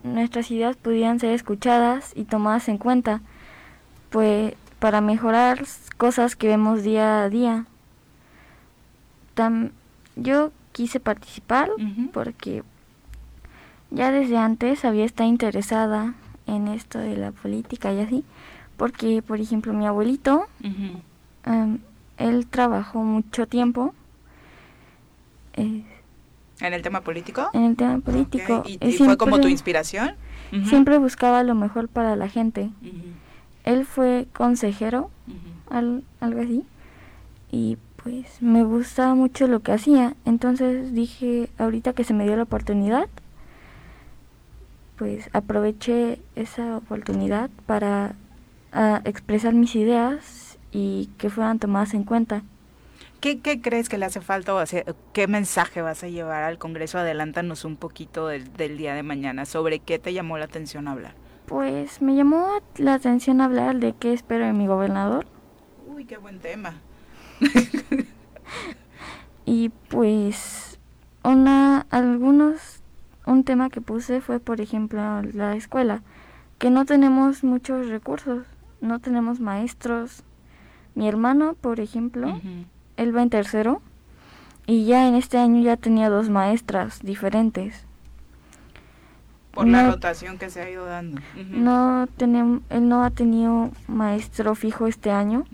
nuestras 0.04 0.50
ideas 0.52 0.76
pudieran 0.78 1.20
ser 1.20 1.32
escuchadas 1.34 2.12
y 2.16 2.26
tomadas 2.26 2.68
en 2.70 2.78
cuenta, 2.78 3.22
pues 4.10 4.54
para 4.80 5.02
mejorar 5.02 5.64
cosas 5.98 6.36
que 6.36 6.48
vemos 6.48 6.84
día 6.84 7.24
a 7.24 7.30
día. 7.30 7.66
Tam- 9.36 9.72
yo 10.16 10.52
quise 10.74 11.00
participar 11.00 11.70
porque 12.14 12.64
ya 13.92 14.12
desde 14.12 14.38
antes 14.38 14.86
había 14.86 15.06
estado 15.06 15.30
interesada 15.30 16.14
en 16.48 16.68
esto 16.68 17.00
de 17.00 17.16
la 17.18 17.32
política 17.32 17.94
y 17.94 18.00
así, 18.02 18.24
porque 18.78 19.22
por 19.22 19.40
ejemplo 19.40 19.74
mi 19.74 19.86
abuelito. 19.88 20.48
Em, 21.46 21.80
él 22.18 22.48
trabajó 22.48 23.00
mucho 23.04 23.48
tiempo 23.48 23.94
eh, 25.54 25.84
¿En 26.62 26.74
el 26.74 26.82
tema 26.82 27.02
político? 27.02 27.50
en 27.54 27.64
el 27.64 27.76
tema 27.76 28.00
político. 28.00 28.64
¿Y, 28.66 28.78
y 28.86 28.94
fue 28.94 29.18
como 29.18 29.32
tu 29.38 29.44
siempre- 29.44 29.52
inspiración? 29.52 30.12
Siempre 30.70 30.98
buscaba 31.00 31.42
lo 31.44 31.56
mejor 31.56 31.88
para 31.90 32.16
la 32.16 32.30
gente. 32.30 32.70
Él 33.66 33.86
fue 33.86 34.28
consejero, 34.34 35.10
al- 35.70 36.04
algo 36.20 36.42
así, 36.42 36.64
y 37.52 37.78
pues 38.04 38.42
me 38.42 38.64
gustaba 38.64 39.16
mucho 39.16 39.48
lo 39.48 39.62
que 39.62 39.72
hacía. 39.72 40.16
Entonces 40.26 40.94
dije, 40.94 41.50
ahorita 41.58 41.94
que 41.94 42.04
se 42.04 42.14
me 42.14 42.26
dio 42.26 42.36
la 42.36 42.44
oportunidad, 42.44 43.08
pues 44.98 45.30
aproveché 45.34 46.20
esa 46.36 46.78
oportunidad 46.78 47.50
para 47.66 48.14
ah, 48.72 49.02
expresar 49.06 49.54
mis 49.54 49.76
ideas 49.76 50.58
y 50.72 51.10
que 51.18 51.30
fueran 51.30 51.60
tomadas 51.60 51.94
en 51.94 52.04
cuenta. 52.04 52.44
¿Qué, 53.24 53.40
qué 53.40 53.62
crees 53.62 53.88
que 53.88 53.98
le 53.98 54.04
hace 54.04 54.20
falta 54.20 54.54
o 54.54 54.58
hace- 54.58 54.84
qué 55.14 55.28
mensaje 55.28 55.82
vas 55.82 56.04
a 56.04 56.10
llevar 56.10 56.44
al 56.44 56.58
Congreso? 56.58 56.98
Adelántanos 56.98 57.64
un 57.64 57.78
poquito 57.78 58.28
del, 58.28 58.52
del 58.52 58.78
día 58.78 58.96
de 58.96 59.02
mañana. 59.02 59.46
¿Sobre 59.46 59.80
qué 59.80 59.98
te 59.98 60.12
llamó 60.12 60.38
la 60.38 60.44
atención 60.44 60.90
hablar? 60.90 61.16
Pues 61.46 62.02
me 62.02 62.18
llamó 62.18 62.46
la 62.76 62.96
atención 62.96 63.40
hablar 63.40 63.78
de 63.78 63.94
qué 63.94 64.12
espero 64.12 64.46
de 64.46 64.52
mi 64.52 64.68
gobernador 64.68 65.26
Uy, 65.88 66.04
qué 66.04 66.18
buen 66.18 66.40
tema. 66.40 66.74
y 69.46 69.70
pues 69.70 70.78
una 71.24 71.86
algunos 71.92 72.82
un 73.26 73.46
tema 73.46 73.70
que 73.70 73.80
puse 73.80 74.20
fue 74.20 74.42
por 74.42 74.60
ejemplo 74.60 75.22
la 75.22 75.56
escuela 75.56 76.02
que 76.58 76.70
no 76.70 76.84
tenemos 76.84 77.46
muchos 77.46 77.88
recursos 77.88 78.46
no 78.82 79.00
tenemos 79.00 79.40
maestros 79.40 80.24
mi 80.96 81.08
hermano 81.08 81.54
por 81.54 81.80
ejemplo. 81.80 82.38
Él 82.98 83.16
va 83.16 83.22
en 83.22 83.30
tercero 83.30 83.82
y 84.66 84.86
ya 84.86 85.08
en 85.08 85.16
este 85.16 85.38
año 85.38 85.62
ya 85.62 85.78
tenía 85.78 86.10
dos 86.10 86.30
maestras 86.30 87.02
diferentes 87.02 87.86
Por 89.52 89.68
la 89.68 89.92
rotación 89.92 90.38
que 90.38 90.50
se 90.50 90.62
ha 90.62 90.70
ido 90.70 90.86
dando. 90.86 91.22
No 91.50 92.08
tenemos 92.18 92.62
él 92.70 92.88
no 92.88 93.04
ha 93.04 93.12
tenido 93.12 93.72
maestro 93.88 94.56
fijo 94.56 94.88
este 94.88 95.12
año 95.12 95.46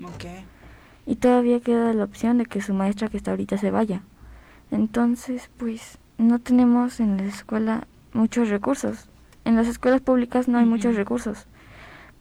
y 1.05 1.15
todavía 1.15 1.59
queda 1.59 1.93
la 1.93 2.03
opción 2.03 2.37
de 2.37 2.45
que 2.45 2.61
su 2.61 2.73
maestra 2.73 3.09
que 3.09 3.17
está 3.17 3.31
ahorita 3.31 3.57
se 3.57 3.71
vaya. 3.71 4.03
Entonces, 4.71 5.49
pues 5.57 5.97
no 6.19 6.37
tenemos 6.37 6.99
en 6.99 7.17
la 7.17 7.23
escuela 7.23 7.87
muchos 8.13 8.49
recursos. 8.49 9.09
En 9.45 9.55
las 9.55 9.67
escuelas 9.67 10.01
públicas 10.01 10.47
no 10.47 10.59
hay 10.59 10.65
muchos 10.65 10.95
recursos. 10.95 11.47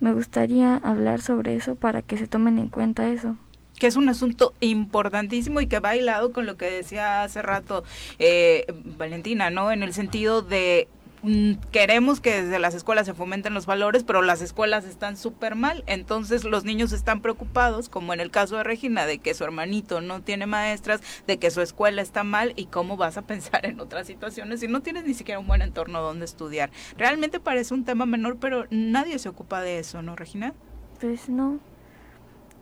Me 0.01 0.15
gustaría 0.15 0.77
hablar 0.77 1.21
sobre 1.21 1.57
eso 1.57 1.75
para 1.75 2.01
que 2.01 2.17
se 2.17 2.27
tomen 2.27 2.59
en 2.59 2.69
cuenta 2.69 3.09
eso. 3.09 3.37
Que 3.79 3.87
es 3.87 3.97
un 3.97 4.09
asunto 4.09 4.55
importantísimo 4.61 5.61
y 5.61 5.67
que 5.67 5.81
va 5.81 5.97
hilado 5.97 6.33
con 6.33 6.47
lo 6.47 6.57
que 6.57 6.71
decía 6.71 7.23
hace 7.23 7.43
rato 7.43 7.85
eh, 8.19 8.67
Valentina, 8.99 9.51
¿no? 9.51 9.73
En 9.73 9.83
el 9.83 9.93
sentido 9.93 10.43
de 10.43 10.89
mm, 11.23 11.55
queremos 11.71 12.21
que 12.21 12.43
desde 12.43 12.59
las 12.59 12.75
escuelas 12.75 13.07
se 13.07 13.15
fomenten 13.15 13.55
los 13.55 13.67
valores, 13.67 14.05
pero 14.05 14.23
las 14.23 14.43
escuelas 14.43 14.85
están 14.85 15.17
súper 15.17 15.55
mal. 15.55 15.85
Entonces 15.87 16.45
los 16.45 16.65
niños 16.65 16.93
están 16.93 17.21
preocupados, 17.21 17.89
como 17.89 18.13
en 18.13 18.21
el 18.21 18.31
caso 18.31 18.57
de 18.57 18.65
Regina, 18.65 19.07
de 19.07 19.19
que 19.19 19.35
su 19.35 19.45
hermanito 19.45 20.01
no 20.01 20.23
tiene 20.23 20.47
maestras, 20.47 21.01
de 21.27 21.39
que 21.39 21.51
su 21.51 21.61
escuela 21.61 22.03
está 22.03 22.25
mal 22.25 22.53
y 22.57 22.67
cómo 22.67 22.97
vas 22.97 23.17
a 23.17 23.23
pensar 23.27 23.67
en 23.67 23.81
otras 23.81 24.07
situaciones 24.07 24.61
si 24.61 24.69
no 24.69 24.83
tienes 24.83 25.05
ni 25.05 25.15
siquiera 25.15 25.39
un 25.39 25.47
buen 25.47 25.63
entorno 25.63 26.03
donde 26.03 26.25
estudiar. 26.25 26.71
Realmente 26.97 27.41
parece 27.41 27.75
un 27.75 27.85
tema 27.85 28.07
menor, 28.07 28.39
pero 28.39 28.67
nadie 28.71 29.19
se 29.19 29.29
ocupa 29.29 29.61
de 29.61 29.79
eso, 29.79 30.03
¿no, 30.03 30.17
Regina? 30.17 30.55
Pues 31.01 31.29
no. 31.29 31.61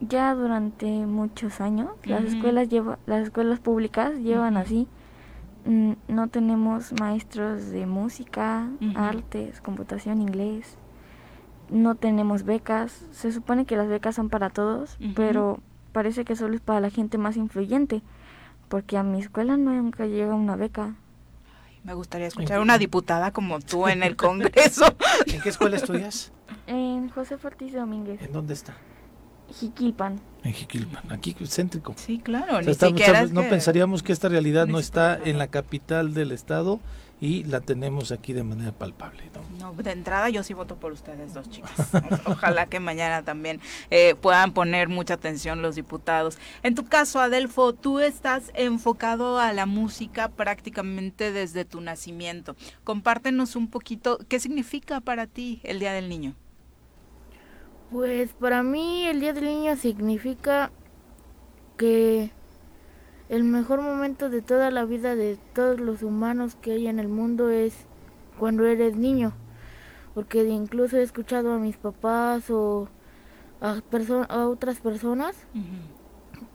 Ya 0.01 0.35
durante 0.35 0.87
muchos 1.07 1.61
años 1.61 1.91
las 2.05 2.25
escuelas 2.25 2.69
lleva, 2.69 2.99
las 3.07 3.23
escuelas 3.25 3.61
públicas 3.61 4.19
llevan 4.19 4.57
así. 4.57 4.87
Mm, 5.65 5.93
No 6.09 6.29
tenemos 6.29 6.93
maestros 7.01 7.71
de 7.71 7.87
música, 7.87 8.69
artes, 8.95 9.61
computación, 9.61 10.21
inglés. 10.21 10.77
No 11.71 11.95
tenemos 11.95 12.45
becas. 12.45 13.07
Se 13.11 13.33
supone 13.33 13.65
que 13.65 13.77
las 13.77 13.89
becas 13.89 14.15
son 14.15 14.29
para 14.29 14.51
todos, 14.51 14.99
pero 15.17 15.61
parece 15.93 16.25
que 16.25 16.37
solo 16.37 16.55
es 16.55 16.61
para 16.61 16.81
la 16.81 16.91
gente 16.91 17.19
más 17.19 17.37
influyente. 17.37 18.03
Porque 18.69 18.99
a 18.99 19.03
mi 19.03 19.21
escuela 19.21 19.57
nunca 19.57 20.07
llega 20.07 20.35
una 20.35 20.57
beca. 20.57 20.95
Me 21.85 21.95
gustaría 21.95 22.27
escuchar 22.27 22.61
una 22.61 22.79
diputada 22.79 23.31
como 23.33 23.61
tú 23.61 23.87
en 23.89 24.03
el 24.03 24.17
Congreso. 24.27 24.85
¿En 25.27 25.41
qué 25.41 25.49
escuela 25.49 25.77
estudias? 25.77 26.33
En 26.67 27.09
José 27.09 27.37
Ortiz 27.43 27.73
de 27.73 27.79
Domínguez, 27.79 28.21
¿En 28.23 28.33
dónde 28.33 28.55
está? 28.55 28.75
Jiquilpan. 29.53 30.21
En 30.45 30.53
Jiquilpan, 30.53 31.11
aquí 31.13 31.35
céntrico. 31.47 31.95
Sí, 31.97 32.19
claro, 32.19 32.45
O 32.45 32.57
sea, 32.57 32.61
ni 32.63 32.71
estamos- 32.71 32.91
siquiera 32.99 33.13
estamos- 33.21 33.31
es 33.31 33.35
no 33.35 33.43
que- 33.43 33.49
pensaríamos 33.49 34.03
que 34.03 34.13
esta 34.13 34.29
realidad 34.29 34.67
no 34.67 34.79
está 34.79 35.19
en 35.25 35.39
la 35.39 35.49
capital 35.49 36.15
del 36.15 36.31
estado 36.33 36.81
y 37.21 37.45
la 37.45 37.61
tenemos 37.63 38.13
aquí 38.13 38.33
de 38.35 38.45
manera 38.45 38.73
palpable. 38.73 39.23
¿no? 39.59 39.73
No, 39.73 39.83
de 39.83 39.91
entrada 39.91 40.29
yo 40.29 40.43
sí 40.43 40.53
voto 40.53 40.77
por 40.77 40.93
ustedes 40.93 41.33
dos 41.35 41.49
chicas. 41.49 41.73
Ojalá 42.27 42.67
que 42.67 42.79
mañana 42.79 43.23
también 43.23 43.61
eh, 43.91 44.15
puedan 44.21 44.53
poner 44.53 44.89
mucha 44.89 45.15
atención 45.15 45.63
los 45.63 45.75
diputados. 45.77 46.39
En 46.63 46.75
tu 46.75 46.85
caso, 46.85 47.21
Adelfo, 47.21 47.73
tú 47.73 48.01
estás 48.01 48.51
enfocado 48.55 49.39
a 49.41 49.53
la 49.55 49.65
música 49.67 50.29
prácticamente 50.29 51.33
desde 51.33 51.65
tu 51.65 51.81
nacimiento. 51.81 52.55
Compártenos 52.85 53.57
un 53.57 53.69
poquito 53.69 54.19
qué 54.29 54.39
significa 54.39 55.01
para 55.01 55.27
ti 55.27 55.61
el 55.65 55.81
Día 55.81 55.93
del 55.93 56.09
Niño. 56.11 56.35
Pues 57.91 58.33
para 58.33 58.63
mí 58.63 59.05
el 59.07 59.21
Día 59.21 59.33
del 59.33 59.45
Niño 59.45 59.77
significa 59.77 60.71
que 61.77 62.31
el 63.29 63.45
mejor 63.45 63.81
momento 63.81 64.29
de 64.29 64.43
toda 64.43 64.71
la 64.71 64.85
vida 64.85 65.15
de 65.15 65.39
todos 65.55 65.81
los 65.81 66.03
humanos 66.03 66.57
que 66.61 66.73
hay 66.73 66.89
en 66.89 66.99
el 66.99 67.09
mundo 67.09 67.49
es 67.51 67.87
cuando 68.39 68.65
eres 68.67 68.97
niño. 68.97 69.33
Porque 70.15 70.45
incluso 70.45 70.97
he 70.97 71.03
escuchado 71.03 71.53
a 71.53 71.59
mis 71.59 71.77
papás 71.77 72.51
o 72.51 72.89
a, 73.61 73.77
perso- 73.91 74.27
a 74.29 74.49
otras 74.49 74.81
personas 74.81 75.37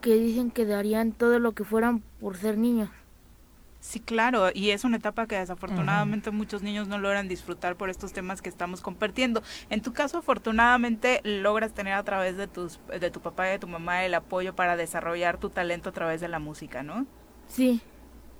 que 0.01 0.15
dicen 0.15 0.51
que 0.51 0.65
darían 0.65 1.11
todo 1.13 1.39
lo 1.39 1.53
que 1.53 1.63
fueran 1.63 1.99
por 2.19 2.35
ser 2.37 2.57
niños. 2.57 2.89
Sí, 3.81 3.99
claro, 3.99 4.51
y 4.53 4.69
es 4.69 4.83
una 4.83 4.97
etapa 4.97 5.25
que 5.25 5.39
desafortunadamente 5.39 6.29
muchos 6.29 6.61
niños 6.61 6.87
no 6.87 6.99
logran 6.99 7.27
disfrutar 7.27 7.75
por 7.75 7.89
estos 7.89 8.13
temas 8.13 8.39
que 8.39 8.47
estamos 8.47 8.79
compartiendo. 8.79 9.41
En 9.71 9.81
tu 9.81 9.91
caso, 9.91 10.19
afortunadamente, 10.19 11.19
logras 11.23 11.73
tener 11.73 11.93
a 11.93 12.03
través 12.03 12.37
de 12.37 12.47
tus 12.47 12.79
de 12.87 13.09
tu 13.09 13.21
papá 13.21 13.47
y 13.47 13.51
de 13.53 13.59
tu 13.59 13.67
mamá 13.67 14.05
el 14.05 14.13
apoyo 14.13 14.55
para 14.55 14.77
desarrollar 14.77 15.39
tu 15.39 15.49
talento 15.49 15.89
a 15.89 15.93
través 15.93 16.21
de 16.21 16.27
la 16.27 16.37
música, 16.37 16.83
¿no? 16.83 17.07
Sí, 17.47 17.81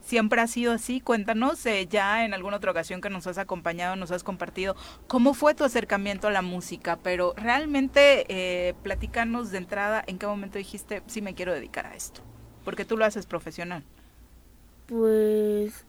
Siempre 0.01 0.41
ha 0.41 0.47
sido 0.47 0.73
así. 0.73 0.99
Cuéntanos, 0.99 1.65
eh, 1.65 1.87
ya 1.89 2.25
en 2.25 2.33
alguna 2.33 2.57
otra 2.57 2.71
ocasión 2.71 3.01
que 3.01 3.09
nos 3.09 3.27
has 3.27 3.37
acompañado, 3.37 3.95
nos 3.95 4.11
has 4.11 4.23
compartido, 4.23 4.75
cómo 5.07 5.33
fue 5.33 5.53
tu 5.53 5.63
acercamiento 5.63 6.27
a 6.27 6.31
la 6.31 6.41
música, 6.41 6.97
pero 6.97 7.33
realmente 7.37 8.25
eh, 8.29 8.73
platícanos 8.83 9.51
de 9.51 9.59
entrada 9.59 10.03
en 10.07 10.17
qué 10.17 10.25
momento 10.25 10.57
dijiste, 10.57 11.03
sí 11.05 11.21
me 11.21 11.35
quiero 11.35 11.53
dedicar 11.53 11.85
a 11.85 11.95
esto, 11.95 12.21
porque 12.65 12.85
tú 12.85 12.97
lo 12.97 13.05
haces 13.05 13.25
profesional. 13.25 13.83
Pues 14.91 15.85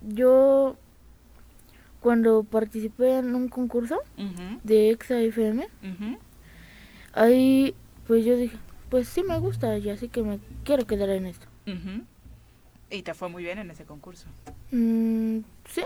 yo 0.00 0.76
cuando 1.98 2.44
participé 2.44 3.18
en 3.18 3.34
un 3.34 3.48
concurso 3.48 3.98
de 4.62 4.90
Exa 4.90 5.18
FM, 5.18 5.66
ahí 7.14 7.74
pues 8.06 8.24
yo 8.24 8.36
dije, 8.36 8.56
pues 8.90 9.08
sí 9.08 9.24
me 9.24 9.36
gusta 9.40 9.76
y 9.78 9.90
así 9.90 10.06
que 10.06 10.22
me 10.22 10.38
quiero 10.62 10.86
quedar 10.86 11.08
en 11.08 11.26
esto. 11.26 11.48
Ujú. 11.66 12.04
Y 12.90 13.02
te 13.02 13.12
fue 13.14 13.28
muy 13.28 13.42
bien 13.42 13.58
en 13.58 13.72
ese 13.72 13.84
concurso. 13.84 14.28
Mm, 14.70 15.38
sí, 15.68 15.82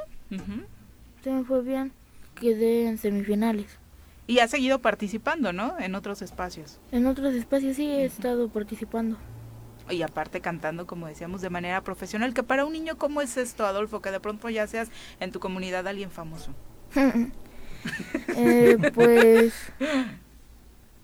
se 1.24 1.30
me 1.30 1.44
fue 1.44 1.62
bien. 1.62 1.90
Quedé 2.34 2.86
en 2.86 2.98
semifinales. 2.98 3.78
Y 4.26 4.40
has 4.40 4.50
seguido 4.50 4.80
participando, 4.80 5.54
¿no? 5.54 5.78
En 5.78 5.94
otros 5.94 6.20
espacios. 6.20 6.80
En 6.92 7.06
otros 7.06 7.34
espacios 7.34 7.76
sí 7.76 7.86
he 7.86 8.04
estado 8.04 8.50
participando. 8.50 9.16
Y 9.90 10.02
aparte 10.02 10.40
cantando, 10.40 10.86
como 10.86 11.06
decíamos, 11.06 11.40
de 11.40 11.50
manera 11.50 11.82
profesional. 11.82 12.34
Que 12.34 12.42
para 12.42 12.64
un 12.64 12.72
niño, 12.72 12.96
¿cómo 12.98 13.20
es 13.22 13.36
esto, 13.36 13.64
Adolfo? 13.66 14.00
Que 14.02 14.10
de 14.10 14.20
pronto 14.20 14.48
ya 14.50 14.66
seas 14.66 14.90
en 15.20 15.32
tu 15.32 15.40
comunidad 15.40 15.86
alguien 15.86 16.10
famoso. 16.10 16.52
Eh, 18.36 18.76
pues 18.92 19.54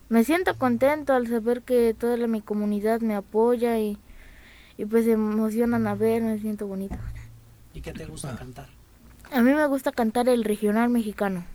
me 0.09 0.23
siento 0.25 0.57
contento 0.57 1.13
al 1.13 1.25
saber 1.27 1.61
que 1.61 1.93
toda 1.97 2.17
la- 2.17 2.27
mi 2.27 2.41
comunidad 2.41 2.99
me 2.99 3.15
apoya 3.15 3.79
y, 3.79 3.97
y 4.77 4.85
pues 4.85 5.05
se 5.05 5.13
emocionan 5.13 5.87
a 5.87 5.95
ver, 5.95 6.21
me 6.21 6.37
siento 6.37 6.67
bonito. 6.67 6.95
¿Y 7.73 7.81
qué 7.81 7.93
te 7.93 8.05
gusta 8.05 8.35
cantar? 8.35 8.67
A 9.31 9.41
mí 9.41 9.53
me 9.53 9.65
gusta 9.67 9.91
cantar 9.93 10.27
el 10.29 10.43
regional 10.43 10.89
mexicano. 10.89 11.45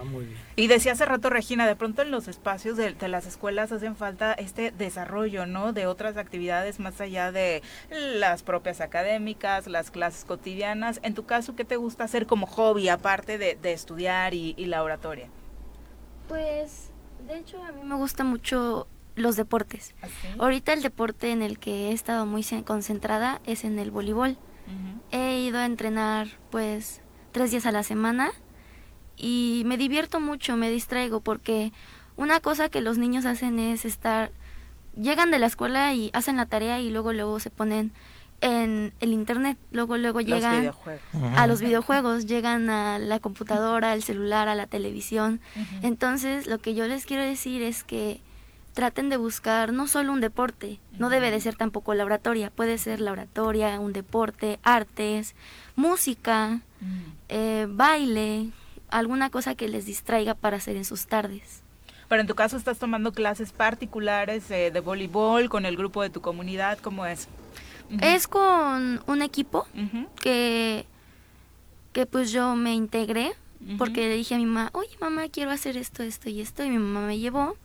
Ah, 0.00 0.04
muy 0.04 0.24
bien. 0.26 0.38
Y 0.56 0.66
decía 0.66 0.92
hace 0.92 1.04
rato 1.04 1.30
Regina, 1.30 1.66
de 1.66 1.76
pronto 1.76 2.02
en 2.02 2.10
los 2.10 2.28
espacios 2.28 2.76
de, 2.76 2.92
de 2.94 3.08
las 3.08 3.26
escuelas 3.26 3.72
hacen 3.72 3.96
falta 3.96 4.32
este 4.32 4.70
desarrollo, 4.70 5.46
¿no? 5.46 5.72
De 5.72 5.86
otras 5.86 6.16
actividades 6.16 6.80
más 6.80 7.00
allá 7.00 7.32
de 7.32 7.62
las 7.90 8.42
propias 8.42 8.80
académicas, 8.80 9.66
las 9.66 9.90
clases 9.90 10.24
cotidianas. 10.24 11.00
En 11.02 11.14
tu 11.14 11.24
caso, 11.26 11.56
¿qué 11.56 11.64
te 11.64 11.76
gusta 11.76 12.04
hacer 12.04 12.26
como 12.26 12.46
hobby, 12.46 12.88
aparte 12.88 13.38
de, 13.38 13.56
de 13.60 13.72
estudiar 13.72 14.34
y, 14.34 14.54
y 14.56 14.66
la 14.66 14.82
oratoria? 14.82 15.28
Pues, 16.28 16.90
de 17.26 17.38
hecho, 17.38 17.62
a 17.62 17.72
mí 17.72 17.82
me 17.84 17.94
gusta 17.96 18.24
mucho 18.24 18.86
los 19.14 19.36
deportes. 19.36 19.94
¿Así? 20.02 20.12
Ahorita 20.38 20.72
el 20.72 20.82
deporte 20.82 21.30
en 21.30 21.42
el 21.42 21.58
que 21.58 21.88
he 21.88 21.92
estado 21.92 22.26
muy 22.26 22.42
ce- 22.42 22.64
concentrada 22.64 23.40
es 23.46 23.64
en 23.64 23.78
el 23.78 23.90
voleibol. 23.90 24.36
He 25.10 25.40
ido 25.40 25.58
a 25.58 25.66
entrenar 25.66 26.26
pues 26.50 27.02
tres 27.32 27.50
días 27.50 27.66
a 27.66 27.70
la 27.72 27.82
semana 27.82 28.32
y 29.16 29.62
me 29.66 29.76
divierto 29.76 30.20
mucho, 30.20 30.56
me 30.56 30.70
distraigo 30.70 31.20
porque 31.20 31.72
una 32.16 32.40
cosa 32.40 32.68
que 32.68 32.80
los 32.80 32.98
niños 32.98 33.24
hacen 33.24 33.58
es 33.58 33.84
estar, 33.84 34.30
llegan 34.96 35.30
de 35.30 35.38
la 35.38 35.46
escuela 35.46 35.92
y 35.94 36.10
hacen 36.12 36.36
la 36.36 36.46
tarea 36.46 36.80
y 36.80 36.90
luego 36.90 37.12
luego 37.12 37.40
se 37.40 37.50
ponen 37.50 37.92
en 38.40 38.92
el 39.00 39.12
internet, 39.12 39.56
luego 39.70 39.96
luego 39.96 40.20
Los 40.20 40.28
llegan 40.28 40.60
videojuegos. 40.60 41.02
a 41.36 41.46
los 41.46 41.60
videojuegos, 41.60 42.26
llegan 42.26 42.68
a 42.68 42.98
la 42.98 43.18
computadora, 43.18 43.92
al 43.92 44.02
celular, 44.02 44.48
a 44.48 44.54
la 44.54 44.66
televisión. 44.66 45.40
Entonces, 45.82 46.46
lo 46.46 46.58
que 46.58 46.74
yo 46.74 46.86
les 46.86 47.06
quiero 47.06 47.22
decir 47.22 47.62
es 47.62 47.84
que 47.84 48.20
traten 48.74 49.08
de 49.08 49.16
buscar 49.16 49.72
no 49.72 49.86
solo 49.86 50.12
un 50.12 50.20
deporte, 50.20 50.78
no 50.98 51.08
debe 51.08 51.30
de 51.30 51.40
ser 51.40 51.54
tampoco 51.54 51.94
la 51.94 52.04
oratoria, 52.04 52.50
puede 52.50 52.76
ser 52.76 53.00
la 53.00 53.12
oratoria, 53.12 53.78
un 53.80 53.92
deporte, 53.92 54.58
artes, 54.62 55.34
música, 55.76 56.60
eh, 57.28 57.66
baile, 57.70 58.50
alguna 58.94 59.28
cosa 59.28 59.54
que 59.54 59.68
les 59.68 59.86
distraiga 59.86 60.34
para 60.34 60.58
hacer 60.58 60.76
en 60.76 60.84
sus 60.84 61.06
tardes. 61.06 61.62
Pero 62.08 62.20
en 62.20 62.26
tu 62.26 62.34
caso 62.34 62.56
estás 62.56 62.78
tomando 62.78 63.12
clases 63.12 63.52
particulares 63.52 64.50
eh, 64.50 64.70
de 64.70 64.80
voleibol 64.80 65.48
con 65.48 65.66
el 65.66 65.76
grupo 65.76 66.02
de 66.02 66.10
tu 66.10 66.20
comunidad, 66.20 66.78
¿cómo 66.78 67.04
es? 67.04 67.28
Es 68.00 68.28
con 68.28 69.02
un 69.06 69.22
equipo 69.22 69.66
que, 70.22 70.86
que 71.92 72.06
pues 72.06 72.32
yo 72.32 72.54
me 72.54 72.74
integré 72.74 73.32
porque 73.78 74.08
le 74.08 74.16
dije 74.16 74.34
a 74.34 74.38
mi 74.38 74.46
mamá, 74.46 74.70
oye 74.74 74.96
mamá, 75.00 75.28
quiero 75.28 75.50
hacer 75.50 75.76
esto, 75.76 76.02
esto 76.02 76.28
y 76.28 76.40
esto, 76.40 76.64
y 76.64 76.70
mi 76.70 76.78
mamá 76.78 77.06
me 77.06 77.18
llevó. 77.18 77.56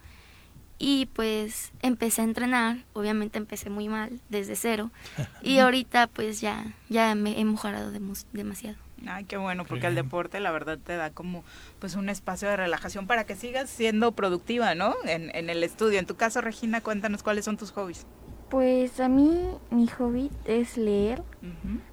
Y 0.78 1.08
pues 1.08 1.74
empecé 1.82 2.22
a 2.22 2.24
entrenar, 2.24 2.86
obviamente 2.94 3.38
empecé 3.38 3.70
muy 3.70 3.90
mal, 3.90 4.22
desde 4.30 4.56
cero, 4.56 4.92
y 5.44 5.58
ahorita 5.60 6.08
pues 6.08 6.40
ya, 6.40 6.74
ya 6.88 7.14
me 7.16 7.40
he 7.40 7.44
mejorado 7.44 7.92
demasiado. 7.92 8.78
Ay, 9.08 9.24
qué 9.26 9.38
bueno, 9.38 9.66
porque 9.66 9.88
el 9.88 9.96
deporte 9.96 10.40
la 10.40 10.52
verdad 10.52 10.78
te 10.78 10.96
da 10.96 11.10
como 11.12 11.44
pues 11.80 11.96
un 11.96 12.10
espacio 12.10 12.50
de 12.50 12.58
relajación 12.58 13.08
para 13.08 13.24
que 13.24 13.36
sigas 13.36 13.70
siendo 13.70 14.12
productiva, 14.12 14.76
¿no? 14.76 14.96
En, 15.06 15.34
en 15.36 15.50
el 15.50 15.64
estudio. 15.64 16.00
En 16.00 16.06
tu 16.06 16.16
caso, 16.16 16.42
Regina, 16.42 16.82
cuéntanos 16.82 17.24
cuáles 17.24 17.46
son 17.46 17.58
tus 17.58 17.72
hobbies. 17.72 18.06
Pues 18.50 19.00
a 19.00 19.08
mí 19.10 19.40
mi 19.70 19.88
hobby 19.88 20.32
es 20.46 20.76
leer. 20.76 21.22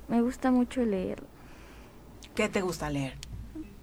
Me 0.09 0.23
gusta 0.23 0.51
mucho 0.51 0.85
leer. 0.85 1.23
¿Qué 2.35 2.49
te 2.49 2.63
gusta 2.63 2.89
leer? 2.91 3.15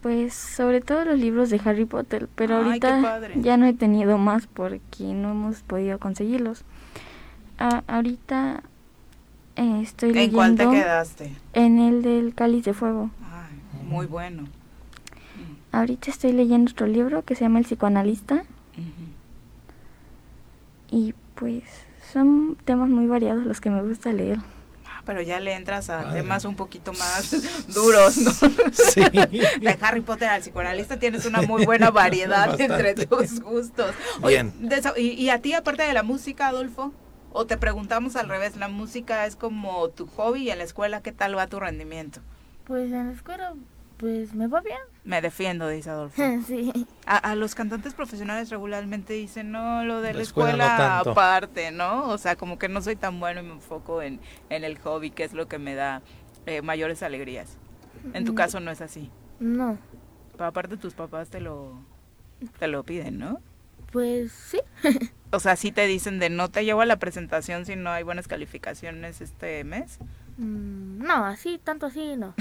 Pues 0.02 0.34
sobre 0.34 0.82
todo 0.82 1.06
los 1.06 1.20
libros 1.20 1.50
de 1.50 1.62
Harry 1.64 1.86
Potter, 1.86 2.28
pero 2.36 2.58
Ay, 2.58 2.66
ahorita 2.66 3.22
ya 3.36 3.58
no 3.58 3.68
he 3.68 3.74
tenido 3.74 4.18
más 4.18 4.48
porque 4.48 5.04
no 5.06 5.32
hemos 5.32 5.62
podido 5.62 5.98
conseguirlos. 6.00 6.66
Ah, 7.58 7.84
ahorita 7.88 8.64
eh, 9.56 9.80
estoy 9.84 10.18
¿En 10.18 10.32
cuál 10.32 10.56
te 10.56 10.70
quedaste? 10.70 11.32
en 11.54 11.80
el 11.80 12.02
del 12.02 12.34
Cáliz 12.34 12.64
de 12.66 12.74
Fuego. 12.74 13.10
Ay, 13.22 13.84
muy 13.88 14.06
bueno. 14.06 14.48
ahorita 15.72 16.10
estoy 16.12 16.32
leyendo 16.34 16.72
otro 16.72 16.88
libro 16.88 17.24
que 17.24 17.36
se 17.36 17.42
llama 17.46 17.60
El 17.60 17.66
psicoanalista. 17.66 18.44
Y 20.92 21.14
pues 21.36 21.64
son 22.12 22.56
temas 22.66 22.90
muy 22.90 23.08
variados 23.08 23.46
los 23.46 23.60
que 23.60 23.70
me 23.72 23.82
gusta 23.82 24.14
leer. 24.14 24.38
Ah, 24.86 25.02
pero 25.06 25.22
ya 25.24 25.40
le 25.40 25.54
entras 25.56 25.90
a 25.90 26.14
temas 26.14 26.46
un 26.46 26.56
poquito 26.56 26.94
más 26.94 27.32
duros, 27.74 28.18
¿no? 28.18 28.32
Sí. 28.72 29.02
De 29.12 29.78
Harry 29.82 30.02
Potter 30.02 30.30
al 30.30 30.42
psicoanalista 30.42 31.00
tienes 31.00 31.26
una 31.26 31.42
muy 31.42 31.66
buena 31.66 31.90
variedad 31.90 32.60
entre 32.62 32.94
tus 32.94 33.40
gustos. 33.42 33.96
Bien. 34.28 34.54
y, 34.98 35.30
a 35.30 35.40
ti, 35.40 35.54
aparte 35.54 35.82
de 35.84 35.94
la 35.94 36.04
música, 36.04 36.48
Adolfo? 36.50 36.94
¿O 37.34 37.46
te 37.46 37.58
preguntamos 37.58 38.16
al 38.16 38.30
revés, 38.30 38.56
la 38.58 38.68
música 38.68 39.26
es 39.26 39.36
como 39.36 39.90
tu 39.90 40.08
hobby 40.08 40.44
y 40.44 40.52
en 40.52 40.60
la 40.60 40.64
escuela 40.64 41.02
qué 41.02 41.12
tal 41.12 41.38
va 41.38 41.48
tu 41.48 41.60
rendimiento? 41.60 42.22
Pues 42.66 42.92
en 42.92 43.08
la 43.08 43.14
escuela 43.14 43.54
pues 43.98 44.34
me 44.34 44.48
va 44.48 44.62
bien. 44.62 44.80
Me 45.06 45.22
defiendo, 45.22 45.68
dice 45.70 45.90
Adolfo. 45.90 46.22
sí. 46.48 46.88
A, 47.06 47.36
los 47.36 47.56
cantantes 47.56 47.94
profesionales 47.94 48.50
regularmente 48.50 49.14
dicen, 49.14 49.52
no, 49.52 49.84
lo 49.86 50.02
de 50.02 50.14
la, 50.14 50.22
escuela, 50.22 51.00
aparte, 51.00 51.72
¿no? 51.72 52.10
O 52.10 52.18
sea, 52.18 52.36
como 52.36 52.60
que 52.60 52.68
no 52.68 52.82
soy 52.82 52.98
tan 52.98 53.20
bueno 53.20 53.40
y 53.40 53.44
me 53.44 53.54
enfoco 53.54 54.02
en, 54.02 54.20
en 54.50 54.64
el 54.64 54.78
hobby, 54.80 55.10
que 55.10 55.24
es 55.24 55.34
lo 55.34 55.48
que 55.48 55.58
me 55.58 55.74
da 55.74 56.02
eh, 56.46 56.62
mayores 56.62 57.02
alegrías. 57.02 57.58
En 58.14 58.26
tu 58.26 58.34
mm. 58.34 58.36
caso 58.36 58.60
no 58.60 58.72
es 58.72 58.82
así. 58.82 59.10
No. 59.40 59.78
Pero 60.34 60.46
aparte 60.46 60.76
tus 60.78 60.94
papás 60.94 61.30
te 61.30 61.40
lo, 61.40 61.80
te 62.60 62.68
lo 62.68 62.84
piden, 62.84 63.20
¿no? 63.20 63.40
Pues 63.94 64.32
sí. 64.32 64.60
o 65.32 65.40
sea, 65.40 65.56
sí 65.56 65.72
te 65.72 65.86
dicen 65.86 66.18
de 66.18 66.32
no 66.32 66.50
te 66.50 66.66
llevo 66.66 66.82
a 66.82 66.86
la 66.86 66.98
presentación 66.98 67.68
si 67.68 67.76
no 67.76 67.92
hay 67.92 68.02
buenas 68.02 68.28
calificaciones 68.28 69.22
este 69.22 69.64
mes. 69.64 70.00
Mm, 70.38 70.98
no, 70.98 71.26
así, 71.26 71.62
tanto 71.64 71.86
así, 71.86 72.16
no. 72.18 72.34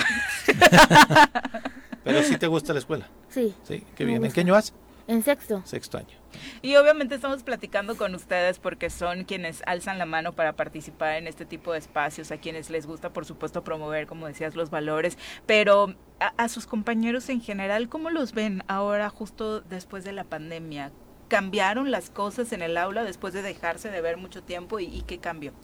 Pero 2.05 2.23
sí 2.23 2.39
te 2.39 2.47
gusta 2.47 2.73
la 2.73 2.79
escuela. 2.79 3.07
Sí. 3.29 3.55
Sí, 3.65 3.85
qué 3.95 4.07
bien. 4.07 4.25
¿En 4.25 4.33
qué 4.33 4.41
año 4.41 4.55
vas? 4.55 4.73
En 5.09 5.23
sexto. 5.23 5.63
Sexto 5.67 5.99
año. 5.99 6.17
Y 6.63 6.77
obviamente 6.77 7.15
estamos 7.15 7.43
platicando 7.43 7.99
con 7.99 8.15
ustedes 8.15 8.59
porque 8.59 8.89
son 8.89 9.25
quienes 9.25 9.63
alzan 9.67 9.99
la 9.99 10.07
mano 10.07 10.33
para 10.33 10.55
participar 10.55 11.17
en 11.17 11.27
este 11.27 11.45
tipo 11.45 11.73
de 11.73 11.81
espacios, 11.81 12.33
a 12.33 12.39
quienes 12.39 12.71
les 12.71 12.87
gusta, 12.87 13.13
por 13.13 13.27
supuesto, 13.27 13.63
promover, 13.63 14.07
como 14.07 14.27
decías, 14.27 14.55
los 14.55 14.71
valores, 14.71 15.19
pero 15.45 15.95
a, 16.19 16.29
a 16.39 16.49
sus 16.49 16.67
compañeros 16.67 17.29
en 17.29 17.43
general, 17.43 17.91
¿cómo 17.91 18.09
los 18.09 18.33
ven 18.33 18.65
ahora 18.69 19.11
justo 19.11 19.61
después 19.61 20.03
de 20.05 20.13
la 20.13 20.25
pandemia? 20.25 20.93
¿Cambiaron 21.33 21.91
las 21.91 22.11
cosas 22.11 22.53
en 22.53 22.61
el 22.61 22.77
aula 22.77 23.05
después 23.05 23.33
de 23.33 23.41
dejarse 23.41 23.91
de 23.91 24.03
ver 24.03 24.19
mucho 24.19 24.43
tiempo 24.43 24.81
y, 24.81 24.85
y 24.85 25.01
qué 25.01 25.17
cambió? 25.17 25.55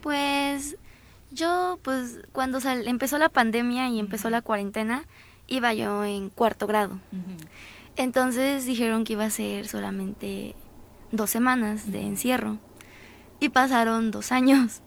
Pues 0.00 0.78
yo, 1.30 1.78
pues, 1.82 2.20
cuando 2.32 2.58
empezó 2.64 3.18
la 3.18 3.28
pandemia 3.28 3.90
y 3.90 3.98
empezó 3.98 4.30
la 4.30 4.40
cuarentena, 4.40 5.04
iba 5.46 5.74
yo 5.74 6.04
en 6.04 6.30
cuarto 6.30 6.66
grado. 6.66 7.00
Entonces 7.96 8.64
dijeron 8.64 9.04
que 9.04 9.12
iba 9.12 9.26
a 9.26 9.30
ser 9.30 9.68
solamente 9.68 10.54
dos 11.12 11.28
semanas 11.28 11.92
de 11.92 12.00
encierro. 12.00 12.56
Y 13.40 13.50
pasaron 13.50 14.10
dos 14.10 14.32
años. 14.32 14.80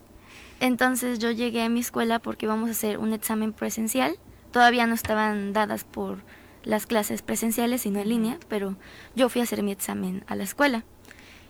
Entonces 0.58 1.20
yo 1.20 1.30
llegué 1.30 1.62
a 1.62 1.68
mi 1.68 1.78
escuela 1.78 2.18
porque 2.18 2.46
íbamos 2.46 2.68
a 2.70 2.72
hacer 2.72 2.98
un 2.98 3.12
examen 3.12 3.52
presencial. 3.52 4.16
Todavía 4.50 4.88
no 4.88 4.94
estaban 4.94 5.52
dadas 5.52 5.84
por 5.84 6.24
las 6.64 6.86
clases 6.86 7.22
presenciales, 7.22 7.82
sino 7.82 8.00
en 8.00 8.08
línea, 8.08 8.38
pero 8.48 8.76
yo 9.14 9.28
fui 9.28 9.40
a 9.40 9.44
hacer 9.44 9.62
mi 9.62 9.72
examen 9.72 10.24
a 10.26 10.36
la 10.36 10.44
escuela. 10.44 10.84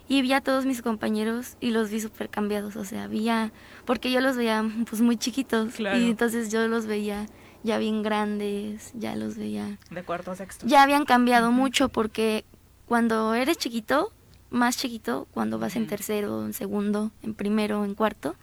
Y 0.08 0.20
vi 0.20 0.32
a 0.32 0.40
todos 0.40 0.66
mis 0.66 0.82
compañeros 0.82 1.56
y 1.60 1.70
los 1.70 1.90
vi 1.90 2.00
súper 2.00 2.28
cambiados, 2.28 2.76
o 2.76 2.84
sea, 2.84 3.04
había, 3.04 3.52
porque 3.84 4.10
yo 4.10 4.20
los 4.20 4.36
veía 4.36 4.64
pues 4.88 5.00
muy 5.00 5.16
chiquitos. 5.16 5.78
Y 5.78 6.10
entonces 6.10 6.50
yo 6.50 6.66
los 6.68 6.86
veía 6.86 7.26
ya 7.62 7.78
bien 7.78 8.02
grandes, 8.02 8.90
ya 8.94 9.14
los 9.16 9.36
veía... 9.36 9.78
De 9.90 10.02
cuarto 10.02 10.32
a 10.32 10.36
sexto. 10.36 10.66
Ya 10.66 10.82
habían 10.82 11.04
cambiado 11.04 11.52
mucho 11.52 11.88
porque 11.88 12.44
cuando 12.86 13.34
eres 13.34 13.56
chiquito, 13.58 14.12
más 14.50 14.76
chiquito, 14.76 15.28
cuando 15.32 15.58
vas 15.58 15.76
en 15.76 15.86
tercero, 15.86 16.44
en 16.44 16.52
segundo, 16.52 17.10
en 17.22 17.34
primero, 17.34 17.84
en 17.84 17.94
cuarto, 17.94 18.34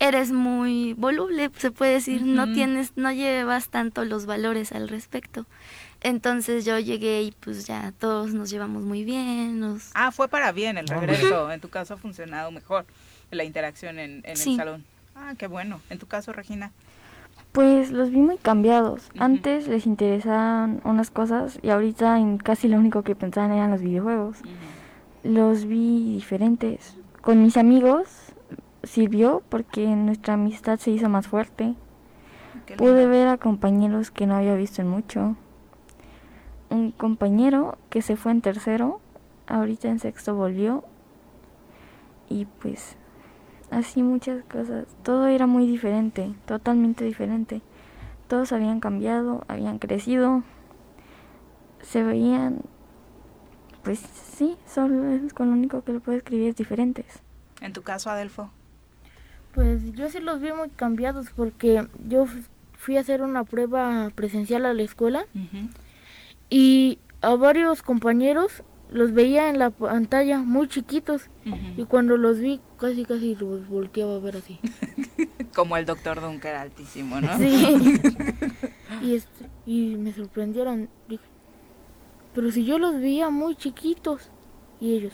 eres 0.00 0.30
muy 0.30 0.92
voluble, 0.94 1.50
se 1.56 1.70
puede 1.70 1.94
decir, 1.94 2.22
no 2.22 2.52
tienes, 2.52 2.92
no 2.96 3.12
llevas 3.12 3.68
tanto 3.68 4.04
los 4.04 4.26
valores 4.26 4.72
al 4.72 4.88
respecto. 4.88 5.46
Entonces 6.00 6.64
yo 6.64 6.78
llegué 6.78 7.22
y 7.22 7.32
pues 7.32 7.66
ya 7.66 7.92
todos 7.98 8.32
nos 8.32 8.50
llevamos 8.50 8.84
muy 8.84 9.04
bien. 9.04 9.58
Nos... 9.58 9.90
Ah, 9.94 10.12
fue 10.12 10.28
para 10.28 10.52
bien 10.52 10.78
el 10.78 10.86
regreso. 10.86 11.50
En 11.50 11.60
tu 11.60 11.68
caso 11.68 11.94
ha 11.94 11.96
funcionado 11.96 12.50
mejor 12.50 12.86
la 13.30 13.44
interacción 13.44 13.98
en, 13.98 14.22
el 14.24 14.36
salón. 14.36 14.84
Ah, 15.16 15.34
qué 15.36 15.48
bueno. 15.48 15.80
En 15.90 15.98
tu 15.98 16.06
caso, 16.06 16.32
Regina. 16.32 16.72
Pues 17.52 17.90
los 17.90 18.10
vi 18.10 18.18
muy 18.18 18.38
cambiados. 18.38 19.10
Antes 19.18 19.66
les 19.66 19.86
interesaban 19.86 20.80
unas 20.84 21.10
cosas 21.10 21.58
y 21.62 21.70
ahorita 21.70 22.18
en 22.18 22.38
casi 22.38 22.68
lo 22.68 22.76
único 22.76 23.02
que 23.02 23.16
pensaban 23.16 23.52
eran 23.52 23.70
los 23.70 23.82
videojuegos. 23.82 24.38
Los 25.24 25.64
vi 25.64 26.14
diferentes. 26.14 26.96
Con 27.20 27.42
mis 27.42 27.56
amigos 27.56 28.08
sirvió 28.84 29.42
porque 29.48 29.86
nuestra 29.86 30.34
amistad 30.34 30.78
se 30.78 30.92
hizo 30.92 31.08
más 31.08 31.26
fuerte. 31.26 31.74
Pude 32.76 33.06
ver 33.06 33.28
a 33.28 33.38
compañeros 33.38 34.10
que 34.10 34.26
no 34.26 34.36
había 34.36 34.54
visto 34.54 34.82
en 34.82 34.88
mucho 34.88 35.36
un 36.70 36.92
compañero 36.92 37.78
que 37.90 38.02
se 38.02 38.16
fue 38.16 38.32
en 38.32 38.40
tercero, 38.40 39.00
ahorita 39.46 39.88
en 39.88 39.98
sexto 39.98 40.34
volvió 40.34 40.84
y 42.28 42.44
pues 42.44 42.96
así 43.70 44.02
muchas 44.02 44.44
cosas. 44.44 44.86
Todo 45.02 45.26
era 45.26 45.46
muy 45.46 45.66
diferente, 45.66 46.34
totalmente 46.46 47.04
diferente. 47.04 47.62
Todos 48.28 48.52
habían 48.52 48.80
cambiado, 48.80 49.44
habían 49.48 49.78
crecido, 49.78 50.42
se 51.80 52.02
veían, 52.02 52.60
pues 53.82 53.98
sí, 53.98 54.56
solo 54.66 55.08
es 55.08 55.32
con 55.32 55.48
lo 55.48 55.54
único 55.54 55.82
que 55.82 55.92
lo 55.94 56.00
puedo 56.00 56.18
escribir 56.18 56.50
es 56.50 56.56
diferentes. 56.56 57.20
En 57.60 57.72
tu 57.72 57.82
caso, 57.82 58.10
Adelfo. 58.10 58.50
Pues 59.54 59.92
yo 59.92 60.10
sí 60.10 60.20
los 60.20 60.40
vi 60.40 60.52
muy 60.52 60.68
cambiados 60.68 61.30
porque 61.34 61.88
yo 62.06 62.26
fui 62.76 62.96
a 62.96 63.00
hacer 63.00 63.22
una 63.22 63.44
prueba 63.44 64.10
presencial 64.14 64.66
a 64.66 64.74
la 64.74 64.82
escuela 64.82 65.24
y 66.50 66.98
a 67.20 67.34
varios 67.34 67.82
compañeros 67.82 68.62
los 68.90 69.12
veía 69.12 69.50
en 69.50 69.58
la 69.58 69.70
pantalla 69.70 70.38
muy 70.38 70.68
chiquitos 70.68 71.28
y 71.76 71.84
cuando 71.84 72.16
los 72.16 72.38
vi 72.38 72.60
casi 72.78 73.04
casi 73.04 73.34
los 73.34 73.68
volteaba 73.68 74.16
a 74.16 74.18
ver 74.18 74.36
así. 74.36 74.58
Como 75.54 75.76
el 75.76 75.84
doctor 75.84 76.20
Dunker 76.20 76.54
altísimo, 76.54 77.20
¿no? 77.20 77.36
Sí. 77.36 78.00
y, 79.02 79.14
este, 79.14 79.50
y 79.66 79.96
me 79.96 80.12
sorprendieron. 80.12 80.88
Dije, 81.08 81.24
pero 82.34 82.50
si 82.50 82.64
yo 82.64 82.78
los 82.78 82.94
veía 82.94 83.30
muy 83.30 83.56
chiquitos 83.56 84.30
y 84.80 84.94
ellos, 84.94 85.12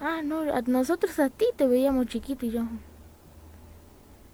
ah, 0.00 0.20
no, 0.22 0.40
a 0.52 0.60
nosotros 0.62 1.18
a 1.18 1.30
ti 1.30 1.46
te 1.56 1.66
veíamos 1.66 2.06
chiquito 2.06 2.44
y 2.44 2.50
yo, 2.50 2.66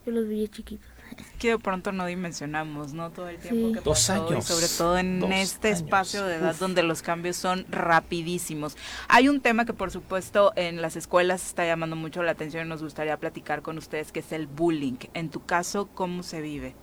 yo 0.07 0.13
los 0.13 0.27
veía 0.27 0.49
chiquitos 0.49 0.98
que 1.39 1.51
de 1.51 1.59
pronto 1.59 1.93
no 1.93 2.07
dimensionamos, 2.07 2.93
¿no? 2.93 3.11
Todo 3.11 3.29
el 3.29 3.39
tiempo 3.39 3.73
que 3.73 3.81
Dos 3.81 4.11
años. 4.11 4.45
sobre 4.45 4.69
todo 4.69 4.99
en 4.99 5.33
este 5.33 5.71
espacio 5.71 6.25
de 6.25 6.37
edad 6.37 6.57
donde 6.59 6.83
los 6.83 7.03
cambios 7.03 7.37
son 7.37 7.67
rapidísimos. 7.71 8.77
Hay 9.09 9.29
un 9.29 9.41
tema 9.41 9.65
que 9.65 9.73
por 9.73 9.91
supuesto 9.91 10.53
en 10.57 10.83
las 10.83 10.97
escuelas 10.97 11.47
está 11.47 11.65
llamando 11.65 11.97
mucho 11.97 12.23
la 12.23 12.33
atención 12.33 12.67
y 12.67 12.69
nos 12.69 12.83
gustaría 12.83 13.17
platicar 13.17 13.63
con 13.63 13.79
ustedes, 13.79 14.13
que 14.13 14.21
es 14.21 14.33
el 14.33 14.47
bullying. 14.47 14.97
En 15.15 15.31
tu 15.31 15.45
caso, 15.45 15.89
¿cómo 15.95 16.23
se 16.23 16.41
vive? 16.41 16.75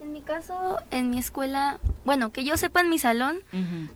En 0.00 0.12
mi 0.12 0.22
caso, 0.22 0.78
en 0.90 1.10
mi 1.10 1.18
escuela, 1.18 1.80
bueno, 2.04 2.30
que 2.30 2.44
yo 2.44 2.56
sepa 2.56 2.80
en 2.80 2.88
mi 2.88 2.98
salón, 2.98 3.40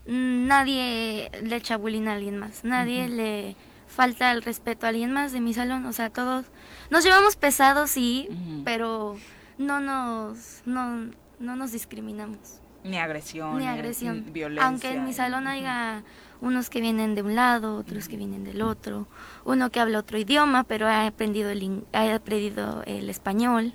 nadie 0.06 1.30
le 1.42 1.56
echa 1.56 1.76
bullying 1.76 2.06
a 2.08 2.14
alguien 2.14 2.38
más, 2.38 2.64
nadie 2.64 3.08
le 3.08 3.56
falta 3.86 4.32
el 4.32 4.42
respeto 4.42 4.86
a 4.86 4.88
alguien 4.88 5.12
más 5.12 5.32
de 5.32 5.40
mi 5.40 5.54
salón, 5.54 5.86
o 5.86 5.92
sea, 5.92 6.10
todos 6.10 6.46
nos 6.90 7.04
llevamos 7.04 7.36
pesados, 7.36 7.90
sí, 7.90 8.28
pero 8.64 9.16
no 9.58 9.80
nos, 9.80 10.62
no, 10.64 11.10
no 11.38 11.56
nos 11.56 11.72
discriminamos. 11.72 12.60
Ni 12.84 12.98
agresión. 12.98 13.58
Ni 13.58 13.66
agresión. 13.66 14.32
violencia. 14.32 14.66
Aunque 14.66 14.90
en 14.92 15.04
mi 15.04 15.12
salón 15.12 15.46
haya 15.46 16.02
unos 16.40 16.68
que 16.68 16.80
vienen 16.80 17.14
de 17.14 17.22
un 17.22 17.36
lado, 17.36 17.76
otros 17.76 18.08
que 18.08 18.16
vienen 18.16 18.42
del 18.42 18.62
otro, 18.62 19.06
uno 19.44 19.70
que 19.70 19.78
habla 19.78 20.00
otro 20.00 20.18
idioma, 20.18 20.64
pero 20.64 20.88
ha 20.88 21.06
aprendido 21.06 21.50
el, 21.50 21.84
ha 21.92 22.12
aprendido 22.14 22.82
el 22.86 23.08
español. 23.08 23.72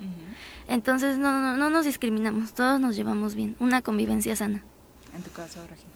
Entonces 0.68 1.16
no, 1.16 1.32
no, 1.40 1.56
no, 1.56 1.70
nos 1.70 1.86
discriminamos, 1.86 2.52
todos 2.52 2.78
nos 2.78 2.94
llevamos 2.94 3.34
bien, 3.34 3.56
una 3.58 3.80
convivencia 3.80 4.36
sana. 4.36 4.62
¿En 5.16 5.22
tu 5.22 5.30
caso, 5.30 5.60
Regina? 5.62 5.92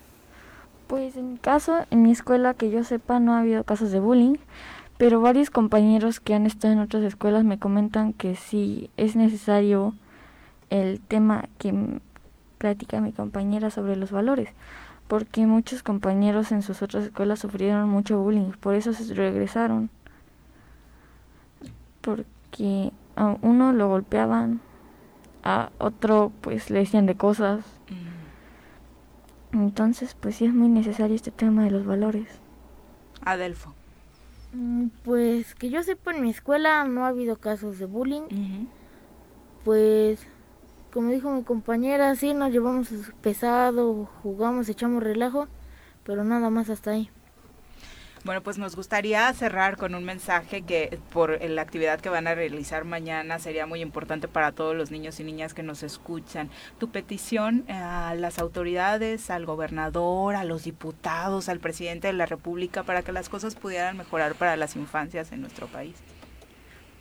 Pues 0.87 1.17
en 1.17 1.33
mi 1.33 1.39
caso, 1.39 1.87
en 1.91 2.03
mi 2.03 2.11
escuela, 2.11 2.55
que 2.55 2.71
yo 2.71 2.83
sepa, 2.83 3.21
no 3.21 3.35
ha 3.35 3.41
habido 3.41 3.65
casos 3.65 3.93
de 3.93 4.01
bullying 4.01 4.37
pero 5.03 5.21
varios 5.21 5.51
compañeros 5.51 6.21
que 6.21 6.33
han 6.33 6.47
estado 6.47 6.75
en 6.75 6.79
otras 6.79 7.03
escuelas 7.03 7.43
me 7.43 7.59
comentan 7.59 8.13
que 8.13 8.37
sí 8.37 8.89
es 8.97 9.17
necesario 9.17 9.97
el 10.71 11.01
tema 11.01 11.49
que 11.59 11.99
platica 12.59 13.01
mi 13.01 13.11
compañera 13.11 13.71
sobre 13.71 13.97
los 13.97 14.13
valores, 14.13 14.51
porque 15.09 15.45
muchos 15.45 15.83
compañeros 15.83 16.53
en 16.53 16.63
sus 16.63 16.83
otras 16.83 17.03
escuelas 17.07 17.41
sufrieron 17.41 17.89
mucho 17.89 18.21
bullying, 18.21 18.53
por 18.61 18.77
eso 18.77 18.93
se 18.93 19.13
regresaron, 19.13 19.91
porque 22.01 22.93
a 23.17 23.37
uno 23.43 23.73
lo 23.73 23.89
golpeaban, 23.89 24.61
a 25.43 25.71
otro 25.79 26.31
pues 26.43 26.71
le 26.71 26.79
decían 26.79 27.07
de 27.07 27.17
cosas, 27.17 27.65
Entonces, 29.51 30.15
pues 30.15 30.37
sí 30.37 30.45
es 30.45 30.55
muy 30.55 30.69
necesario 30.69 31.17
este 31.17 31.33
tema 31.33 31.65
de 31.65 31.73
los 31.73 31.85
valores. 31.85 32.29
Adelfo. 33.25 33.75
Mm, 34.53 34.89
Pues 35.05 35.55
que 35.55 35.71
yo 35.71 35.83
sepa, 35.83 36.13
en 36.15 36.23
mi 36.23 36.31
escuela 36.31 36.85
no 36.85 37.05
ha 37.05 37.09
habido 37.09 37.37
casos 37.37 37.79
de 37.79 37.87
bullying. 37.87 38.23
Pues, 39.65 40.27
como 40.93 41.11
dijo 41.11 41.31
mi 41.33 41.43
compañera, 41.45 42.15
sí 42.17 42.35
nos 42.35 42.51
llevamos 42.53 42.89
pesado, 43.23 44.09
jugamos, 44.23 44.69
echamos 44.69 45.03
relajo, 45.03 45.47
pero 46.05 46.25
nada 46.25 46.51
más 46.51 46.69
hasta 46.69 46.91
ahí. 46.93 47.11
Bueno, 48.25 48.41
pues 48.41 48.57
nos 48.57 48.77
gustaría 48.77 49.33
cerrar 49.33 49.77
con 49.77 49.97
un 49.97 50.05
mensaje 50.05 50.63
que 50.63 51.01
por 51.13 51.43
la 51.43 51.61
actividad 51.61 52.01
que 52.01 52.09
van 52.09 52.29
a 52.29 52.37
realizar 52.37 52.85
mañana 52.85 53.41
sería 53.41 53.67
muy 53.67 53.81
importante 53.81 54.29
para 54.29 54.53
todos 54.53 54.77
los 54.77 54.93
niños 54.93 55.19
y 55.19 55.25
niñas 55.25 55.55
que 55.55 55.65
nos 55.65 55.83
escuchan. 55.83 56.49
Tu 56.79 56.89
petición 56.89 57.69
a 57.69 58.15
las 58.15 58.39
autoridades, 58.39 59.29
al 59.29 59.45
gobernador, 59.45 60.37
a 60.37 60.45
los 60.45 60.63
diputados, 60.63 61.49
al 61.49 61.59
presidente 61.59 62.07
de 62.07 62.13
la 62.13 62.27
República 62.27 62.85
para 62.85 63.03
que 63.03 63.11
las 63.11 63.29
cosas 63.29 63.57
pudieran 63.57 63.97
mejorar 63.97 64.37
para 64.37 64.55
las 64.57 64.77
infancias 64.77 65.33
en 65.33 65.41
nuestro 65.41 65.67
país. 65.67 65.97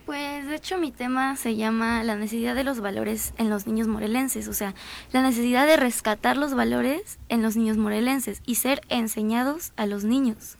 Pues 0.07 0.47
de 0.47 0.55
hecho 0.55 0.79
mi 0.79 0.91
tema 0.91 1.35
se 1.35 1.55
llama 1.55 2.03
la 2.03 2.15
necesidad 2.15 2.55
de 2.55 2.63
los 2.63 2.79
valores 2.79 3.35
en 3.37 3.51
los 3.51 3.67
niños 3.67 3.87
morelenses, 3.87 4.47
o 4.47 4.53
sea, 4.53 4.73
la 5.11 5.21
necesidad 5.21 5.67
de 5.67 5.77
rescatar 5.77 6.35
los 6.35 6.55
valores 6.55 7.19
en 7.29 7.43
los 7.43 7.55
niños 7.55 7.77
morelenses 7.77 8.41
y 8.43 8.55
ser 8.55 8.81
enseñados 8.89 9.71
a 9.75 9.85
los 9.85 10.03
niños 10.03 10.57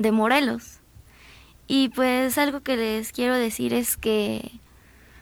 de 0.00 0.12
Morelos. 0.12 0.80
Y 1.68 1.90
pues 1.90 2.36
algo 2.38 2.60
que 2.60 2.76
les 2.76 3.12
quiero 3.12 3.36
decir 3.36 3.72
es 3.74 3.96
que 3.96 4.50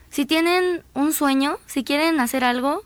si 0.09 0.25
tienen 0.25 0.83
un 0.95 1.13
sueño, 1.13 1.59
si 1.67 1.85
quieren 1.85 2.21
hacer 2.21 2.45
algo, 2.45 2.83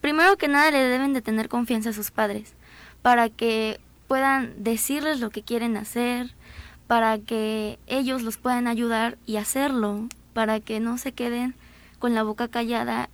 primero 0.00 0.36
que 0.36 0.48
nada 0.48 0.72
le 0.72 0.78
deben 0.78 1.12
de 1.12 1.22
tener 1.22 1.48
confianza 1.48 1.90
a 1.90 1.92
sus 1.92 2.10
padres 2.10 2.54
para 3.02 3.28
que 3.28 3.78
puedan 4.08 4.64
decirles 4.64 5.20
lo 5.20 5.30
que 5.30 5.42
quieren 5.42 5.76
hacer, 5.76 6.34
para 6.86 7.18
que 7.18 7.78
ellos 7.86 8.22
los 8.22 8.38
puedan 8.38 8.66
ayudar 8.66 9.18
y 9.26 9.36
hacerlo, 9.36 10.08
para 10.32 10.58
que 10.58 10.80
no 10.80 10.98
se 10.98 11.12
queden 11.12 11.54
con 11.98 12.14
la 12.14 12.22
boca 12.22 12.48
callada 12.48 13.10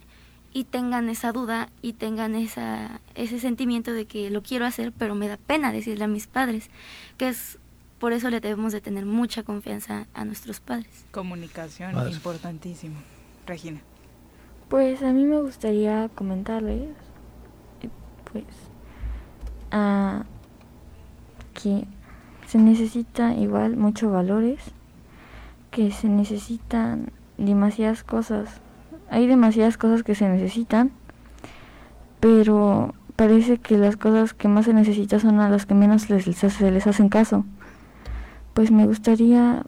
y 0.52 0.64
tengan 0.64 1.08
esa 1.08 1.32
duda 1.32 1.68
y 1.82 1.92
tengan 1.92 2.34
esa, 2.34 3.00
ese 3.14 3.38
sentimiento 3.38 3.92
de 3.92 4.06
que 4.06 4.30
lo 4.30 4.42
quiero 4.42 4.66
hacer, 4.66 4.92
pero 4.92 5.14
me 5.14 5.28
da 5.28 5.36
pena 5.36 5.72
decirle 5.72 6.04
a 6.04 6.08
mis 6.08 6.26
padres, 6.26 6.70
que 7.18 7.28
es 7.28 7.59
por 8.00 8.14
eso 8.14 8.30
le 8.30 8.40
debemos 8.40 8.72
de 8.72 8.80
tener 8.80 9.04
mucha 9.04 9.42
confianza 9.42 10.06
a 10.14 10.24
nuestros 10.24 10.58
padres. 10.58 11.04
Comunicación, 11.12 11.94
Madre. 11.94 12.12
importantísimo. 12.12 12.96
Regina. 13.46 13.80
Pues 14.70 15.02
a 15.02 15.12
mí 15.12 15.24
me 15.24 15.38
gustaría 15.40 16.08
comentarles, 16.14 16.88
eh, 17.82 17.90
pues, 18.32 18.44
ah, 19.70 20.24
que 21.52 21.84
se 22.46 22.58
necesita 22.58 23.34
igual 23.34 23.76
muchos 23.76 24.10
valores, 24.10 24.60
que 25.70 25.90
se 25.90 26.08
necesitan 26.08 27.12
demasiadas 27.36 28.02
cosas. 28.02 28.48
Hay 29.10 29.26
demasiadas 29.26 29.76
cosas 29.76 30.04
que 30.04 30.14
se 30.14 30.26
necesitan, 30.26 30.90
pero 32.18 32.94
parece 33.14 33.58
que 33.58 33.76
las 33.76 33.98
cosas 33.98 34.32
que 34.32 34.48
más 34.48 34.64
se 34.64 34.72
necesitan 34.72 35.20
son 35.20 35.40
a 35.40 35.50
las 35.50 35.66
que 35.66 35.74
menos 35.74 36.08
les, 36.08 36.24
se 36.24 36.70
les 36.70 36.86
hacen 36.86 37.10
caso. 37.10 37.44
Pues 38.60 38.70
me 38.70 38.86
gustaría, 38.86 39.62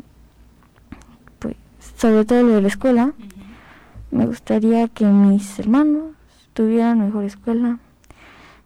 pues, 1.38 1.56
sobre 1.96 2.26
todo 2.26 2.42
lo 2.42 2.48
de 2.56 2.60
la 2.60 2.68
escuela, 2.68 3.14
me 4.10 4.26
gustaría 4.26 4.86
que 4.88 5.06
mis 5.06 5.58
hermanos 5.58 6.14
tuvieran 6.52 7.00
mejor 7.00 7.24
escuela, 7.24 7.78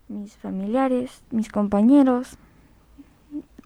mis 0.08 0.36
familiares, 0.36 1.22
mis 1.30 1.48
compañeros, 1.48 2.38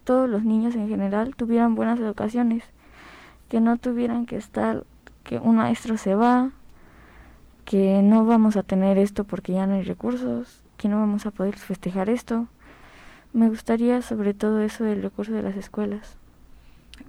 todos 0.03 0.29
los 0.29 0.43
niños 0.43 0.75
en 0.75 0.87
general 0.87 1.35
tuvieran 1.35 1.73
buenas 1.73 1.99
educaciones, 1.99 2.63
que 3.49 3.59
no 3.59 3.77
tuvieran 3.77 4.27
que 4.27 4.37
estar, 4.37 4.83
que 5.23 5.39
un 5.39 5.55
maestro 5.55 5.97
se 5.97 6.13
va, 6.13 6.51
que 7.65 8.03
no 8.03 8.23
vamos 8.23 8.55
a 8.55 8.61
tener 8.61 8.99
esto 8.99 9.23
porque 9.23 9.53
ya 9.53 9.65
no 9.65 9.73
hay 9.73 9.81
recursos, 9.81 10.61
que 10.77 10.89
no 10.89 10.97
vamos 10.99 11.25
a 11.25 11.31
poder 11.31 11.57
festejar 11.57 12.07
esto. 12.11 12.45
Me 13.33 13.49
gustaría 13.49 14.03
sobre 14.03 14.35
todo 14.35 14.61
eso 14.61 14.83
del 14.83 15.01
recurso 15.01 15.31
de 15.31 15.41
las 15.41 15.55
escuelas. 15.55 16.20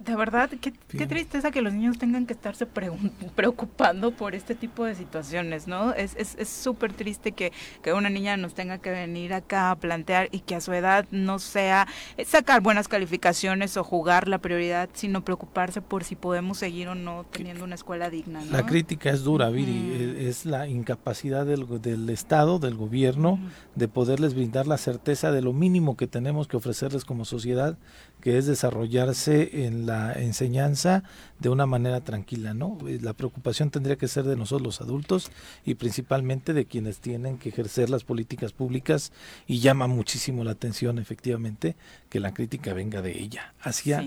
De 0.05 0.15
verdad, 0.15 0.49
qué, 0.59 0.71
tristeza 1.07 1.51
que 1.51 1.61
los 1.61 1.71
niños 1.73 1.97
tengan 1.97 2.25
que 2.25 2.33
estarse 2.33 2.65
preocupando 3.35 4.11
por 4.11 4.35
este 4.35 4.55
tipo 4.55 4.85
de 4.85 4.95
situaciones, 4.95 5.67
¿no? 5.67 5.93
Es 5.93 6.15
es 6.17 6.35
es 6.37 6.49
súper 6.49 6.93
triste 6.93 7.31
que, 7.31 7.51
que 7.81 7.93
una 7.93 8.09
niña 8.09 8.35
nos 8.35 8.53
tenga 8.53 8.79
que 8.79 8.89
venir 8.89 9.33
acá 9.33 9.71
a 9.71 9.75
plantear 9.75 10.27
y 10.31 10.39
que 10.39 10.55
a 10.55 10.61
su 10.61 10.73
edad 10.73 11.05
no 11.11 11.39
sea 11.39 11.87
eh, 12.17 12.25
sacar 12.25 12.61
buenas 12.61 12.87
calificaciones 12.87 13.77
o 13.77 13.83
jugar 13.83 14.27
la 14.27 14.39
prioridad, 14.39 14.89
sino 14.93 15.23
preocuparse 15.23 15.81
por 15.81 16.03
si 16.03 16.15
podemos 16.15 16.57
seguir 16.57 16.87
o 16.89 16.95
no 16.95 17.25
teniendo 17.31 17.63
una 17.63 17.75
escuela 17.75 18.09
digna, 18.09 18.43
¿no? 18.43 18.51
La 18.51 18.65
crítica 18.65 19.09
es 19.09 19.23
dura, 19.23 19.49
Viri, 19.49 19.93
e- 19.93 20.27
es 20.29 20.45
la 20.45 20.67
incapacidad 20.67 21.45
del, 21.45 21.81
del 21.81 22.09
Estado, 22.09 22.59
del 22.59 22.75
gobierno, 22.75 23.39
de 23.75 23.87
poderles 23.87 24.33
brindar 24.33 24.67
la 24.67 24.77
certeza 24.77 25.31
de 25.31 25.41
lo 25.41 25.53
mínimo 25.53 25.95
que 25.95 26.07
tenemos 26.07 26.47
que 26.47 26.57
ofrecerles 26.57 27.05
como 27.05 27.25
sociedad, 27.25 27.77
que 28.21 28.37
es 28.37 28.45
desarrollarse 28.45 29.65
en 29.65 29.82
la 29.85 30.13
enseñanza 30.13 31.03
de 31.39 31.49
una 31.49 31.65
manera 31.65 32.01
tranquila, 32.01 32.53
¿no? 32.53 32.77
Eh, 32.87 32.99
La 33.01 33.13
preocupación 33.13 33.69
tendría 33.69 33.97
que 33.97 34.07
ser 34.07 34.23
de 34.23 34.35
nosotros 34.35 34.61
los 34.65 34.81
adultos 34.81 35.31
y 35.65 35.75
principalmente 35.75 36.53
de 36.53 36.65
quienes 36.65 36.99
tienen 36.99 37.37
que 37.37 37.49
ejercer 37.49 37.89
las 37.89 38.03
políticas 38.03 38.53
públicas 38.53 39.11
y 39.47 39.59
llama 39.59 39.87
muchísimo 39.87 40.43
la 40.43 40.51
atención 40.51 40.99
efectivamente 40.99 41.75
que 42.09 42.19
la 42.19 42.33
crítica 42.33 42.73
venga 42.73 43.01
de 43.01 43.19
ella 43.19 43.53
hacia 43.61 44.03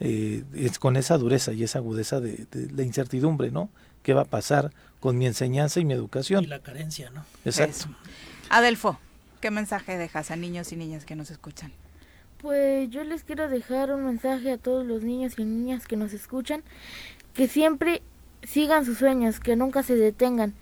eh, 0.00 0.44
es 0.54 0.78
con 0.78 0.96
esa 0.96 1.18
dureza 1.18 1.52
y 1.52 1.62
esa 1.62 1.78
agudeza 1.78 2.20
de, 2.20 2.46
de 2.50 2.70
la 2.72 2.82
incertidumbre, 2.82 3.50
¿no? 3.50 3.70
¿Qué 4.02 4.14
va 4.14 4.22
a 4.22 4.26
pasar 4.26 4.72
con 5.00 5.18
mi 5.18 5.26
enseñanza 5.26 5.80
y 5.80 5.84
mi 5.84 5.94
educación? 5.94 6.44
Y 6.44 6.46
la 6.46 6.60
carencia, 6.60 7.10
¿no? 7.10 7.24
Exacto. 7.44 7.76
Eso. 7.76 7.88
Adelfo, 8.50 8.98
¿qué 9.40 9.50
mensaje 9.50 9.98
dejas 9.98 10.30
a 10.30 10.36
niños 10.36 10.72
y 10.72 10.76
niñas 10.76 11.04
que 11.04 11.16
nos 11.16 11.30
escuchan? 11.30 11.72
Pues 12.38 12.90
yo 12.90 13.02
les 13.04 13.24
quiero 13.24 13.48
dejar 13.48 13.92
un 13.92 14.04
mensaje 14.04 14.52
a 14.52 14.58
todos 14.58 14.84
los 14.86 15.02
niños 15.02 15.38
y 15.38 15.44
niñas 15.44 15.86
que 15.86 15.96
nos 15.96 16.12
escuchan, 16.12 16.62
que 17.34 17.48
siempre 17.48 18.02
sigan 18.42 18.84
sus 18.84 18.98
sueños, 18.98 19.40
que 19.40 19.56
nunca 19.56 19.82
se 19.82 19.96
detengan, 19.96 20.54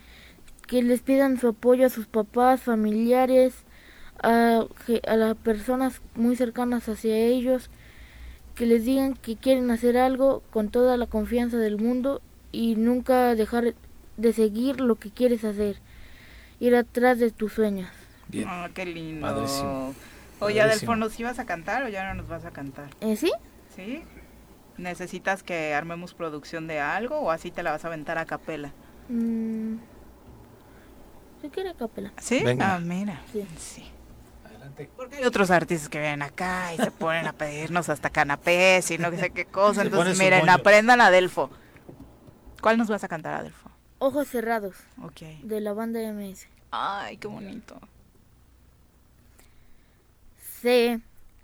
que 0.66 0.82
les 0.82 1.02
pidan 1.02 1.38
su 1.38 1.48
apoyo 1.48 1.86
a 1.86 1.90
sus 1.90 2.06
papás, 2.06 2.62
familiares, 2.62 3.54
a, 4.22 4.66
a 5.06 5.16
las 5.16 5.36
personas 5.36 6.00
muy 6.14 6.36
cercanas 6.36 6.88
hacia 6.88 7.16
ellos, 7.16 7.70
que 8.54 8.66
les 8.66 8.84
digan 8.84 9.14
que 9.14 9.36
quieren 9.36 9.70
hacer 9.70 9.96
algo 9.96 10.42
con 10.50 10.70
toda 10.70 10.96
la 10.96 11.06
confianza 11.06 11.56
del 11.56 11.76
mundo 11.76 12.22
y 12.52 12.76
nunca 12.76 13.34
dejar 13.34 13.74
de 14.16 14.32
seguir 14.32 14.80
lo 14.80 14.94
que 14.94 15.10
quieres 15.10 15.44
hacer, 15.44 15.80
ir 16.60 16.76
atrás 16.76 17.18
de 17.18 17.32
tus 17.32 17.52
sueños. 17.52 17.90
Bien. 18.28 18.46
Ah, 18.48 18.70
qué 18.72 18.86
lindo. 18.86 19.26
Padrísimo. 19.26 19.92
Oye. 20.40 20.60
Adelfo, 20.60 20.96
¿nos 20.96 21.18
ibas 21.18 21.38
a 21.38 21.46
cantar 21.46 21.82
o 21.84 21.88
ya 21.88 22.04
no 22.08 22.14
nos 22.14 22.28
vas 22.28 22.44
a 22.44 22.50
cantar? 22.50 22.90
¿Eh, 23.00 23.16
¿Sí? 23.16 23.32
¿Sí? 23.74 24.02
¿Necesitas 24.76 25.42
que 25.42 25.74
armemos 25.74 26.14
producción 26.14 26.66
de 26.66 26.80
algo 26.80 27.18
o 27.20 27.30
así 27.30 27.50
te 27.50 27.62
la 27.62 27.70
vas 27.70 27.84
a 27.84 27.88
aventar 27.88 28.18
a 28.18 28.24
capela? 28.26 28.72
Mm, 29.08 29.76
¿Se 31.40 31.50
quiere 31.50 31.74
capela? 31.74 32.12
¿Sí? 32.20 32.42
Venga. 32.42 32.74
Ah, 32.74 32.78
mira. 32.80 33.20
Sí. 33.32 33.46
Sí. 33.58 33.90
Porque 34.96 35.16
hay 35.16 35.24
otros 35.24 35.50
artistas 35.52 35.88
que 35.88 36.00
vienen 36.00 36.22
acá 36.22 36.74
y 36.74 36.78
se 36.78 36.90
ponen 36.90 37.26
a 37.26 37.32
pedirnos 37.32 37.88
hasta 37.88 38.10
canapés 38.10 38.90
y 38.90 38.98
no 38.98 39.10
sé 39.12 39.30
qué 39.30 39.44
cosa. 39.44 39.82
Entonces, 39.82 40.18
miren, 40.18 40.48
aprendan 40.48 41.00
a 41.00 41.06
Adelfo. 41.06 41.50
¿Cuál 42.60 42.78
nos 42.78 42.88
vas 42.88 43.04
a 43.04 43.08
cantar, 43.08 43.34
Adelfo? 43.34 43.70
Ojos 43.98 44.26
cerrados, 44.26 44.74
Ok. 45.02 45.20
de 45.42 45.60
la 45.60 45.74
banda 45.74 46.00
MS. 46.00 46.48
Ay, 46.72 47.18
qué 47.18 47.28
bonito. 47.28 47.78
Sé 50.64 51.00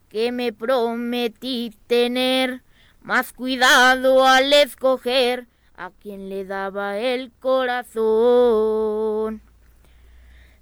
que 0.09 0.33
me 0.33 0.51
prometí 0.55 1.77
tener 1.87 2.63
más 3.03 3.35
cuidado 3.35 4.27
al 4.27 4.51
escoger 4.51 5.47
a 5.77 5.91
quien 5.91 6.31
le 6.31 6.47
daba 6.47 6.97
el 6.97 7.31
corazón. 7.39 7.83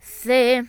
Sé 0.00 0.64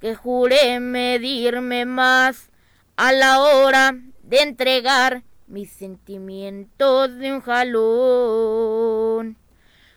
que 0.00 0.14
juré 0.14 0.78
medirme 0.78 1.86
más 1.86 2.50
a 2.94 3.10
la 3.10 3.40
hora 3.40 3.98
de 4.22 4.40
entregar 4.40 5.24
mis 5.48 5.72
sentimientos 5.72 7.16
de 7.16 7.32
un 7.32 7.40
jalón. 7.40 9.36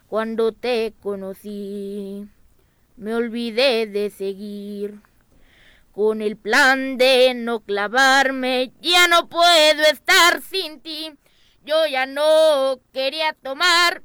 Cuando 0.07 0.53
te 0.53 0.95
conocí, 1.01 2.27
me 2.95 3.13
olvidé 3.13 3.85
de 3.85 4.09
seguir 4.09 5.01
con 5.97 6.21
el 6.21 6.37
plan 6.37 6.97
de 6.99 7.33
no 7.33 7.61
clavarme. 7.61 8.71
Ya 8.81 9.07
no 9.07 9.27
puedo 9.29 9.81
estar 9.91 10.43
sin 10.43 10.79
ti. 10.79 11.11
Yo 11.65 11.87
ya 11.87 12.05
no 12.05 12.79
quería 12.93 13.33
tomar, 13.33 14.03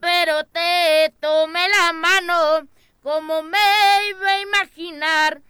pero 0.00 0.44
te 0.44 1.12
tomé 1.20 1.68
la 1.68 1.92
mano. 1.92 2.66
Como 3.02 3.42
me 3.42 3.58
iba 4.08 4.26
a 4.26 4.40
imaginar 4.40 5.42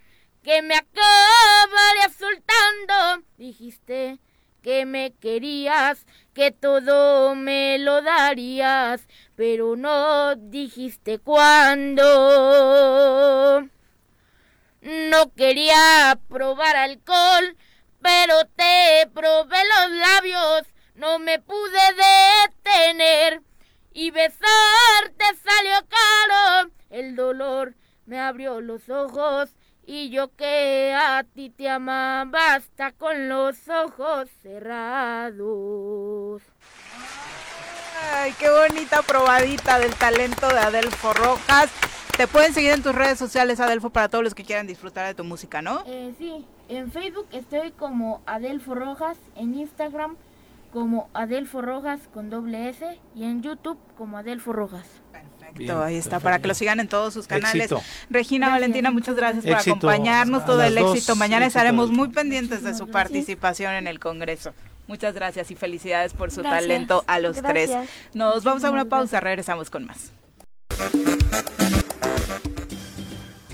que 0.42 0.62
me 0.62 0.74
acabaré 0.74 2.12
soltando. 2.18 3.22
Dijiste 3.36 4.18
que 4.62 4.86
me 4.86 5.14
querías, 5.20 6.06
que 6.32 6.50
todo 6.50 7.36
me 7.36 7.78
lo 7.78 8.02
darías, 8.02 9.06
pero 9.36 9.76
no 9.76 10.34
dijiste 10.34 11.20
cuándo. 11.20 12.02
No 14.84 15.32
quería 15.32 16.18
probar 16.28 16.76
alcohol, 16.76 17.56
pero 18.02 18.44
te 18.54 19.08
probé 19.14 19.56
los 19.64 19.90
labios, 19.92 20.64
no 20.94 21.18
me 21.18 21.38
pude 21.38 21.80
detener 22.52 23.40
y 23.94 24.10
besarte 24.10 25.24
salió 25.42 25.86
caro. 25.88 26.70
El 26.90 27.16
dolor 27.16 27.74
me 28.04 28.20
abrió 28.20 28.60
los 28.60 28.90
ojos 28.90 29.56
y 29.86 30.10
yo 30.10 30.36
que 30.36 30.94
a 30.94 31.24
ti 31.34 31.48
te 31.48 31.70
amaba 31.70 32.56
hasta 32.56 32.92
con 32.92 33.30
los 33.30 33.66
ojos 33.70 34.28
cerrados. 34.42 36.42
Ay, 38.12 38.34
qué 38.38 38.50
bonita 38.50 39.00
probadita 39.00 39.78
del 39.78 39.94
talento 39.94 40.46
de 40.48 40.58
Adelfo 40.58 41.14
Rojas. 41.14 41.70
Te 42.16 42.28
pueden 42.28 42.54
seguir 42.54 42.70
en 42.70 42.82
tus 42.82 42.94
redes 42.94 43.18
sociales, 43.18 43.58
Adelfo, 43.58 43.90
para 43.90 44.08
todos 44.08 44.22
los 44.22 44.34
que 44.34 44.44
quieran 44.44 44.68
disfrutar 44.68 45.06
de 45.06 45.14
tu 45.14 45.24
música, 45.24 45.62
¿no? 45.62 45.82
Eh, 45.86 46.14
sí, 46.16 46.46
en 46.68 46.92
Facebook 46.92 47.26
estoy 47.32 47.72
como 47.72 48.22
Adelfo 48.24 48.74
Rojas, 48.76 49.18
en 49.34 49.54
Instagram 49.54 50.16
como 50.72 51.08
Adelfo 51.12 51.60
Rojas 51.60 52.00
con 52.12 52.30
doble 52.30 52.68
S 52.68 53.00
y 53.14 53.24
en 53.24 53.42
YouTube 53.42 53.78
como 53.96 54.18
Adelfo 54.18 54.52
Rojas. 54.52 54.86
Perfecto, 55.12 55.82
ahí 55.82 55.96
está, 55.96 56.20
para 56.20 56.38
que 56.38 56.48
lo 56.48 56.54
sigan 56.54 56.80
en 56.80 56.88
todos 56.88 57.14
sus 57.14 57.26
canales. 57.26 57.72
Regina 58.10 58.48
Valentina, 58.48 58.90
muchas 58.90 59.16
gracias 59.16 59.44
por 59.44 59.54
acompañarnos, 59.54 60.44
todo 60.44 60.62
el 60.62 60.78
éxito. 60.78 61.16
Mañana 61.16 61.46
estaremos 61.46 61.90
muy 61.90 62.08
pendientes 62.08 62.62
de 62.62 62.74
su 62.74 62.88
participación 62.88 63.72
en 63.74 63.86
el 63.88 63.98
Congreso. 63.98 64.52
Muchas 64.86 65.14
gracias 65.14 65.50
y 65.50 65.56
felicidades 65.56 66.12
por 66.12 66.30
su 66.30 66.42
talento 66.42 67.04
a 67.06 67.18
los 67.18 67.40
tres. 67.42 67.70
Nos 68.12 68.44
vamos 68.44 68.62
a 68.64 68.70
una 68.70 68.84
pausa, 68.84 69.18
regresamos 69.20 69.70
con 69.70 69.86
más. 69.86 70.12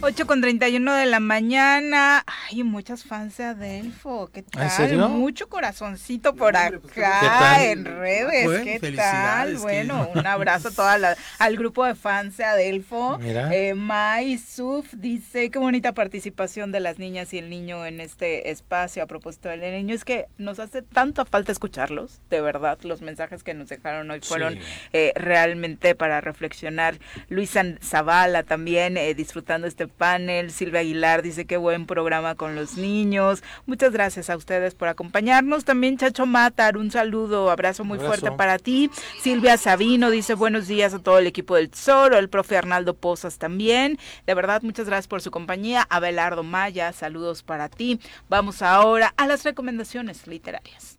8 0.02 0.26
con 0.26 0.40
31 0.40 0.94
de 0.94 1.04
la 1.04 1.20
mañana. 1.20 2.24
Ay, 2.26 2.64
muchas 2.64 3.04
fans 3.04 3.36
de 3.36 3.44
Adelfo. 3.44 4.30
¿Qué 4.32 4.42
tal? 4.42 4.62
¿En 4.62 4.70
serio? 4.70 5.08
Mucho 5.10 5.48
corazoncito 5.48 6.34
por 6.34 6.54
pues, 6.54 6.98
acá 6.98 7.64
en 7.64 7.84
redes. 7.84 8.80
¿Qué 8.80 8.92
tal? 8.96 9.58
Bueno, 9.58 10.08
un 10.14 10.26
abrazo 10.26 10.68
a 10.68 10.70
toda 10.70 10.96
la, 10.96 11.16
al 11.38 11.56
grupo 11.56 11.84
de 11.84 11.94
fans 11.94 12.38
de 12.38 12.44
Adelfo. 12.44 13.18
Mira. 13.18 13.54
Eh, 13.54 13.74
Mai 13.74 14.38
Suf 14.38 14.94
dice: 14.94 15.50
Qué 15.50 15.58
bonita 15.58 15.92
participación 15.92 16.72
de 16.72 16.80
las 16.80 16.98
niñas 16.98 17.34
y 17.34 17.38
el 17.38 17.50
niño 17.50 17.84
en 17.84 18.00
este 18.00 18.50
espacio. 18.50 19.02
A 19.02 19.06
propósito 19.06 19.50
del 19.50 19.60
niño, 19.60 19.94
es 19.94 20.06
que 20.06 20.28
nos 20.38 20.60
hace 20.60 20.80
tanta 20.80 21.26
falta 21.26 21.52
escucharlos. 21.52 22.22
De 22.30 22.40
verdad, 22.40 22.78
los 22.84 23.02
mensajes 23.02 23.42
que 23.42 23.52
nos 23.52 23.68
dejaron 23.68 24.10
hoy 24.10 24.20
fueron 24.20 24.58
eh, 24.94 25.12
realmente 25.14 25.94
para 25.94 26.22
reflexionar. 26.22 26.98
Luisa 27.28 27.62
Zavala 27.82 28.44
también 28.44 28.96
eh, 28.96 29.12
disfrutando 29.14 29.66
este 29.66 29.89
panel. 29.90 30.50
Silvia 30.50 30.80
Aguilar 30.80 31.22
dice 31.22 31.44
qué 31.44 31.56
buen 31.56 31.86
programa 31.86 32.34
con 32.34 32.54
los 32.54 32.76
niños. 32.76 33.42
Muchas 33.66 33.92
gracias 33.92 34.30
a 34.30 34.36
ustedes 34.36 34.74
por 34.74 34.88
acompañarnos. 34.88 35.64
También 35.64 35.98
Chacho 35.98 36.26
Matar, 36.26 36.76
un 36.76 36.90
saludo, 36.90 37.50
abrazo 37.50 37.84
muy 37.84 37.98
fuerte 37.98 38.30
para 38.32 38.58
ti. 38.58 38.90
Silvia 39.20 39.56
Sabino 39.56 40.10
dice 40.10 40.34
buenos 40.34 40.66
días 40.66 40.94
a 40.94 40.98
todo 40.98 41.18
el 41.18 41.26
equipo 41.26 41.56
del 41.56 41.70
Tesoro, 41.70 42.18
el 42.18 42.28
profe 42.28 42.56
Arnaldo 42.56 42.94
Pozas 42.94 43.38
también. 43.38 43.98
De 44.26 44.34
verdad, 44.34 44.62
muchas 44.62 44.86
gracias 44.86 45.08
por 45.08 45.22
su 45.22 45.30
compañía. 45.30 45.86
Abelardo 45.90 46.42
Maya, 46.42 46.92
saludos 46.92 47.42
para 47.42 47.68
ti. 47.68 48.00
Vamos 48.28 48.62
ahora 48.62 49.12
a 49.16 49.26
las 49.26 49.44
recomendaciones 49.44 50.26
literarias. 50.26 50.98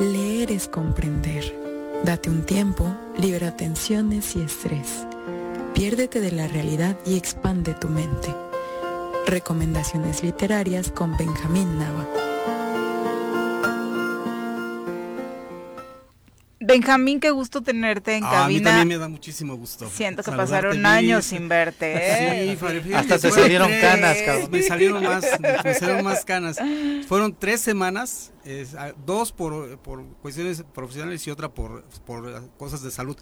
Leer 0.00 0.50
es 0.50 0.68
comprender. 0.68 1.44
Date 2.04 2.28
un 2.28 2.44
tiempo, 2.44 2.92
libera 3.16 3.56
tensiones 3.56 4.34
y 4.34 4.42
estrés. 4.42 5.06
Piérdete 5.74 6.20
de 6.20 6.32
la 6.32 6.46
realidad 6.48 6.98
y 7.06 7.16
expande 7.16 7.72
tu 7.74 7.88
mente. 7.88 8.28
Recomendaciones 9.26 10.22
literarias 10.22 10.90
con 10.90 11.16
Benjamín 11.16 11.78
Nava. 11.78 12.06
Benjamín, 16.64 17.18
qué 17.18 17.30
gusto 17.30 17.60
tenerte 17.60 18.14
en 18.14 18.22
cabina. 18.22 18.44
A 18.44 18.48
mí 18.48 18.60
también 18.60 18.88
me 18.88 18.98
da 18.98 19.08
muchísimo 19.08 19.56
gusto. 19.56 19.90
Siento 19.90 20.22
que 20.22 20.30
pasaron 20.30 20.86
años 20.86 21.24
sin 21.24 21.48
verte. 21.48 21.92
¿eh? 21.96 22.56
Sí, 22.56 22.92
hasta 22.94 23.18
te 23.18 23.30
salieron 23.30 23.70
canas, 23.80 24.18
cabrón. 24.24 24.48
Me 24.50 24.62
salieron 24.62 25.02
más, 25.02 25.24
me 25.64 25.74
salieron 25.74 26.04
más 26.04 26.24
canas. 26.24 26.58
Fueron 27.08 27.34
tres 27.36 27.60
semanas, 27.60 28.32
dos 29.04 29.32
por, 29.32 29.78
por, 29.78 30.04
cuestiones 30.22 30.64
profesionales 30.72 31.26
y 31.26 31.30
otra 31.30 31.48
por, 31.52 31.82
por 32.06 32.48
cosas 32.56 32.82
de 32.82 32.90
salud. 32.90 33.16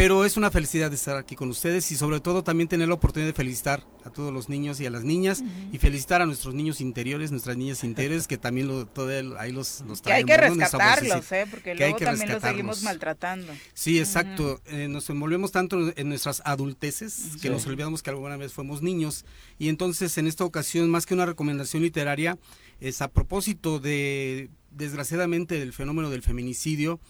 Pero 0.00 0.24
es 0.24 0.38
una 0.38 0.50
felicidad 0.50 0.90
estar 0.94 1.18
aquí 1.18 1.36
con 1.36 1.50
ustedes 1.50 1.92
y 1.92 1.94
sobre 1.94 2.20
todo 2.20 2.42
también 2.42 2.70
tener 2.70 2.88
la 2.88 2.94
oportunidad 2.94 3.28
de 3.28 3.34
felicitar 3.34 3.84
a 4.02 4.08
todos 4.08 4.32
los 4.32 4.48
niños 4.48 4.80
y 4.80 4.86
a 4.86 4.90
las 4.90 5.04
niñas 5.04 5.44
y 5.72 5.76
felicitar 5.76 6.22
a 6.22 6.24
nuestros 6.24 6.54
niños 6.54 6.80
interiores, 6.80 7.30
nuestras 7.30 7.58
niñas 7.58 7.84
interiores 7.84 8.26
que 8.26 8.38
también 8.38 8.66
lo, 8.66 8.86
todo 8.86 9.10
ahí 9.38 9.52
los, 9.52 9.82
los 9.86 10.00
Que 10.00 10.14
hay 10.14 10.24
que 10.24 10.38
rescatarlos, 10.38 11.30
¿eh? 11.32 11.46
porque 11.50 11.74
luego 11.74 11.98
también 11.98 12.32
los 12.32 12.42
seguimos 12.42 12.82
maltratando. 12.82 13.52
Sí, 13.74 13.98
exacto. 13.98 14.62
Eh, 14.68 14.88
nos 14.88 15.10
envolvemos 15.10 15.52
tanto 15.52 15.92
en 15.94 16.08
nuestras 16.08 16.40
adulteces 16.46 17.32
que 17.42 17.50
nos 17.50 17.66
olvidamos 17.66 18.02
que 18.02 18.08
alguna 18.08 18.38
vez 18.38 18.54
fuimos 18.54 18.80
niños. 18.80 19.26
Y 19.58 19.68
entonces 19.68 20.16
en 20.16 20.28
esta 20.28 20.46
ocasión 20.46 20.88
más 20.88 21.04
que 21.04 21.12
una 21.12 21.26
recomendación 21.26 21.82
literaria 21.82 22.38
es 22.80 23.02
a 23.02 23.08
propósito 23.08 23.80
de 23.80 24.48
desgraciadamente 24.70 25.58
del 25.58 25.74
fenómeno 25.74 26.08
del 26.08 26.22
feminicidio 26.22 27.00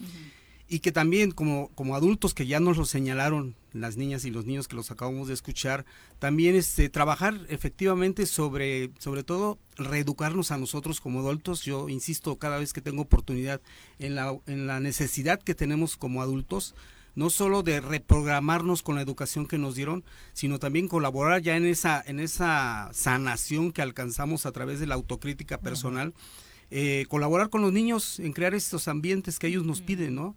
y 0.72 0.78
que 0.78 0.92
también 0.92 1.32
como, 1.32 1.68
como 1.74 1.96
adultos 1.96 2.32
que 2.32 2.46
ya 2.46 2.60
nos 2.60 2.76
lo 2.76 2.84
señalaron 2.84 3.56
las 3.72 3.96
niñas 3.96 4.24
y 4.24 4.30
los 4.30 4.46
niños 4.46 4.68
que 4.68 4.76
los 4.76 4.92
acabamos 4.92 5.26
de 5.26 5.34
escuchar, 5.34 5.84
también 6.20 6.54
este, 6.54 6.88
trabajar 6.88 7.34
efectivamente 7.48 8.24
sobre, 8.24 8.92
sobre 9.00 9.24
todo, 9.24 9.58
reeducarnos 9.76 10.52
a 10.52 10.58
nosotros 10.58 11.00
como 11.00 11.18
adultos. 11.18 11.62
Yo 11.62 11.88
insisto 11.88 12.36
cada 12.36 12.58
vez 12.58 12.72
que 12.72 12.80
tengo 12.80 13.02
oportunidad 13.02 13.60
en 13.98 14.14
la, 14.14 14.38
en 14.46 14.68
la 14.68 14.78
necesidad 14.78 15.42
que 15.42 15.56
tenemos 15.56 15.96
como 15.96 16.22
adultos, 16.22 16.76
no 17.16 17.30
solo 17.30 17.64
de 17.64 17.80
reprogramarnos 17.80 18.84
con 18.84 18.94
la 18.94 19.02
educación 19.02 19.46
que 19.46 19.58
nos 19.58 19.74
dieron, 19.74 20.04
sino 20.34 20.60
también 20.60 20.86
colaborar 20.86 21.42
ya 21.42 21.56
en 21.56 21.66
esa, 21.66 22.00
en 22.06 22.20
esa 22.20 22.90
sanación 22.92 23.72
que 23.72 23.82
alcanzamos 23.82 24.46
a 24.46 24.52
través 24.52 24.78
de 24.78 24.86
la 24.86 24.94
autocrítica 24.94 25.58
personal. 25.58 26.14
Eh, 26.70 27.06
colaborar 27.08 27.50
con 27.50 27.60
los 27.60 27.72
niños 27.72 28.20
en 28.20 28.32
crear 28.32 28.54
estos 28.54 28.86
ambientes 28.86 29.40
que 29.40 29.48
ellos 29.48 29.64
nos 29.64 29.80
piden, 29.80 30.14
¿no? 30.14 30.36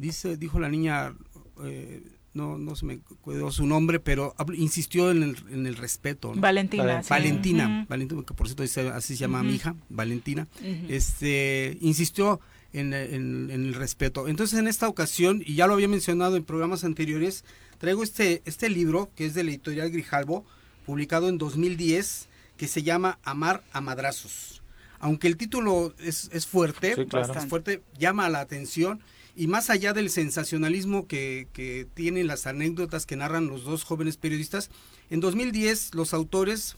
Dice, 0.00 0.36
dijo 0.36 0.58
la 0.58 0.68
niña, 0.68 1.14
eh, 1.62 2.02
no, 2.32 2.58
no 2.58 2.74
se 2.76 2.86
me 2.86 2.98
cuidó 3.20 3.50
su 3.50 3.66
nombre, 3.66 4.00
pero 4.00 4.34
insistió 4.54 5.10
en 5.10 5.22
el, 5.22 5.36
en 5.50 5.66
el 5.66 5.76
respeto. 5.76 6.32
Valentina. 6.36 7.02
Valentina, 7.08 7.86
Valentina, 7.88 8.22
que 8.26 8.34
por 8.34 8.48
cierto 8.48 8.62
así 8.62 9.14
se 9.14 9.20
llama 9.20 9.42
mi 9.42 9.54
hija, 9.54 9.74
Valentina, 9.88 10.46
este, 10.88 11.76
insistió 11.80 12.40
en, 12.72 12.94
en, 12.94 13.50
el 13.50 13.74
respeto. 13.74 14.28
Entonces 14.28 14.58
en 14.58 14.68
esta 14.68 14.88
ocasión, 14.88 15.42
y 15.44 15.54
ya 15.54 15.66
lo 15.66 15.74
había 15.74 15.88
mencionado 15.88 16.36
en 16.36 16.44
programas 16.44 16.84
anteriores, 16.84 17.44
traigo 17.78 18.02
este, 18.02 18.42
este 18.44 18.68
libro 18.68 19.10
que 19.16 19.26
es 19.26 19.34
de 19.34 19.44
la 19.44 19.50
editorial 19.50 19.90
Grijalbo, 19.90 20.44
publicado 20.86 21.28
en 21.28 21.36
2010, 21.36 22.28
que 22.56 22.68
se 22.68 22.82
llama 22.82 23.18
Amar 23.22 23.62
a 23.72 23.80
Madrazos. 23.80 24.62
Aunque 25.00 25.28
el 25.28 25.36
título 25.36 25.94
es, 25.98 26.30
es 26.32 26.46
fuerte, 26.46 26.94
es 26.94 27.46
fuerte, 27.48 27.82
llama 27.98 28.28
la 28.28 28.40
atención 28.40 29.00
y 29.36 29.46
más 29.46 29.70
allá 29.70 29.92
del 29.92 30.10
sensacionalismo 30.10 31.06
que, 31.06 31.48
que, 31.52 31.86
tienen 31.94 32.26
las 32.26 32.46
anécdotas 32.46 33.06
que 33.06 33.16
narran 33.16 33.46
los 33.46 33.64
dos 33.64 33.84
jóvenes 33.84 34.16
periodistas, 34.16 34.70
en 35.10 35.20
2010 35.20 35.94
los 35.94 36.14
autores, 36.14 36.76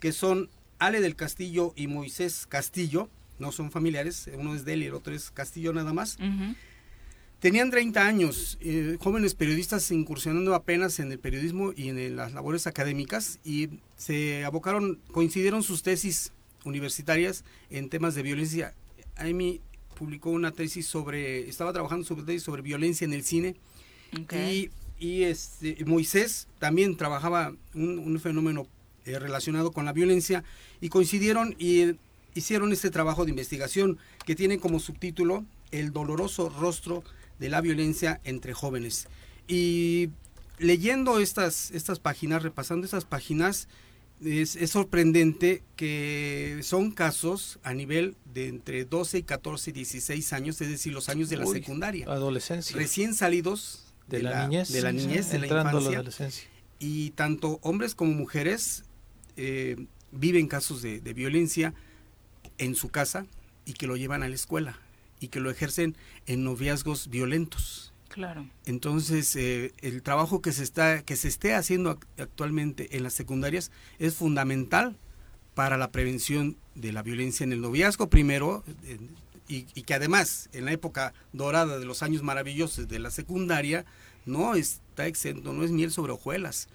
que 0.00 0.12
son 0.12 0.48
Ale 0.78 1.00
del 1.00 1.16
Castillo 1.16 1.72
y 1.76 1.86
Moisés 1.86 2.46
Castillo, 2.46 3.08
no 3.38 3.52
son 3.52 3.70
familiares, 3.70 4.30
uno 4.34 4.54
es 4.54 4.64
de 4.64 4.74
él 4.74 4.82
y 4.82 4.86
el 4.86 4.94
otro 4.94 5.14
es 5.14 5.30
Castillo 5.30 5.72
nada 5.72 5.92
más, 5.92 6.18
tenían 7.40 7.70
30 7.70 8.06
años, 8.06 8.58
eh, 8.60 8.96
jóvenes 9.00 9.34
periodistas 9.34 9.90
incursionando 9.90 10.54
apenas 10.54 11.00
en 11.00 11.10
el 11.10 11.18
periodismo 11.18 11.72
y 11.74 11.88
en 11.88 12.16
las 12.16 12.32
labores 12.32 12.66
académicas 12.66 13.40
y 13.44 13.70
se 13.96 14.44
abocaron, 14.44 15.00
coincidieron 15.10 15.62
sus 15.62 15.82
tesis 15.82 16.32
universitarias 16.64 17.44
en 17.70 17.88
temas 17.88 18.14
de 18.14 18.22
violencia. 18.22 18.74
Amy 19.16 19.60
publicó 20.00 20.30
una 20.30 20.50
tesis 20.50 20.86
sobre, 20.86 21.46
estaba 21.46 21.74
trabajando 21.74 22.06
sobre 22.06 22.24
tesis 22.24 22.42
sobre 22.42 22.62
violencia 22.62 23.04
en 23.04 23.12
el 23.12 23.22
cine. 23.22 23.54
Y, 24.32 24.70
y 24.98 25.24
este, 25.24 25.76
Moisés 25.84 26.48
también 26.58 26.96
trabajaba 26.96 27.54
un, 27.74 28.18
fenómeno 28.18 28.66
eh, 29.04 29.18
relacionado 29.18 29.72
con 29.72 29.84
la 29.84 29.92
violencia 29.92 30.42
y 30.80 30.88
coincidieron 30.88 31.54
y 31.58 31.96
hicieron 32.34 32.72
este 32.72 32.88
trabajo 32.88 33.26
de 33.26 33.30
investigación 33.30 33.98
que 34.24 34.34
tiene 34.34 34.58
como 34.58 34.80
subtítulo 34.80 35.44
El 35.70 35.92
doloroso 35.92 36.48
rostro 36.48 37.04
de 37.38 37.50
la 37.50 37.60
violencia 37.60 38.22
entre 38.24 38.54
jóvenes. 38.54 39.06
Y 39.48 40.08
leyendo 40.58 41.20
estas, 41.20 41.72
estas 41.72 41.98
páginas, 41.98 42.42
repasando 42.42 42.86
estas 42.86 43.04
páginas, 43.04 43.68
es, 44.24 44.56
es, 44.56 44.70
sorprendente 44.70 45.62
que 45.76 46.60
son 46.62 46.90
casos 46.90 47.58
a 47.62 47.74
nivel 47.74 48.16
de 48.32 48.48
entre 48.48 48.84
12 48.84 49.18
y 49.18 49.22
14 49.22 49.70
y 49.70 49.72
16 49.72 50.32
años, 50.32 50.60
es 50.60 50.68
decir, 50.68 50.92
los 50.92 51.08
años 51.08 51.28
de 51.28 51.36
la 51.36 51.46
Uy, 51.46 51.58
secundaria. 51.58 52.06
Adolescencia. 52.06 52.76
Recién 52.76 53.14
salidos 53.14 53.92
de, 54.08 54.22
la, 54.22 54.46
niñez. 54.46 54.72
De 54.72 54.82
la 54.82 54.92
niñez, 54.92 55.26
sí, 55.26 55.32
de 55.32 55.38
la 55.38 55.46
infancia. 55.46 55.78
a 55.78 55.82
la 55.82 55.98
adolescencia. 55.98 56.48
Y 56.78 57.10
tanto 57.10 57.58
hombres 57.62 57.94
como 57.94 58.12
mujeres 58.12 58.84
eh, 59.36 59.76
viven 60.12 60.48
casos 60.48 60.82
de, 60.82 61.00
de 61.00 61.14
violencia 61.14 61.74
en 62.58 62.74
su 62.74 62.88
casa 62.88 63.26
y 63.64 63.74
que 63.74 63.86
lo 63.86 63.96
llevan 63.96 64.22
a 64.22 64.28
la 64.28 64.34
escuela 64.34 64.78
y 65.20 65.28
que 65.28 65.40
lo 65.40 65.50
ejercen 65.50 65.96
en 66.26 66.44
noviazgos 66.44 67.08
violentos. 67.08 67.89
Claro. 68.10 68.46
Entonces, 68.66 69.34
eh, 69.36 69.72
el 69.82 70.02
trabajo 70.02 70.42
que 70.42 70.52
se 70.52 70.64
está 70.64 71.02
que 71.02 71.14
se 71.16 71.28
esté 71.28 71.54
haciendo 71.54 71.96
ac- 71.98 72.06
actualmente 72.18 72.96
en 72.96 73.04
las 73.04 73.14
secundarias 73.14 73.70
es 74.00 74.14
fundamental 74.16 74.96
para 75.54 75.76
la 75.78 75.90
prevención 75.92 76.56
de 76.74 76.92
la 76.92 77.02
violencia 77.02 77.44
en 77.44 77.52
el 77.52 77.60
noviazgo 77.60 78.10
primero 78.10 78.64
y, 79.48 79.66
y 79.74 79.82
que 79.82 79.94
además 79.94 80.48
en 80.52 80.64
la 80.64 80.72
época 80.72 81.12
dorada 81.32 81.78
de 81.78 81.84
los 81.84 82.02
años 82.02 82.22
maravillosos 82.22 82.88
de 82.88 82.98
la 82.98 83.10
secundaria 83.10 83.84
no 84.26 84.54
está 84.54 85.06
exento, 85.06 85.52
no 85.52 85.62
es 85.64 85.70
miel 85.70 85.90
sobre 85.92 86.12
hojuelas. 86.12 86.68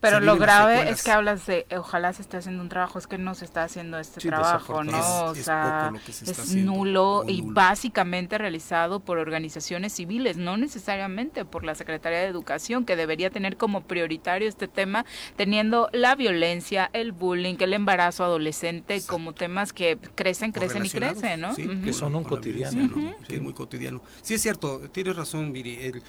Pero 0.00 0.20
lo 0.20 0.36
grave 0.36 0.88
es 0.90 1.02
que 1.02 1.10
hablas 1.10 1.46
de 1.46 1.66
ojalá 1.76 2.12
se 2.14 2.22
esté 2.22 2.38
haciendo 2.38 2.62
un 2.62 2.70
trabajo, 2.70 2.98
es 2.98 3.06
que 3.06 3.18
no 3.18 3.34
se 3.34 3.44
está 3.44 3.64
haciendo 3.64 3.98
este 3.98 4.20
Sí, 4.20 4.28
trabajo, 4.28 4.82
¿no? 4.82 4.98
O 4.98 5.32
Es- 5.32 5.38
es 5.40 5.44
sea, 5.44 5.92
se 6.10 6.30
es 6.30 6.54
nulo 6.54 7.18
o 7.18 7.28
y 7.28 7.42
nulo. 7.42 7.54
básicamente 7.54 8.38
realizado 8.38 9.00
por 9.00 9.18
organizaciones 9.18 9.92
civiles, 9.92 10.38
no 10.38 10.56
necesariamente 10.56 11.44
por 11.44 11.64
la 11.64 11.74
Secretaría 11.74 12.20
de 12.20 12.26
Educación, 12.28 12.86
que 12.86 12.96
debería 12.96 13.28
tener 13.30 13.58
como 13.58 13.82
prioritario 13.82 14.48
este 14.48 14.68
tema, 14.68 15.04
teniendo 15.36 15.90
la 15.92 16.14
violencia, 16.14 16.88
el 16.94 17.12
bullying, 17.12 17.56
el 17.60 17.74
embarazo 17.74 18.24
adolescente 18.24 19.02
como 19.06 19.34
temas 19.34 19.72
que 19.74 19.98
crecen, 20.14 20.52
crecen 20.52 20.86
y 20.86 20.88
crecen, 20.90 21.40
¿no? 21.42 21.54
sí, 21.54 21.68
que 21.84 21.92
son 21.92 22.14
un 22.14 22.24
cotidiano, 22.24 22.86
¿no? 22.88 23.16
Que 23.26 23.36
es 23.36 23.42
muy 23.42 23.52
cotidiano. 23.52 24.00
Sí, 24.22 24.34
es 24.34 24.40
cierto, 24.42 24.80
tienes 24.90 25.14
razón, 25.14 25.52
Viri. 25.52 25.76
el- 25.82 26.02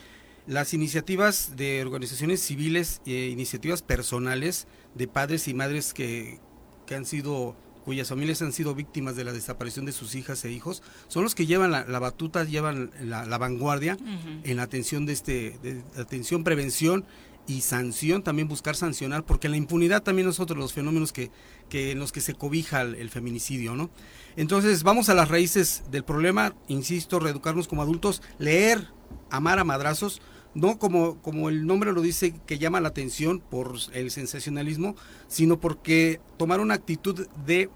las 0.47 0.73
iniciativas 0.73 1.55
de 1.55 1.81
organizaciones 1.81 2.41
civiles 2.41 3.01
e 3.05 3.27
iniciativas 3.27 3.81
personales 3.81 4.67
de 4.95 5.07
padres 5.07 5.47
y 5.47 5.53
madres 5.53 5.93
que, 5.93 6.39
que 6.85 6.95
han 6.95 7.05
sido 7.05 7.55
cuyas 7.83 8.09
familias 8.09 8.41
han 8.41 8.53
sido 8.53 8.75
víctimas 8.75 9.15
de 9.15 9.23
la 9.23 9.33
desaparición 9.33 9.85
de 9.85 9.91
sus 9.91 10.13
hijas 10.15 10.45
e 10.45 10.51
hijos, 10.51 10.83
son 11.07 11.23
los 11.23 11.35
que 11.35 11.45
llevan 11.45 11.71
la, 11.71 11.83
la 11.85 11.99
batuta, 11.99 12.43
llevan 12.43 12.91
la, 13.01 13.25
la 13.25 13.37
vanguardia 13.37 13.97
en 14.43 14.57
la 14.57 14.63
atención 14.63 15.05
de 15.05 15.13
este, 15.13 15.57
de 15.63 15.81
atención, 15.97 16.43
prevención 16.43 17.05
y 17.47 17.61
sanción, 17.61 18.21
también 18.23 18.47
buscar 18.47 18.75
sancionar, 18.75 19.25
porque 19.25 19.49
la 19.49 19.57
impunidad 19.57 20.03
también 20.03 20.27
es 20.27 20.39
otro 20.39 20.55
de 20.55 20.61
los 20.61 20.73
fenómenos 20.73 21.11
que, 21.11 21.31
que 21.69 21.91
en 21.91 21.99
los 21.99 22.11
que 22.11 22.21
se 22.21 22.35
cobija 22.35 22.81
el, 22.83 22.95
el 22.95 23.09
feminicidio, 23.09 23.75
¿no? 23.75 23.89
Entonces, 24.35 24.83
vamos 24.83 25.09
a 25.09 25.15
las 25.15 25.27
raíces 25.27 25.83
del 25.89 26.03
problema, 26.03 26.55
insisto, 26.67 27.19
reeducarnos 27.19 27.67
como 27.67 27.81
adultos, 27.81 28.21
leer, 28.37 28.87
amar 29.29 29.59
a 29.59 29.63
madrazos, 29.63 30.21
no 30.53 30.77
como, 30.79 31.21
como 31.21 31.49
el 31.49 31.65
nombre 31.65 31.93
lo 31.93 32.01
dice, 32.01 32.33
que 32.45 32.57
llama 32.59 32.81
la 32.81 32.89
atención 32.89 33.39
por 33.39 33.75
el 33.93 34.11
sensacionalismo, 34.11 34.95
sino 35.27 35.59
porque 35.59 36.19
tomar 36.37 36.59
una 36.59 36.73
actitud 36.73 37.27
de, 37.45 37.69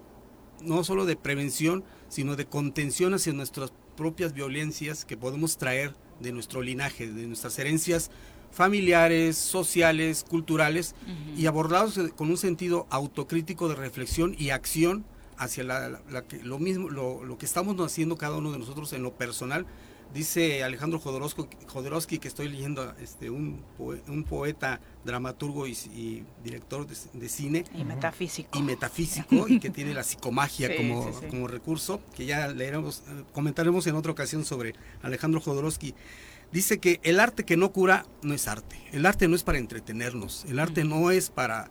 no 0.61 0.83
solo 0.83 1.05
de 1.05 1.15
prevención, 1.15 1.83
sino 2.09 2.35
de 2.35 2.45
contención 2.45 3.13
hacia 3.13 3.31
nuestras 3.33 3.71
propias 3.95 4.33
violencias 4.33 5.05
que 5.05 5.15
podemos 5.17 5.57
traer 5.57 5.95
de 6.19 6.31
nuestro 6.33 6.61
linaje, 6.61 7.11
de 7.11 7.27
nuestras 7.27 7.57
herencias 7.59 8.11
familiares, 8.51 9.37
sociales, 9.37 10.25
culturales, 10.27 10.95
y 11.37 11.45
abordados 11.45 11.99
con 12.15 12.29
un 12.29 12.37
sentido 12.37 12.87
autocrítico 12.89 13.67
de 13.67 13.75
reflexión 13.75 14.33
y 14.37 14.49
acción 14.51 15.05
hacia 15.37 15.63
la, 15.65 15.89
la- 15.89 16.01
la 16.09 16.21
que, 16.23 16.41
lo 16.41 16.57
mismo, 16.57 16.89
lo, 16.89 17.23
lo 17.25 17.37
que 17.37 17.45
estamos 17.45 17.75
haciendo 17.85 18.17
cada 18.17 18.37
uno 18.37 18.51
de 18.53 18.59
nosotros 18.59 18.91
en 18.93 19.03
lo 19.03 19.13
personal. 19.13 19.65
Dice 20.13 20.63
Alejandro 20.63 20.99
Jodorowsky, 20.99 22.19
que 22.19 22.27
estoy 22.29 22.47
leyendo 22.47 22.93
este, 23.01 23.29
un, 23.29 23.61
poe- 23.77 24.01
un 24.07 24.23
poeta, 24.23 24.79
dramaturgo 25.03 25.67
y, 25.67 25.71
y 25.93 26.23
director 26.43 26.87
de, 26.87 26.95
de 27.13 27.27
cine. 27.29 27.65
Y 27.75 27.83
metafísico. 27.83 28.57
Y 28.57 28.61
metafísico, 28.61 29.47
y 29.49 29.59
que 29.59 29.69
tiene 29.69 29.93
la 29.93 30.03
psicomagia 30.03 30.67
Sí, 30.71 30.75
como, 30.77 31.03
sí, 31.11 31.17
sí. 31.19 31.27
como 31.27 31.47
recurso, 31.47 32.01
que 32.15 32.25
ya 32.25 32.47
leeremos, 32.47 33.03
eh, 33.09 33.23
comentaremos 33.33 33.85
en 33.87 33.95
otra 33.95 34.13
ocasión 34.13 34.45
sobre 34.45 34.73
Alejandro 35.01 35.41
Jodorowsky. 35.41 35.93
Dice 36.53 36.79
que 36.79 37.01
el 37.03 37.19
arte 37.19 37.43
que 37.43 37.57
no 37.57 37.73
cura 37.73 38.05
no 38.21 38.33
es 38.33 38.47
arte. 38.47 38.77
El 38.93 39.05
arte 39.05 39.27
no 39.27 39.35
es 39.35 39.43
para 39.43 39.57
entretenernos. 39.57 40.45
El 40.45 40.59
arte 40.59 40.85
no 40.85 41.11
es 41.11 41.29
para, 41.29 41.69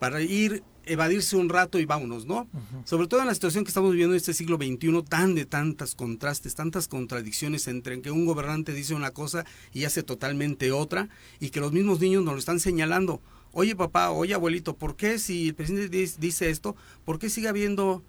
para 0.00 0.20
ir, 0.20 0.64
evadirse 0.86 1.36
un 1.36 1.48
rato 1.48 1.78
y 1.78 1.84
vámonos, 1.84 2.26
¿no? 2.26 2.48
Sobre 2.84 3.06
todo 3.06 3.20
en 3.20 3.26
la 3.26 3.34
situación 3.34 3.64
que 3.64 3.68
estamos 3.68 3.90
viviendo 3.90 4.14
en 4.14 4.18
este 4.18 4.34
siglo 4.34 4.56
XXI, 4.56 5.02
tan 5.08 5.34
de 5.34 5.46
tantas 5.46 5.94
contrastes, 5.94 6.54
tantas 6.54 6.88
contradicciones 6.88 7.68
entre 7.68 8.00
que 8.00 8.10
un 8.10 8.26
gobernante 8.26 8.72
dice 8.72 8.94
una 8.94 9.10
cosa 9.10 9.44
y 9.72 9.84
hace 9.84 10.02
totalmente 10.02 10.72
otra, 10.72 11.08
y 11.40 11.50
que 11.50 11.60
los 11.60 11.72
mismos 11.72 12.00
niños 12.00 12.24
nos 12.24 12.34
lo 12.34 12.38
están 12.38 12.60
señalando. 12.60 13.20
Oye 13.52 13.76
papá, 13.76 14.10
oye 14.10 14.34
abuelito, 14.34 14.76
¿por 14.76 14.96
qué 14.96 15.18
si 15.18 15.48
el 15.48 15.54
presidente 15.54 16.08
dice 16.18 16.50
esto, 16.50 16.74
por 17.04 17.18
qué 17.18 17.30
sigue 17.30 17.48
habiendo 17.48 18.02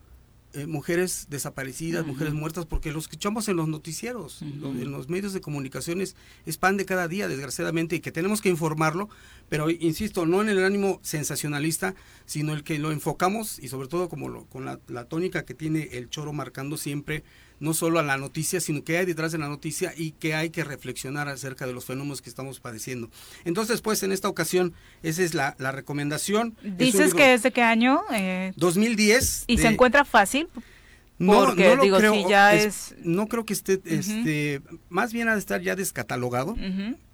eh, 0.53 0.67
mujeres 0.67 1.27
desaparecidas, 1.29 2.05
mujeres 2.05 2.33
muertas? 2.33 2.65
Porque 2.65 2.91
lo 2.91 2.99
escuchamos 2.99 3.49
en 3.49 3.57
los 3.57 3.67
noticieros, 3.67 4.41
en 4.41 4.91
los 4.91 5.09
medios 5.09 5.33
de 5.33 5.41
comunicaciones, 5.41 6.15
es 6.45 6.57
pan 6.57 6.77
de 6.77 6.85
cada 6.85 7.07
día, 7.07 7.27
desgraciadamente, 7.27 7.95
y 7.97 7.99
que 7.99 8.11
tenemos 8.11 8.41
que 8.41 8.49
informarlo, 8.49 9.09
pero 9.49 9.69
insisto, 9.69 10.25
no 10.25 10.41
en 10.41 10.49
el 10.49 10.63
ánimo 10.63 10.99
sensacionalista, 11.03 11.95
sino 12.25 12.53
el 12.53 12.63
que 12.63 12.79
lo 12.79 12.91
enfocamos 12.91 13.59
y 13.59 13.67
sobre 13.67 13.87
todo 13.87 14.07
como 14.09 14.29
lo- 14.29 14.45
con 14.45 14.63
la, 14.65 14.79
la 14.87 15.05
tónica 15.05 15.43
que 15.43 15.53
tiene 15.53 15.89
el 15.93 16.09
choro 16.09 16.31
marcando 16.33 16.77
siempre 16.77 17.23
no 17.59 17.73
solo 17.73 17.99
a 17.99 18.03
la 18.03 18.17
noticia, 18.17 18.59
sino 18.59 18.83
que 18.83 18.97
hay 18.97 19.05
detrás 19.05 19.31
de 19.31 19.37
la 19.37 19.47
noticia 19.47 19.93
y 19.95 20.11
que 20.11 20.35
hay 20.35 20.49
que 20.49 20.63
reflexionar 20.63 21.27
acerca 21.29 21.65
de 21.67 21.73
los 21.73 21.85
fenómenos 21.85 22.21
que 22.21 22.29
estamos 22.29 22.59
padeciendo. 22.59 23.09
Entonces, 23.45 23.81
pues 23.81 24.03
en 24.03 24.11
esta 24.11 24.27
ocasión, 24.29 24.73
esa 25.03 25.23
es 25.23 25.33
la, 25.33 25.55
la 25.59 25.71
recomendación. 25.71 26.55
¿Dices 26.63 27.13
que 27.13 27.33
es 27.33 27.43
de 27.43 27.51
qué 27.51 27.61
año? 27.61 28.01
Eh, 28.13 28.53
2010. 28.55 29.45
¿Y 29.47 29.55
de- 29.55 29.61
se 29.61 29.67
encuentra 29.69 30.05
fácil? 30.05 30.47
No, 31.17 31.33
Porque, 31.45 31.69
no 31.69 31.75
lo 31.77 31.83
digo, 31.83 31.97
creo, 31.97 32.13
si 32.13 32.29
ya 32.29 32.53
es- 32.55 32.91
es... 32.91 32.95
no 33.03 33.27
creo 33.27 33.45
que 33.45 33.53
esté, 33.53 33.79
este, 33.85 34.61
más 34.89 35.13
bien 35.13 35.29
ha 35.29 35.33
de 35.33 35.39
estar 35.39 35.61
ya 35.61 35.75
descatalogado, 35.75 36.55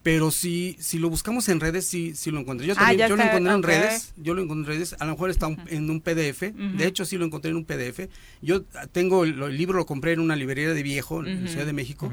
pero 0.03 0.31
si, 0.31 0.75
si 0.79 0.97
lo 0.97 1.09
buscamos 1.11 1.47
en 1.49 1.59
redes, 1.59 1.85
sí, 1.85 2.13
sí 2.15 2.31
lo 2.31 2.39
encontré. 2.39 2.65
Yo 2.65 2.73
Ah, 2.77 2.87
también, 2.87 3.09
yo 3.09 3.15
lo 3.15 3.21
encontré 3.23 3.53
en 3.53 3.61
redes, 3.63 4.13
yo 4.17 4.33
lo 4.33 4.41
encontré 4.41 4.73
en 4.73 4.79
redes, 4.79 4.95
a 4.99 5.05
lo 5.05 5.11
mejor 5.11 5.29
está 5.29 5.45
un- 5.47 5.61
en 5.67 5.89
un 5.91 6.01
PDF, 6.01 6.51
de 6.77 6.87
hecho 6.87 7.05
sí 7.05 7.17
lo 7.17 7.25
encontré 7.25 7.51
en 7.51 7.57
un 7.57 7.65
PDF. 7.65 8.09
Yo 8.41 8.63
tengo 8.91 9.23
el, 9.23 9.39
el 9.41 9.55
libro, 9.57 9.77
lo 9.77 9.85
compré 9.85 10.13
en 10.13 10.19
una 10.19 10.35
librería 10.35 10.73
de 10.73 10.81
viejo, 10.83 11.23
en 11.25 11.47
Ciudad 11.47 11.67
de 11.67 11.73
México, 11.73 12.11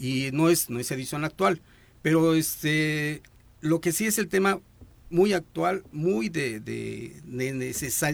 y 0.00 0.30
no 0.32 0.48
es, 0.48 0.70
no 0.70 0.80
es 0.80 0.90
edición 0.90 1.24
actual, 1.26 1.60
pero 2.00 2.34
este, 2.34 3.20
lo 3.60 3.80
que 3.82 3.92
sí 3.92 4.06
es 4.06 4.16
el 4.18 4.28
tema 4.28 4.60
muy 5.10 5.32
actual, 5.34 5.82
muy 5.92 6.30
de, 6.30 6.60
de- 6.60 7.16
de 7.26 7.52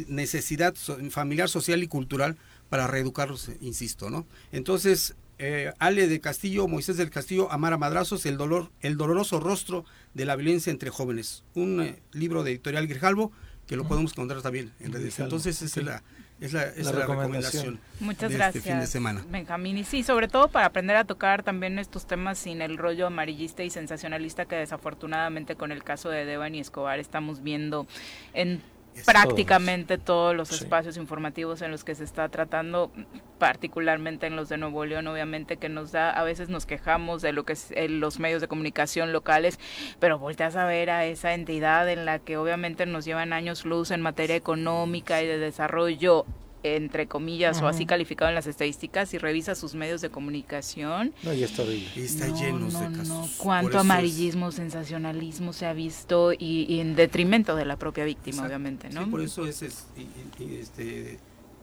necesidad 0.08 0.74
familiar, 1.10 1.48
social 1.48 1.82
y 1.82 1.86
cultural 1.88 2.36
para 2.68 2.86
reeducarlos, 2.86 3.50
insisto, 3.60 4.10
¿no? 4.10 4.26
Entonces, 4.52 5.14
eh, 5.38 5.72
Ale 5.78 6.06
de 6.08 6.20
Castillo, 6.20 6.68
Moisés 6.68 6.96
del 6.96 7.10
Castillo, 7.10 7.50
Amar 7.50 7.72
a 7.72 7.78
Madrazos, 7.78 8.24
el 8.26 8.36
dolor, 8.36 8.70
el 8.80 8.96
doloroso 8.96 9.40
rostro 9.40 9.84
de 10.14 10.24
la 10.24 10.36
violencia 10.36 10.70
entre 10.70 10.90
jóvenes, 10.90 11.44
un 11.54 11.80
eh, 11.82 12.02
libro 12.12 12.42
de 12.44 12.52
editorial 12.52 12.86
Grijalvo 12.86 13.32
que 13.66 13.76
lo 13.76 13.84
podemos 13.88 14.12
encontrar 14.12 14.42
también 14.42 14.72
en 14.80 14.92
redes. 14.92 15.18
Entonces, 15.18 15.62
esa 15.62 15.80
es 15.80 15.86
la, 15.86 16.02
es 16.40 16.52
la, 16.52 16.62
esa 16.64 16.74
La 16.74 16.80
es 16.80 16.86
la 16.86 16.92
recomendación. 16.92 17.64
recomendación. 17.64 17.80
Muchas 18.00 18.30
de 18.30 18.36
gracias. 18.36 18.56
Este 18.56 18.70
fin 18.70 18.80
de 18.80 18.86
semana. 18.86 19.24
Benjamín. 19.30 19.78
Y 19.78 19.84
sí, 19.84 20.02
sobre 20.02 20.28
todo 20.28 20.48
para 20.48 20.66
aprender 20.66 20.96
a 20.96 21.04
tocar 21.04 21.42
también 21.42 21.78
estos 21.78 22.06
temas 22.06 22.38
sin 22.38 22.60
el 22.60 22.76
rollo 22.76 23.06
amarillista 23.06 23.62
y 23.62 23.70
sensacionalista 23.70 24.44
que 24.44 24.56
desafortunadamente 24.56 25.56
con 25.56 25.72
el 25.72 25.82
caso 25.82 26.10
de 26.10 26.26
Devan 26.26 26.54
y 26.54 26.60
Escobar 26.60 26.98
estamos 26.98 27.42
viendo 27.42 27.86
en 28.34 28.60
prácticamente 29.04 29.98
todos 29.98 30.34
los 30.36 30.48
Sí. 30.48 30.56
espacios 30.64 30.96
informativos 30.96 31.62
en 31.62 31.70
los 31.70 31.84
que 31.84 31.94
se 31.94 32.04
está 32.04 32.28
tratando, 32.28 32.90
particularmente 33.38 34.26
en 34.26 34.36
los 34.36 34.48
de 34.48 34.56
Nuevo 34.58 34.84
León, 34.84 35.06
obviamente 35.06 35.56
que 35.56 35.68
nos 35.68 35.92
da, 35.92 36.10
a 36.10 36.22
veces 36.22 36.48
nos 36.48 36.66
quejamos 36.66 37.22
de 37.22 37.32
lo 37.32 37.44
que 37.44 37.54
es 37.54 37.70
eh, 37.72 37.88
los 37.88 38.18
medios 38.20 38.40
de 38.40 38.48
comunicación 38.48 39.12
locales, 39.12 39.58
pero 39.98 40.18
volteas 40.18 40.56
a 40.56 40.64
ver 40.66 40.90
a 40.90 41.04
esa 41.06 41.34
entidad 41.34 41.88
en 41.88 42.04
la 42.04 42.18
que 42.18 42.36
obviamente 42.36 42.86
nos 42.86 43.04
llevan 43.04 43.32
años 43.32 43.64
luz 43.64 43.90
en 43.90 44.00
materia 44.00 44.36
económica 44.36 45.22
y 45.22 45.26
de 45.26 45.38
desarrollo 45.38 46.24
entre 46.64 47.06
comillas 47.06 47.60
o 47.60 47.68
así 47.68 47.84
calificado 47.86 48.30
en 48.30 48.34
las 48.34 48.46
estadísticas 48.46 49.12
y 49.14 49.18
revisa 49.18 49.54
sus 49.54 49.74
medios 49.74 50.00
de 50.00 50.08
comunicación 50.10 51.12
No, 51.22 51.32
ya 51.34 51.44
está 51.46 51.62
horrible. 51.62 51.88
Y 51.94 52.00
está 52.00 52.26
no, 52.28 52.36
llenos 52.40 52.72
no, 52.72 52.80
de 52.80 52.88
no. 52.90 52.98
casos. 52.98 53.30
Por 53.30 53.36
Cuánto 53.44 53.70
es- 53.70 53.76
amarillismo, 53.76 54.50
sensacionalismo 54.50 55.52
se 55.52 55.66
ha 55.66 55.72
visto 55.74 56.32
y, 56.32 56.66
y 56.68 56.80
en 56.80 56.96
detrimento 56.96 57.54
de 57.54 57.64
la 57.66 57.76
propia 57.78 58.04
víctima, 58.04 58.36
Exacto. 58.36 58.48
obviamente, 58.48 58.88
¿no? 58.90 59.04
Sí, 59.04 59.10
por 59.10 59.20
eso 59.20 59.46
es, 59.46 59.62
es- 59.62 59.86
y- 59.96 60.42
y- 60.42 60.46
y 60.52 60.56
este, 60.56 61.18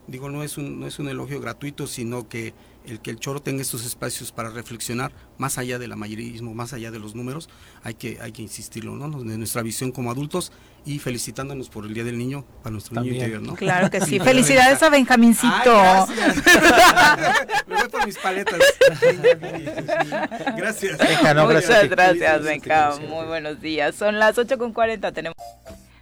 digo, 0.07 0.29
no 0.29 0.43
es 0.43 0.57
un 0.57 0.79
no 0.79 0.87
es 0.87 0.99
un 0.99 1.09
elogio 1.09 1.39
gratuito, 1.41 1.87
sino 1.87 2.29
que 2.29 2.53
el 2.85 2.99
que 2.99 3.11
el 3.11 3.19
choro 3.19 3.41
tenga 3.41 3.61
estos 3.61 3.85
espacios 3.85 4.31
para 4.31 4.49
reflexionar 4.49 5.11
más 5.37 5.57
allá 5.57 5.77
del 5.79 5.91
amarillismo, 5.91 6.53
más 6.55 6.73
allá 6.73 6.89
de 6.91 6.97
los 6.99 7.13
números, 7.15 7.47
hay 7.83 7.93
que, 7.93 8.17
hay 8.21 8.31
que 8.31 8.41
insistirlo, 8.41 8.95
¿no? 8.95 9.21
De 9.23 9.37
nuestra 9.37 9.61
visión 9.61 9.91
como 9.91 10.09
adultos 10.11 10.51
y 10.85 10.99
felicitándonos 10.99 11.69
por 11.69 11.85
el 11.85 11.93
Día 11.93 12.03
del 12.03 12.17
Niño 12.17 12.43
para 12.63 12.71
nuestro 12.71 12.99
niño 13.01 13.13
interior, 13.13 13.41
¿no? 13.41 13.55
Claro 13.55 13.89
que 13.89 14.01
sí. 14.05 14.19
Felicidades 14.19 14.81
a 14.81 14.89
Benjamincito. 14.89 16.07
Me 17.67 17.75
voy 17.75 17.89
por 17.89 18.05
mis 18.05 18.17
paletas. 18.17 18.59
gracias. 20.57 20.99
Muchas 20.99 21.89
gracias, 21.89 22.43
Benja. 22.43 22.95
Muy 23.07 23.25
buenos 23.27 23.61
días. 23.61 23.95
Son 23.95 24.17
las 24.19 24.37
8 24.37 24.57
con 24.57 24.73
40. 24.73 25.11
Tenemos. 25.11 25.35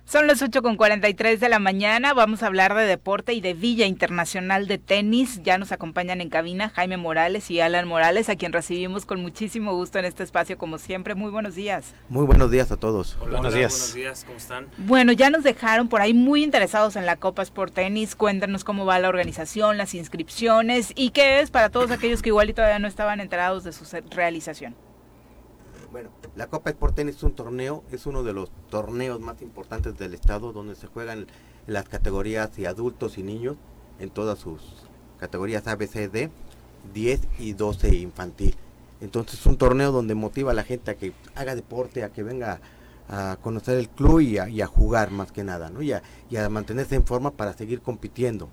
Son 0.10 0.26
las 0.26 0.42
8 0.42 0.64
con 0.64 0.76
43 0.76 1.40
de 1.40 1.50
la 1.50 1.60
mañana. 1.60 2.16
Vamos 2.16 2.42
a 2.42 2.48
hablar 2.48 2.74
de 2.74 2.86
deporte 2.86 3.34
y 3.34 3.42
de 3.42 3.54
Villa 3.54 3.86
Internacional 3.86 4.68
de 4.68 4.80
Tenis. 4.80 5.40
Ya 5.44 5.60
nos 5.60 5.72
acompañan 5.72 6.20
en 6.20 6.30
cabina 6.30 6.70
Jaime 6.70 6.98
Morales 6.98 7.52
y 7.52 7.60
Alan 7.60 7.88
Morales, 7.88 8.28
a 8.28 8.36
quien 8.36 8.52
recibimos 8.52 9.06
con 9.06 9.22
muchísimo 9.22 9.76
gusto 9.76 10.00
en 10.00 10.06
este 10.06 10.24
espacio, 10.24 10.58
como 10.58 10.80
siempre. 10.80 11.14
Muy 11.14 11.30
buenos 11.30 11.54
días. 11.54 11.94
Muy 12.10 12.26
buenos 12.26 12.50
días 12.50 12.72
a 12.72 12.78
todos. 12.78 13.18
Hola, 13.22 13.34
buenos 13.34 13.54
días. 13.54 13.72
Buenos 13.72 13.94
días, 13.94 14.24
¿cómo 14.24 14.38
están? 14.40 14.68
Bueno, 14.80 15.12
ya 15.12 15.30
nos 15.30 15.44
dejaron 15.44 15.90
por 15.90 16.02
ahí 16.02 16.16
muy 16.16 16.44
interesados 16.44 16.96
en 16.96 17.06
la 17.06 17.18
Copa 17.18 17.44
Sport 17.44 17.76
Tenis. 17.76 18.16
Cuéntanos 18.16 18.64
cómo 18.64 18.88
va 18.88 18.98
la 18.98 19.10
organización, 19.10 19.78
las 19.78 19.94
inscripciones 19.94 20.92
y 20.96 21.12
qué 21.12 21.40
es 21.42 21.52
para 21.52 21.70
todos 21.70 21.92
aquellos 21.92 22.24
que 22.24 22.30
igual 22.30 22.50
y 22.50 22.54
todavía 22.54 22.80
no 22.80 22.88
estaban 22.88 23.20
enterados 23.20 23.64
de 23.64 23.74
su 23.74 23.86
realización. 24.10 24.76
Bueno, 25.92 26.10
la 26.36 26.48
Copa 26.48 26.70
Sport 26.70 26.96
Tenis 26.96 27.16
es 27.16 27.24
un 27.24 27.34
torneo, 27.34 27.84
es 27.92 28.06
uno 28.06 28.24
de 28.24 28.34
los 28.34 28.52
torneos 28.70 29.20
más 29.20 29.42
importantes 29.42 29.98
del 29.98 30.14
estado 30.14 30.54
donde 30.54 30.76
se 30.76 30.88
juegan 30.88 31.26
las 31.66 31.90
categorías 31.90 32.56
de 32.56 32.68
adultos 32.68 33.18
y 33.18 33.24
niños 33.24 33.56
en 34.00 34.10
todas 34.12 34.38
sus 34.38 34.62
categorías 35.20 35.68
A, 35.68 35.76
B, 35.76 35.88
C, 35.88 36.08
D, 36.08 36.30
10 36.94 37.22
y 37.40 37.54
12 37.54 37.96
infantil. 37.96 38.56
Entonces 39.02 39.40
es 39.40 39.46
un 39.46 39.58
torneo 39.58 39.92
donde 39.92 40.14
motiva 40.14 40.52
a 40.52 40.54
la 40.54 40.64
gente 40.64 40.92
a 40.92 40.96
que 40.96 41.14
haga 41.36 41.56
deporte, 41.56 42.04
a 42.04 42.10
que 42.10 42.22
venga 42.22 42.60
a 43.08 43.38
conocer 43.42 43.78
el 43.80 43.90
club 43.90 44.20
y 44.20 44.38
a, 44.38 44.68
jugar 44.68 45.10
más 45.10 45.32
que 45.32 45.44
nada, 45.44 45.72
¿no? 45.72 45.82
Y 45.82 45.94
a, 45.94 46.04
y 46.30 46.38
a 46.38 46.48
mantenerse 46.50 46.96
en 46.96 47.06
forma 47.06 47.32
para 47.32 47.54
seguir 47.54 47.82
compitiendo, 47.82 48.50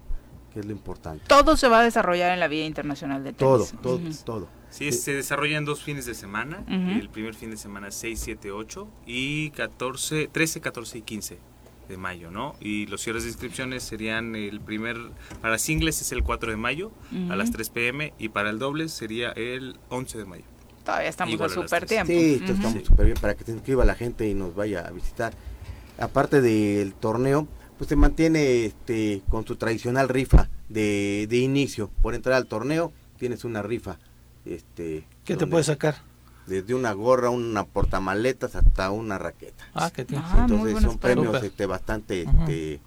que 0.54 0.60
es 0.60 0.66
lo 0.66 0.72
importante. 0.72 1.24
Todo 1.26 1.56
se 1.56 1.68
va 1.68 1.80
a 1.80 1.82
desarrollar 1.82 2.32
en 2.32 2.40
la 2.40 2.48
Vía 2.48 2.64
Internacional 2.64 3.22
de 3.22 3.34
Tenis. 3.34 3.72
Todo, 3.82 3.98
todo, 3.98 4.00
todo. 4.24 4.48
Sí, 4.77 4.93
se 4.93 5.15
desarrolla 5.15 5.57
en 5.57 5.65
dos 5.65 5.82
fines 5.82 6.05
de 6.05 6.15
semana. 6.15 6.62
El 6.69 7.09
primer 7.09 7.35
fin 7.35 7.51
de 7.51 7.57
semana 7.57 7.89
es 7.89 7.94
6, 7.94 8.20
7, 8.23 8.51
8 8.51 8.86
y 9.07 9.51
14, 9.51 10.28
13, 10.31 10.61
14 10.61 10.98
y 10.98 11.03
15 11.03 11.39
de 11.89 11.97
mayo, 11.97 12.31
¿no? 12.31 12.55
Y 12.61 12.85
los 12.86 13.01
cierres 13.01 13.23
de 13.23 13.31
inscripciones 13.31 13.85
serían 13.85 14.36
el 14.36 14.61
primer, 14.61 14.98
para 15.40 15.57
singles 15.59 16.03
es 16.03 16.12
el 16.12 16.23
4 16.23 16.51
de 16.51 16.57
mayo 16.59 16.93
a 17.31 17.36
las 17.36 17.53
3 17.53 17.70
pm 17.70 18.12
y 18.19 18.28
para 18.28 18.51
el 18.51 18.59
doble 18.59 18.90
sería 18.90 19.31
el 19.31 19.78
11 19.89 20.19
de 20.19 20.24
mayo. 20.27 20.44
Todavía 20.85 21.09
estamos 21.09 21.40
a 21.40 21.48
súper 21.48 21.86
tiempo. 21.86 22.12
Sí, 22.12 22.43
estamos 22.47 22.85
súper 22.85 23.07
bien 23.07 23.19
para 23.19 23.35
que 23.35 23.44
se 23.44 23.53
inscriba 23.53 23.85
la 23.86 23.94
gente 23.94 24.28
y 24.28 24.35
nos 24.35 24.55
vaya 24.55 24.86
a 24.86 24.90
visitar. 24.90 25.32
Aparte 25.98 26.43
del 26.43 26.93
torneo, 26.93 27.48
pues 27.78 27.89
se 27.89 27.97
mantiene 27.97 28.66
este 28.66 29.23
con 29.31 29.47
su 29.47 29.57
tradicional 29.57 30.11
rifa 30.11 30.51
de, 30.69 31.27
de 31.31 31.39
inicio. 31.39 31.90
Por 32.03 32.15
entrar 32.15 32.35
al 32.35 32.47
torneo 32.47 32.93
tienes 33.19 33.44
una 33.44 33.62
rifa 33.62 33.98
este, 34.47 35.05
¿Qué 35.24 35.36
te 35.36 35.47
puede 35.47 35.64
sacar? 35.64 35.97
Desde 36.47 36.74
una 36.74 36.93
gorra, 36.93 37.31
una 37.31 37.64
portamaletas 37.64 38.55
hasta 38.55 38.90
una 38.90 39.18
raqueta. 39.18 39.68
Ah, 39.74 39.90
qué 39.93 40.06
ah, 40.16 40.47
Entonces 40.48 40.82
son 40.82 40.98
premios 40.98 41.43
este, 41.43 41.66
bastante 41.66 42.23
este, 42.23 42.81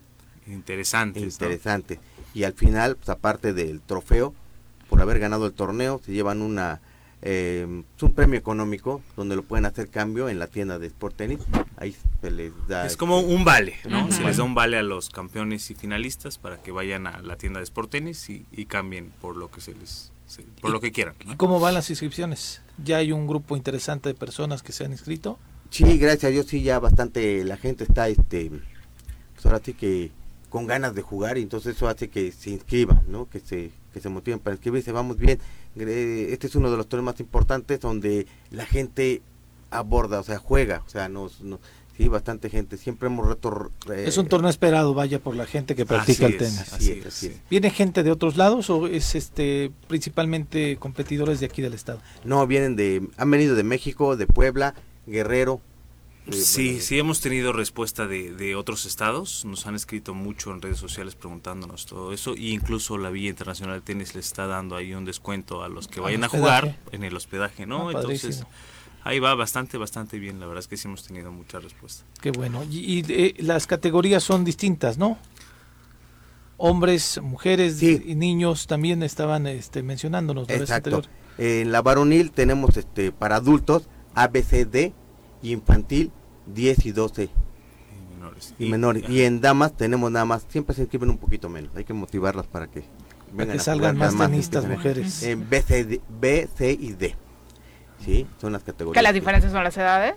interesantes. 0.48 1.22
Interesante. 1.22 1.99
Y 2.34 2.44
al 2.44 2.53
final, 2.53 2.95
pues, 2.95 3.10
aparte 3.10 3.53
del 3.53 3.81
trofeo, 3.81 4.34
por 4.90 5.02
haber 5.02 5.19
ganado 5.19 5.45
el 5.45 5.53
torneo, 5.53 5.99
se 6.03 6.14
llevan 6.14 6.41
una 6.41 6.80
eh, 7.22 7.65
un 8.02 8.14
premio 8.14 8.40
económico 8.40 9.02
donde 9.18 9.36
lo 9.36 9.44
pueden 9.44 9.65
hacer 9.65 9.90
cambio 9.90 10.30
en 10.30 10.40
la 10.40 10.48
tienda 10.48 10.80
de 10.80 10.88
Sport 10.88 11.18
Tennis. 11.18 11.40
Ahí 11.76 11.94
se 12.22 12.31
les 12.31 12.53
da. 12.69 12.86
Es 12.86 12.95
como 12.95 13.19
un 13.19 13.44
vale, 13.44 13.76
¿no? 13.90 14.10
Se 14.10 14.23
les 14.23 14.38
da 14.38 14.44
un 14.44 14.56
vale 14.56 14.77
a 14.77 14.84
los 14.84 15.10
campeones 15.10 15.69
y 15.69 15.76
finalistas 15.76 16.38
para 16.38 16.61
que 16.61 16.72
vayan 16.72 17.07
a 17.07 17.22
la 17.22 17.36
tienda 17.36 17.60
de 17.60 17.65
Sport 17.65 17.90
Tennis 17.90 18.30
y, 18.30 18.45
y 18.53 18.65
cambien 18.68 19.11
por 19.19 19.36
lo 19.36 19.52
que 19.52 19.60
se 19.60 19.73
les 19.73 20.14
por 20.61 20.72
lo 20.72 20.80
que 20.80 20.91
quieran. 20.91 21.15
¿Cómo 21.38 21.60
van 21.60 21.73
las 21.73 21.89
inscripciones? 21.89 22.61
¿Ya 22.84 22.97
hay 22.97 23.11
un 23.11 23.27
grupo 23.27 23.56
interesante 23.56 24.10
de 24.10 24.15
personas 24.15 24.64
que 24.64 24.72
se 24.72 24.85
han 24.85 24.91
inscrito? 24.91 25.38
Sí, 25.69 25.97
gracias 25.97 26.26
a 26.26 26.30
Dios, 26.30 26.47
sí, 26.47 26.64
ya 26.64 26.80
bastante, 26.80 27.43
la 27.43 27.57
gente 27.57 27.84
está, 27.84 28.07
este, 28.07 28.49
pues 29.34 29.45
ahora 29.45 29.61
sí 29.64 29.73
que 29.73 30.11
con 30.49 30.65
ganas 30.65 30.95
de 30.95 31.01
jugar 31.01 31.38
y 31.38 31.43
entonces 31.43 31.76
eso 31.76 31.88
hace 31.88 32.10
que 32.10 32.31
se 32.31 32.49
inscriban, 32.49 33.03
¿no? 33.07 33.30
Que 33.30 33.39
se, 33.39 33.72
que 33.93 33.99
se 33.99 34.10
motiven 34.10 34.39
para 34.39 34.56
inscribirse, 34.56 34.91
vamos 34.91 35.18
bien. 35.18 35.39
Este 35.76 36.47
es 36.47 36.56
uno 36.56 36.72
de 36.72 36.77
los 36.77 36.89
torneos 36.89 37.06
más 37.06 37.19
importantes 37.19 37.80
donde 37.80 38.26
la 38.49 38.65
gente 38.65 39.22
aborda, 39.72 40.19
o 40.19 40.23
sea, 40.23 40.39
juega, 40.39 40.84
o 40.85 40.89
sea, 40.89 41.07
nos, 41.07 41.41
nos 41.41 41.60
Sí, 41.99 42.07
bastante 42.07 42.49
gente. 42.49 42.77
Siempre 42.77 43.07
hemos 43.07 43.27
reto. 43.27 43.71
es 43.93 44.17
un 44.17 44.30
torneo 44.30 44.49
esperado, 44.49 44.93
vaya, 44.93 45.19
por 45.19 45.35
la 45.35 45.45
gente 45.45 45.76
que 45.76 45.85
practica 45.85 46.27
el 46.27 46.38
tenis. 46.38 46.71
Así, 46.71 47.01
¿Viene 47.49 47.71
gente 47.71 48.03
de 48.03 48.11
otros 48.11 48.38
lados 48.38 48.69
o 48.69 48.88
es 48.88 49.15
este 49.15 49.69
principalmente 49.89 50.77
competidores 50.77 51.41
de 51.41 51.47
aquí 51.47 51.61
del 51.61 51.73
estado? 51.73 51.99
No, 52.23 52.47
vienen 52.47 52.77
de. 52.77 53.05
Han 53.17 53.30
venido 53.30 53.53
de 53.53 53.63
México, 53.63 54.15
de 54.15 54.27
Puebla, 54.27 54.76
Guerrero. 55.07 55.59
sí, 56.31 56.80
sí 56.80 56.97
hemos 56.97 57.19
tenido 57.19 57.51
respuesta 57.51 58.07
de, 58.07 58.31
de, 58.31 58.55
otros 58.55 58.85
estados. 58.85 59.43
Nos 59.43 59.67
han 59.67 59.76
escrito 59.76 60.13
mucho 60.13 60.51
en 60.51 60.61
redes 60.61 60.77
sociales 60.77 61.15
preguntándonos 61.15 61.85
todo 61.85 62.13
eso. 62.13 62.34
E 62.35 62.51
incluso 62.51 62.97
la 62.97 63.09
Villa 63.09 63.27
Internacional 63.27 63.76
de 63.76 63.81
Tenis 63.81 64.15
le 64.15 64.21
está 64.21 64.47
dando 64.47 64.77
ahí 64.77 64.93
un 64.93 65.03
descuento 65.03 65.63
a 65.63 65.67
los 65.67 65.89
que 65.89 65.99
vayan 65.99 66.23
a 66.23 66.30
jugar 66.30 66.77
en 66.93 67.03
el 67.03 67.13
hospedaje, 67.13 67.65
¿no? 67.65 67.89
Ah, 67.89 67.91
Entonces 67.91 68.45
ahí 69.03 69.19
va 69.19 69.35
bastante, 69.35 69.77
bastante 69.77 70.19
bien. 70.19 70.39
La 70.39 70.45
verdad 70.45 70.59
es 70.59 70.67
que 70.67 70.77
sí 70.77 70.88
hemos 70.88 71.03
tenido 71.05 71.31
mucha 71.31 71.59
respuesta. 71.59 72.05
Qué 72.21 72.31
bueno. 72.31 72.63
Y, 72.69 73.03
eh, 73.09 73.35
las 73.39 73.67
categorías 73.67 74.23
son 74.23 74.43
distintas, 74.43 74.97
¿no? 74.97 75.17
Hombres, 76.57 77.21
mujeres 77.23 77.81
y 77.81 78.15
niños 78.15 78.67
también 78.67 79.01
estaban 79.01 79.47
este, 79.47 79.81
mencionándonos. 79.81 80.49
Exacto. 80.49 81.03
en 81.38 81.71
la 81.71 81.81
varonil 81.81 82.31
tenemos 82.31 82.76
este 82.76 83.13
para 83.13 83.38
adultos 83.38 83.88
ABCD 84.13 84.91
y 85.41 85.51
infantil 85.53 86.11
10 86.47 86.85
y 86.85 86.91
12 86.91 87.23
y 87.23 88.13
menores. 88.13 88.55
Y, 88.59 88.69
menores. 88.69 89.09
y 89.09 89.21
en 89.21 89.39
damas 89.39 89.76
tenemos 89.77 90.11
nada 90.11 90.26
más, 90.26 90.45
siempre 90.49 90.76
se 90.76 90.81
inscriben 90.81 91.09
un 91.09 91.17
poquito 91.17 91.47
menos. 91.47 91.73
Hay 91.77 91.85
que 91.85 91.93
motivarlas 91.93 92.47
para 92.47 92.67
que 92.67 92.84
vengan 93.31 93.57
que 93.57 93.63
salgan 93.63 93.97
más 93.97 94.17
tenistas 94.17 94.67
mujeres. 94.67 95.23
En 95.23 95.49
B, 95.49 95.61
C 95.61 96.77
y 96.77 96.91
D. 96.91 97.15
Sí, 98.03 98.27
son 98.39 98.53
las 98.53 98.63
categorías. 98.63 98.99
¿Que 98.99 99.03
las 99.03 99.13
diferencias 99.13 99.51
son 99.51 99.63
las 99.63 99.77
edades? 99.77 100.15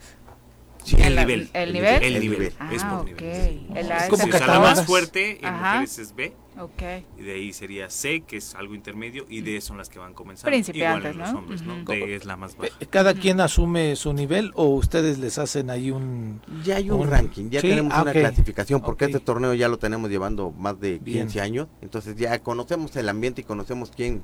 Sí, 0.84 0.96
el, 0.98 1.14
nivel, 1.14 1.48
el, 1.52 1.72
nivel. 1.72 2.02
El 2.02 2.20
nivel. 2.20 2.52
Ah, 2.58 2.70
es 2.72 2.82
por 2.82 3.00
okay. 3.00 3.66
nivel. 3.68 3.90
Es 3.90 4.08
como 4.08 4.26
que 4.26 4.38
la 4.40 4.60
más 4.60 4.84
fuerte 4.84 5.38
en 5.44 5.54
mujeres 5.54 5.98
es 5.98 6.14
B. 6.14 6.34
Okay. 6.58 7.06
Y 7.16 7.22
de 7.22 7.32
ahí 7.32 7.52
sería 7.52 7.88
C, 7.88 8.24
que 8.26 8.36
es 8.36 8.54
algo 8.54 8.74
intermedio, 8.74 9.24
y 9.28 9.40
D 9.40 9.60
son 9.60 9.78
las 9.78 9.88
que 9.88 9.98
van 9.98 10.12
comenzando. 10.12 10.50
Principiantes, 10.50 11.14
Igual 11.14 11.28
en 11.28 11.32
los 11.32 11.42
hombres, 11.42 11.62
¿no? 11.62 11.82
D 11.84 12.14
es 12.14 12.26
la 12.26 12.36
más 12.36 12.56
baja. 12.56 12.72
¿Cada 12.90 13.14
quien 13.14 13.40
asume 13.40 13.96
su 13.96 14.12
nivel 14.12 14.50
o 14.54 14.66
ustedes 14.66 15.18
les 15.18 15.38
hacen 15.38 15.70
ahí 15.70 15.90
un... 15.90 16.42
Ya 16.62 16.76
hay 16.76 16.90
un, 16.90 17.08
ranking, 17.08 17.48
ya 17.48 17.62
tenemos 17.62 17.98
una 17.98 18.12
clasificación, 18.12 18.82
porque 18.82 19.06
este 19.06 19.20
torneo 19.20 19.54
ya 19.54 19.68
lo 19.68 19.78
tenemos 19.78 20.10
llevando 20.10 20.50
más 20.50 20.78
de 20.78 20.98
15 20.98 21.40
años, 21.40 21.68
entonces 21.80 22.16
ya 22.16 22.38
conocemos 22.40 22.94
el 22.96 23.08
ambiente 23.08 23.40
y 23.40 23.44
conocemos 23.44 23.90
quién 23.94 24.22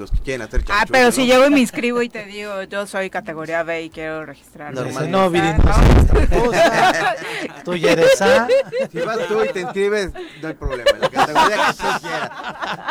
los 0.00 0.10
que 0.10 0.18
quieren 0.18 0.42
hacer 0.42 0.64
Ah, 0.68 0.84
pero 0.90 1.12
si 1.12 1.26
llego 1.26 1.46
y 1.46 1.50
me 1.50 1.60
inscribo 1.60 2.02
y 2.02 2.08
te 2.08 2.24
digo, 2.24 2.62
yo 2.64 2.86
soy 2.86 3.10
categoría 3.10 3.62
B 3.62 3.84
y 3.84 3.90
quiero 3.90 4.26
registrar. 4.26 4.74
Normal. 4.74 5.10
No, 5.10 5.30
Viri, 5.30 5.52
no, 5.52 5.62
Tú 7.64 7.76
ya 7.76 7.92
eres 7.92 8.20
A. 8.22 8.48
Si 8.90 8.98
vas 9.00 9.18
tú 9.28 9.44
y 9.44 9.52
te 9.52 9.60
inscribes, 9.60 10.10
no 10.42 10.48
hay 10.48 10.54
problema. 10.54 10.90
La 10.98 11.08
categoría 11.08 11.56
que 11.56 11.72
tú 11.72 12.00
quieras. 12.00 12.30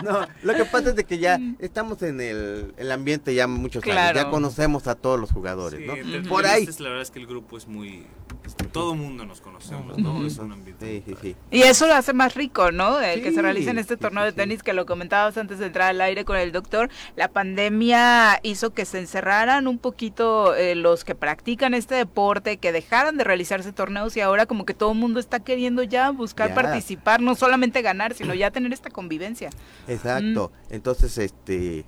No, 0.03 0.27
lo 0.44 0.53
que 0.53 0.65
pasa 0.65 0.90
es 0.90 0.95
de 0.95 1.03
que 1.03 1.18
ya 1.18 1.40
estamos 1.60 2.02
en 2.03 2.22
el, 2.22 2.73
el 2.77 2.91
ambiente 2.91 3.34
ya 3.34 3.48
muchos 3.48 3.84
años. 3.84 4.15
Ya 4.15 4.30
conocemos 4.30 4.88
a 4.88 4.95
todos 4.95 5.19
los 5.19 5.31
jugadores, 5.31 5.81
¿no? 5.81 5.94
Por 6.30 6.45
ahí. 6.45 6.68
La 6.80 6.90
verdad 6.90 7.02
es 7.02 7.11
que 7.11 7.19
el 7.19 7.27
grupo 7.27 7.57
es 7.57 7.68
muy 7.68 8.06
todo 8.55 8.95
mundo 8.95 9.26
nos 9.26 9.41
conocemos, 9.41 9.97
¿no? 9.97 10.26
Es 10.26 10.38
un 10.38 10.51
ambiente. 10.51 11.03
Sí, 11.05 11.15
sí, 11.21 11.35
Y 11.51 11.61
eso 11.61 11.88
lo 11.88 11.93
hace 11.93 12.13
más 12.13 12.35
rico, 12.35 12.71
¿no? 12.71 12.99
El 12.99 13.21
que 13.21 13.31
se 13.31 13.41
realice 13.41 13.69
en 13.69 13.80
este 13.80 13.97
torneo 13.97 14.23
de 14.23 14.31
tenis 14.31 14.63
que 14.63 14.73
lo 14.73 14.85
comentabas 14.85 15.38
antes 15.38 15.59
de 15.59 15.67
entrar 15.67 15.89
al 15.89 16.01
aire 16.01 16.26
con 16.26 16.38
el 16.38 16.51
doctor. 16.51 16.89
La 17.15 17.30
pandemia 17.30 18.39
hizo 18.43 18.73
que 18.73 18.85
se 18.85 18.99
encerraran 18.99 19.67
un 19.67 19.77
poquito 19.77 20.55
eh, 20.55 20.76
los 20.76 21.03
que 21.03 21.15
practican 21.15 21.73
este 21.73 21.95
deporte, 21.95 22.57
que 22.57 22.71
dejaran 22.71 23.17
de 23.17 23.23
realizarse 23.23 23.71
torneos 23.71 24.15
y 24.17 24.21
ahora 24.21 24.45
como 24.45 24.65
que 24.65 24.73
todo 24.73 24.91
el 24.91 24.97
mundo 24.97 25.19
está 25.19 25.39
queriendo 25.39 25.84
ya 25.84 26.09
buscar 26.11 26.53
participar, 26.53 27.21
no 27.21 27.35
solamente 27.35 27.81
ganar, 27.81 28.13
sino 28.13 28.34
ya 28.34 28.51
tener 28.51 28.73
esta 28.73 28.89
convivencia. 28.89 29.49
Exacto. 29.88 30.51
Mm. 30.69 30.73
Entonces, 30.73 31.17
este 31.17 31.85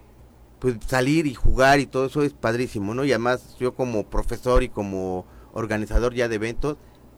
pues 0.61 0.75
salir 0.85 1.25
y 1.25 1.33
jugar 1.33 1.79
y 1.79 1.87
todo 1.87 2.05
eso 2.05 2.21
es 2.21 2.33
padrísimo, 2.33 2.93
¿no? 2.93 3.03
Y 3.03 3.11
además 3.11 3.55
yo 3.59 3.73
como 3.73 4.05
profesor 4.05 4.61
y 4.61 4.69
como 4.69 5.25
organizador 5.53 6.13
ya 6.13 6.27
de 6.27 6.35
eventos 6.35 6.77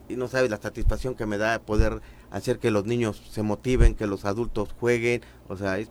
y 0.10 0.16
no 0.16 0.28
sabes 0.28 0.50
la 0.50 0.58
satisfacción 0.58 1.16
que 1.16 1.26
me 1.26 1.38
da 1.38 1.60
poder 1.60 2.02
hacer 2.32 2.60
que 2.60 2.72
los 2.72 2.86
niños 2.86 3.22
se 3.32 3.44
motiven, 3.44 3.96
que 3.96 4.08
los 4.08 4.26
adultos 4.26 4.70
jueguen, 4.80 5.22
o 5.48 5.56
sea, 5.56 5.78
es, 5.80 5.90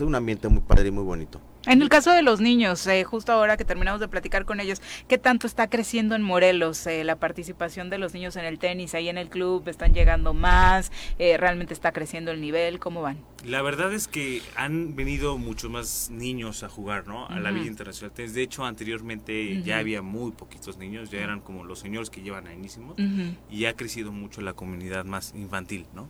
un 0.00 0.14
ambiente 0.14 0.48
muy 0.48 0.62
padre 0.62 0.88
y 0.88 0.90
muy 0.90 1.04
bonito. 1.04 1.40
En 1.66 1.82
el 1.82 1.88
caso 1.88 2.12
de 2.12 2.22
los 2.22 2.40
niños, 2.40 2.86
eh, 2.86 3.02
justo 3.02 3.32
ahora 3.32 3.56
que 3.56 3.64
terminamos 3.64 4.00
de 4.00 4.06
platicar 4.06 4.44
con 4.44 4.60
ellos, 4.60 4.80
¿qué 5.08 5.18
tanto 5.18 5.48
está 5.48 5.68
creciendo 5.68 6.14
en 6.14 6.22
Morelos 6.22 6.86
eh, 6.86 7.02
la 7.02 7.16
participación 7.16 7.90
de 7.90 7.98
los 7.98 8.14
niños 8.14 8.36
en 8.36 8.44
el 8.44 8.60
tenis? 8.60 8.94
Ahí 8.94 9.08
en 9.08 9.18
el 9.18 9.28
club 9.28 9.68
están 9.68 9.92
llegando 9.92 10.32
más, 10.32 10.92
eh, 11.18 11.36
realmente 11.36 11.74
está 11.74 11.90
creciendo 11.90 12.30
el 12.30 12.40
nivel, 12.40 12.78
¿cómo 12.78 13.02
van? 13.02 13.18
La 13.44 13.62
verdad 13.62 13.92
es 13.92 14.06
que 14.06 14.42
han 14.56 14.94
venido 14.94 15.38
muchos 15.38 15.70
más 15.70 16.08
niños 16.10 16.62
a 16.62 16.68
jugar, 16.68 17.06
¿no? 17.08 17.26
A 17.26 17.40
la. 17.40 17.56
Villa 17.56 17.66
Internacional 17.66 18.12
Tenis. 18.12 18.34
De 18.34 18.42
hecho, 18.42 18.64
anteriormente 18.64 19.62
ya 19.62 19.78
había 19.78 20.02
muy 20.02 20.32
poquitos 20.32 20.76
niños, 20.76 21.10
ya 21.10 21.20
eran 21.20 21.40
como 21.40 21.64
los 21.64 21.78
señores 21.78 22.10
que 22.10 22.20
llevan 22.22 22.46
añísimos 22.46 22.98
Ujú. 22.98 23.34
y 23.50 23.64
ha 23.64 23.72
crecido 23.74 24.12
mucho 24.12 24.40
la 24.42 24.52
comunidad 24.52 25.04
más 25.04 25.32
infantil, 25.34 25.86
¿no? 25.94 26.08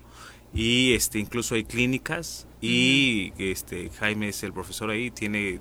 Y 0.55 0.94
este 0.94 1.18
incluso 1.18 1.55
hay 1.55 1.64
clínicas 1.64 2.47
y 2.60 3.32
este 3.39 3.90
Jaime 3.90 4.28
es 4.28 4.43
el 4.43 4.52
profesor 4.52 4.90
ahí, 4.90 5.10
tiene 5.10 5.60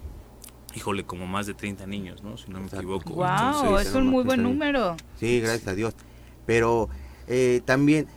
híjole 0.75 1.03
como 1.03 1.25
más 1.25 1.47
de 1.47 1.53
30 1.53 1.85
niños, 1.87 2.23
¿no? 2.23 2.37
Si 2.37 2.51
no 2.51 2.59
me 2.59 2.67
equivoco. 2.67 3.13
Wow, 3.13 3.25
Entonces, 3.25 3.87
es 3.87 3.95
un 3.95 4.07
muy 4.07 4.23
buen 4.23 4.43
número. 4.43 4.97
Sí, 5.19 5.39
gracias 5.39 5.67
a 5.67 5.75
Dios. 5.75 5.93
Pero 6.45 6.89
eh, 7.27 7.61
también 7.65 8.07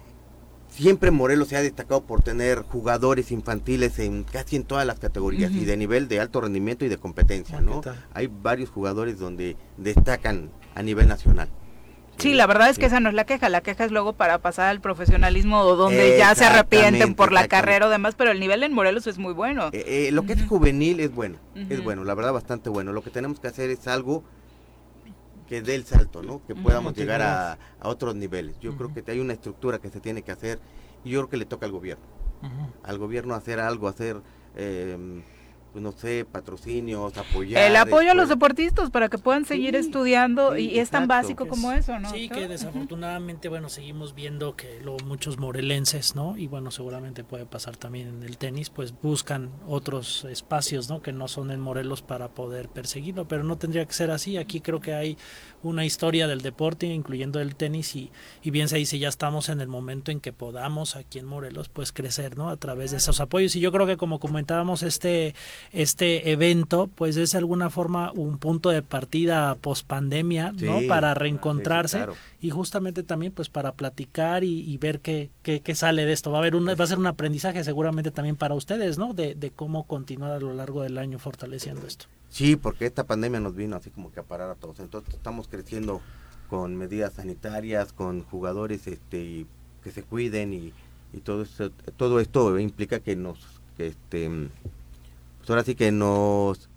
siempre 0.68 1.10
Morelos 1.10 1.48
se 1.48 1.56
ha 1.56 1.62
destacado 1.62 2.02
por 2.02 2.22
tener 2.22 2.62
jugadores 2.62 3.32
infantiles 3.32 3.98
en 3.98 4.24
casi 4.24 4.56
en 4.56 4.64
todas 4.64 4.86
las 4.86 4.98
categorías 4.98 5.52
y 5.52 5.64
de 5.64 5.76
nivel 5.76 6.08
de 6.08 6.20
alto 6.20 6.40
rendimiento 6.40 6.84
y 6.84 6.88
de 6.88 6.98
competencia, 6.98 7.60
¿no? 7.60 7.80
tal? 7.80 8.04
Hay 8.12 8.26
varios 8.26 8.70
jugadores 8.70 9.18
donde 9.18 9.56
destacan 9.76 10.50
a 10.74 10.82
nivel 10.82 11.08
nacional. 11.08 11.48
Sí, 12.18 12.34
la 12.34 12.46
verdad 12.46 12.68
es 12.68 12.78
que 12.78 12.86
esa 12.86 13.00
no 13.00 13.08
es 13.08 13.14
la 13.14 13.24
queja, 13.24 13.48
la 13.48 13.60
queja 13.60 13.84
es 13.84 13.92
luego 13.92 14.12
para 14.12 14.38
pasar 14.38 14.68
al 14.68 14.80
profesionalismo 14.80 15.60
o 15.60 15.76
donde 15.76 16.18
ya 16.18 16.34
se 16.34 16.44
arrepienten 16.44 17.14
por 17.14 17.32
la 17.32 17.46
carrera 17.48 17.86
o 17.86 17.90
demás, 17.90 18.14
pero 18.16 18.30
el 18.32 18.40
nivel 18.40 18.62
en 18.62 18.72
Morelos 18.72 19.06
es 19.06 19.18
muy 19.18 19.32
bueno. 19.32 19.68
Eh, 19.72 20.08
eh, 20.08 20.12
lo 20.12 20.24
que 20.24 20.32
es 20.34 20.44
juvenil 20.44 21.00
es 21.00 21.14
bueno, 21.14 21.38
es 21.54 21.82
bueno, 21.82 22.04
la 22.04 22.14
verdad 22.14 22.32
bastante 22.32 22.70
bueno. 22.70 22.92
Lo 22.92 23.02
que 23.02 23.10
tenemos 23.10 23.40
que 23.40 23.48
hacer 23.48 23.70
es 23.70 23.86
algo 23.86 24.24
que 25.48 25.62
dé 25.62 25.74
el 25.74 25.84
salto, 25.84 26.22
¿no? 26.22 26.42
Que 26.46 26.54
podamos 26.54 26.94
llegar 26.94 27.22
a, 27.22 27.52
a 27.52 27.88
otros 27.88 28.14
niveles. 28.14 28.58
Yo 28.60 28.76
creo 28.76 28.92
que 28.92 29.02
hay 29.10 29.20
una 29.20 29.32
estructura 29.32 29.78
que 29.78 29.88
se 29.88 30.00
tiene 30.00 30.22
que 30.22 30.32
hacer 30.32 30.58
y 31.04 31.10
yo 31.10 31.20
creo 31.20 31.30
que 31.30 31.36
le 31.36 31.44
toca 31.46 31.66
al 31.66 31.72
gobierno. 31.72 32.04
Al 32.82 32.98
gobierno 32.98 33.34
hacer 33.34 33.58
algo, 33.58 33.88
hacer, 33.88 34.16
eh, 34.56 35.22
pues 35.72 35.82
no 35.82 35.92
sé, 35.92 36.24
patrocinios, 36.30 37.16
apoyar. 37.16 37.62
El 37.62 37.76
apoyo 37.76 38.10
a 38.10 38.14
los 38.14 38.24
este, 38.24 38.34
deportistas 38.34 38.90
para 38.90 39.08
que 39.08 39.18
puedan 39.18 39.44
seguir 39.44 39.76
estudiando 39.76 40.54
sí, 40.54 40.70
y 40.70 40.78
es 40.78 40.90
tan 40.90 41.06
básico 41.06 41.46
como 41.46 41.72
eso, 41.72 41.98
¿no? 41.98 42.10
Sí, 42.10 42.28
que 42.28 42.48
desafortunadamente, 42.48 43.48
bueno, 43.48 43.68
seguimos 43.68 44.14
viendo 44.14 44.56
que 44.56 44.80
luego 44.82 44.98
muchos 45.04 45.38
morelenses, 45.38 46.14
¿no? 46.14 46.36
Y 46.36 46.46
bueno, 46.46 46.70
seguramente 46.70 47.24
puede 47.24 47.46
pasar 47.46 47.76
también 47.76 48.08
en 48.08 48.22
el 48.22 48.38
tenis, 48.38 48.70
pues 48.70 48.94
buscan 49.00 49.50
otros 49.66 50.24
espacios, 50.24 50.88
¿no? 50.88 51.02
Que 51.02 51.12
no 51.12 51.28
son 51.28 51.50
en 51.50 51.60
Morelos 51.60 52.02
para 52.02 52.28
poder 52.28 52.68
perseguirlo, 52.68 53.28
pero 53.28 53.44
no 53.44 53.58
tendría 53.58 53.86
que 53.86 53.92
ser 53.92 54.10
así. 54.10 54.36
Aquí 54.36 54.60
creo 54.60 54.80
que 54.80 54.94
hay 54.94 55.18
una 55.62 55.84
historia 55.84 56.26
del 56.26 56.40
deporte, 56.42 56.86
incluyendo 56.86 57.40
el 57.40 57.56
tenis, 57.56 57.96
y, 57.96 58.10
y 58.42 58.50
bien 58.50 58.68
se 58.68 58.76
dice, 58.76 58.98
ya 58.98 59.08
estamos 59.08 59.48
en 59.48 59.60
el 59.60 59.68
momento 59.68 60.10
en 60.10 60.20
que 60.20 60.32
podamos 60.32 60.96
aquí 60.96 61.18
en 61.18 61.26
Morelos, 61.26 61.68
pues 61.68 61.92
crecer, 61.92 62.36
¿no? 62.38 62.48
A 62.48 62.56
través 62.56 62.90
de 62.92 62.98
esos 62.98 63.20
apoyos. 63.20 63.56
Y 63.56 63.60
yo 63.60 63.72
creo 63.72 63.86
que 63.86 63.96
como 63.96 64.20
comentábamos, 64.20 64.82
este, 64.82 65.34
este 65.72 66.30
evento, 66.30 66.88
pues 66.94 67.16
es 67.16 67.32
de 67.32 67.38
alguna 67.38 67.70
forma 67.70 68.12
un 68.12 68.38
punto 68.38 68.70
de 68.70 68.82
partida 68.82 69.54
post 69.56 69.86
pandemia, 69.86 70.52
¿no? 70.52 70.80
Sí, 70.80 70.86
Para 70.86 71.10
sí, 71.12 71.14
sí, 71.14 71.20
reencontrarse 71.20 71.96
claro. 71.98 72.14
y 72.40 72.50
justamente 72.50 73.02
también 73.02 73.32
pues 73.32 73.48
para 73.48 73.72
platicar 73.72 74.44
y, 74.44 74.60
y 74.60 74.76
ver 74.78 75.00
qué, 75.00 75.30
qué, 75.42 75.60
qué 75.60 75.74
sale 75.74 76.04
de 76.06 76.12
esto. 76.12 76.30
Va 76.30 76.38
a 76.38 76.40
haber 76.40 76.54
una, 76.56 76.74
va 76.74 76.84
a 76.84 76.88
ser 76.88 76.98
un 76.98 77.06
aprendizaje 77.06 77.64
seguramente 77.64 78.10
también 78.10 78.36
para 78.36 78.54
ustedes, 78.54 78.98
¿no? 78.98 79.14
De, 79.14 79.34
de 79.34 79.50
cómo 79.50 79.84
continuar 79.86 80.32
a 80.32 80.40
lo 80.40 80.52
largo 80.54 80.82
del 80.82 80.98
año 80.98 81.18
fortaleciendo 81.18 81.86
esto. 81.86 82.06
Sí, 82.30 82.56
porque 82.56 82.84
esta 82.84 83.04
pandemia 83.04 83.40
nos 83.40 83.54
vino 83.54 83.74
así 83.76 83.90
como 83.90 84.12
que 84.12 84.20
a 84.20 84.22
parar 84.22 84.50
a 84.50 84.54
todos. 84.54 84.80
Entonces 84.80 85.14
estamos 85.14 85.47
creciendo 85.50 86.00
con 86.48 86.76
medidas 86.76 87.14
sanitarias, 87.14 87.92
con 87.92 88.22
jugadores 88.22 88.86
este, 88.86 89.46
que 89.82 89.90
se 89.90 90.02
cuiden 90.02 90.52
y, 90.52 90.72
y 91.12 91.18
todo 91.20 91.42
esto, 91.42 91.70
todo 91.96 92.20
esto 92.20 92.58
implica 92.58 93.00
que 93.00 93.16
nos, 93.16 93.60
que 93.76 93.88
este, 93.88 94.30
pues 95.38 95.50
ahora 95.50 95.64
sí 95.64 95.74
que 95.74 95.92
nos, 95.92 96.68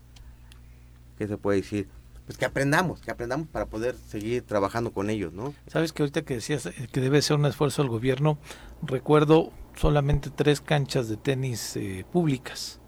¿qué 1.17 1.27
se 1.27 1.37
puede 1.37 1.57
decir? 1.57 1.87
Pues 2.25 2.37
que 2.37 2.45
aprendamos, 2.45 3.01
que 3.01 3.11
aprendamos 3.11 3.47
para 3.47 3.65
poder 3.65 3.95
seguir 3.95 4.43
trabajando 4.43 4.91
con 4.91 5.09
ellos, 5.09 5.33
¿no? 5.33 5.53
Sabes 5.67 5.91
que 5.91 6.03
ahorita 6.03 6.21
que 6.21 6.35
decías 6.35 6.65
eh, 6.65 6.89
que 6.91 7.01
debe 7.01 7.21
ser 7.21 7.37
un 7.37 7.45
esfuerzo 7.45 7.81
del 7.81 7.89
gobierno, 7.89 8.37
recuerdo 8.83 9.51
solamente 9.75 10.29
tres 10.29 10.61
canchas 10.61 11.09
de 11.09 11.17
tenis 11.17 11.75
eh, 11.75 12.05
públicas, 12.11 12.80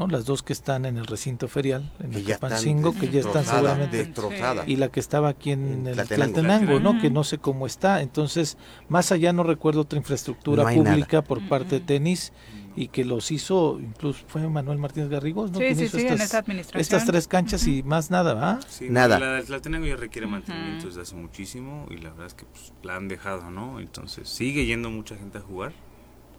¿no? 0.00 0.06
Las 0.06 0.24
dos 0.24 0.42
que 0.42 0.54
están 0.54 0.86
en 0.86 0.96
el 0.96 1.06
recinto 1.06 1.46
ferial, 1.46 1.92
en 2.00 2.14
el 2.14 2.24
Capancingo, 2.24 2.94
que 2.94 3.10
ya 3.10 3.20
están 3.20 3.44
seguramente 3.44 3.98
destrozadas. 3.98 4.66
y 4.66 4.76
la 4.76 4.88
que 4.88 4.98
estaba 4.98 5.28
aquí 5.28 5.52
en, 5.52 5.86
En 5.86 5.98
el 5.98 6.08
Tlatenango. 6.08 6.80
¿no? 6.80 6.98
Que 7.00 7.10
no 7.10 7.22
sé 7.22 7.36
cómo 7.38 7.66
está. 7.66 8.00
Entonces, 8.00 8.56
más 8.88 9.12
allá 9.12 9.32
no 9.34 9.42
recuerdo 9.42 9.82
otra 9.82 9.98
infraestructura 9.98 10.62
No 10.62 10.68
hay 10.68 10.78
nada. 10.78 10.90
pública 10.90 11.22
por 11.22 11.46
parte 11.48 11.80
de 11.80 11.80
tenis 11.80 12.32
y 12.76 12.88
que 12.88 13.04
los 13.04 13.30
hizo, 13.30 13.78
incluso 13.78 14.24
fue 14.26 14.48
Manuel 14.48 14.78
Martínez 14.78 15.10
Garrigos, 15.10 15.50
¿no? 15.50 15.58
Sí, 15.58 15.74
sí, 15.74 15.84
hizo 15.84 15.98
sí, 15.98 16.06
en 16.06 16.12
estas, 16.14 16.28
esa 16.28 16.38
administración. 16.38 16.80
estas 16.80 17.04
tres 17.04 17.28
canchas 17.28 17.66
y 17.66 17.82
más 17.82 18.10
nada, 18.10 18.32
¿va? 18.34 18.60
Sí, 18.68 18.88
Nada. 18.88 19.18
La 19.18 19.32
del 19.34 19.44
Tlatenango 19.44 19.86
ya 19.86 19.96
requiere 19.96 20.26
mantenimiento 20.26 20.86
desde 20.86 21.02
hace 21.02 21.14
muchísimo 21.16 21.86
y 21.90 21.98
la 21.98 22.10
verdad 22.10 22.26
es 22.28 22.34
que 22.34 22.46
pues, 22.46 22.72
la 22.82 22.96
han 22.96 23.08
dejado, 23.08 23.50
¿no? 23.50 23.80
Entonces 23.80 24.28
sigue 24.28 24.64
yendo 24.64 24.88
mucha 24.88 25.16
gente 25.16 25.38
a 25.38 25.40
jugar. 25.42 25.72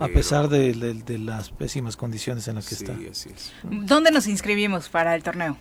A 0.01 0.07
pesar 0.07 0.47
de, 0.49 0.73
de- 0.73 0.93
de 0.93 1.17
las 1.19 1.49
pésimas 1.49 1.95
condiciones 1.95 2.47
en 2.47 2.55
las 2.55 2.67
que 2.67 2.75
sí, 2.75 2.83
está. 2.85 2.97
así 3.11 3.29
es. 3.29 3.53
¿Dónde 3.63 4.11
nos 4.11 4.27
inscribimos 4.27 4.89
para 4.89 5.15
el 5.15 5.23
torneo? 5.23 5.57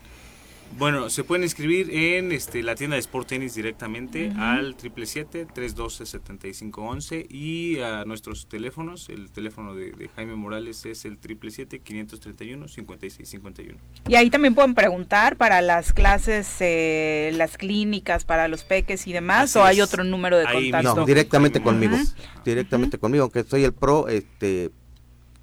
Bueno, 0.78 1.10
se 1.10 1.24
pueden 1.24 1.42
inscribir 1.42 1.90
en 1.90 2.32
este, 2.32 2.62
la 2.62 2.74
tienda 2.74 2.94
de 2.94 3.00
Sport 3.00 3.28
Tennis 3.28 3.54
directamente 3.54 4.28
Ujú. 4.28 4.40
al 4.40 4.76
777-312-7511 4.76 7.26
y 7.28 7.80
a 7.80 8.04
nuestros 8.04 8.46
teléfonos. 8.48 9.08
El 9.08 9.30
teléfono 9.30 9.74
de, 9.74 9.92
de 9.92 10.08
Jaime 10.08 10.36
Morales 10.36 10.84
es 10.86 11.04
el 11.04 11.20
777-531-5651. 11.20 13.74
Y 14.08 14.14
ahí 14.14 14.30
también 14.30 14.54
pueden 14.54 14.74
preguntar 14.74 15.36
para 15.36 15.60
las 15.60 15.92
clases, 15.92 16.48
eh, 16.60 17.30
las 17.34 17.56
clínicas, 17.58 18.24
para 18.24 18.48
los 18.48 18.64
peques 18.64 19.06
y 19.06 19.12
demás, 19.12 19.50
Así 19.50 19.58
o 19.58 19.64
hay 19.64 19.80
otro 19.80 20.04
número 20.04 20.38
de 20.38 20.46
Ahí 20.46 20.70
contacto. 20.70 21.00
No, 21.00 21.06
directamente 21.06 21.60
conmigo, 21.60 21.96
directamente 22.44 22.98
conmigo, 22.98 23.24
aunque 23.24 23.44
soy 23.44 23.64
el 23.64 23.72
pro, 23.72 24.08
este, 24.08 24.70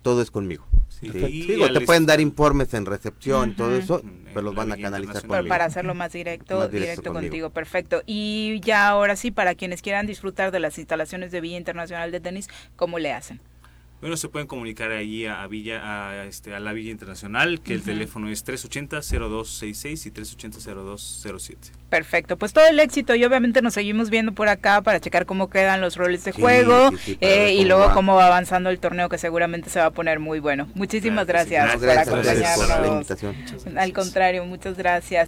todo 0.01 0.21
es 0.21 0.31
conmigo. 0.31 0.65
Sí, 0.89 1.09
Sí. 1.11 1.45
Digo, 1.47 1.71
te 1.71 1.81
pueden 1.81 2.07
dar 2.07 2.19
informes 2.19 2.73
en 2.73 2.87
recepción, 2.87 3.55
todo 3.55 3.75
eso, 3.77 4.01
pero 4.37 4.45
los 4.45 4.55
van 4.55 4.71
a 4.71 4.77
canalizar 4.77 5.25
conmigo. 5.25 5.47
para 5.47 5.65
hacerlo 5.65 5.95
más 5.95 6.11
directo, 6.13 6.59
Más 6.59 6.71
directo, 6.71 6.89
directo 6.91 7.13
conmigo. 7.13 7.29
contigo, 7.31 7.49
perfecto. 7.49 8.01
Y 8.05 8.59
ya 8.61 8.87
ahora 8.87 9.15
sí, 9.15 9.31
para 9.31 9.55
quienes 9.55 9.81
quieran 9.81 10.05
disfrutar 10.05 10.51
de 10.51 10.59
las 10.59 10.77
instalaciones 10.77 11.31
de 11.31 11.41
Villa 11.41 11.57
Internacional 11.57 12.11
de 12.11 12.19
Tenis, 12.19 12.47
¿cómo 12.75 12.99
le 12.99 13.11
hacen? 13.13 13.39
Bueno, 13.99 14.15
se 14.15 14.29
pueden 14.29 14.47
comunicar 14.47 14.91
allí 14.91 15.25
a, 15.25 15.41
a 15.41 15.47
Villa, 15.47 15.81
a, 16.11 16.25
este, 16.25 16.53
a 16.53 16.59
la 16.59 16.71
Villa 16.73 16.91
Internacional, 16.91 17.61
que 17.61 17.73
el 17.73 17.81
teléfono 17.81 18.29
es 18.29 18.45
380-0266 18.45 20.05
y 20.05 20.11
380-0207. 20.11 21.55
Perfecto, 21.89 22.37
pues 22.37 22.53
todo 22.53 22.67
el 22.67 22.79
éxito 22.79 23.15
y 23.15 23.23
obviamente 23.25 23.61
nos 23.63 23.73
seguimos 23.73 24.09
viendo 24.11 24.33
por 24.33 24.49
acá 24.49 24.81
para 24.81 24.99
checar 24.99 25.25
cómo 25.25 25.49
quedan 25.49 25.81
los 25.81 25.95
roles 25.95 26.23
de 26.25 26.33
Sí, 26.33 26.41
juego 26.41 26.91
sí, 26.91 26.97
sí, 26.97 27.15
para 27.15 27.31
eh, 27.33 27.53
y 27.55 27.65
luego 27.65 27.85
va. 27.87 27.93
cómo 27.93 28.15
va 28.15 28.27
avanzando 28.27 28.69
el 28.69 28.79
torneo 28.79 29.09
que 29.09 29.17
seguramente 29.17 29.69
se 29.69 29.79
va 29.79 29.85
a 29.87 29.91
poner 29.91 30.19
muy 30.19 30.39
bueno. 30.39 30.67
Muchísimas 30.75 31.25
gracias, 31.25 31.65
por 31.75 31.75
ustedes 31.77 31.95
por 32.05 32.67
la 32.67 32.75
acompañarnos. 32.75 32.87
invitación. 32.93 33.35
Al 33.77 33.93
contrario, 33.93 34.45
muchas 34.45 34.77
gracias. 34.77 35.27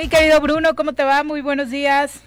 Mi 0.00 0.08
querido 0.08 0.40
Bruno, 0.40 0.74
¿cómo 0.74 0.94
te 0.94 1.04
va? 1.04 1.22
Muy 1.24 1.42
buenos 1.42 1.68
días. 1.68 2.22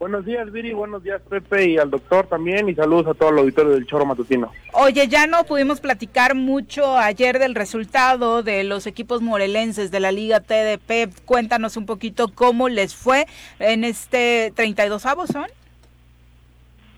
Buenos 0.00 0.24
días, 0.26 0.50
Viri, 0.50 0.72
buenos 0.72 1.04
días, 1.04 1.22
Pepe, 1.28 1.70
y 1.70 1.78
al 1.78 1.88
doctor 1.88 2.26
también, 2.26 2.68
y 2.68 2.74
saludos 2.74 3.06
a 3.06 3.14
todo 3.14 3.30
el 3.30 3.38
auditorio 3.38 3.70
del 3.74 3.86
Choro 3.86 4.04
Matutino. 4.04 4.50
Oye, 4.72 5.06
ya 5.06 5.28
no 5.28 5.44
pudimos 5.44 5.80
platicar 5.80 6.34
mucho 6.34 6.98
ayer 6.98 7.38
del 7.38 7.54
resultado 7.54 8.42
de 8.42 8.64
los 8.64 8.88
equipos 8.88 9.22
morelenses 9.22 9.92
de 9.92 10.00
la 10.00 10.10
Liga 10.10 10.40
TDP. 10.40 11.14
Cuéntanos 11.24 11.76
un 11.76 11.86
poquito 11.86 12.26
cómo 12.34 12.68
les 12.68 12.92
fue 12.92 13.28
en 13.60 13.84
este 13.84 14.52
32 14.56 15.06
avos, 15.06 15.30
¿son? 15.30 15.46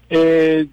Eh, 0.08 0.68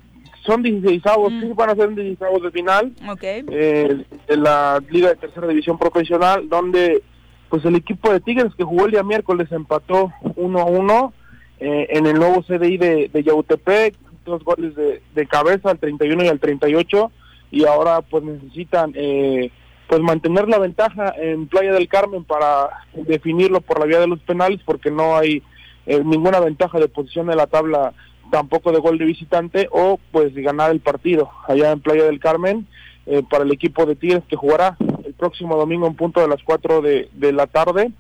son 0.46 0.64
16 0.64 1.06
avos, 1.08 1.34
sí 1.42 1.52
van 1.54 1.72
a 1.72 1.76
ser 1.76 1.94
16 1.94 2.22
avos 2.22 2.42
de 2.42 2.52
final 2.52 2.94
eh, 3.22 4.06
en 4.30 4.44
la 4.44 4.82
Liga 4.90 5.10
de 5.10 5.16
Tercera 5.18 5.46
División 5.46 5.78
Profesional, 5.78 6.48
donde 6.48 7.04
pues 7.50 7.64
el 7.66 7.76
equipo 7.76 8.12
de 8.12 8.20
Tigres 8.20 8.54
que 8.56 8.64
jugó 8.64 8.86
el 8.86 8.92
día 8.92 9.04
miércoles 9.04 9.52
empató 9.52 10.12
1 10.36 10.60
a 10.60 10.66
1 10.66 11.14
eh, 11.60 11.88
en 11.92 12.06
el 12.06 12.16
nuevo 12.20 12.44
CDI 12.44 12.78
de, 12.78 13.10
de 13.12 13.24
Yautepec, 13.24 13.96
dos 14.26 14.44
goles 14.44 14.76
de, 14.76 15.02
de, 15.16 15.28
cabeza 15.28 15.72
al 15.72 15.80
31 15.80 16.26
y 16.26 16.28
al 16.28 16.40
38 16.40 17.12
y 17.52 17.66
ahora 17.66 18.02
pues 18.02 18.24
necesitan 18.24 18.92
eh, 18.96 19.52
pues 19.88 20.02
mantener 20.02 20.48
la 20.50 20.60
ventaja 20.60 21.14
en 21.18 21.48
Playa 21.48 21.74
del 21.74 21.88
Carmen 21.88 22.24
para 22.26 22.70
definirlo 22.94 23.62
por 23.62 23.80
la 23.80 23.86
vía 23.86 24.00
de 24.00 24.08
los 24.08 24.20
penales 24.20 24.60
porque 24.66 24.92
no 24.92 25.16
hay 25.16 25.42
eh, 25.86 26.02
ninguna 26.04 26.40
ventaja 26.40 26.80
de 26.80 26.90
posición 26.90 27.32
en 27.32 27.38
la 27.38 27.48
tabla 27.48 27.94
tampoco 28.32 28.74
de 28.74 28.80
gol 28.80 28.98
de 28.98 29.06
visitante 29.06 29.70
o 29.72 30.00
pues 30.12 30.34
ganar 30.36 30.72
el 30.72 30.82
partido 30.82 31.30
allá 31.48 31.72
en 31.72 31.80
Playa 31.80 32.04
del 32.04 32.20
Carmen 32.20 32.68
eh, 33.06 33.24
para 33.30 33.46
el 33.46 33.52
equipo 33.54 33.86
de 33.86 33.96
Tigres 33.96 34.24
que 34.28 34.36
jugará 34.36 34.76
próximo 35.18 35.58
domingo 35.58 35.88
en 35.88 35.96
punto 35.96 36.22
de 36.22 36.28
las 36.28 36.42
4 36.44 36.82
de, 36.82 37.10
de 37.14 37.34
la 37.34 37.48
tarde 37.48 37.92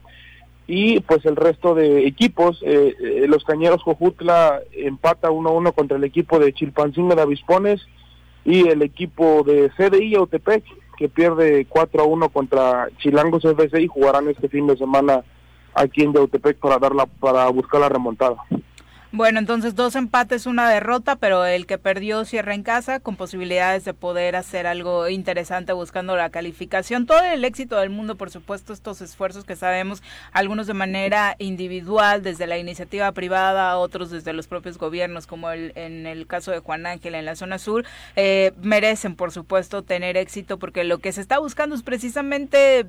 y 0.67 0.99
pues 0.99 1.25
el 1.25 1.37
resto 1.37 1.75
de 1.75 2.05
equipos, 2.05 2.61
eh, 2.61 2.93
eh, 2.99 3.25
los 3.27 3.45
Cañeros 3.45 3.81
Jojutla 3.83 4.59
empata 4.73 5.29
1-1 5.29 5.73
contra 5.73 5.97
el 5.97 6.03
equipo 6.03 6.39
de 6.39 6.53
Chilpancingo 6.53 7.15
de 7.15 7.21
Avispones 7.21 7.81
y 8.43 8.67
el 8.67 8.81
equipo 8.81 9.43
de 9.43 9.71
CDI 9.77 10.15
Autepec 10.15 10.63
que 10.97 11.07
pierde 11.07 11.67
4-1 11.69 12.31
contra 12.31 12.89
Chilangos 12.97 13.45
FC 13.45 13.81
y 13.81 13.87
jugarán 13.87 14.27
este 14.27 14.49
fin 14.49 14.67
de 14.67 14.75
semana 14.75 15.23
aquí 15.73 16.03
en 16.03 16.11
Yautepec 16.11 16.57
para 16.57 16.79
darla 16.79 17.05
para 17.05 17.47
buscar 17.49 17.79
la 17.79 17.89
remontada. 17.89 18.37
Bueno, 19.13 19.39
entonces 19.39 19.73
dos 19.73 19.95
empates, 19.95 20.45
una 20.47 20.69
derrota, 20.69 21.15
pero 21.15 21.45
el 21.45 21.65
que 21.65 21.77
perdió 21.77 22.25
cierra 22.25 22.53
en 22.53 22.61
casa 22.61 22.99
con 22.99 23.15
posibilidades 23.15 23.85
de 23.85 23.93
poder 23.93 24.35
hacer 24.35 24.67
algo 24.67 25.07
interesante 25.07 25.71
buscando 25.71 26.17
la 26.17 26.29
calificación. 26.29 27.05
Todo 27.05 27.23
el 27.23 27.45
éxito 27.45 27.77
del 27.77 27.89
mundo, 27.89 28.15
por 28.15 28.31
supuesto, 28.31 28.73
estos 28.73 28.99
esfuerzos 29.01 29.45
que 29.45 29.55
sabemos, 29.55 30.03
algunos 30.33 30.67
de 30.67 30.73
manera 30.73 31.37
individual, 31.39 32.21
desde 32.21 32.47
la 32.47 32.57
iniciativa 32.57 33.09
privada, 33.13 33.77
otros 33.77 34.11
desde 34.11 34.33
los 34.33 34.47
propios 34.47 34.77
gobiernos, 34.77 35.25
como 35.25 35.51
el, 35.51 35.71
en 35.75 36.05
el 36.05 36.27
caso 36.27 36.51
de 36.51 36.59
Juan 36.59 36.85
Ángel 36.85 37.15
en 37.15 37.23
la 37.23 37.37
zona 37.37 37.59
sur, 37.59 37.85
eh, 38.17 38.51
merecen, 38.61 39.15
por 39.15 39.31
supuesto, 39.31 39.83
tener 39.83 40.17
éxito 40.17 40.59
porque 40.59 40.83
lo 40.83 40.97
que 40.97 41.13
se 41.13 41.21
está 41.21 41.39
buscando 41.39 41.75
es 41.75 41.81
precisamente 41.81 42.85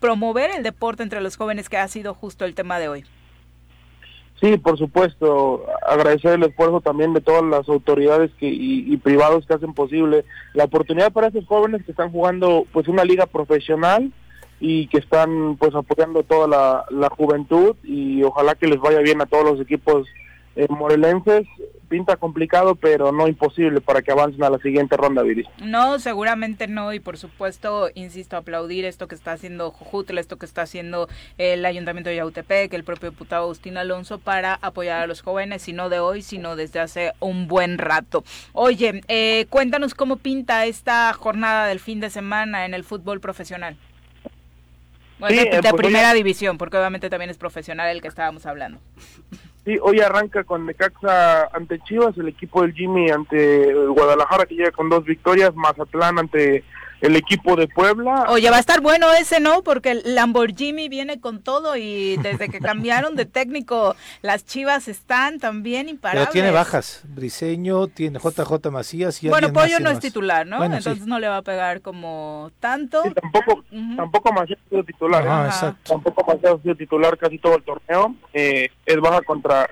promover 0.00 0.50
el 0.50 0.62
deporte 0.62 1.02
entre 1.02 1.22
los 1.22 1.36
jóvenes, 1.36 1.70
que 1.70 1.78
ha 1.78 1.88
sido 1.88 2.12
justo 2.12 2.44
el 2.44 2.54
tema 2.54 2.78
de 2.78 2.88
hoy. 2.88 3.04
Sí, 4.42 4.58
por 4.58 4.76
supuesto, 4.76 5.64
agradecer 5.86 6.32
el 6.32 6.42
esfuerzo 6.42 6.80
también 6.80 7.14
de 7.14 7.20
todas 7.20 7.44
las 7.44 7.68
autoridades 7.68 8.32
que, 8.40 8.48
y, 8.48 8.96
privados 8.96 9.46
que 9.46 9.54
hacen 9.54 9.72
posible 9.72 10.24
la 10.52 10.64
oportunidad 10.64 11.12
para 11.12 11.28
esos 11.28 11.46
jóvenes 11.46 11.84
que 11.84 11.92
están 11.92 12.10
jugando 12.10 12.66
pues 12.72 12.88
una 12.88 13.04
liga 13.04 13.26
profesional 13.26 14.10
y 14.58 14.88
que 14.88 14.98
están 14.98 15.56
pues 15.60 15.72
apoyando 15.76 16.24
toda 16.24 16.48
la, 16.48 16.84
la 16.90 17.08
juventud 17.10 17.76
y 17.84 18.24
ojalá 18.24 18.56
que 18.56 18.66
les 18.66 18.80
vaya 18.80 18.98
bien 18.98 19.20
a 19.20 19.26
todos 19.26 19.44
los 19.44 19.60
equipos 19.60 20.08
eh, 20.56 20.66
morelenses 20.68 21.46
pinta 21.92 22.16
complicado, 22.16 22.74
pero 22.74 23.12
no 23.12 23.28
imposible 23.28 23.82
para 23.82 24.00
que 24.00 24.10
avancen 24.10 24.42
a 24.42 24.48
la 24.48 24.56
siguiente 24.60 24.96
ronda, 24.96 25.22
Viri. 25.22 25.44
No, 25.62 25.98
seguramente 25.98 26.66
no, 26.66 26.94
y 26.94 27.00
por 27.00 27.18
supuesto, 27.18 27.90
insisto, 27.94 28.38
aplaudir 28.38 28.86
esto 28.86 29.08
que 29.08 29.14
está 29.14 29.32
haciendo 29.32 29.70
Jujutla, 29.70 30.18
esto 30.18 30.38
que 30.38 30.46
está 30.46 30.62
haciendo 30.62 31.10
el 31.36 31.66
Ayuntamiento 31.66 32.08
de 32.08 32.16
Yautepec, 32.16 32.72
el 32.72 32.82
propio 32.82 33.10
diputado 33.10 33.42
Agustín 33.42 33.76
Alonso, 33.76 34.18
para 34.18 34.54
apoyar 34.62 35.02
a 35.02 35.06
los 35.06 35.20
jóvenes, 35.20 35.68
y 35.68 35.74
no 35.74 35.90
de 35.90 35.98
hoy, 35.98 36.22
sino 36.22 36.56
desde 36.56 36.80
hace 36.80 37.12
un 37.20 37.46
buen 37.46 37.76
rato. 37.76 38.24
Oye, 38.54 39.02
eh, 39.08 39.44
cuéntanos 39.50 39.94
cómo 39.94 40.16
pinta 40.16 40.64
esta 40.64 41.12
jornada 41.12 41.66
del 41.66 41.78
fin 41.78 42.00
de 42.00 42.08
semana 42.08 42.64
en 42.64 42.72
el 42.72 42.84
fútbol 42.84 43.20
profesional. 43.20 43.76
Bueno, 45.18 45.36
de, 45.36 45.42
eh, 45.42 45.60
pues 45.60 45.74
primera 45.74 46.14
división, 46.14 46.56
porque 46.56 46.78
obviamente 46.78 47.10
también 47.10 47.28
es 47.28 47.36
profesional 47.36 47.90
el 47.90 48.00
que 48.00 48.08
estábamos 48.08 48.46
hablando. 48.46 48.80
Sí, 49.64 49.78
hoy 49.80 50.00
arranca 50.00 50.42
con 50.42 50.66
Necaxa 50.66 51.44
ante 51.52 51.78
Chivas, 51.84 52.18
el 52.18 52.28
equipo 52.28 52.62
del 52.62 52.72
Jimmy 52.72 53.10
ante 53.10 53.72
Guadalajara 53.86 54.46
que 54.46 54.56
llega 54.56 54.72
con 54.72 54.88
dos 54.88 55.04
victorias, 55.04 55.54
Mazatlán 55.54 56.18
ante 56.18 56.64
el 57.02 57.16
equipo 57.16 57.56
de 57.56 57.66
Puebla. 57.66 58.26
Oye, 58.28 58.48
va 58.48 58.56
a 58.56 58.60
estar 58.60 58.80
bueno 58.80 59.12
ese, 59.12 59.40
¿no? 59.40 59.62
Porque 59.62 59.90
el 59.90 60.14
Lamborghini 60.14 60.88
viene 60.88 61.20
con 61.20 61.42
todo 61.42 61.76
y 61.76 62.16
desde 62.18 62.48
que 62.48 62.60
cambiaron 62.60 63.16
de 63.16 63.26
técnico, 63.26 63.96
las 64.22 64.46
Chivas 64.46 64.86
están 64.86 65.40
también 65.40 65.88
imparables. 65.88 66.28
Pero 66.28 66.32
tiene 66.32 66.50
bajas. 66.52 67.02
Briseño, 67.04 67.88
tiene 67.88 68.20
JJ 68.20 68.70
Macías 68.70 69.22
y 69.22 69.28
Bueno, 69.28 69.52
Pollo 69.52 69.80
no 69.80 69.90
es 69.90 69.98
titular, 69.98 70.46
¿no? 70.46 70.62
Entonces 70.64 71.06
no 71.06 71.18
le 71.18 71.28
va 71.28 71.38
a 71.38 71.42
pegar 71.42 71.82
como 71.82 72.52
tanto. 72.60 73.02
tampoco, 73.20 73.64
tampoco 73.96 74.32
Macías 74.32 74.60
ha 74.64 74.70
sido 74.70 74.84
titular. 74.84 75.24
¿eh? 75.26 75.74
Tampoco 75.82 76.24
Macías 76.24 76.54
ha 76.54 76.62
sido 76.62 76.76
titular 76.76 77.18
casi 77.18 77.38
todo 77.38 77.56
el 77.56 77.64
torneo. 77.64 78.14
Eh, 78.32 78.68
es 78.86 79.00
baja 79.00 79.22
contra 79.22 79.68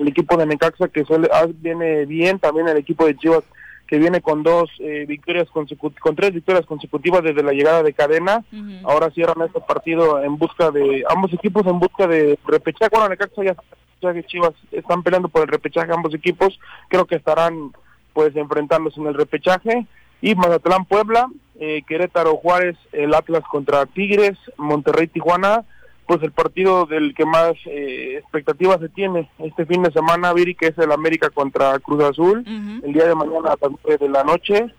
el 0.00 0.08
equipo 0.08 0.38
de 0.38 0.46
Necaxa 0.46 0.88
que 0.88 1.04
suele, 1.04 1.28
ah, 1.32 1.46
viene 1.48 2.06
bien, 2.06 2.38
también 2.38 2.68
el 2.68 2.78
equipo 2.78 3.06
de 3.06 3.16
Chivas 3.16 3.44
que 3.92 3.98
viene 3.98 4.22
con 4.22 4.42
dos 4.42 4.70
eh, 4.78 5.04
victorias 5.06 5.50
consecutivas, 5.50 6.00
con 6.00 6.16
tres 6.16 6.32
victorias 6.32 6.64
consecutivas 6.64 7.22
desde 7.22 7.42
la 7.42 7.52
llegada 7.52 7.82
de 7.82 7.92
Cadena. 7.92 8.42
Ahora 8.84 9.10
cierran 9.10 9.46
este 9.46 9.60
partido 9.60 10.24
en 10.24 10.38
busca 10.38 10.70
de, 10.70 11.04
ambos 11.10 11.30
equipos 11.34 11.66
en 11.66 11.78
busca 11.78 12.06
de 12.06 12.38
repechaje. 12.46 12.88
Bueno, 12.90 13.10
Necaxa 13.10 13.44
ya 13.44 13.54
Chivas 14.24 14.54
están 14.70 15.02
peleando 15.02 15.28
por 15.28 15.42
el 15.42 15.48
repechaje 15.48 15.92
ambos 15.92 16.14
equipos. 16.14 16.58
Creo 16.88 17.04
que 17.04 17.16
estarán 17.16 17.72
pues 18.14 18.34
enfrentándose 18.34 18.98
en 18.98 19.08
el 19.08 19.14
repechaje. 19.14 19.86
Y 20.22 20.34
Mazatlán 20.36 20.86
Puebla, 20.86 21.28
eh, 21.60 21.82
Querétaro 21.86 22.36
Juárez, 22.36 22.78
el 22.92 23.12
Atlas 23.12 23.42
contra 23.50 23.84
Tigres, 23.84 24.38
Monterrey 24.56 25.08
Tijuana 25.08 25.66
pues 26.06 26.22
el 26.22 26.32
partido 26.32 26.86
del 26.86 27.14
que 27.14 27.24
más 27.24 27.52
eh, 27.66 28.16
expectativas 28.18 28.80
se 28.80 28.88
tiene 28.88 29.30
este 29.38 29.66
fin 29.66 29.82
de 29.82 29.92
semana, 29.92 30.32
Viri, 30.32 30.54
que 30.54 30.68
es 30.68 30.78
el 30.78 30.92
América 30.92 31.30
contra 31.30 31.78
Cruz 31.78 32.02
Azul, 32.02 32.44
el 32.82 32.92
día 32.92 33.06
de 33.06 33.14
mañana 33.14 33.52
a 33.52 33.58
las 33.60 33.78
9 33.84 33.98
de 33.98 34.08
la 34.08 34.24
noche. 34.24 34.74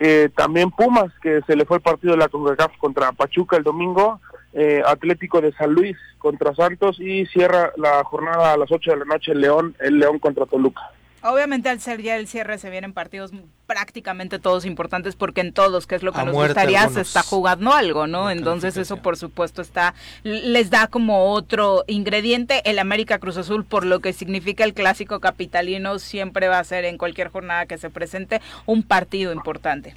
Eh, 0.00 0.30
también 0.36 0.70
Pumas, 0.70 1.12
que 1.20 1.40
se 1.46 1.56
le 1.56 1.64
fue 1.64 1.78
el 1.78 1.82
partido 1.82 2.12
de 2.12 2.18
la 2.18 2.28
CONCACAF 2.28 2.76
contra 2.78 3.12
Pachuca 3.12 3.56
el 3.56 3.64
domingo, 3.64 4.20
eh, 4.52 4.80
Atlético 4.86 5.40
de 5.40 5.52
San 5.52 5.72
Luis 5.72 5.96
contra 6.18 6.54
Santos 6.54 6.98
y 7.00 7.26
cierra 7.26 7.72
la 7.76 8.02
jornada 8.04 8.52
a 8.52 8.56
las 8.56 8.70
8 8.70 8.92
de 8.92 8.96
la 8.98 9.04
noche 9.04 9.32
el 9.32 9.40
León, 9.40 9.74
el 9.80 9.98
León 9.98 10.18
contra 10.18 10.46
Toluca. 10.46 10.82
Obviamente 11.22 11.68
al 11.68 11.80
ser 11.80 12.00
ya 12.00 12.16
el 12.16 12.28
cierre 12.28 12.58
se 12.58 12.70
vienen 12.70 12.92
partidos 12.92 13.32
prácticamente 13.66 14.38
todos 14.38 14.64
importantes 14.64 15.16
porque 15.16 15.40
en 15.40 15.52
todos, 15.52 15.86
que 15.86 15.96
es 15.96 16.02
lo 16.02 16.12
que 16.12 16.24
nos 16.24 16.34
gustaría, 16.34 16.88
se 16.88 17.00
está 17.00 17.22
jugando 17.22 17.72
algo, 17.72 18.06
¿no? 18.06 18.30
Entonces 18.30 18.76
eso 18.76 18.98
por 18.98 19.16
supuesto 19.16 19.60
está, 19.60 19.94
les 20.22 20.70
da 20.70 20.86
como 20.86 21.32
otro 21.32 21.82
ingrediente. 21.88 22.62
El 22.70 22.78
América 22.78 23.18
Cruz 23.18 23.36
Azul, 23.36 23.64
por 23.64 23.84
lo 23.84 23.98
que 23.98 24.12
significa 24.12 24.62
el 24.62 24.74
clásico 24.74 25.18
capitalino, 25.18 25.98
siempre 25.98 26.46
va 26.46 26.60
a 26.60 26.64
ser 26.64 26.84
en 26.84 26.98
cualquier 26.98 27.30
jornada 27.30 27.66
que 27.66 27.78
se 27.78 27.90
presente 27.90 28.40
un 28.66 28.84
partido 28.84 29.32
importante. 29.32 29.94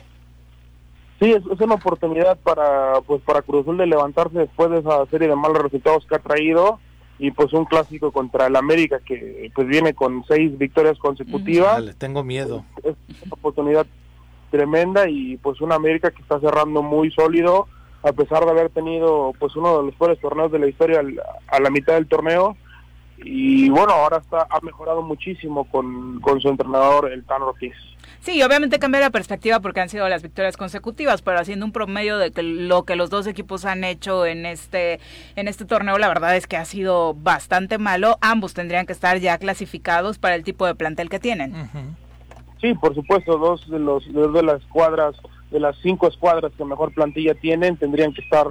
Sí, 1.19 1.31
es, 1.31 1.43
una 1.45 1.75
oportunidad 1.75 2.35
para, 2.39 2.99
pues, 3.05 3.21
para 3.21 3.43
Cruz 3.43 3.61
Azul 3.61 3.77
de 3.77 3.85
levantarse 3.85 4.39
después 4.39 4.71
de 4.71 4.79
esa 4.79 5.05
serie 5.05 5.27
de 5.27 5.35
malos 5.35 5.61
resultados 5.61 6.03
que 6.07 6.15
ha 6.15 6.19
traído 6.19 6.79
y 7.21 7.29
pues 7.29 7.53
un 7.53 7.65
clásico 7.65 8.11
contra 8.11 8.47
el 8.47 8.55
América 8.55 8.99
que 9.05 9.51
pues 9.53 9.67
viene 9.67 9.93
con 9.93 10.23
seis 10.27 10.57
victorias 10.57 10.97
consecutivas. 10.97 11.73
Vale, 11.73 11.93
tengo 11.93 12.23
miedo. 12.23 12.65
Es 12.83 12.95
una 13.23 13.33
oportunidad 13.35 13.85
tremenda 14.49 15.07
y 15.07 15.37
pues 15.37 15.61
un 15.61 15.71
América 15.71 16.09
que 16.09 16.23
está 16.23 16.39
cerrando 16.39 16.81
muy 16.81 17.11
sólido 17.11 17.67
a 18.01 18.11
pesar 18.11 18.43
de 18.43 18.49
haber 18.49 18.71
tenido 18.71 19.33
pues 19.39 19.55
uno 19.55 19.69
de 19.69 19.75
los 19.83 19.85
mejores 19.93 20.19
torneos 20.19 20.51
de 20.51 20.57
la 20.57 20.67
historia 20.67 21.03
a 21.47 21.59
la 21.59 21.69
mitad 21.69 21.93
del 21.93 22.07
torneo 22.07 22.57
y 23.23 23.69
bueno, 23.69 23.93
ahora 23.93 24.17
está 24.17 24.47
ha 24.49 24.59
mejorado 24.61 25.01
muchísimo 25.01 25.65
con, 25.65 26.19
con 26.21 26.39
su 26.41 26.49
entrenador 26.49 27.11
el 27.11 27.23
Tan 27.23 27.41
Ortiz. 27.41 27.73
Sí, 28.21 28.41
obviamente 28.43 28.77
cambia 28.77 29.01
la 29.01 29.09
perspectiva 29.09 29.59
porque 29.59 29.79
han 29.79 29.89
sido 29.89 30.07
las 30.07 30.21
victorias 30.21 30.55
consecutivas, 30.55 31.23
pero 31.23 31.39
haciendo 31.39 31.65
un 31.65 31.71
promedio 31.71 32.19
de 32.19 32.31
que 32.31 32.43
lo 32.43 32.83
que 32.83 32.95
los 32.95 33.09
dos 33.09 33.25
equipos 33.25 33.65
han 33.65 33.83
hecho 33.83 34.27
en 34.27 34.45
este 34.45 34.99
en 35.35 35.47
este 35.47 35.65
torneo, 35.65 35.97
la 35.97 36.07
verdad 36.07 36.35
es 36.35 36.45
que 36.45 36.57
ha 36.57 36.65
sido 36.65 37.15
bastante 37.15 37.79
malo. 37.79 38.17
Ambos 38.21 38.53
tendrían 38.53 38.85
que 38.85 38.93
estar 38.93 39.17
ya 39.17 39.37
clasificados 39.39 40.19
para 40.19 40.35
el 40.35 40.43
tipo 40.43 40.67
de 40.67 40.75
plantel 40.75 41.09
que 41.09 41.19
tienen. 41.19 41.55
Sí, 42.59 42.75
por 42.75 42.93
supuesto, 42.93 43.37
dos 43.37 43.67
de 43.69 43.79
los 43.79 44.11
dos 44.13 44.33
de 44.33 44.43
las 44.43 44.61
escuadras, 44.61 45.15
de 45.49 45.59
las 45.59 45.75
cinco 45.81 46.07
escuadras 46.07 46.51
que 46.55 46.63
mejor 46.63 46.93
plantilla 46.93 47.33
tienen, 47.33 47.75
tendrían 47.77 48.13
que 48.13 48.21
estar 48.21 48.47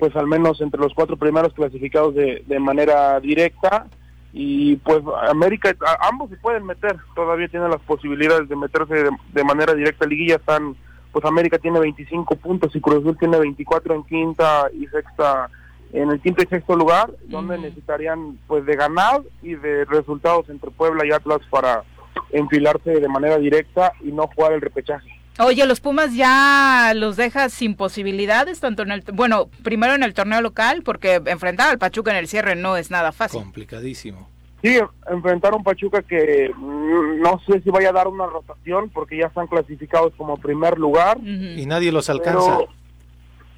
pues 0.00 0.16
al 0.16 0.26
menos 0.26 0.60
entre 0.60 0.80
los 0.80 0.92
cuatro 0.94 1.16
primeros 1.16 1.52
clasificados 1.52 2.12
de, 2.16 2.42
de 2.44 2.58
manera 2.58 3.20
directa 3.20 3.86
y 4.32 4.76
pues 4.76 5.02
América, 5.28 5.74
ambos 6.10 6.30
se 6.30 6.36
pueden 6.36 6.64
meter, 6.64 6.96
todavía 7.14 7.48
tienen 7.48 7.70
las 7.70 7.80
posibilidades 7.82 8.48
de 8.48 8.56
meterse 8.56 9.10
de, 9.32 9.44
manera 9.44 9.74
directa 9.74 10.06
a 10.06 10.08
liguilla, 10.08 10.36
están, 10.36 10.74
pues 11.12 11.24
América 11.26 11.58
tiene 11.58 11.78
25 11.78 12.36
puntos 12.36 12.74
y 12.74 12.80
Cruz 12.80 13.00
Azul 13.00 13.18
tiene 13.18 13.38
24 13.38 13.94
en 13.94 14.04
quinta 14.04 14.70
y 14.72 14.86
sexta, 14.86 15.50
en 15.92 16.10
el 16.10 16.20
quinto 16.20 16.42
y 16.42 16.46
sexto 16.46 16.74
lugar, 16.74 17.10
donde 17.28 17.58
necesitarían 17.58 18.38
pues 18.46 18.64
de 18.64 18.74
ganar 18.74 19.20
y 19.42 19.54
de 19.54 19.84
resultados 19.84 20.48
entre 20.48 20.70
Puebla 20.70 21.04
y 21.06 21.12
Atlas 21.12 21.40
para 21.50 21.84
enfilarse 22.30 23.00
de 23.00 23.08
manera 23.08 23.36
directa 23.36 23.92
y 24.00 24.12
no 24.12 24.28
jugar 24.28 24.54
el 24.54 24.62
repechaje. 24.62 25.11
Oye, 25.38 25.66
los 25.66 25.80
Pumas 25.80 26.14
ya 26.14 26.92
los 26.94 27.16
dejas 27.16 27.52
sin 27.52 27.74
posibilidades, 27.74 28.60
tanto 28.60 28.82
en 28.82 28.92
el, 28.92 29.04
bueno, 29.14 29.48
primero 29.62 29.94
en 29.94 30.02
el 30.02 30.12
torneo 30.12 30.42
local, 30.42 30.82
porque 30.84 31.22
enfrentar 31.26 31.70
al 31.70 31.78
Pachuca 31.78 32.10
en 32.10 32.18
el 32.18 32.28
cierre 32.28 32.54
no 32.54 32.76
es 32.76 32.90
nada 32.90 33.12
fácil. 33.12 33.40
Complicadísimo. 33.40 34.28
Sí, 34.62 34.78
enfrentar 35.10 35.54
a 35.54 35.56
un 35.56 35.64
Pachuca 35.64 36.02
que 36.02 36.52
mm, 36.54 37.20
no 37.20 37.40
sé 37.46 37.60
si 37.62 37.70
vaya 37.70 37.88
a 37.88 37.92
dar 37.92 38.08
una 38.08 38.26
rotación, 38.26 38.90
porque 38.90 39.16
ya 39.16 39.26
están 39.26 39.46
clasificados 39.46 40.12
como 40.16 40.36
primer 40.36 40.78
lugar. 40.78 41.18
Y 41.18 41.64
nadie 41.66 41.92
los 41.92 42.10
alcanza. 42.10 42.58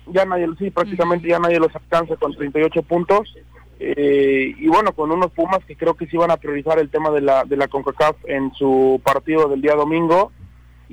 Ya 0.06 0.24
nadie, 0.24 0.46
sí, 0.58 0.70
prácticamente 0.70 1.28
ya 1.28 1.38
nadie 1.38 1.58
los 1.58 1.74
alcanza 1.74 2.16
con 2.16 2.34
38 2.34 2.82
puntos. 2.82 3.34
Eh, 3.80 4.54
y 4.56 4.68
bueno, 4.68 4.92
con 4.92 5.10
unos 5.10 5.32
Pumas 5.32 5.64
que 5.66 5.76
creo 5.76 5.94
que 5.94 6.06
sí 6.06 6.16
van 6.16 6.30
a 6.30 6.36
priorizar 6.36 6.78
el 6.78 6.88
tema 6.88 7.10
de 7.10 7.20
la, 7.20 7.44
de 7.44 7.56
la 7.56 7.66
CONCACAF 7.66 8.16
en 8.26 8.52
su 8.54 9.00
partido 9.04 9.48
del 9.48 9.60
día 9.60 9.74
domingo 9.74 10.30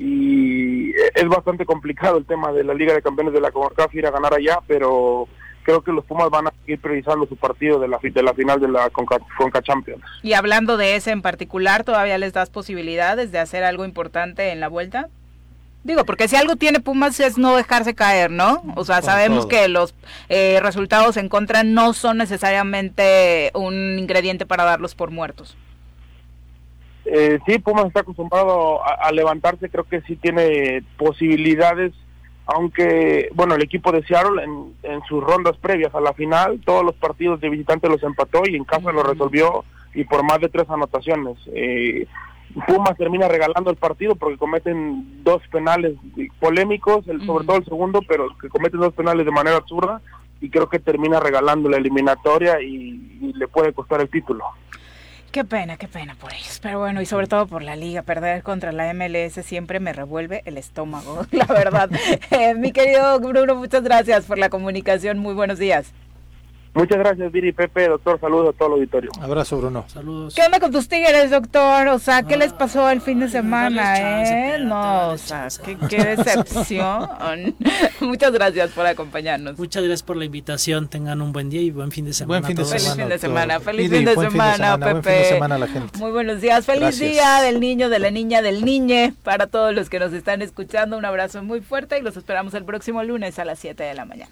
y 0.04 0.90
es 1.14 1.28
bastante 1.28 1.64
complicado 1.64 2.18
el 2.18 2.26
tema 2.26 2.52
de 2.52 2.64
la 2.64 2.74
Liga 2.74 2.92
de 2.92 3.04
Campeones 3.04 3.36
de 3.36 3.40
la 3.40 3.52
CONCACAF 3.52 3.94
ir 3.94 4.08
a 4.08 4.12
ganar 4.12 4.34
allá, 4.34 4.58
pero 4.66 5.28
creo 5.62 5.84
que 5.84 5.92
los 5.92 6.04
Pumas 6.06 6.32
van 6.32 6.48
a 6.48 6.54
seguir 6.62 6.82
priorizando 6.82 7.28
su 7.28 7.36
partido 7.36 7.80
de 7.80 7.88
la, 7.88 8.00
de 8.02 8.24
la 8.24 8.34
final 8.34 8.60
de 8.60 8.68
la 8.68 8.90
Conca, 8.90 9.20
Conca, 9.38 9.62
Champions. 9.62 10.02
Y 10.24 10.34
hablando 10.34 10.76
de 10.78 10.96
ese 10.96 11.12
en 11.12 11.22
particular, 11.22 11.84
¿todavía 11.84 12.18
les 12.18 12.34
das 12.34 12.50
posibilidades 12.50 13.32
de 13.32 13.38
hacer 13.38 13.64
algo 13.64 13.86
importante 13.86 14.52
en 14.52 14.60
la 14.60 14.70
vuelta? 14.70 15.08
Digo, 15.84 16.04
porque 16.04 16.28
si 16.28 16.36
algo 16.36 16.56
tiene 16.56 16.80
Pumas 16.80 17.20
es 17.20 17.38
no 17.38 17.56
dejarse 17.56 17.94
caer, 17.94 18.32
¿no? 18.32 18.64
O 18.76 18.84
sea, 18.84 19.04
sabemos 19.04 19.46
que 19.46 19.68
los 19.68 19.94
eh, 20.30 20.60
resultados 20.64 21.16
en 21.16 21.30
contra 21.30 21.64
no 21.64 21.94
son 21.94 22.18
necesariamente 22.18 23.52
un 23.54 24.00
ingrediente 24.00 24.48
para 24.48 24.64
darlos 24.64 24.96
por 24.96 25.12
muertos. 25.12 25.56
Eh, 27.06 27.40
sí, 27.46 27.60
Pumas 27.60 27.88
está 27.88 28.02
acostumbrado 28.02 28.82
a, 28.84 29.12
levantarse, 29.12 29.70
creo 29.70 29.86
que 29.86 30.02
sí 30.02 30.16
tiene 30.16 30.84
posibilidades, 30.98 31.94
aunque, 32.46 33.30
bueno, 33.34 33.56
el 33.56 33.64
equipo 33.64 33.92
de 33.92 34.04
Seattle 34.04 34.44
en, 34.44 34.74
en 34.84 35.02
sus 35.04 35.24
rondas 35.24 35.58
previas 35.58 35.94
a 35.96 36.02
la 36.02 36.14
final, 36.14 36.62
todos 36.64 36.84
los 36.84 36.96
partidos 36.96 37.42
de 37.42 37.50
visitante 37.50 37.90
los 37.90 38.04
empató 38.04 38.44
y 38.48 38.56
en 38.56 38.66
casa 38.66 38.92
lo 38.92 39.04
resolvió 39.04 39.64
y 39.94 40.04
por 40.04 40.24
más 40.24 40.40
de 40.40 40.50
tres 40.50 40.70
anotaciones. 40.70 41.38
Eh, 41.48 42.08
Pumas 42.68 42.98
termina 42.98 43.28
regalando 43.28 43.72
el 43.72 43.78
partido 43.78 44.16
porque 44.16 44.38
cometen 44.38 45.24
dos 45.24 45.42
penales 45.52 45.96
polémicos, 46.40 47.08
el, 47.08 47.26
sobre 47.26 47.46
todo 47.46 47.58
el 47.58 47.66
segundo, 47.66 48.02
pero 48.08 48.28
que 48.40 48.50
cometen 48.50 48.82
dos 48.82 48.94
penales 48.94 49.26
de 49.26 49.32
manera 49.32 49.58
absurda 49.58 50.02
y 50.42 50.50
creo 50.50 50.68
que 50.68 50.80
termina 50.80 51.20
regalando 51.20 51.70
la 51.70 51.78
eliminatoria 51.78 52.62
y 52.62 53.32
le 53.36 53.48
puede 53.48 53.74
costar 53.74 54.02
el 54.02 54.10
título. 54.10 54.44
Qué 55.32 55.46
pena, 55.46 55.78
qué 55.78 55.88
pena 55.88 56.16
por 56.16 56.34
ellos. 56.34 56.60
Pero 56.62 56.80
bueno, 56.80 57.02
y 57.02 57.06
sobre 57.06 57.28
todo 57.28 57.48
por 57.48 57.62
la 57.64 57.78
liga, 57.78 58.02
perder 58.02 58.44
contra 58.44 58.74
la 58.74 58.94
MLS 58.94 59.46
siempre 59.46 59.80
me 59.80 59.94
revuelve 59.94 60.42
el 60.46 60.58
estómago, 60.58 61.26
la 61.32 61.46
verdad. 61.46 61.90
Eh, 62.32 62.54
mi 62.56 62.72
querido 62.72 63.20
Bruno, 63.20 63.56
muchas 63.56 63.84
gracias 63.84 64.26
por 64.26 64.38
la 64.38 64.50
comunicación. 64.50 65.20
Muy 65.20 65.34
buenos 65.34 65.60
días. 65.60 65.94
Muchas 66.74 67.00
gracias, 67.00 67.32
Viri 67.34 67.52
Pepe, 67.52 67.90
doctor. 67.90 68.18
Saludos 68.20 68.56
a 68.56 68.58
todo 68.58 68.70
el 68.70 68.74
auditorio. 68.76 69.12
Abrazo, 69.20 69.58
Bruno. 69.58 69.84
Saludos. 69.90 70.34
¿Qué 70.34 70.42
onda 70.42 70.60
con 70.62 70.72
tus 70.72 70.88
tigres, 70.88 71.30
doctor? 71.30 71.88
O 71.90 72.00
sea, 72.00 72.24
¿qué 72.24 72.38
les 72.38 72.54
pasó 72.54 72.90
el 72.90 73.02
fin 73.02 73.20
de 73.20 73.28
semana, 73.28 74.56
eh? 74.56 74.60
no, 74.60 75.10
o 75.10 75.18
sea, 75.18 75.50
qué, 75.90 75.98
decepción. 76.16 77.10
Muchas 78.00 78.32
gracias 78.32 78.72
por 78.72 78.86
acompañarnos. 78.86 79.60
Muchas 79.60 79.84
gracias 79.84 80.04
por 80.04 80.16
la 80.16 80.24
invitación. 80.24 80.88
Tengan 80.88 81.22
un 81.22 81.34
buen 81.34 81.50
día 81.50 81.62
y 81.62 81.72
buen 81.72 81.92
fin 81.92 82.06
de 82.06 82.14
semana. 82.14 82.40
Buen 82.40 82.56
fin 82.56 82.66
de 82.66 82.80
semana. 82.80 82.80
Feliz 82.80 82.96
fin 82.96 83.10
de 83.10 83.20
semana. 83.20 83.60
Feliz 83.60 83.92
fin 83.92 84.06
de 84.06 84.16
semana, 84.16 84.78
Pepe. 84.78 84.92
Buen 84.92 85.04
fin 85.04 85.14
de 85.14 85.26
semana 85.26 85.56
a 85.56 85.60
la 85.60 85.68
gente. 85.68 85.98
Muy 86.00 86.12
buenos 86.12 86.40
días. 86.40 86.66
Feliz 86.66 87.00
día 87.00 87.42
del 87.42 87.60
niño, 87.60 87.90
de 87.90 88.00
la 88.00 88.12
niña, 88.12 88.42
del 88.42 88.64
niñe. 88.64 89.14
Para 89.24 89.48
todos 89.48 89.76
los 89.76 89.90
que 89.90 90.00
nos 90.00 90.14
están 90.14 90.42
escuchando, 90.42 90.98
un 90.98 91.04
abrazo 91.04 91.44
muy 91.44 91.60
fuerte 91.60 92.00
y 92.00 92.02
los 92.02 92.16
esperamos 92.16 92.54
el 92.54 92.64
próximo 92.64 93.04
lunes 93.04 93.40
a 93.40 93.46
las 93.46 93.60
7 93.60 93.84
de 93.84 93.94
la 93.94 94.06
mañana. 94.06 94.32